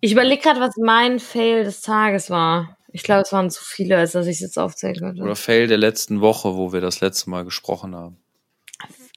Ich 0.00 0.12
überlege 0.12 0.42
gerade, 0.42 0.60
was 0.60 0.76
mein 0.76 1.20
Fail 1.20 1.64
des 1.64 1.80
Tages 1.80 2.28
war. 2.28 2.76
Ich 2.92 3.02
glaube, 3.04 3.22
es 3.22 3.32
waren 3.32 3.50
zu 3.50 3.64
viele, 3.64 3.96
als 3.96 4.12
dass 4.12 4.26
ich 4.26 4.36
es 4.36 4.40
jetzt 4.40 4.58
aufzählen 4.58 4.96
könnte. 4.96 5.22
Oder 5.22 5.36
Fail 5.36 5.66
der 5.66 5.78
letzten 5.78 6.20
Woche, 6.20 6.56
wo 6.56 6.72
wir 6.72 6.80
das 6.80 7.00
letzte 7.00 7.30
Mal 7.30 7.44
gesprochen 7.44 7.94
haben. 7.94 8.18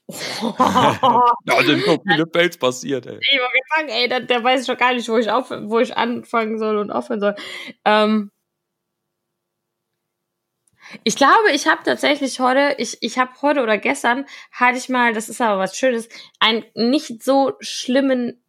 Da 1.44 1.62
sind 1.64 1.84
so 1.84 2.00
viele 2.08 2.26
Fails 2.32 2.56
passiert, 2.56 3.06
ey. 3.06 3.18
Ich 3.20 3.38
wollte 3.38 3.52
sagen, 3.76 3.88
ey, 3.88 4.08
der, 4.08 4.20
der 4.20 4.44
weiß 4.44 4.66
schon 4.66 4.76
gar 4.76 4.94
nicht, 4.94 5.08
wo 5.08 5.16
ich, 5.16 5.30
auf, 5.30 5.50
wo 5.50 5.80
ich 5.80 5.96
anfangen 5.96 6.58
soll 6.58 6.78
und 6.78 6.90
aufhören 6.90 7.20
soll. 7.20 7.34
Ähm 7.84 8.30
ich 11.04 11.16
glaube, 11.16 11.50
ich 11.52 11.66
habe 11.66 11.82
tatsächlich 11.84 12.40
heute, 12.40 12.74
ich, 12.78 12.98
ich 13.00 13.18
habe 13.18 13.30
heute 13.42 13.62
oder 13.62 13.78
gestern, 13.78 14.26
hatte 14.52 14.78
ich 14.78 14.88
mal, 14.88 15.12
das 15.12 15.28
ist 15.28 15.40
aber 15.40 15.58
was 15.58 15.76
Schönes, 15.76 16.08
einen 16.38 16.64
nicht 16.74 17.22
so 17.22 17.52
schlimmen, 17.60 18.42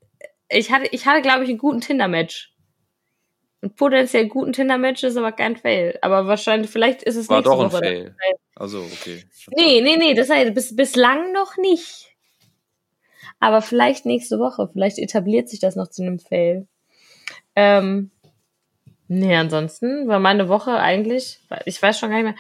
ich 0.50 0.72
hatte, 0.72 0.88
ich 0.92 1.06
hatte, 1.06 1.22
glaube 1.22 1.44
ich, 1.44 1.50
einen 1.50 1.58
guten 1.58 1.82
Tinder-Match. 1.82 2.54
Ein 3.62 3.76
potenziell 3.76 4.28
guten 4.28 4.54
Tinder-Match 4.54 5.04
ist 5.04 5.18
aber 5.18 5.32
kein 5.32 5.56
Fail. 5.58 5.98
Aber 6.02 6.28
wahrscheinlich, 6.28 6.70
vielleicht 6.70 7.04
ist 7.04 7.16
es 7.16 7.28
War 7.28 7.42
doch 7.42 7.60
ein 7.60 7.72
Woche 7.72 7.82
der 7.82 7.92
Fail. 7.92 8.16
Also, 8.56 8.80
okay. 8.82 9.24
Nee, 9.56 9.82
nee, 9.82 9.98
nee, 9.98 10.14
das 10.14 10.30
heißt 10.30 10.54
bis, 10.54 10.76
bislang 10.76 11.34
noch 11.34 11.58
nicht. 11.58 12.16
Aber 13.40 13.62
vielleicht 13.62 14.06
nächste 14.06 14.40
Woche. 14.40 14.70
Vielleicht 14.72 15.00
etabliert 15.00 15.50
sich 15.50 15.60
das 15.60 15.76
noch 15.76 15.90
zu 15.90 16.04
einem 16.04 16.20
Fail. 16.20 16.68
Ähm, 17.56 18.12
nee, 19.08 19.36
ansonsten 19.36 20.08
war 20.08 20.20
meine 20.20 20.48
Woche 20.50 20.78
eigentlich, 20.78 21.40
ich 21.66 21.82
weiß 21.82 22.00
schon 22.00 22.10
gar 22.10 22.18
nicht 22.22 22.26
mehr. 22.26 22.36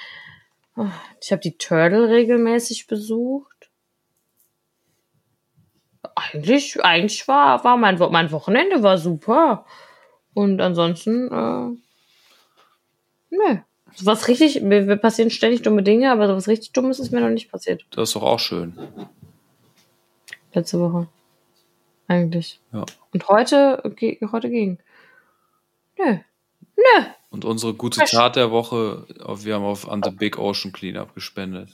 Oh, 0.75 0.89
Ich 1.21 1.31
habe 1.31 1.41
die 1.41 1.57
Turtle 1.57 2.09
regelmäßig 2.09 2.87
besucht. 2.87 3.69
Eigentlich, 6.15 6.83
eigentlich 6.83 7.27
war, 7.27 7.63
war 7.63 7.77
mein, 7.77 7.97
mein 8.11 8.31
Wochenende 8.31 8.81
war 8.83 8.97
super. 8.97 9.65
Und 10.33 10.61
ansonsten, 10.61 11.27
äh, 11.31 11.77
nö. 13.29 13.59
Was 14.03 14.27
richtig, 14.27 14.61
mir, 14.61 14.81
mir 14.83 14.97
passieren 14.97 15.31
ständig 15.31 15.63
dumme 15.63 15.81
Dinge, 15.81 16.11
aber 16.11 16.27
sowas 16.27 16.47
richtig 16.47 16.71
Dummes 16.73 16.99
ist 16.99 17.11
mir 17.11 17.21
noch 17.21 17.29
nicht 17.29 17.49
passiert. 17.51 17.85
Das 17.91 18.09
ist 18.09 18.15
doch 18.15 18.21
auch 18.23 18.39
schön. 18.39 18.77
Letzte 20.53 20.79
Woche. 20.79 21.07
Eigentlich. 22.07 22.59
Ja. 22.71 22.85
Und 23.13 23.27
heute, 23.27 23.81
ge- 23.95 24.19
heute 24.31 24.49
ging. 24.49 24.77
Nö. 25.97 26.17
Nö. 26.77 27.03
Und 27.29 27.43
unsere 27.43 27.73
gute 27.73 27.99
Fresh. 27.99 28.11
Tat 28.11 28.35
der 28.35 28.51
Woche, 28.51 29.05
wir 29.43 29.55
haben 29.55 29.65
auf 29.65 29.89
an 29.89 30.01
the 30.03 30.11
Big 30.11 30.37
Ocean 30.37 30.71
Cleanup 30.71 31.13
gespendet. 31.13 31.69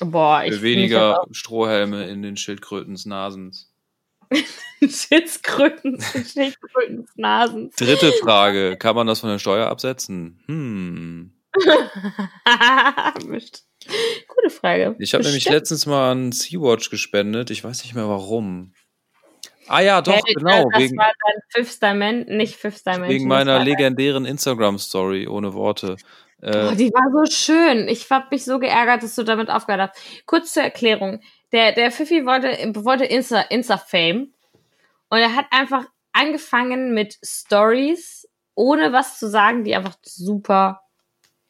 Boah, 0.00 0.44
ich 0.44 0.54
Für 0.54 0.62
weniger 0.62 1.22
Strohhelme 1.32 2.08
in 2.08 2.22
den 2.22 2.36
Schildkrötens 2.36 3.04
Nasens. 3.04 3.72
Schildkröten, 4.80 6.00
Schildkrötens 6.00 7.10
Nasen. 7.16 7.70
Dritte 7.76 8.12
Frage, 8.22 8.76
kann 8.76 8.94
man 8.94 9.06
das 9.06 9.20
von 9.20 9.30
der 9.30 9.38
Steuer 9.38 9.66
absetzen? 9.68 10.40
Hm. 10.46 11.32
Gute 14.28 14.50
Frage. 14.50 14.96
Ich 14.98 15.14
habe 15.14 15.24
nämlich 15.24 15.48
letztens 15.48 15.86
mal 15.86 16.12
an 16.12 16.32
Sea-Watch 16.32 16.90
gespendet. 16.90 17.50
Ich 17.50 17.64
weiß 17.64 17.82
nicht 17.82 17.94
mehr 17.94 18.08
warum. 18.08 18.74
Ah 19.68 19.80
ja, 19.80 20.00
doch, 20.02 20.14
Hey, 20.14 20.34
genau. 20.34 20.68
Das 20.70 20.82
Wegen, 20.82 20.96
war 20.96 21.12
dein 21.26 21.42
Fifth 21.50 21.82
Dimension, 21.82 22.36
nicht 22.36 22.56
Fifth 22.56 22.86
Dimension. 22.86 23.08
wegen 23.08 23.28
meiner 23.28 23.58
legendären 23.62 24.24
Instagram-Story 24.24 25.26
ohne 25.28 25.54
Worte. 25.54 25.96
Oh, 26.42 26.46
Äh, 26.46 26.76
die 26.76 26.90
war 26.90 27.10
so 27.12 27.30
schön. 27.30 27.88
Ich 27.88 28.08
hab 28.10 28.30
mich 28.30 28.44
so 28.44 28.58
geärgert, 28.58 29.02
dass 29.02 29.14
du 29.16 29.24
damit 29.24 29.50
aufgehört 29.50 29.90
hast. 29.90 30.26
Kurz 30.26 30.52
zur 30.52 30.62
Erklärung. 30.62 31.20
Der, 31.52 31.72
der 31.72 31.90
Fifi 31.90 32.24
wollte, 32.26 32.48
wollte 32.84 33.04
Insta, 33.04 33.40
Insta-Fame. 33.40 34.32
Und 35.10 35.18
er 35.18 35.34
hat 35.34 35.46
einfach 35.50 35.84
angefangen 36.12 36.94
mit 36.94 37.18
Stories, 37.24 38.28
ohne 38.54 38.92
was 38.92 39.18
zu 39.18 39.28
sagen, 39.28 39.64
die 39.64 39.74
einfach 39.74 39.96
super 40.02 40.80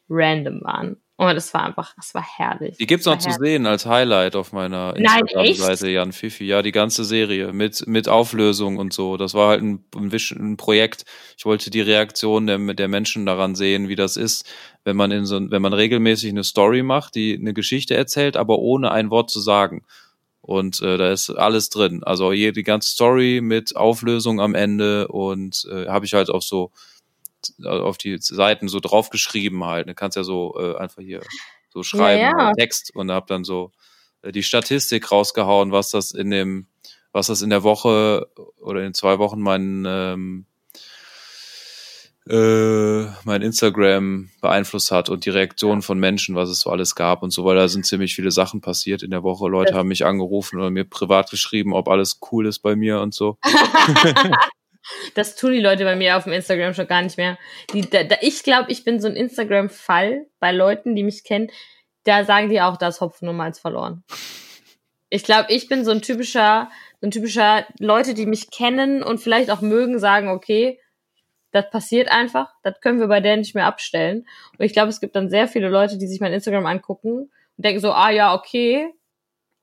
random 0.09 0.61
waren. 0.63 1.01
Und 1.19 1.35
das 1.35 1.53
war 1.53 1.65
einfach, 1.65 1.93
das 1.97 2.13
war 2.13 2.23
herrlich. 2.23 2.77
die 2.77 2.87
gibt's 2.87 3.05
noch 3.05 3.17
zu 3.17 3.27
herrlich. 3.27 3.49
sehen 3.49 3.65
als 3.65 3.85
Highlight 3.85 4.37
auf 4.37 4.53
meiner 4.53 4.95
Instagram-Seite 4.95 5.89
Jan 5.89 6.13
Fifi. 6.13 6.45
Ja, 6.45 6.61
die 6.61 6.71
ganze 6.71 7.03
Serie 7.03 7.51
mit, 7.51 7.85
mit 7.87 8.07
Auflösung 8.07 8.77
und 8.77 8.93
so. 8.93 9.17
Das 9.17 9.33
war 9.33 9.49
halt 9.49 9.61
ein, 9.61 9.83
ein, 9.97 10.55
Projekt. 10.55 11.03
Ich 11.37 11.43
wollte 11.43 11.71
die 11.71 11.81
Reaktion 11.81 12.47
der, 12.47 12.57
der 12.73 12.87
Menschen 12.87 13.25
daran 13.25 13.55
sehen, 13.55 13.89
wie 13.89 13.97
das 13.97 14.15
ist, 14.15 14.49
wenn 14.85 14.95
man 14.95 15.11
in 15.11 15.25
so, 15.25 15.41
wenn 15.51 15.61
man 15.61 15.73
regelmäßig 15.73 16.29
eine 16.29 16.45
Story 16.45 16.83
macht, 16.83 17.15
die 17.15 17.37
eine 17.37 17.53
Geschichte 17.53 17.97
erzählt, 17.97 18.37
aber 18.37 18.59
ohne 18.59 18.91
ein 18.91 19.09
Wort 19.09 19.29
zu 19.29 19.41
sagen. 19.41 19.83
Und 20.39 20.81
äh, 20.81 20.97
da 20.97 21.11
ist 21.11 21.31
alles 21.31 21.69
drin. 21.69 22.01
Also 22.01 22.31
die 22.31 22.63
ganze 22.63 22.91
Story 22.91 23.41
mit 23.43 23.75
Auflösung 23.75 24.39
am 24.39 24.55
Ende 24.55 25.09
und 25.09 25.67
äh, 25.69 25.87
habe 25.87 26.05
ich 26.05 26.13
halt 26.13 26.29
auf 26.29 26.43
so 26.43 26.71
auf 27.63 27.97
die 27.97 28.17
Seiten 28.19 28.67
so 28.67 28.79
draufgeschrieben 28.79 29.63
halt. 29.63 29.87
Du 29.87 29.93
kannst 29.93 30.17
ja 30.17 30.23
so 30.23 30.55
äh, 30.59 30.75
einfach 30.77 31.01
hier 31.01 31.21
so 31.69 31.83
schreiben, 31.83 32.21
ja. 32.21 32.45
halt 32.45 32.57
Text 32.57 32.95
und 32.95 33.11
hab 33.11 33.27
dann 33.27 33.43
so 33.43 33.71
äh, 34.21 34.31
die 34.31 34.43
Statistik 34.43 35.11
rausgehauen, 35.11 35.71
was 35.71 35.89
das 35.91 36.11
in 36.11 36.29
dem, 36.29 36.67
was 37.11 37.27
das 37.27 37.41
in 37.41 37.49
der 37.49 37.63
Woche 37.63 38.27
oder 38.59 38.83
in 38.83 38.93
zwei 38.93 39.19
Wochen 39.19 39.39
mein 39.39 39.85
ähm, 39.87 40.45
äh, 42.29 43.05
mein 43.23 43.41
Instagram 43.41 44.29
beeinflusst 44.39 44.91
hat 44.91 45.09
und 45.09 45.25
die 45.25 45.31
Reaktionen 45.31 45.81
von 45.81 45.99
Menschen, 45.99 46.35
was 46.35 46.49
es 46.49 46.61
so 46.61 46.69
alles 46.69 46.93
gab 46.93 47.23
und 47.23 47.31
so, 47.31 47.43
weil 47.43 47.55
da 47.55 47.67
sind 47.67 47.87
ziemlich 47.87 48.13
viele 48.13 48.29
Sachen 48.29 48.61
passiert 48.61 49.01
in 49.01 49.09
der 49.09 49.23
Woche. 49.23 49.49
Leute 49.49 49.73
haben 49.73 49.87
mich 49.87 50.05
angerufen 50.05 50.59
oder 50.59 50.69
mir 50.69 50.83
privat 50.83 51.31
geschrieben, 51.31 51.73
ob 51.73 51.87
alles 51.87 52.19
cool 52.31 52.45
ist 52.45 52.59
bei 52.59 52.75
mir 52.75 52.99
und 52.99 53.15
so. 53.15 53.39
Das 55.15 55.35
tun 55.35 55.53
die 55.53 55.59
Leute 55.59 55.83
bei 55.83 55.95
mir 55.95 56.17
auf 56.17 56.23
dem 56.23 56.33
Instagram 56.33 56.73
schon 56.73 56.87
gar 56.87 57.01
nicht 57.01 57.17
mehr. 57.17 57.37
Die, 57.73 57.81
da, 57.81 58.03
da, 58.03 58.17
ich 58.21 58.43
glaube, 58.43 58.71
ich 58.71 58.83
bin 58.83 58.99
so 58.99 59.07
ein 59.07 59.15
Instagram-Fall 59.15 60.27
bei 60.39 60.51
Leuten, 60.51 60.95
die 60.95 61.03
mich 61.03 61.23
kennen. 61.23 61.49
Da 62.03 62.23
sagen 62.23 62.49
die 62.49 62.61
auch, 62.61 62.77
da 62.77 62.87
ist 62.87 63.01
Hopfen 63.01 63.27
und 63.27 63.37
Malz 63.37 63.59
verloren. 63.59 64.03
Ich 65.09 65.23
glaube, 65.23 65.51
ich 65.51 65.67
bin 65.67 65.83
so 65.85 65.91
ein 65.91 66.01
typischer, 66.01 66.69
so 67.01 67.07
ein 67.07 67.11
typischer 67.11 67.65
Leute, 67.79 68.13
die 68.13 68.25
mich 68.25 68.51
kennen 68.51 69.03
und 69.03 69.19
vielleicht 69.19 69.49
auch 69.49 69.61
mögen, 69.61 69.99
sagen, 69.99 70.29
okay, 70.29 70.79
das 71.51 71.69
passiert 71.71 72.09
einfach, 72.09 72.53
das 72.61 72.79
können 72.79 72.99
wir 72.99 73.07
bei 73.07 73.21
der 73.21 73.37
nicht 73.37 73.55
mehr 73.55 73.65
abstellen. 73.65 74.27
Und 74.57 74.65
ich 74.65 74.73
glaube, 74.73 74.89
es 74.89 74.99
gibt 74.99 75.15
dann 75.15 75.29
sehr 75.29 75.47
viele 75.47 75.69
Leute, 75.69 75.97
die 75.97 76.07
sich 76.07 76.21
mein 76.21 76.33
Instagram 76.33 76.67
angucken 76.67 77.31
und 77.57 77.65
denken 77.65 77.81
so, 77.81 77.91
ah 77.91 78.11
ja, 78.11 78.35
okay, 78.35 78.93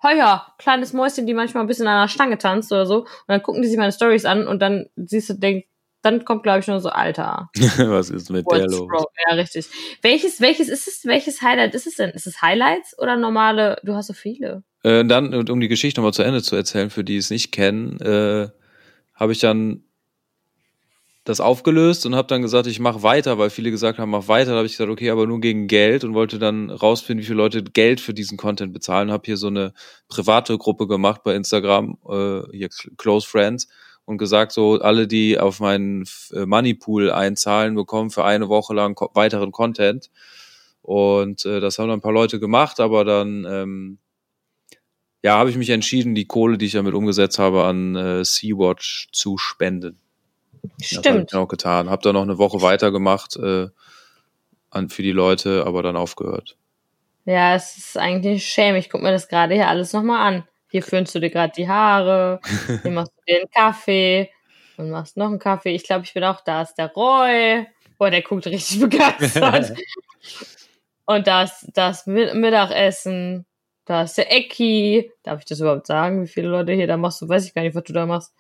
heuer, 0.03 0.47
kleines 0.59 0.93
Mäuschen, 0.93 1.27
die 1.27 1.35
manchmal 1.35 1.65
ein 1.65 1.67
bisschen 1.67 1.87
an 1.87 2.03
der 2.03 2.09
Stange 2.09 2.39
tanzt 2.39 2.73
oder 2.73 2.87
so. 2.87 3.01
Und 3.01 3.09
dann 3.29 3.43
gucken 3.43 3.63
die 3.63 3.69
sich 3.69 3.79
meine 3.79 3.93
Stories 3.93 4.25
an 4.25 4.47
und 4.47 4.61
dann 4.61 4.87
siehst 4.97 5.31
du, 5.31 5.35
denk, 5.35 5.67
dann 6.03 6.25
kommt, 6.25 6.45
glaube 6.45 6.61
ich, 6.61 6.67
nur 6.69 6.81
so, 6.81 6.89
Alter. 6.89 7.51
was 7.57 8.11
ist 8.11 8.31
mit 8.31 8.47
der 8.51 8.67
los? 8.67 8.89
wrong? 8.89 9.07
Ja, 9.29 9.35
richtig. 9.35 9.67
Welches, 10.03 10.41
welches 10.41 10.69
ist 10.69 10.87
es, 10.87 11.05
welches 11.05 11.43
Highlight 11.43 11.75
ist 11.75 11.87
es 11.87 11.97
denn? 11.97 12.11
Ist 12.11 12.27
es 12.27 12.41
Highlights 12.41 12.97
oder 12.99 13.17
normale? 13.17 13.79
Du 13.83 13.95
hast 13.95 14.07
so 14.07 14.13
viele. 14.13 14.63
Äh, 14.85 15.05
dann, 15.05 15.35
und 15.35 15.51
um 15.51 15.61
die 15.61 15.69
Geschichte 15.69 16.01
nochmal 16.01 16.13
zu 16.13 16.23
Ende 16.23 16.43
zu 16.43 16.55
erzählen, 16.55 16.91
für 16.91 17.03
die 17.03 17.17
es 17.17 17.31
nicht 17.31 17.51
kennen, 17.51 18.01
äh, 18.01 18.49
habe 19.15 19.33
ich 19.33 19.41
dann 19.41 19.83
das 21.27 21.41
aufgelöst 21.41 22.07
und 22.07 22.15
habe 22.15 22.29
dann 22.29 22.41
gesagt, 22.41 22.69
ich 22.69 22.79
mache 22.79 23.03
weiter, 23.03 23.37
weil 23.37 23.51
viele 23.51 23.73
gesagt 23.73 23.99
haben, 23.99 24.11
mach 24.11 24.29
weiter. 24.29 24.53
Da 24.53 24.59
habe 24.59 24.67
ich 24.67 24.73
gesagt, 24.73 24.91
okay, 24.91 25.11
aber 25.11 25.27
nur 25.27 25.41
gegen 25.41 25.67
Geld 25.67 26.05
und 26.05 26.15
wollte 26.15 26.39
dann 26.39 26.71
rausfinden, 26.71 27.23
wie 27.23 27.27
viele 27.27 27.39
Leute 27.39 27.65
Geld 27.65 28.01
für 28.01 28.15
diesen 28.15 28.39
Content 28.39 28.73
bezahlen. 28.73 29.11
Habe 29.11 29.25
hier 29.27 29.37
so 29.37 29.49
eine 29.49 29.73
private 30.09 30.57
Gruppe 30.57 30.87
gemacht 30.87 31.23
bei 31.25 31.35
Instagram, 31.35 31.99
äh, 32.09 32.43
hier 32.57 32.69
Close 32.97 33.27
Friends 33.27 33.69
und 34.05 34.19
gesagt, 34.19 34.53
so 34.53 34.79
alle, 34.81 35.09
die 35.09 35.39
auf 35.39 35.59
meinen 35.59 36.05
äh, 36.33 36.47
Moneypool 36.47 37.11
einzahlen, 37.11 37.75
bekommen 37.75 38.11
für 38.11 38.25
eine 38.25 38.49
Woche 38.49 38.73
lang 38.73 38.95
ko 38.95 39.11
weiteren 39.15 39.51
Content. 39.51 40.11
Und 40.81 41.45
äh, 41.45 41.59
das 41.59 41.79
haben 41.79 41.89
dann 41.89 41.99
ein 41.99 42.03
paar 42.03 42.13
Leute 42.13 42.39
gemacht, 42.39 42.79
aber 42.79 43.05
dann 43.05 43.45
ähm, 43.49 43.99
ja, 45.25 45.37
habe 45.39 45.51
ich 45.51 45.57
mich 45.57 45.71
entschieden, 45.71 46.15
die 46.15 46.27
Kohle, 46.27 46.57
die 46.57 46.67
ich 46.67 46.73
damit 46.73 46.95
umgesetzt 46.95 47.41
habe, 47.41 47.65
an 47.65 47.97
äh, 47.97 48.25
Sea-Watch 48.25 49.09
zu 49.11 49.39
spenden. 49.39 49.99
Das 50.79 50.93
habe 50.93 50.99
ich 50.99 50.99
Stimmt. 50.99 51.35
auch 51.35 51.49
getan. 51.49 51.91
Habe 51.91 52.03
dann 52.03 52.15
noch 52.15 52.23
eine 52.23 52.39
Woche 52.39 52.63
weitergemacht 52.63 53.37
äh, 53.37 53.69
an, 54.71 54.89
für 54.89 55.03
die 55.03 55.13
Leute, 55.13 55.65
aber 55.67 55.83
dann 55.83 55.97
aufgehört. 55.97 56.57
Ja, 57.25 57.55
es 57.55 57.77
ist 57.77 57.99
eigentlich 57.99 58.47
schäme. 58.47 58.79
Ich 58.79 58.89
guck 58.89 59.03
mir 59.03 59.11
das 59.11 59.29
gerade 59.29 59.55
hier 59.55 59.69
alles 59.69 59.93
nochmal 59.93 60.27
an. 60.27 60.45
Hier 60.69 60.83
föhnst 60.83 61.15
du 61.15 61.21
dir 61.21 61.31
gerade 61.31 61.53
die 61.57 61.69
Haare, 61.69 62.41
hier 62.83 62.91
machst 62.91 63.13
du 63.17 63.23
dir 63.33 63.41
einen 63.41 63.51
Kaffee. 63.51 64.31
und 64.77 64.91
machst 64.91 65.17
noch 65.17 65.27
einen 65.27 65.39
Kaffee. 65.39 65.75
Ich 65.75 65.85
glaube, 65.85 66.05
ich 66.05 66.15
bin 66.15 66.25
auch 66.25 66.41
da. 66.43 66.63
Ist 66.63 66.75
der 66.75 66.93
Roy. 66.93 67.67
Oh, 67.99 68.09
der 68.09 68.23
guckt 68.23 68.47
richtig 68.47 68.81
begeistert. 68.91 69.73
und 71.07 71.27
das, 71.27 71.67
das 71.73 72.07
Mittagessen. 72.07 73.47
Da 73.87 74.03
ist 74.03 74.19
der 74.19 74.33
Ecki. 74.33 75.11
Darf 75.23 75.41
ich 75.41 75.47
das 75.47 75.61
überhaupt 75.61 75.87
sagen, 75.87 76.23
wie 76.23 76.29
viele 76.29 76.49
Leute 76.49 76.73
hier 76.73 76.87
da 76.87 76.97
machst? 76.97 77.23
Du 77.23 77.29
weiß 77.29 77.47
ich 77.47 77.55
gar 77.55 77.63
nicht, 77.63 77.75
was 77.75 77.85
du 77.85 77.93
da 77.93 78.05
machst. 78.05 78.35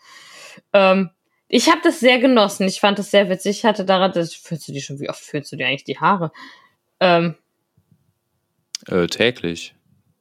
Ähm, 0.73 1.11
ich 1.49 1.71
habe 1.71 1.81
das 1.83 2.01
sehr 2.01 2.19
genossen. 2.19 2.67
Ich 2.67 2.81
fand 2.81 2.99
das 2.99 3.11
sehr 3.11 3.29
witzig. 3.29 3.59
Ich 3.59 3.65
hatte 3.65 3.85
daran, 3.85 4.13
das 4.13 4.35
fühlst 4.35 4.67
du 4.69 4.73
die 4.73 4.81
schon, 4.81 4.99
wie 5.01 5.09
oft 5.09 5.21
fühlst 5.21 5.53
du 5.53 5.57
dir 5.57 5.67
eigentlich 5.67 5.85
die 5.85 5.99
Haare? 5.99 6.33
Ähm, 7.01 7.37
äh, 8.89 9.07
täglich. 9.07 9.75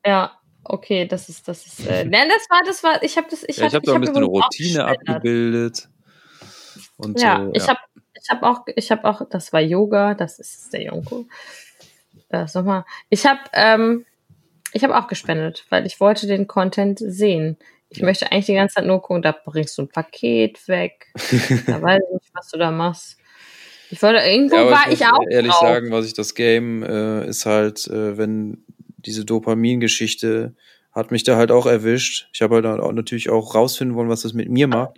Ja, 0.05 0.39
okay, 0.63 1.07
das 1.07 1.29
ist, 1.29 1.47
das 1.47 1.65
ist, 1.65 1.85
äh, 1.87 2.05
nein, 2.09 2.29
das 2.29 2.49
war, 2.49 2.61
das 2.65 2.83
war, 2.83 3.03
ich 3.03 3.17
habe 3.17 3.27
das, 3.29 3.43
ich 3.43 3.57
Ja, 3.57 3.65
habe, 3.65 3.67
ich 3.67 3.75
habe 3.75 3.85
da 3.85 3.93
ein 3.95 4.01
bisschen 4.01 4.17
eine 4.17 4.25
Routine 4.25 4.85
abgebildet. 4.85 5.89
Und 6.97 7.19
Ja, 7.19 7.43
so, 7.45 7.51
ich 7.53 7.67
habe, 7.67 7.79
ich 8.13 8.29
habe 8.29 8.47
auch, 8.47 8.61
ich 8.75 8.91
habe 8.91 9.05
auch, 9.05 9.21
das 9.29 9.51
war 9.51 9.61
Yoga, 9.61 10.13
das 10.13 10.39
ist 10.39 10.73
der 10.73 10.83
Jonko. 10.83 11.25
Das 12.29 12.53
nochmal. 12.53 12.85
Ich 13.09 13.25
habe, 13.25 13.39
ähm, 13.53 14.05
ich 14.73 14.83
habe 14.83 14.97
auch 14.97 15.07
gespendet, 15.07 15.65
weil 15.69 15.85
ich 15.85 15.99
wollte 15.99 16.27
den 16.27 16.47
Content 16.47 16.99
sehen. 16.99 17.57
Ich 17.95 18.01
möchte 18.01 18.31
eigentlich 18.31 18.45
die 18.47 18.53
ganze 18.53 18.75
Zeit 18.75 18.85
nur 18.85 19.01
gucken, 19.01 19.21
da 19.21 19.31
bringst 19.31 19.77
du 19.77 19.83
ein 19.83 19.89
Paket 19.89 20.67
weg. 20.67 21.07
da 21.67 21.81
weiß 21.81 22.01
ich 22.07 22.13
nicht, 22.13 22.31
was 22.33 22.49
du 22.49 22.57
da 22.57 22.71
machst. 22.71 23.17
Ich 23.91 24.01
wollte, 24.01 24.19
irgendwo 24.19 24.55
Ja, 24.55 24.71
war 24.71 24.87
ich 24.87 24.93
ich, 24.93 24.99
muss 24.99 25.13
auch 25.13 25.29
ehrlich 25.29 25.51
drauf. 25.51 25.61
sagen, 25.61 25.91
was 25.91 26.05
ich 26.05 26.13
das 26.13 26.33
Game 26.35 26.83
äh, 26.83 27.27
ist 27.27 27.45
halt, 27.45 27.87
äh, 27.87 28.17
wenn 28.17 28.63
diese 28.97 29.25
Dopamin-Geschichte 29.25 30.55
hat 30.91 31.11
mich 31.11 31.23
da 31.23 31.35
halt 31.35 31.51
auch 31.51 31.65
erwischt. 31.65 32.29
Ich 32.33 32.41
habe 32.41 32.55
halt 32.55 32.65
auch 32.65 32.91
natürlich 32.91 33.29
auch 33.29 33.53
rausfinden 33.53 33.95
wollen, 33.95 34.09
was 34.09 34.21
das 34.21 34.33
mit 34.33 34.49
mir 34.49 34.67
macht. 34.67 34.97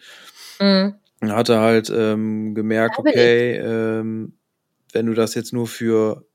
Mhm. 0.59 0.95
Und 1.19 1.31
hatte 1.31 1.59
halt 1.59 1.89
ähm, 1.89 2.53
gemerkt, 2.53 2.99
okay, 2.99 3.55
ähm, 3.57 4.37
wenn 4.93 5.07
du 5.07 5.13
das 5.13 5.33
jetzt 5.33 5.51
nur 5.51 5.67
für 5.67 6.25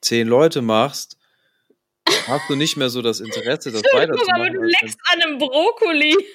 zehn 0.00 0.28
Leute 0.28 0.62
machst, 0.62 1.18
hast 2.26 2.48
du 2.48 2.56
nicht 2.56 2.76
mehr 2.76 2.88
so 2.88 3.02
das 3.02 3.20
Interesse, 3.20 3.72
das 3.72 3.82
weiterzumachen. 3.92 4.34
aber 4.34 4.50
du 4.50 4.62
leckst 4.62 4.98
an 5.12 5.22
einem 5.22 5.38
Brokkoli. 5.38 6.16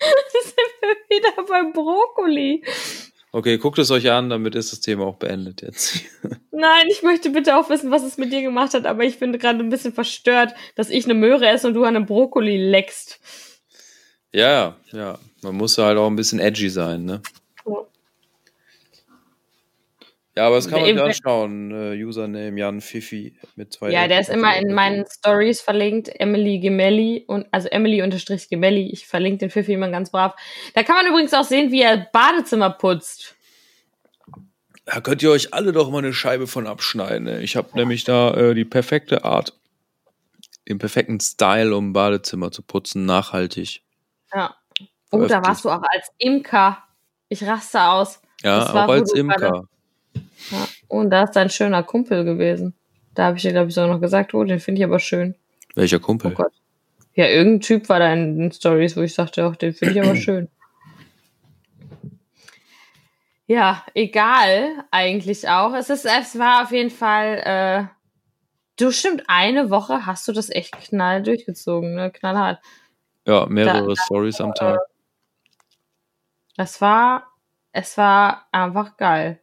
sind 0.42 0.54
wir 0.80 1.16
wieder 1.16 1.44
beim 1.48 1.72
Brokkoli. 1.72 2.62
Okay, 3.32 3.58
guckt 3.58 3.78
es 3.78 3.90
euch 3.90 4.10
an, 4.10 4.30
damit 4.30 4.54
ist 4.54 4.72
das 4.72 4.80
Thema 4.80 5.04
auch 5.04 5.16
beendet 5.16 5.60
jetzt. 5.60 6.00
Nein, 6.50 6.86
ich 6.88 7.02
möchte 7.02 7.30
bitte 7.30 7.56
auch 7.56 7.68
wissen, 7.68 7.90
was 7.90 8.02
es 8.02 8.16
mit 8.16 8.32
dir 8.32 8.42
gemacht 8.42 8.74
hat, 8.74 8.86
aber 8.86 9.04
ich 9.04 9.18
bin 9.18 9.38
gerade 9.38 9.58
ein 9.58 9.68
bisschen 9.68 9.92
verstört, 9.92 10.54
dass 10.76 10.88
ich 10.88 11.04
eine 11.04 11.14
Möhre 11.14 11.46
esse 11.46 11.66
und 11.66 11.74
du 11.74 11.84
an 11.84 11.94
einem 11.94 12.06
Brokkoli 12.06 12.56
leckst. 12.56 13.20
ja, 14.32 14.76
ja. 14.92 15.18
Man 15.42 15.54
muss 15.54 15.78
halt 15.78 15.98
auch 15.98 16.08
ein 16.08 16.16
bisschen 16.16 16.40
edgy 16.40 16.68
sein, 16.68 17.04
ne? 17.04 17.22
Ja. 17.64 17.86
Ja, 20.38 20.46
aber 20.46 20.54
das 20.54 20.68
kann 20.68 20.82
man 20.82 20.94
sich 20.94 21.02
anschauen. 21.02 21.72
Äh, 21.72 22.04
Username 22.04 22.60
Jan 22.60 22.80
Fifi 22.80 23.36
mit 23.56 23.72
zwei. 23.72 23.90
Ja, 23.90 24.06
der 24.06 24.20
ist 24.20 24.30
immer 24.30 24.56
in 24.56 24.72
meinen 24.72 25.04
Stories 25.04 25.60
verlinkt, 25.60 26.12
Emily 26.20 26.60
Gemelli 26.60 27.24
und 27.26 27.48
also 27.50 27.66
Emily 27.70 28.02
unterstrich 28.02 28.48
Gemelli. 28.48 28.88
Ich 28.92 29.08
verlinke 29.08 29.38
den 29.38 29.50
Pfiffi 29.50 29.72
immer 29.72 29.90
ganz 29.90 30.12
brav. 30.12 30.36
Da 30.74 30.84
kann 30.84 30.94
man 30.94 31.08
übrigens 31.08 31.34
auch 31.34 31.42
sehen, 31.42 31.72
wie 31.72 31.82
er 31.82 32.06
Badezimmer 32.12 32.70
putzt. 32.70 33.34
Da 34.84 35.00
könnt 35.00 35.24
ihr 35.24 35.32
euch 35.32 35.52
alle 35.54 35.72
doch 35.72 35.90
mal 35.90 35.98
eine 35.98 36.12
Scheibe 36.12 36.46
von 36.46 36.68
abschneiden. 36.68 37.26
Ey. 37.26 37.42
Ich 37.42 37.56
habe 37.56 37.70
nämlich 37.74 38.04
da 38.04 38.32
äh, 38.34 38.54
die 38.54 38.64
perfekte 38.64 39.24
Art, 39.24 39.58
den 40.68 40.78
perfekten 40.78 41.18
Style, 41.18 41.74
um 41.74 41.92
Badezimmer 41.92 42.52
zu 42.52 42.62
putzen, 42.62 43.06
nachhaltig. 43.06 43.82
Ja. 44.32 44.54
Oh, 45.10 45.26
da 45.26 45.44
warst 45.44 45.64
du 45.64 45.70
auch 45.70 45.82
als 45.82 46.12
Imker. 46.18 46.78
Ich 47.28 47.44
raste 47.44 47.82
aus. 47.82 48.22
Ja, 48.44 48.60
Das 48.60 48.72
war, 48.72 48.84
auch 48.84 48.88
wo 48.88 48.92
als 48.92 49.12
Imker. 49.12 49.64
Ja. 50.50 50.68
Und 50.88 51.10
da 51.10 51.24
ist 51.24 51.32
dein 51.32 51.50
schöner 51.50 51.82
Kumpel 51.82 52.24
gewesen. 52.24 52.74
Da 53.14 53.26
habe 53.26 53.36
ich 53.36 53.42
dir, 53.42 53.52
glaube 53.52 53.68
ich, 53.68 53.74
sogar 53.74 53.90
noch 53.90 54.00
gesagt, 54.00 54.32
oh, 54.34 54.44
den 54.44 54.60
finde 54.60 54.80
ich 54.80 54.84
aber 54.84 54.98
schön. 55.00 55.34
Welcher 55.74 55.96
Oh 55.98 56.00
Kumpel? 56.00 56.32
Gott. 56.32 56.52
Ja, 57.14 57.26
irgendein 57.26 57.60
Typ 57.60 57.88
war 57.88 57.98
da 57.98 58.12
in 58.12 58.38
den 58.38 58.52
Stories, 58.52 58.96
wo 58.96 59.00
ich 59.02 59.12
sagte, 59.14 59.44
ach, 59.44 59.56
den 59.56 59.72
finde 59.74 59.94
ich 59.94 60.00
aber 60.02 60.16
schön. 60.16 60.48
Ja, 63.46 63.84
egal, 63.94 64.84
eigentlich 64.90 65.48
auch. 65.48 65.74
Es 65.74 65.88
ist, 65.90 66.04
es 66.04 66.38
war 66.38 66.62
auf 66.64 66.70
jeden 66.70 66.90
Fall, 66.90 67.38
äh, 67.44 67.86
du 68.76 68.90
stimmt, 68.90 69.24
eine 69.26 69.70
Woche 69.70 70.04
hast 70.04 70.28
du 70.28 70.32
das 70.32 70.50
echt 70.50 70.72
knall 70.80 71.22
durchgezogen, 71.22 71.94
ne? 71.94 72.10
Knallhart. 72.10 72.60
ja, 73.26 73.46
mehrere 73.46 73.94
Da- 73.94 74.02
Stories 74.04 74.40
am 74.40 74.54
Tag. 74.54 74.78
Das 76.56 76.80
war, 76.80 77.26
es 77.72 77.96
war 77.96 78.48
einfach 78.52 78.96
geil. 78.96 79.40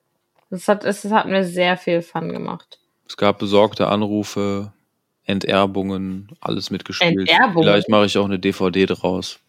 Es 0.56 0.68
hat, 0.68 0.84
es 0.84 1.04
hat 1.06 1.28
mir 1.28 1.44
sehr 1.44 1.78
viel 1.78 2.02
Fun 2.02 2.32
gemacht. 2.32 2.80
Es 3.08 3.18
gab 3.18 3.40
besorgte 3.40 3.88
Anrufe, 3.88 4.72
Enterbungen, 5.26 6.30
alles 6.40 6.70
mitgespielt. 6.70 7.30
Enterbungen? 7.30 7.64
Vielleicht 7.64 7.90
mache 7.90 8.06
ich 8.06 8.18
auch 8.18 8.26
eine 8.26 8.40
DVD 8.40 8.86
draus. 8.86 9.40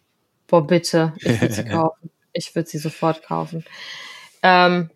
Boah, 0.46 0.66
bitte. 0.66 1.12
Ich 1.16 1.40
würde 1.40 1.54
sie 1.54 1.64
kaufen. 1.68 2.10
Ich 2.32 2.54
würde 2.54 2.68
sie 2.68 2.78
sofort 2.78 3.22
kaufen. 3.22 3.64
Ähm, 4.42 4.90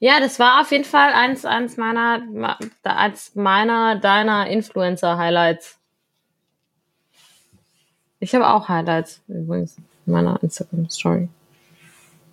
ja, 0.00 0.20
das 0.20 0.38
war 0.38 0.60
auf 0.60 0.70
jeden 0.70 0.84
Fall 0.84 1.12
eins, 1.12 1.44
eins 1.44 1.76
meiner, 1.76 2.22
eins 2.84 3.34
meiner, 3.34 3.96
deiner 3.96 4.48
Influencer-Highlights. 4.48 5.78
Ich 8.20 8.34
habe 8.34 8.48
auch 8.48 8.68
Highlights 8.68 9.20
übrigens 9.28 9.76
in 10.06 10.12
meiner 10.12 10.40
Instagram-Story. 10.42 11.28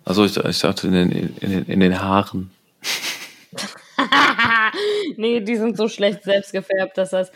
Also 0.04 0.24
ich, 0.24 0.36
ich 0.36 0.60
dachte 0.60 0.86
in 0.86 0.92
den, 0.92 1.10
in, 1.10 1.50
den, 1.50 1.64
in 1.66 1.80
den 1.80 2.00
Haaren. 2.00 2.50
nee, 5.16 5.40
die 5.40 5.56
sind 5.56 5.76
so 5.76 5.88
schlecht 5.88 6.24
selbst 6.24 6.52
gefärbt, 6.52 6.98
dass 6.98 7.10
das. 7.10 7.32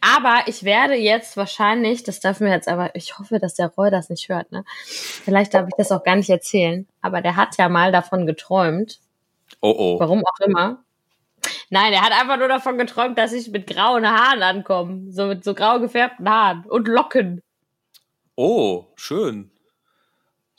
Aber 0.00 0.42
ich 0.46 0.64
werde 0.64 0.94
jetzt 0.94 1.36
wahrscheinlich, 1.36 2.02
das 2.02 2.20
darf 2.20 2.40
mir 2.40 2.50
jetzt 2.50 2.68
aber, 2.68 2.94
ich 2.94 3.18
hoffe, 3.18 3.38
dass 3.38 3.54
der 3.54 3.68
Roy 3.68 3.90
das 3.90 4.08
nicht 4.08 4.28
hört, 4.28 4.50
ne? 4.52 4.64
Vielleicht 4.86 5.54
darf 5.54 5.68
ich 5.68 5.74
das 5.76 5.92
auch 5.92 6.02
gar 6.02 6.16
nicht 6.16 6.30
erzählen. 6.30 6.86
Aber 7.02 7.20
der 7.20 7.36
hat 7.36 7.56
ja 7.58 7.68
mal 7.68 7.92
davon 7.92 8.26
geträumt, 8.26 9.00
Oh 9.60 9.74
oh. 9.76 10.00
warum 10.00 10.22
auch 10.24 10.46
immer. 10.46 10.84
Nein, 11.70 11.92
er 11.92 12.02
hat 12.02 12.12
einfach 12.12 12.38
nur 12.38 12.48
davon 12.48 12.78
geträumt, 12.78 13.18
dass 13.18 13.32
ich 13.32 13.50
mit 13.50 13.66
grauen 13.66 14.06
Haaren 14.06 14.42
ankomme. 14.42 15.12
So 15.12 15.26
mit 15.26 15.44
so 15.44 15.54
grau 15.54 15.80
gefärbten 15.80 16.28
Haaren 16.28 16.64
und 16.64 16.88
Locken. 16.88 17.42
Oh, 18.36 18.86
schön. 18.96 19.50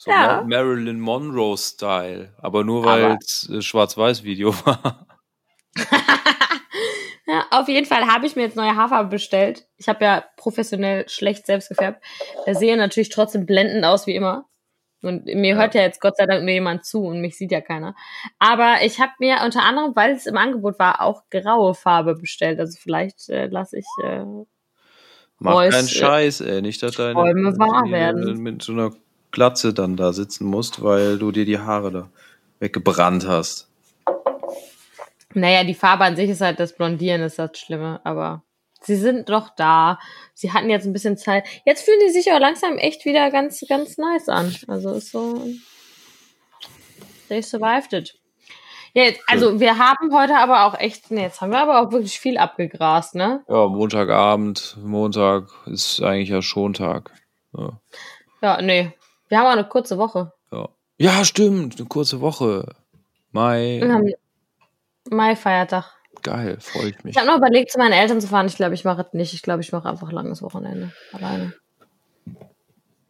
So 0.02 0.10
Ja. 0.10 0.42
Mar- 0.42 0.44
Marilyn 0.46 0.98
Monroe-Style. 0.98 2.32
Aber 2.38 2.64
nur 2.64 2.84
weil 2.86 3.18
es 3.20 3.50
äh, 3.50 3.60
Schwarz-Weiß-Video 3.60 4.54
war. 4.64 5.06
Ja, 7.26 7.46
auf 7.50 7.68
jeden 7.68 7.86
Fall 7.86 8.06
habe 8.08 8.26
ich 8.26 8.34
mir 8.34 8.42
jetzt 8.42 8.56
neue 8.56 8.74
Haarfarbe 8.74 9.08
bestellt. 9.08 9.68
Ich 9.76 9.88
habe 9.88 10.04
ja 10.04 10.24
professionell 10.36 11.08
schlecht 11.08 11.46
selbst 11.46 11.68
gefärbt. 11.68 12.02
Da 12.44 12.54
sehe 12.54 12.76
natürlich 12.76 13.10
trotzdem 13.10 13.46
blendend 13.46 13.84
aus 13.84 14.08
wie 14.08 14.16
immer. 14.16 14.46
Und 15.02 15.26
mir 15.26 15.54
hört 15.54 15.76
ja 15.76 15.82
jetzt 15.82 16.00
Gott 16.00 16.16
sei 16.16 16.26
Dank 16.26 16.40
nur 16.42 16.50
jemand 16.50 16.84
zu 16.84 17.04
und 17.04 17.20
mich 17.20 17.36
sieht 17.38 17.52
ja 17.52 17.60
keiner. 17.60 17.94
Aber 18.40 18.78
ich 18.82 18.98
habe 18.98 19.12
mir 19.20 19.42
unter 19.44 19.62
anderem, 19.62 19.94
weil 19.94 20.10
es 20.12 20.26
im 20.26 20.36
Angebot 20.36 20.80
war, 20.80 21.02
auch 21.02 21.22
graue 21.30 21.74
Farbe 21.74 22.16
bestellt. 22.16 22.58
Also 22.58 22.76
vielleicht 22.82 23.28
äh, 23.28 23.46
lasse 23.46 23.78
ich. 23.78 23.86
Äh, 24.02 24.24
Mach 25.38 25.54
Roy's, 25.54 25.72
keinen 25.72 25.86
äh, 25.86 25.90
Scheiß, 25.90 26.40
ey. 26.40 26.62
Nicht, 26.62 26.82
dass 26.82 26.96
deine 26.96 27.12
Träume 27.12 27.56
wahr 27.58 27.88
werden. 27.92 28.42
mit 28.42 28.60
so 28.62 28.72
einer 28.72 28.90
Glatze 29.30 29.72
dann 29.72 29.96
da 29.96 30.12
sitzen 30.12 30.46
musst, 30.46 30.82
weil 30.82 31.18
du 31.18 31.32
dir 31.32 31.44
die 31.44 31.58
Haare 31.58 31.92
da 31.92 32.10
weggebrannt 32.58 33.26
hast. 33.26 33.68
naja, 35.34 35.64
die 35.64 35.74
Farbe 35.74 36.04
an 36.04 36.16
sich 36.16 36.30
ist 36.30 36.40
halt 36.40 36.60
das 36.60 36.74
Blondieren, 36.74 37.22
ist 37.22 37.38
das 37.38 37.58
Schlimme. 37.58 38.00
Aber 38.04 38.42
sie 38.82 38.96
sind 38.96 39.28
doch 39.28 39.50
da. 39.56 39.98
Sie 40.34 40.52
hatten 40.52 40.70
jetzt 40.70 40.86
ein 40.86 40.92
bisschen 40.92 41.16
Zeit. 41.16 41.44
Jetzt 41.64 41.84
fühlen 41.84 42.00
die 42.06 42.12
sich 42.12 42.32
auch 42.32 42.40
langsam 42.40 42.78
echt 42.78 43.04
wieder 43.04 43.30
ganz, 43.30 43.64
ganz 43.68 43.98
nice 43.98 44.28
an. 44.28 44.54
Also 44.66 44.92
ist 44.92 45.12
so. 45.12 45.42
They 47.28 47.42
survived 47.42 47.92
it. 47.92 48.20
Ja, 48.92 49.04
jetzt, 49.04 49.20
also 49.28 49.60
wir 49.60 49.78
haben 49.78 50.12
heute 50.12 50.36
aber 50.36 50.66
auch 50.66 50.76
echt, 50.76 51.12
nee, 51.12 51.22
jetzt 51.22 51.40
haben 51.40 51.52
wir 51.52 51.60
aber 51.60 51.80
auch 51.80 51.92
wirklich 51.92 52.18
viel 52.18 52.38
abgegrast, 52.38 53.14
ne? 53.14 53.44
Ja, 53.48 53.68
Montagabend, 53.68 54.78
Montag 54.82 55.48
ist 55.66 56.02
eigentlich 56.02 56.30
ja 56.30 56.42
Schontag. 56.42 57.12
Ja. 57.56 57.80
Ja, 58.42 58.62
nee. 58.62 58.92
Wir 59.30 59.38
haben 59.38 59.46
auch 59.46 59.52
eine 59.52 59.64
kurze 59.64 59.96
Woche. 59.96 60.32
Ja. 60.52 60.68
ja, 60.98 61.24
stimmt. 61.24 61.78
Eine 61.78 61.88
kurze 61.88 62.20
Woche. 62.20 62.74
Mai. 63.30 63.78
Wir 63.80 63.94
haben 63.94 64.12
Mai-Feiertag. 65.08 65.84
Geil, 66.22 66.58
freue 66.60 66.90
ich 66.90 67.04
mich. 67.04 67.14
Ich 67.14 67.16
habe 67.16 67.30
noch 67.30 67.38
überlegt, 67.38 67.70
zu 67.70 67.78
meinen 67.78 67.92
Eltern 67.92 68.20
zu 68.20 68.26
fahren. 68.26 68.46
Ich 68.46 68.56
glaube, 68.56 68.74
ich 68.74 68.84
mache 68.84 69.02
es 69.02 69.12
nicht. 69.12 69.32
Ich 69.32 69.42
glaube, 69.42 69.62
ich 69.62 69.70
mache 69.70 69.88
einfach 69.88 70.10
langes 70.10 70.42
Wochenende. 70.42 70.92
Alleine. 71.12 71.54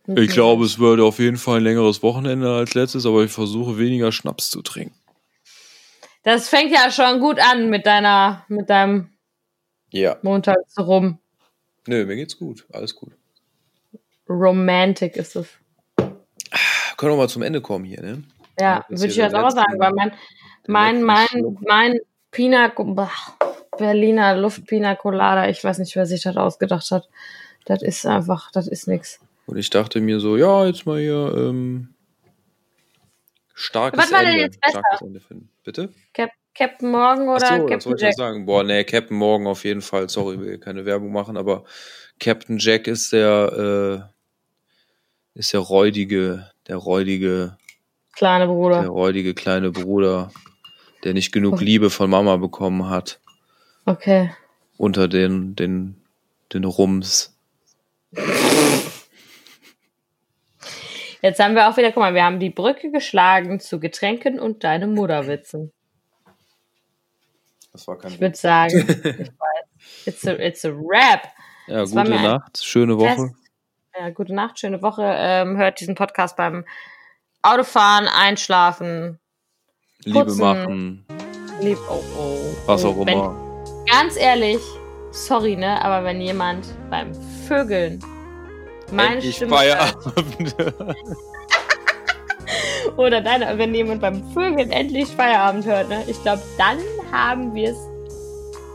Ich 0.07 0.31
glaube, 0.31 0.65
es 0.65 0.79
wird 0.79 1.01
auf 1.01 1.19
jeden 1.19 1.39
Fall 1.39 1.59
ein 1.59 1.65
längeres 1.65 2.03
Wochenende 2.03 2.53
als 2.55 2.75
letztes, 2.75 3.07
aber 3.07 3.25
ich 3.25 3.33
versuche 3.33 3.79
weniger 3.79 4.13
Schnaps 4.13 4.51
zu 4.51 4.61
trinken. 4.61 4.95
Das 6.23 6.51
fängt 6.51 6.71
ja 6.71 6.91
schon 6.91 7.19
gut 7.21 7.39
an 7.41 7.71
mit 7.71 7.87
deiner, 7.87 8.45
mit 8.49 8.69
deinem 8.69 9.09
Ja. 9.91 10.19
Montags 10.21 10.77
rum. 10.79 11.19
Nö, 11.87 12.05
mir 12.05 12.17
geht's 12.17 12.37
gut. 12.37 12.67
Alles 12.73 12.95
gut. 12.95 13.13
Romantic 14.29 15.17
ist 15.17 15.37
es. 15.37 15.49
Können 17.01 17.15
wir 17.15 17.17
mal 17.17 17.29
zum 17.31 17.41
Ende 17.41 17.63
kommen 17.63 17.87
hier, 17.87 18.03
ne? 18.03 18.23
Ja, 18.61 18.85
Das 18.91 19.01
würde 19.01 19.11
ich 19.11 19.17
jetzt 19.17 19.35
auch 19.35 19.51
sagen, 19.51 19.79
weil 19.79 19.93
mein, 19.93 20.13
mein, 20.67 21.03
mein, 21.03 21.57
mein 21.67 21.99
Pina, 22.31 22.71
Berliner 23.79 24.37
Luft 24.37 24.67
Pina 24.67 24.95
Colada, 24.97 25.49
ich 25.49 25.65
weiß 25.65 25.79
nicht, 25.79 25.97
wer 25.97 26.05
sich 26.05 26.23
das 26.23 26.37
ausgedacht 26.37 26.91
hat. 26.91 27.09
Das 27.65 27.81
ist 27.81 28.05
einfach, 28.05 28.51
das 28.53 28.69
ist 28.69 28.87
nix. 28.87 29.19
Und 29.47 29.57
ich 29.57 29.71
dachte 29.71 30.03
mir 30.03 30.21
so, 30.21 30.37
ja, 30.37 30.67
jetzt 30.67 30.85
mal 30.85 31.01
hier 31.01 31.33
ähm, 31.39 31.95
starkes 33.55 33.99
Was 33.99 34.13
war 34.13 34.21
denn 34.21 34.33
Ende. 34.33 34.43
jetzt 34.43 34.61
besser? 34.61 34.83
Bitte? 35.65 35.89
Cap 36.13 36.31
Captain 36.55 36.91
Morgan 36.91 37.29
oder 37.31 37.37
Achso, 37.37 37.63
das 37.63 37.71
Captain 37.71 37.91
wollte 37.93 37.95
ich 37.95 38.01
Jack? 38.03 38.19
noch 38.19 38.25
sagen. 38.27 38.45
Boah, 38.45 38.63
nee, 38.63 38.85
Captain 38.85 39.17
Morgan 39.17 39.47
auf 39.47 39.65
jeden 39.65 39.81
Fall. 39.81 40.11
Sorry, 40.11 40.39
will 40.41 40.59
keine 40.59 40.85
Werbung 40.85 41.13
machen, 41.13 41.39
aber 41.39 41.65
Captain 42.19 42.59
Jack 42.59 42.87
ist 42.87 43.15
der, 43.15 44.11
äh, 45.35 45.39
ist 45.39 45.55
der 45.55 45.61
räudige, 45.61 46.51
der 46.71 46.77
räudige, 46.77 47.57
Kleine 48.13 48.47
der 48.47 48.53
Bruder. 48.53 48.87
räudige 48.87 49.35
kleine 49.35 49.73
Bruder, 49.73 50.31
der 51.03 51.15
nicht 51.15 51.33
genug 51.33 51.61
Liebe 51.61 51.91
von 51.91 52.09
Mama 52.09 52.37
bekommen 52.37 52.89
hat. 52.89 53.19
Okay. 53.87 54.31
Unter 54.77 55.09
den, 55.09 55.57
den, 55.57 56.01
den 56.53 56.65
Rums. 56.65 57.37
Jetzt 61.23 61.41
haben 61.41 61.57
wir 61.57 61.69
auch 61.69 61.77
wieder, 61.77 61.91
guck 61.91 62.03
mal, 62.03 62.15
wir 62.15 62.23
haben 62.23 62.39
die 62.39 62.51
Brücke 62.51 62.93
geschlagen 62.93 63.59
zu 63.59 63.81
Getränken 63.81 64.39
und 64.39 64.63
deine 64.63 64.87
Mutterwitzen. 64.87 65.73
Das 67.73 67.89
war 67.89 67.99
kein 67.99 68.13
Ich 68.13 68.21
würde 68.21 68.37
sagen, 68.37 68.79
ich 68.89 69.29
weiß, 69.29 70.07
it's 70.07 70.27
a, 70.27 70.33
it's 70.35 70.65
a 70.65 70.71
rap. 70.71 71.33
Ja, 71.67 71.81
das 71.81 71.91
gute 71.91 72.11
Nacht, 72.11 72.63
schöne 72.63 72.97
Woche. 72.97 73.33
Ja, 74.01 74.09
gute 74.09 74.35
Nacht, 74.35 74.59
schöne 74.59 74.81
Woche. 74.81 75.03
Ähm, 75.05 75.59
hört 75.59 75.79
diesen 75.79 75.95
Podcast 75.95 76.35
beim 76.35 76.65
Autofahren, 77.43 78.09
Einschlafen, 78.09 79.19
Liebe 80.05 80.25
putzen. 80.25 80.41
machen, 80.41 81.07
lieb. 81.61 81.77
Oh, 81.87 82.03
oh, 82.17 82.39
was 82.65 82.83
oh. 82.83 82.93
auch 82.93 83.05
Wenn, 83.05 83.19
immer. 83.19 83.37
ganz 83.93 84.17
ehrlich, 84.17 84.63
sorry, 85.11 85.55
ne, 85.55 85.85
aber 85.85 86.03
wenn 86.03 86.19
jemand 86.19 86.67
beim 86.89 87.13
Vögeln 87.47 88.03
meine 88.91 89.17
Endlich 89.17 89.37
Stimme 89.37 89.61
hört, 89.61 90.03
Feierabend. 90.03 90.57
oder 92.97 93.21
deine, 93.21 93.59
wenn 93.59 93.75
jemand 93.75 94.01
beim 94.01 94.25
Vögeln 94.33 94.71
endlich 94.71 95.09
Feierabend 95.09 95.67
hört, 95.67 95.91
ne, 95.91 96.05
ich 96.07 96.23
glaube, 96.23 96.41
dann 96.57 96.79
haben 97.13 97.55
wir 97.55 97.73
es 97.73 97.79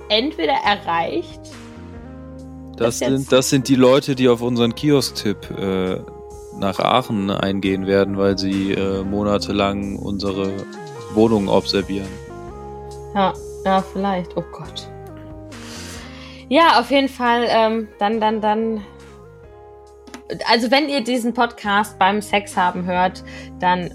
entweder 0.09 0.57
erreicht. 0.63 1.44
Das 2.77 2.99
sind, 2.99 3.31
das 3.31 3.49
sind 3.49 3.67
die 3.67 3.75
Leute, 3.75 4.15
die 4.15 4.27
auf 4.27 4.41
unseren 4.41 4.75
Kiosk-Tipp 4.75 5.49
äh, 5.57 5.99
nach 6.59 6.79
Aachen 6.79 7.29
eingehen 7.29 7.87
werden, 7.87 8.17
weil 8.17 8.37
sie 8.37 8.73
äh, 8.73 9.03
monatelang 9.03 9.97
unsere 9.97 10.51
Wohnung 11.13 11.47
observieren. 11.47 12.07
Ja, 13.13 13.33
ja, 13.65 13.81
vielleicht. 13.81 14.35
Oh 14.35 14.43
Gott. 14.51 14.89
Ja, 16.49 16.79
auf 16.79 16.91
jeden 16.91 17.09
Fall, 17.09 17.45
ähm, 17.49 17.87
dann, 17.97 18.19
dann, 18.19 18.41
dann. 18.41 18.83
Also, 20.47 20.69
wenn 20.71 20.89
ihr 20.89 21.03
diesen 21.03 21.33
Podcast 21.33 21.97
beim 21.97 22.21
Sex 22.21 22.57
haben 22.57 22.85
hört, 22.85 23.23
dann 23.59 23.91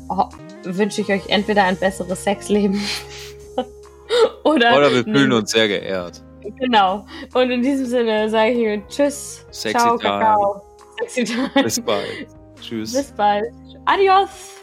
wünsche 0.65 1.01
ich 1.01 1.11
euch 1.11 1.29
entweder 1.29 1.65
ein 1.65 1.77
besseres 1.77 2.25
Sexleben 2.25 2.81
oder. 4.45 4.77
Oder 4.77 4.93
wir 4.93 5.05
fühlen 5.05 5.33
uns 5.33 5.51
sehr 5.51 5.69
geehrt. 5.69 6.23
Genau. 6.59 7.05
Und 7.35 7.51
in 7.51 7.63
diesem 7.63 7.87
Sinne 7.87 8.29
sage 8.29 8.53
ich 8.53 8.89
Tschüss. 8.89 9.47
Sexy 9.51 9.79
ciao, 9.79 9.97
time. 9.97 10.11
Kakao. 10.11 10.63
Sexy 11.01 11.25
time. 11.25 11.51
Bis 11.63 11.81
bald. 11.81 12.29
Tschüss. 12.61 12.93
Bis 12.93 13.13
bald. 13.13 13.53
Adios. 13.87 14.60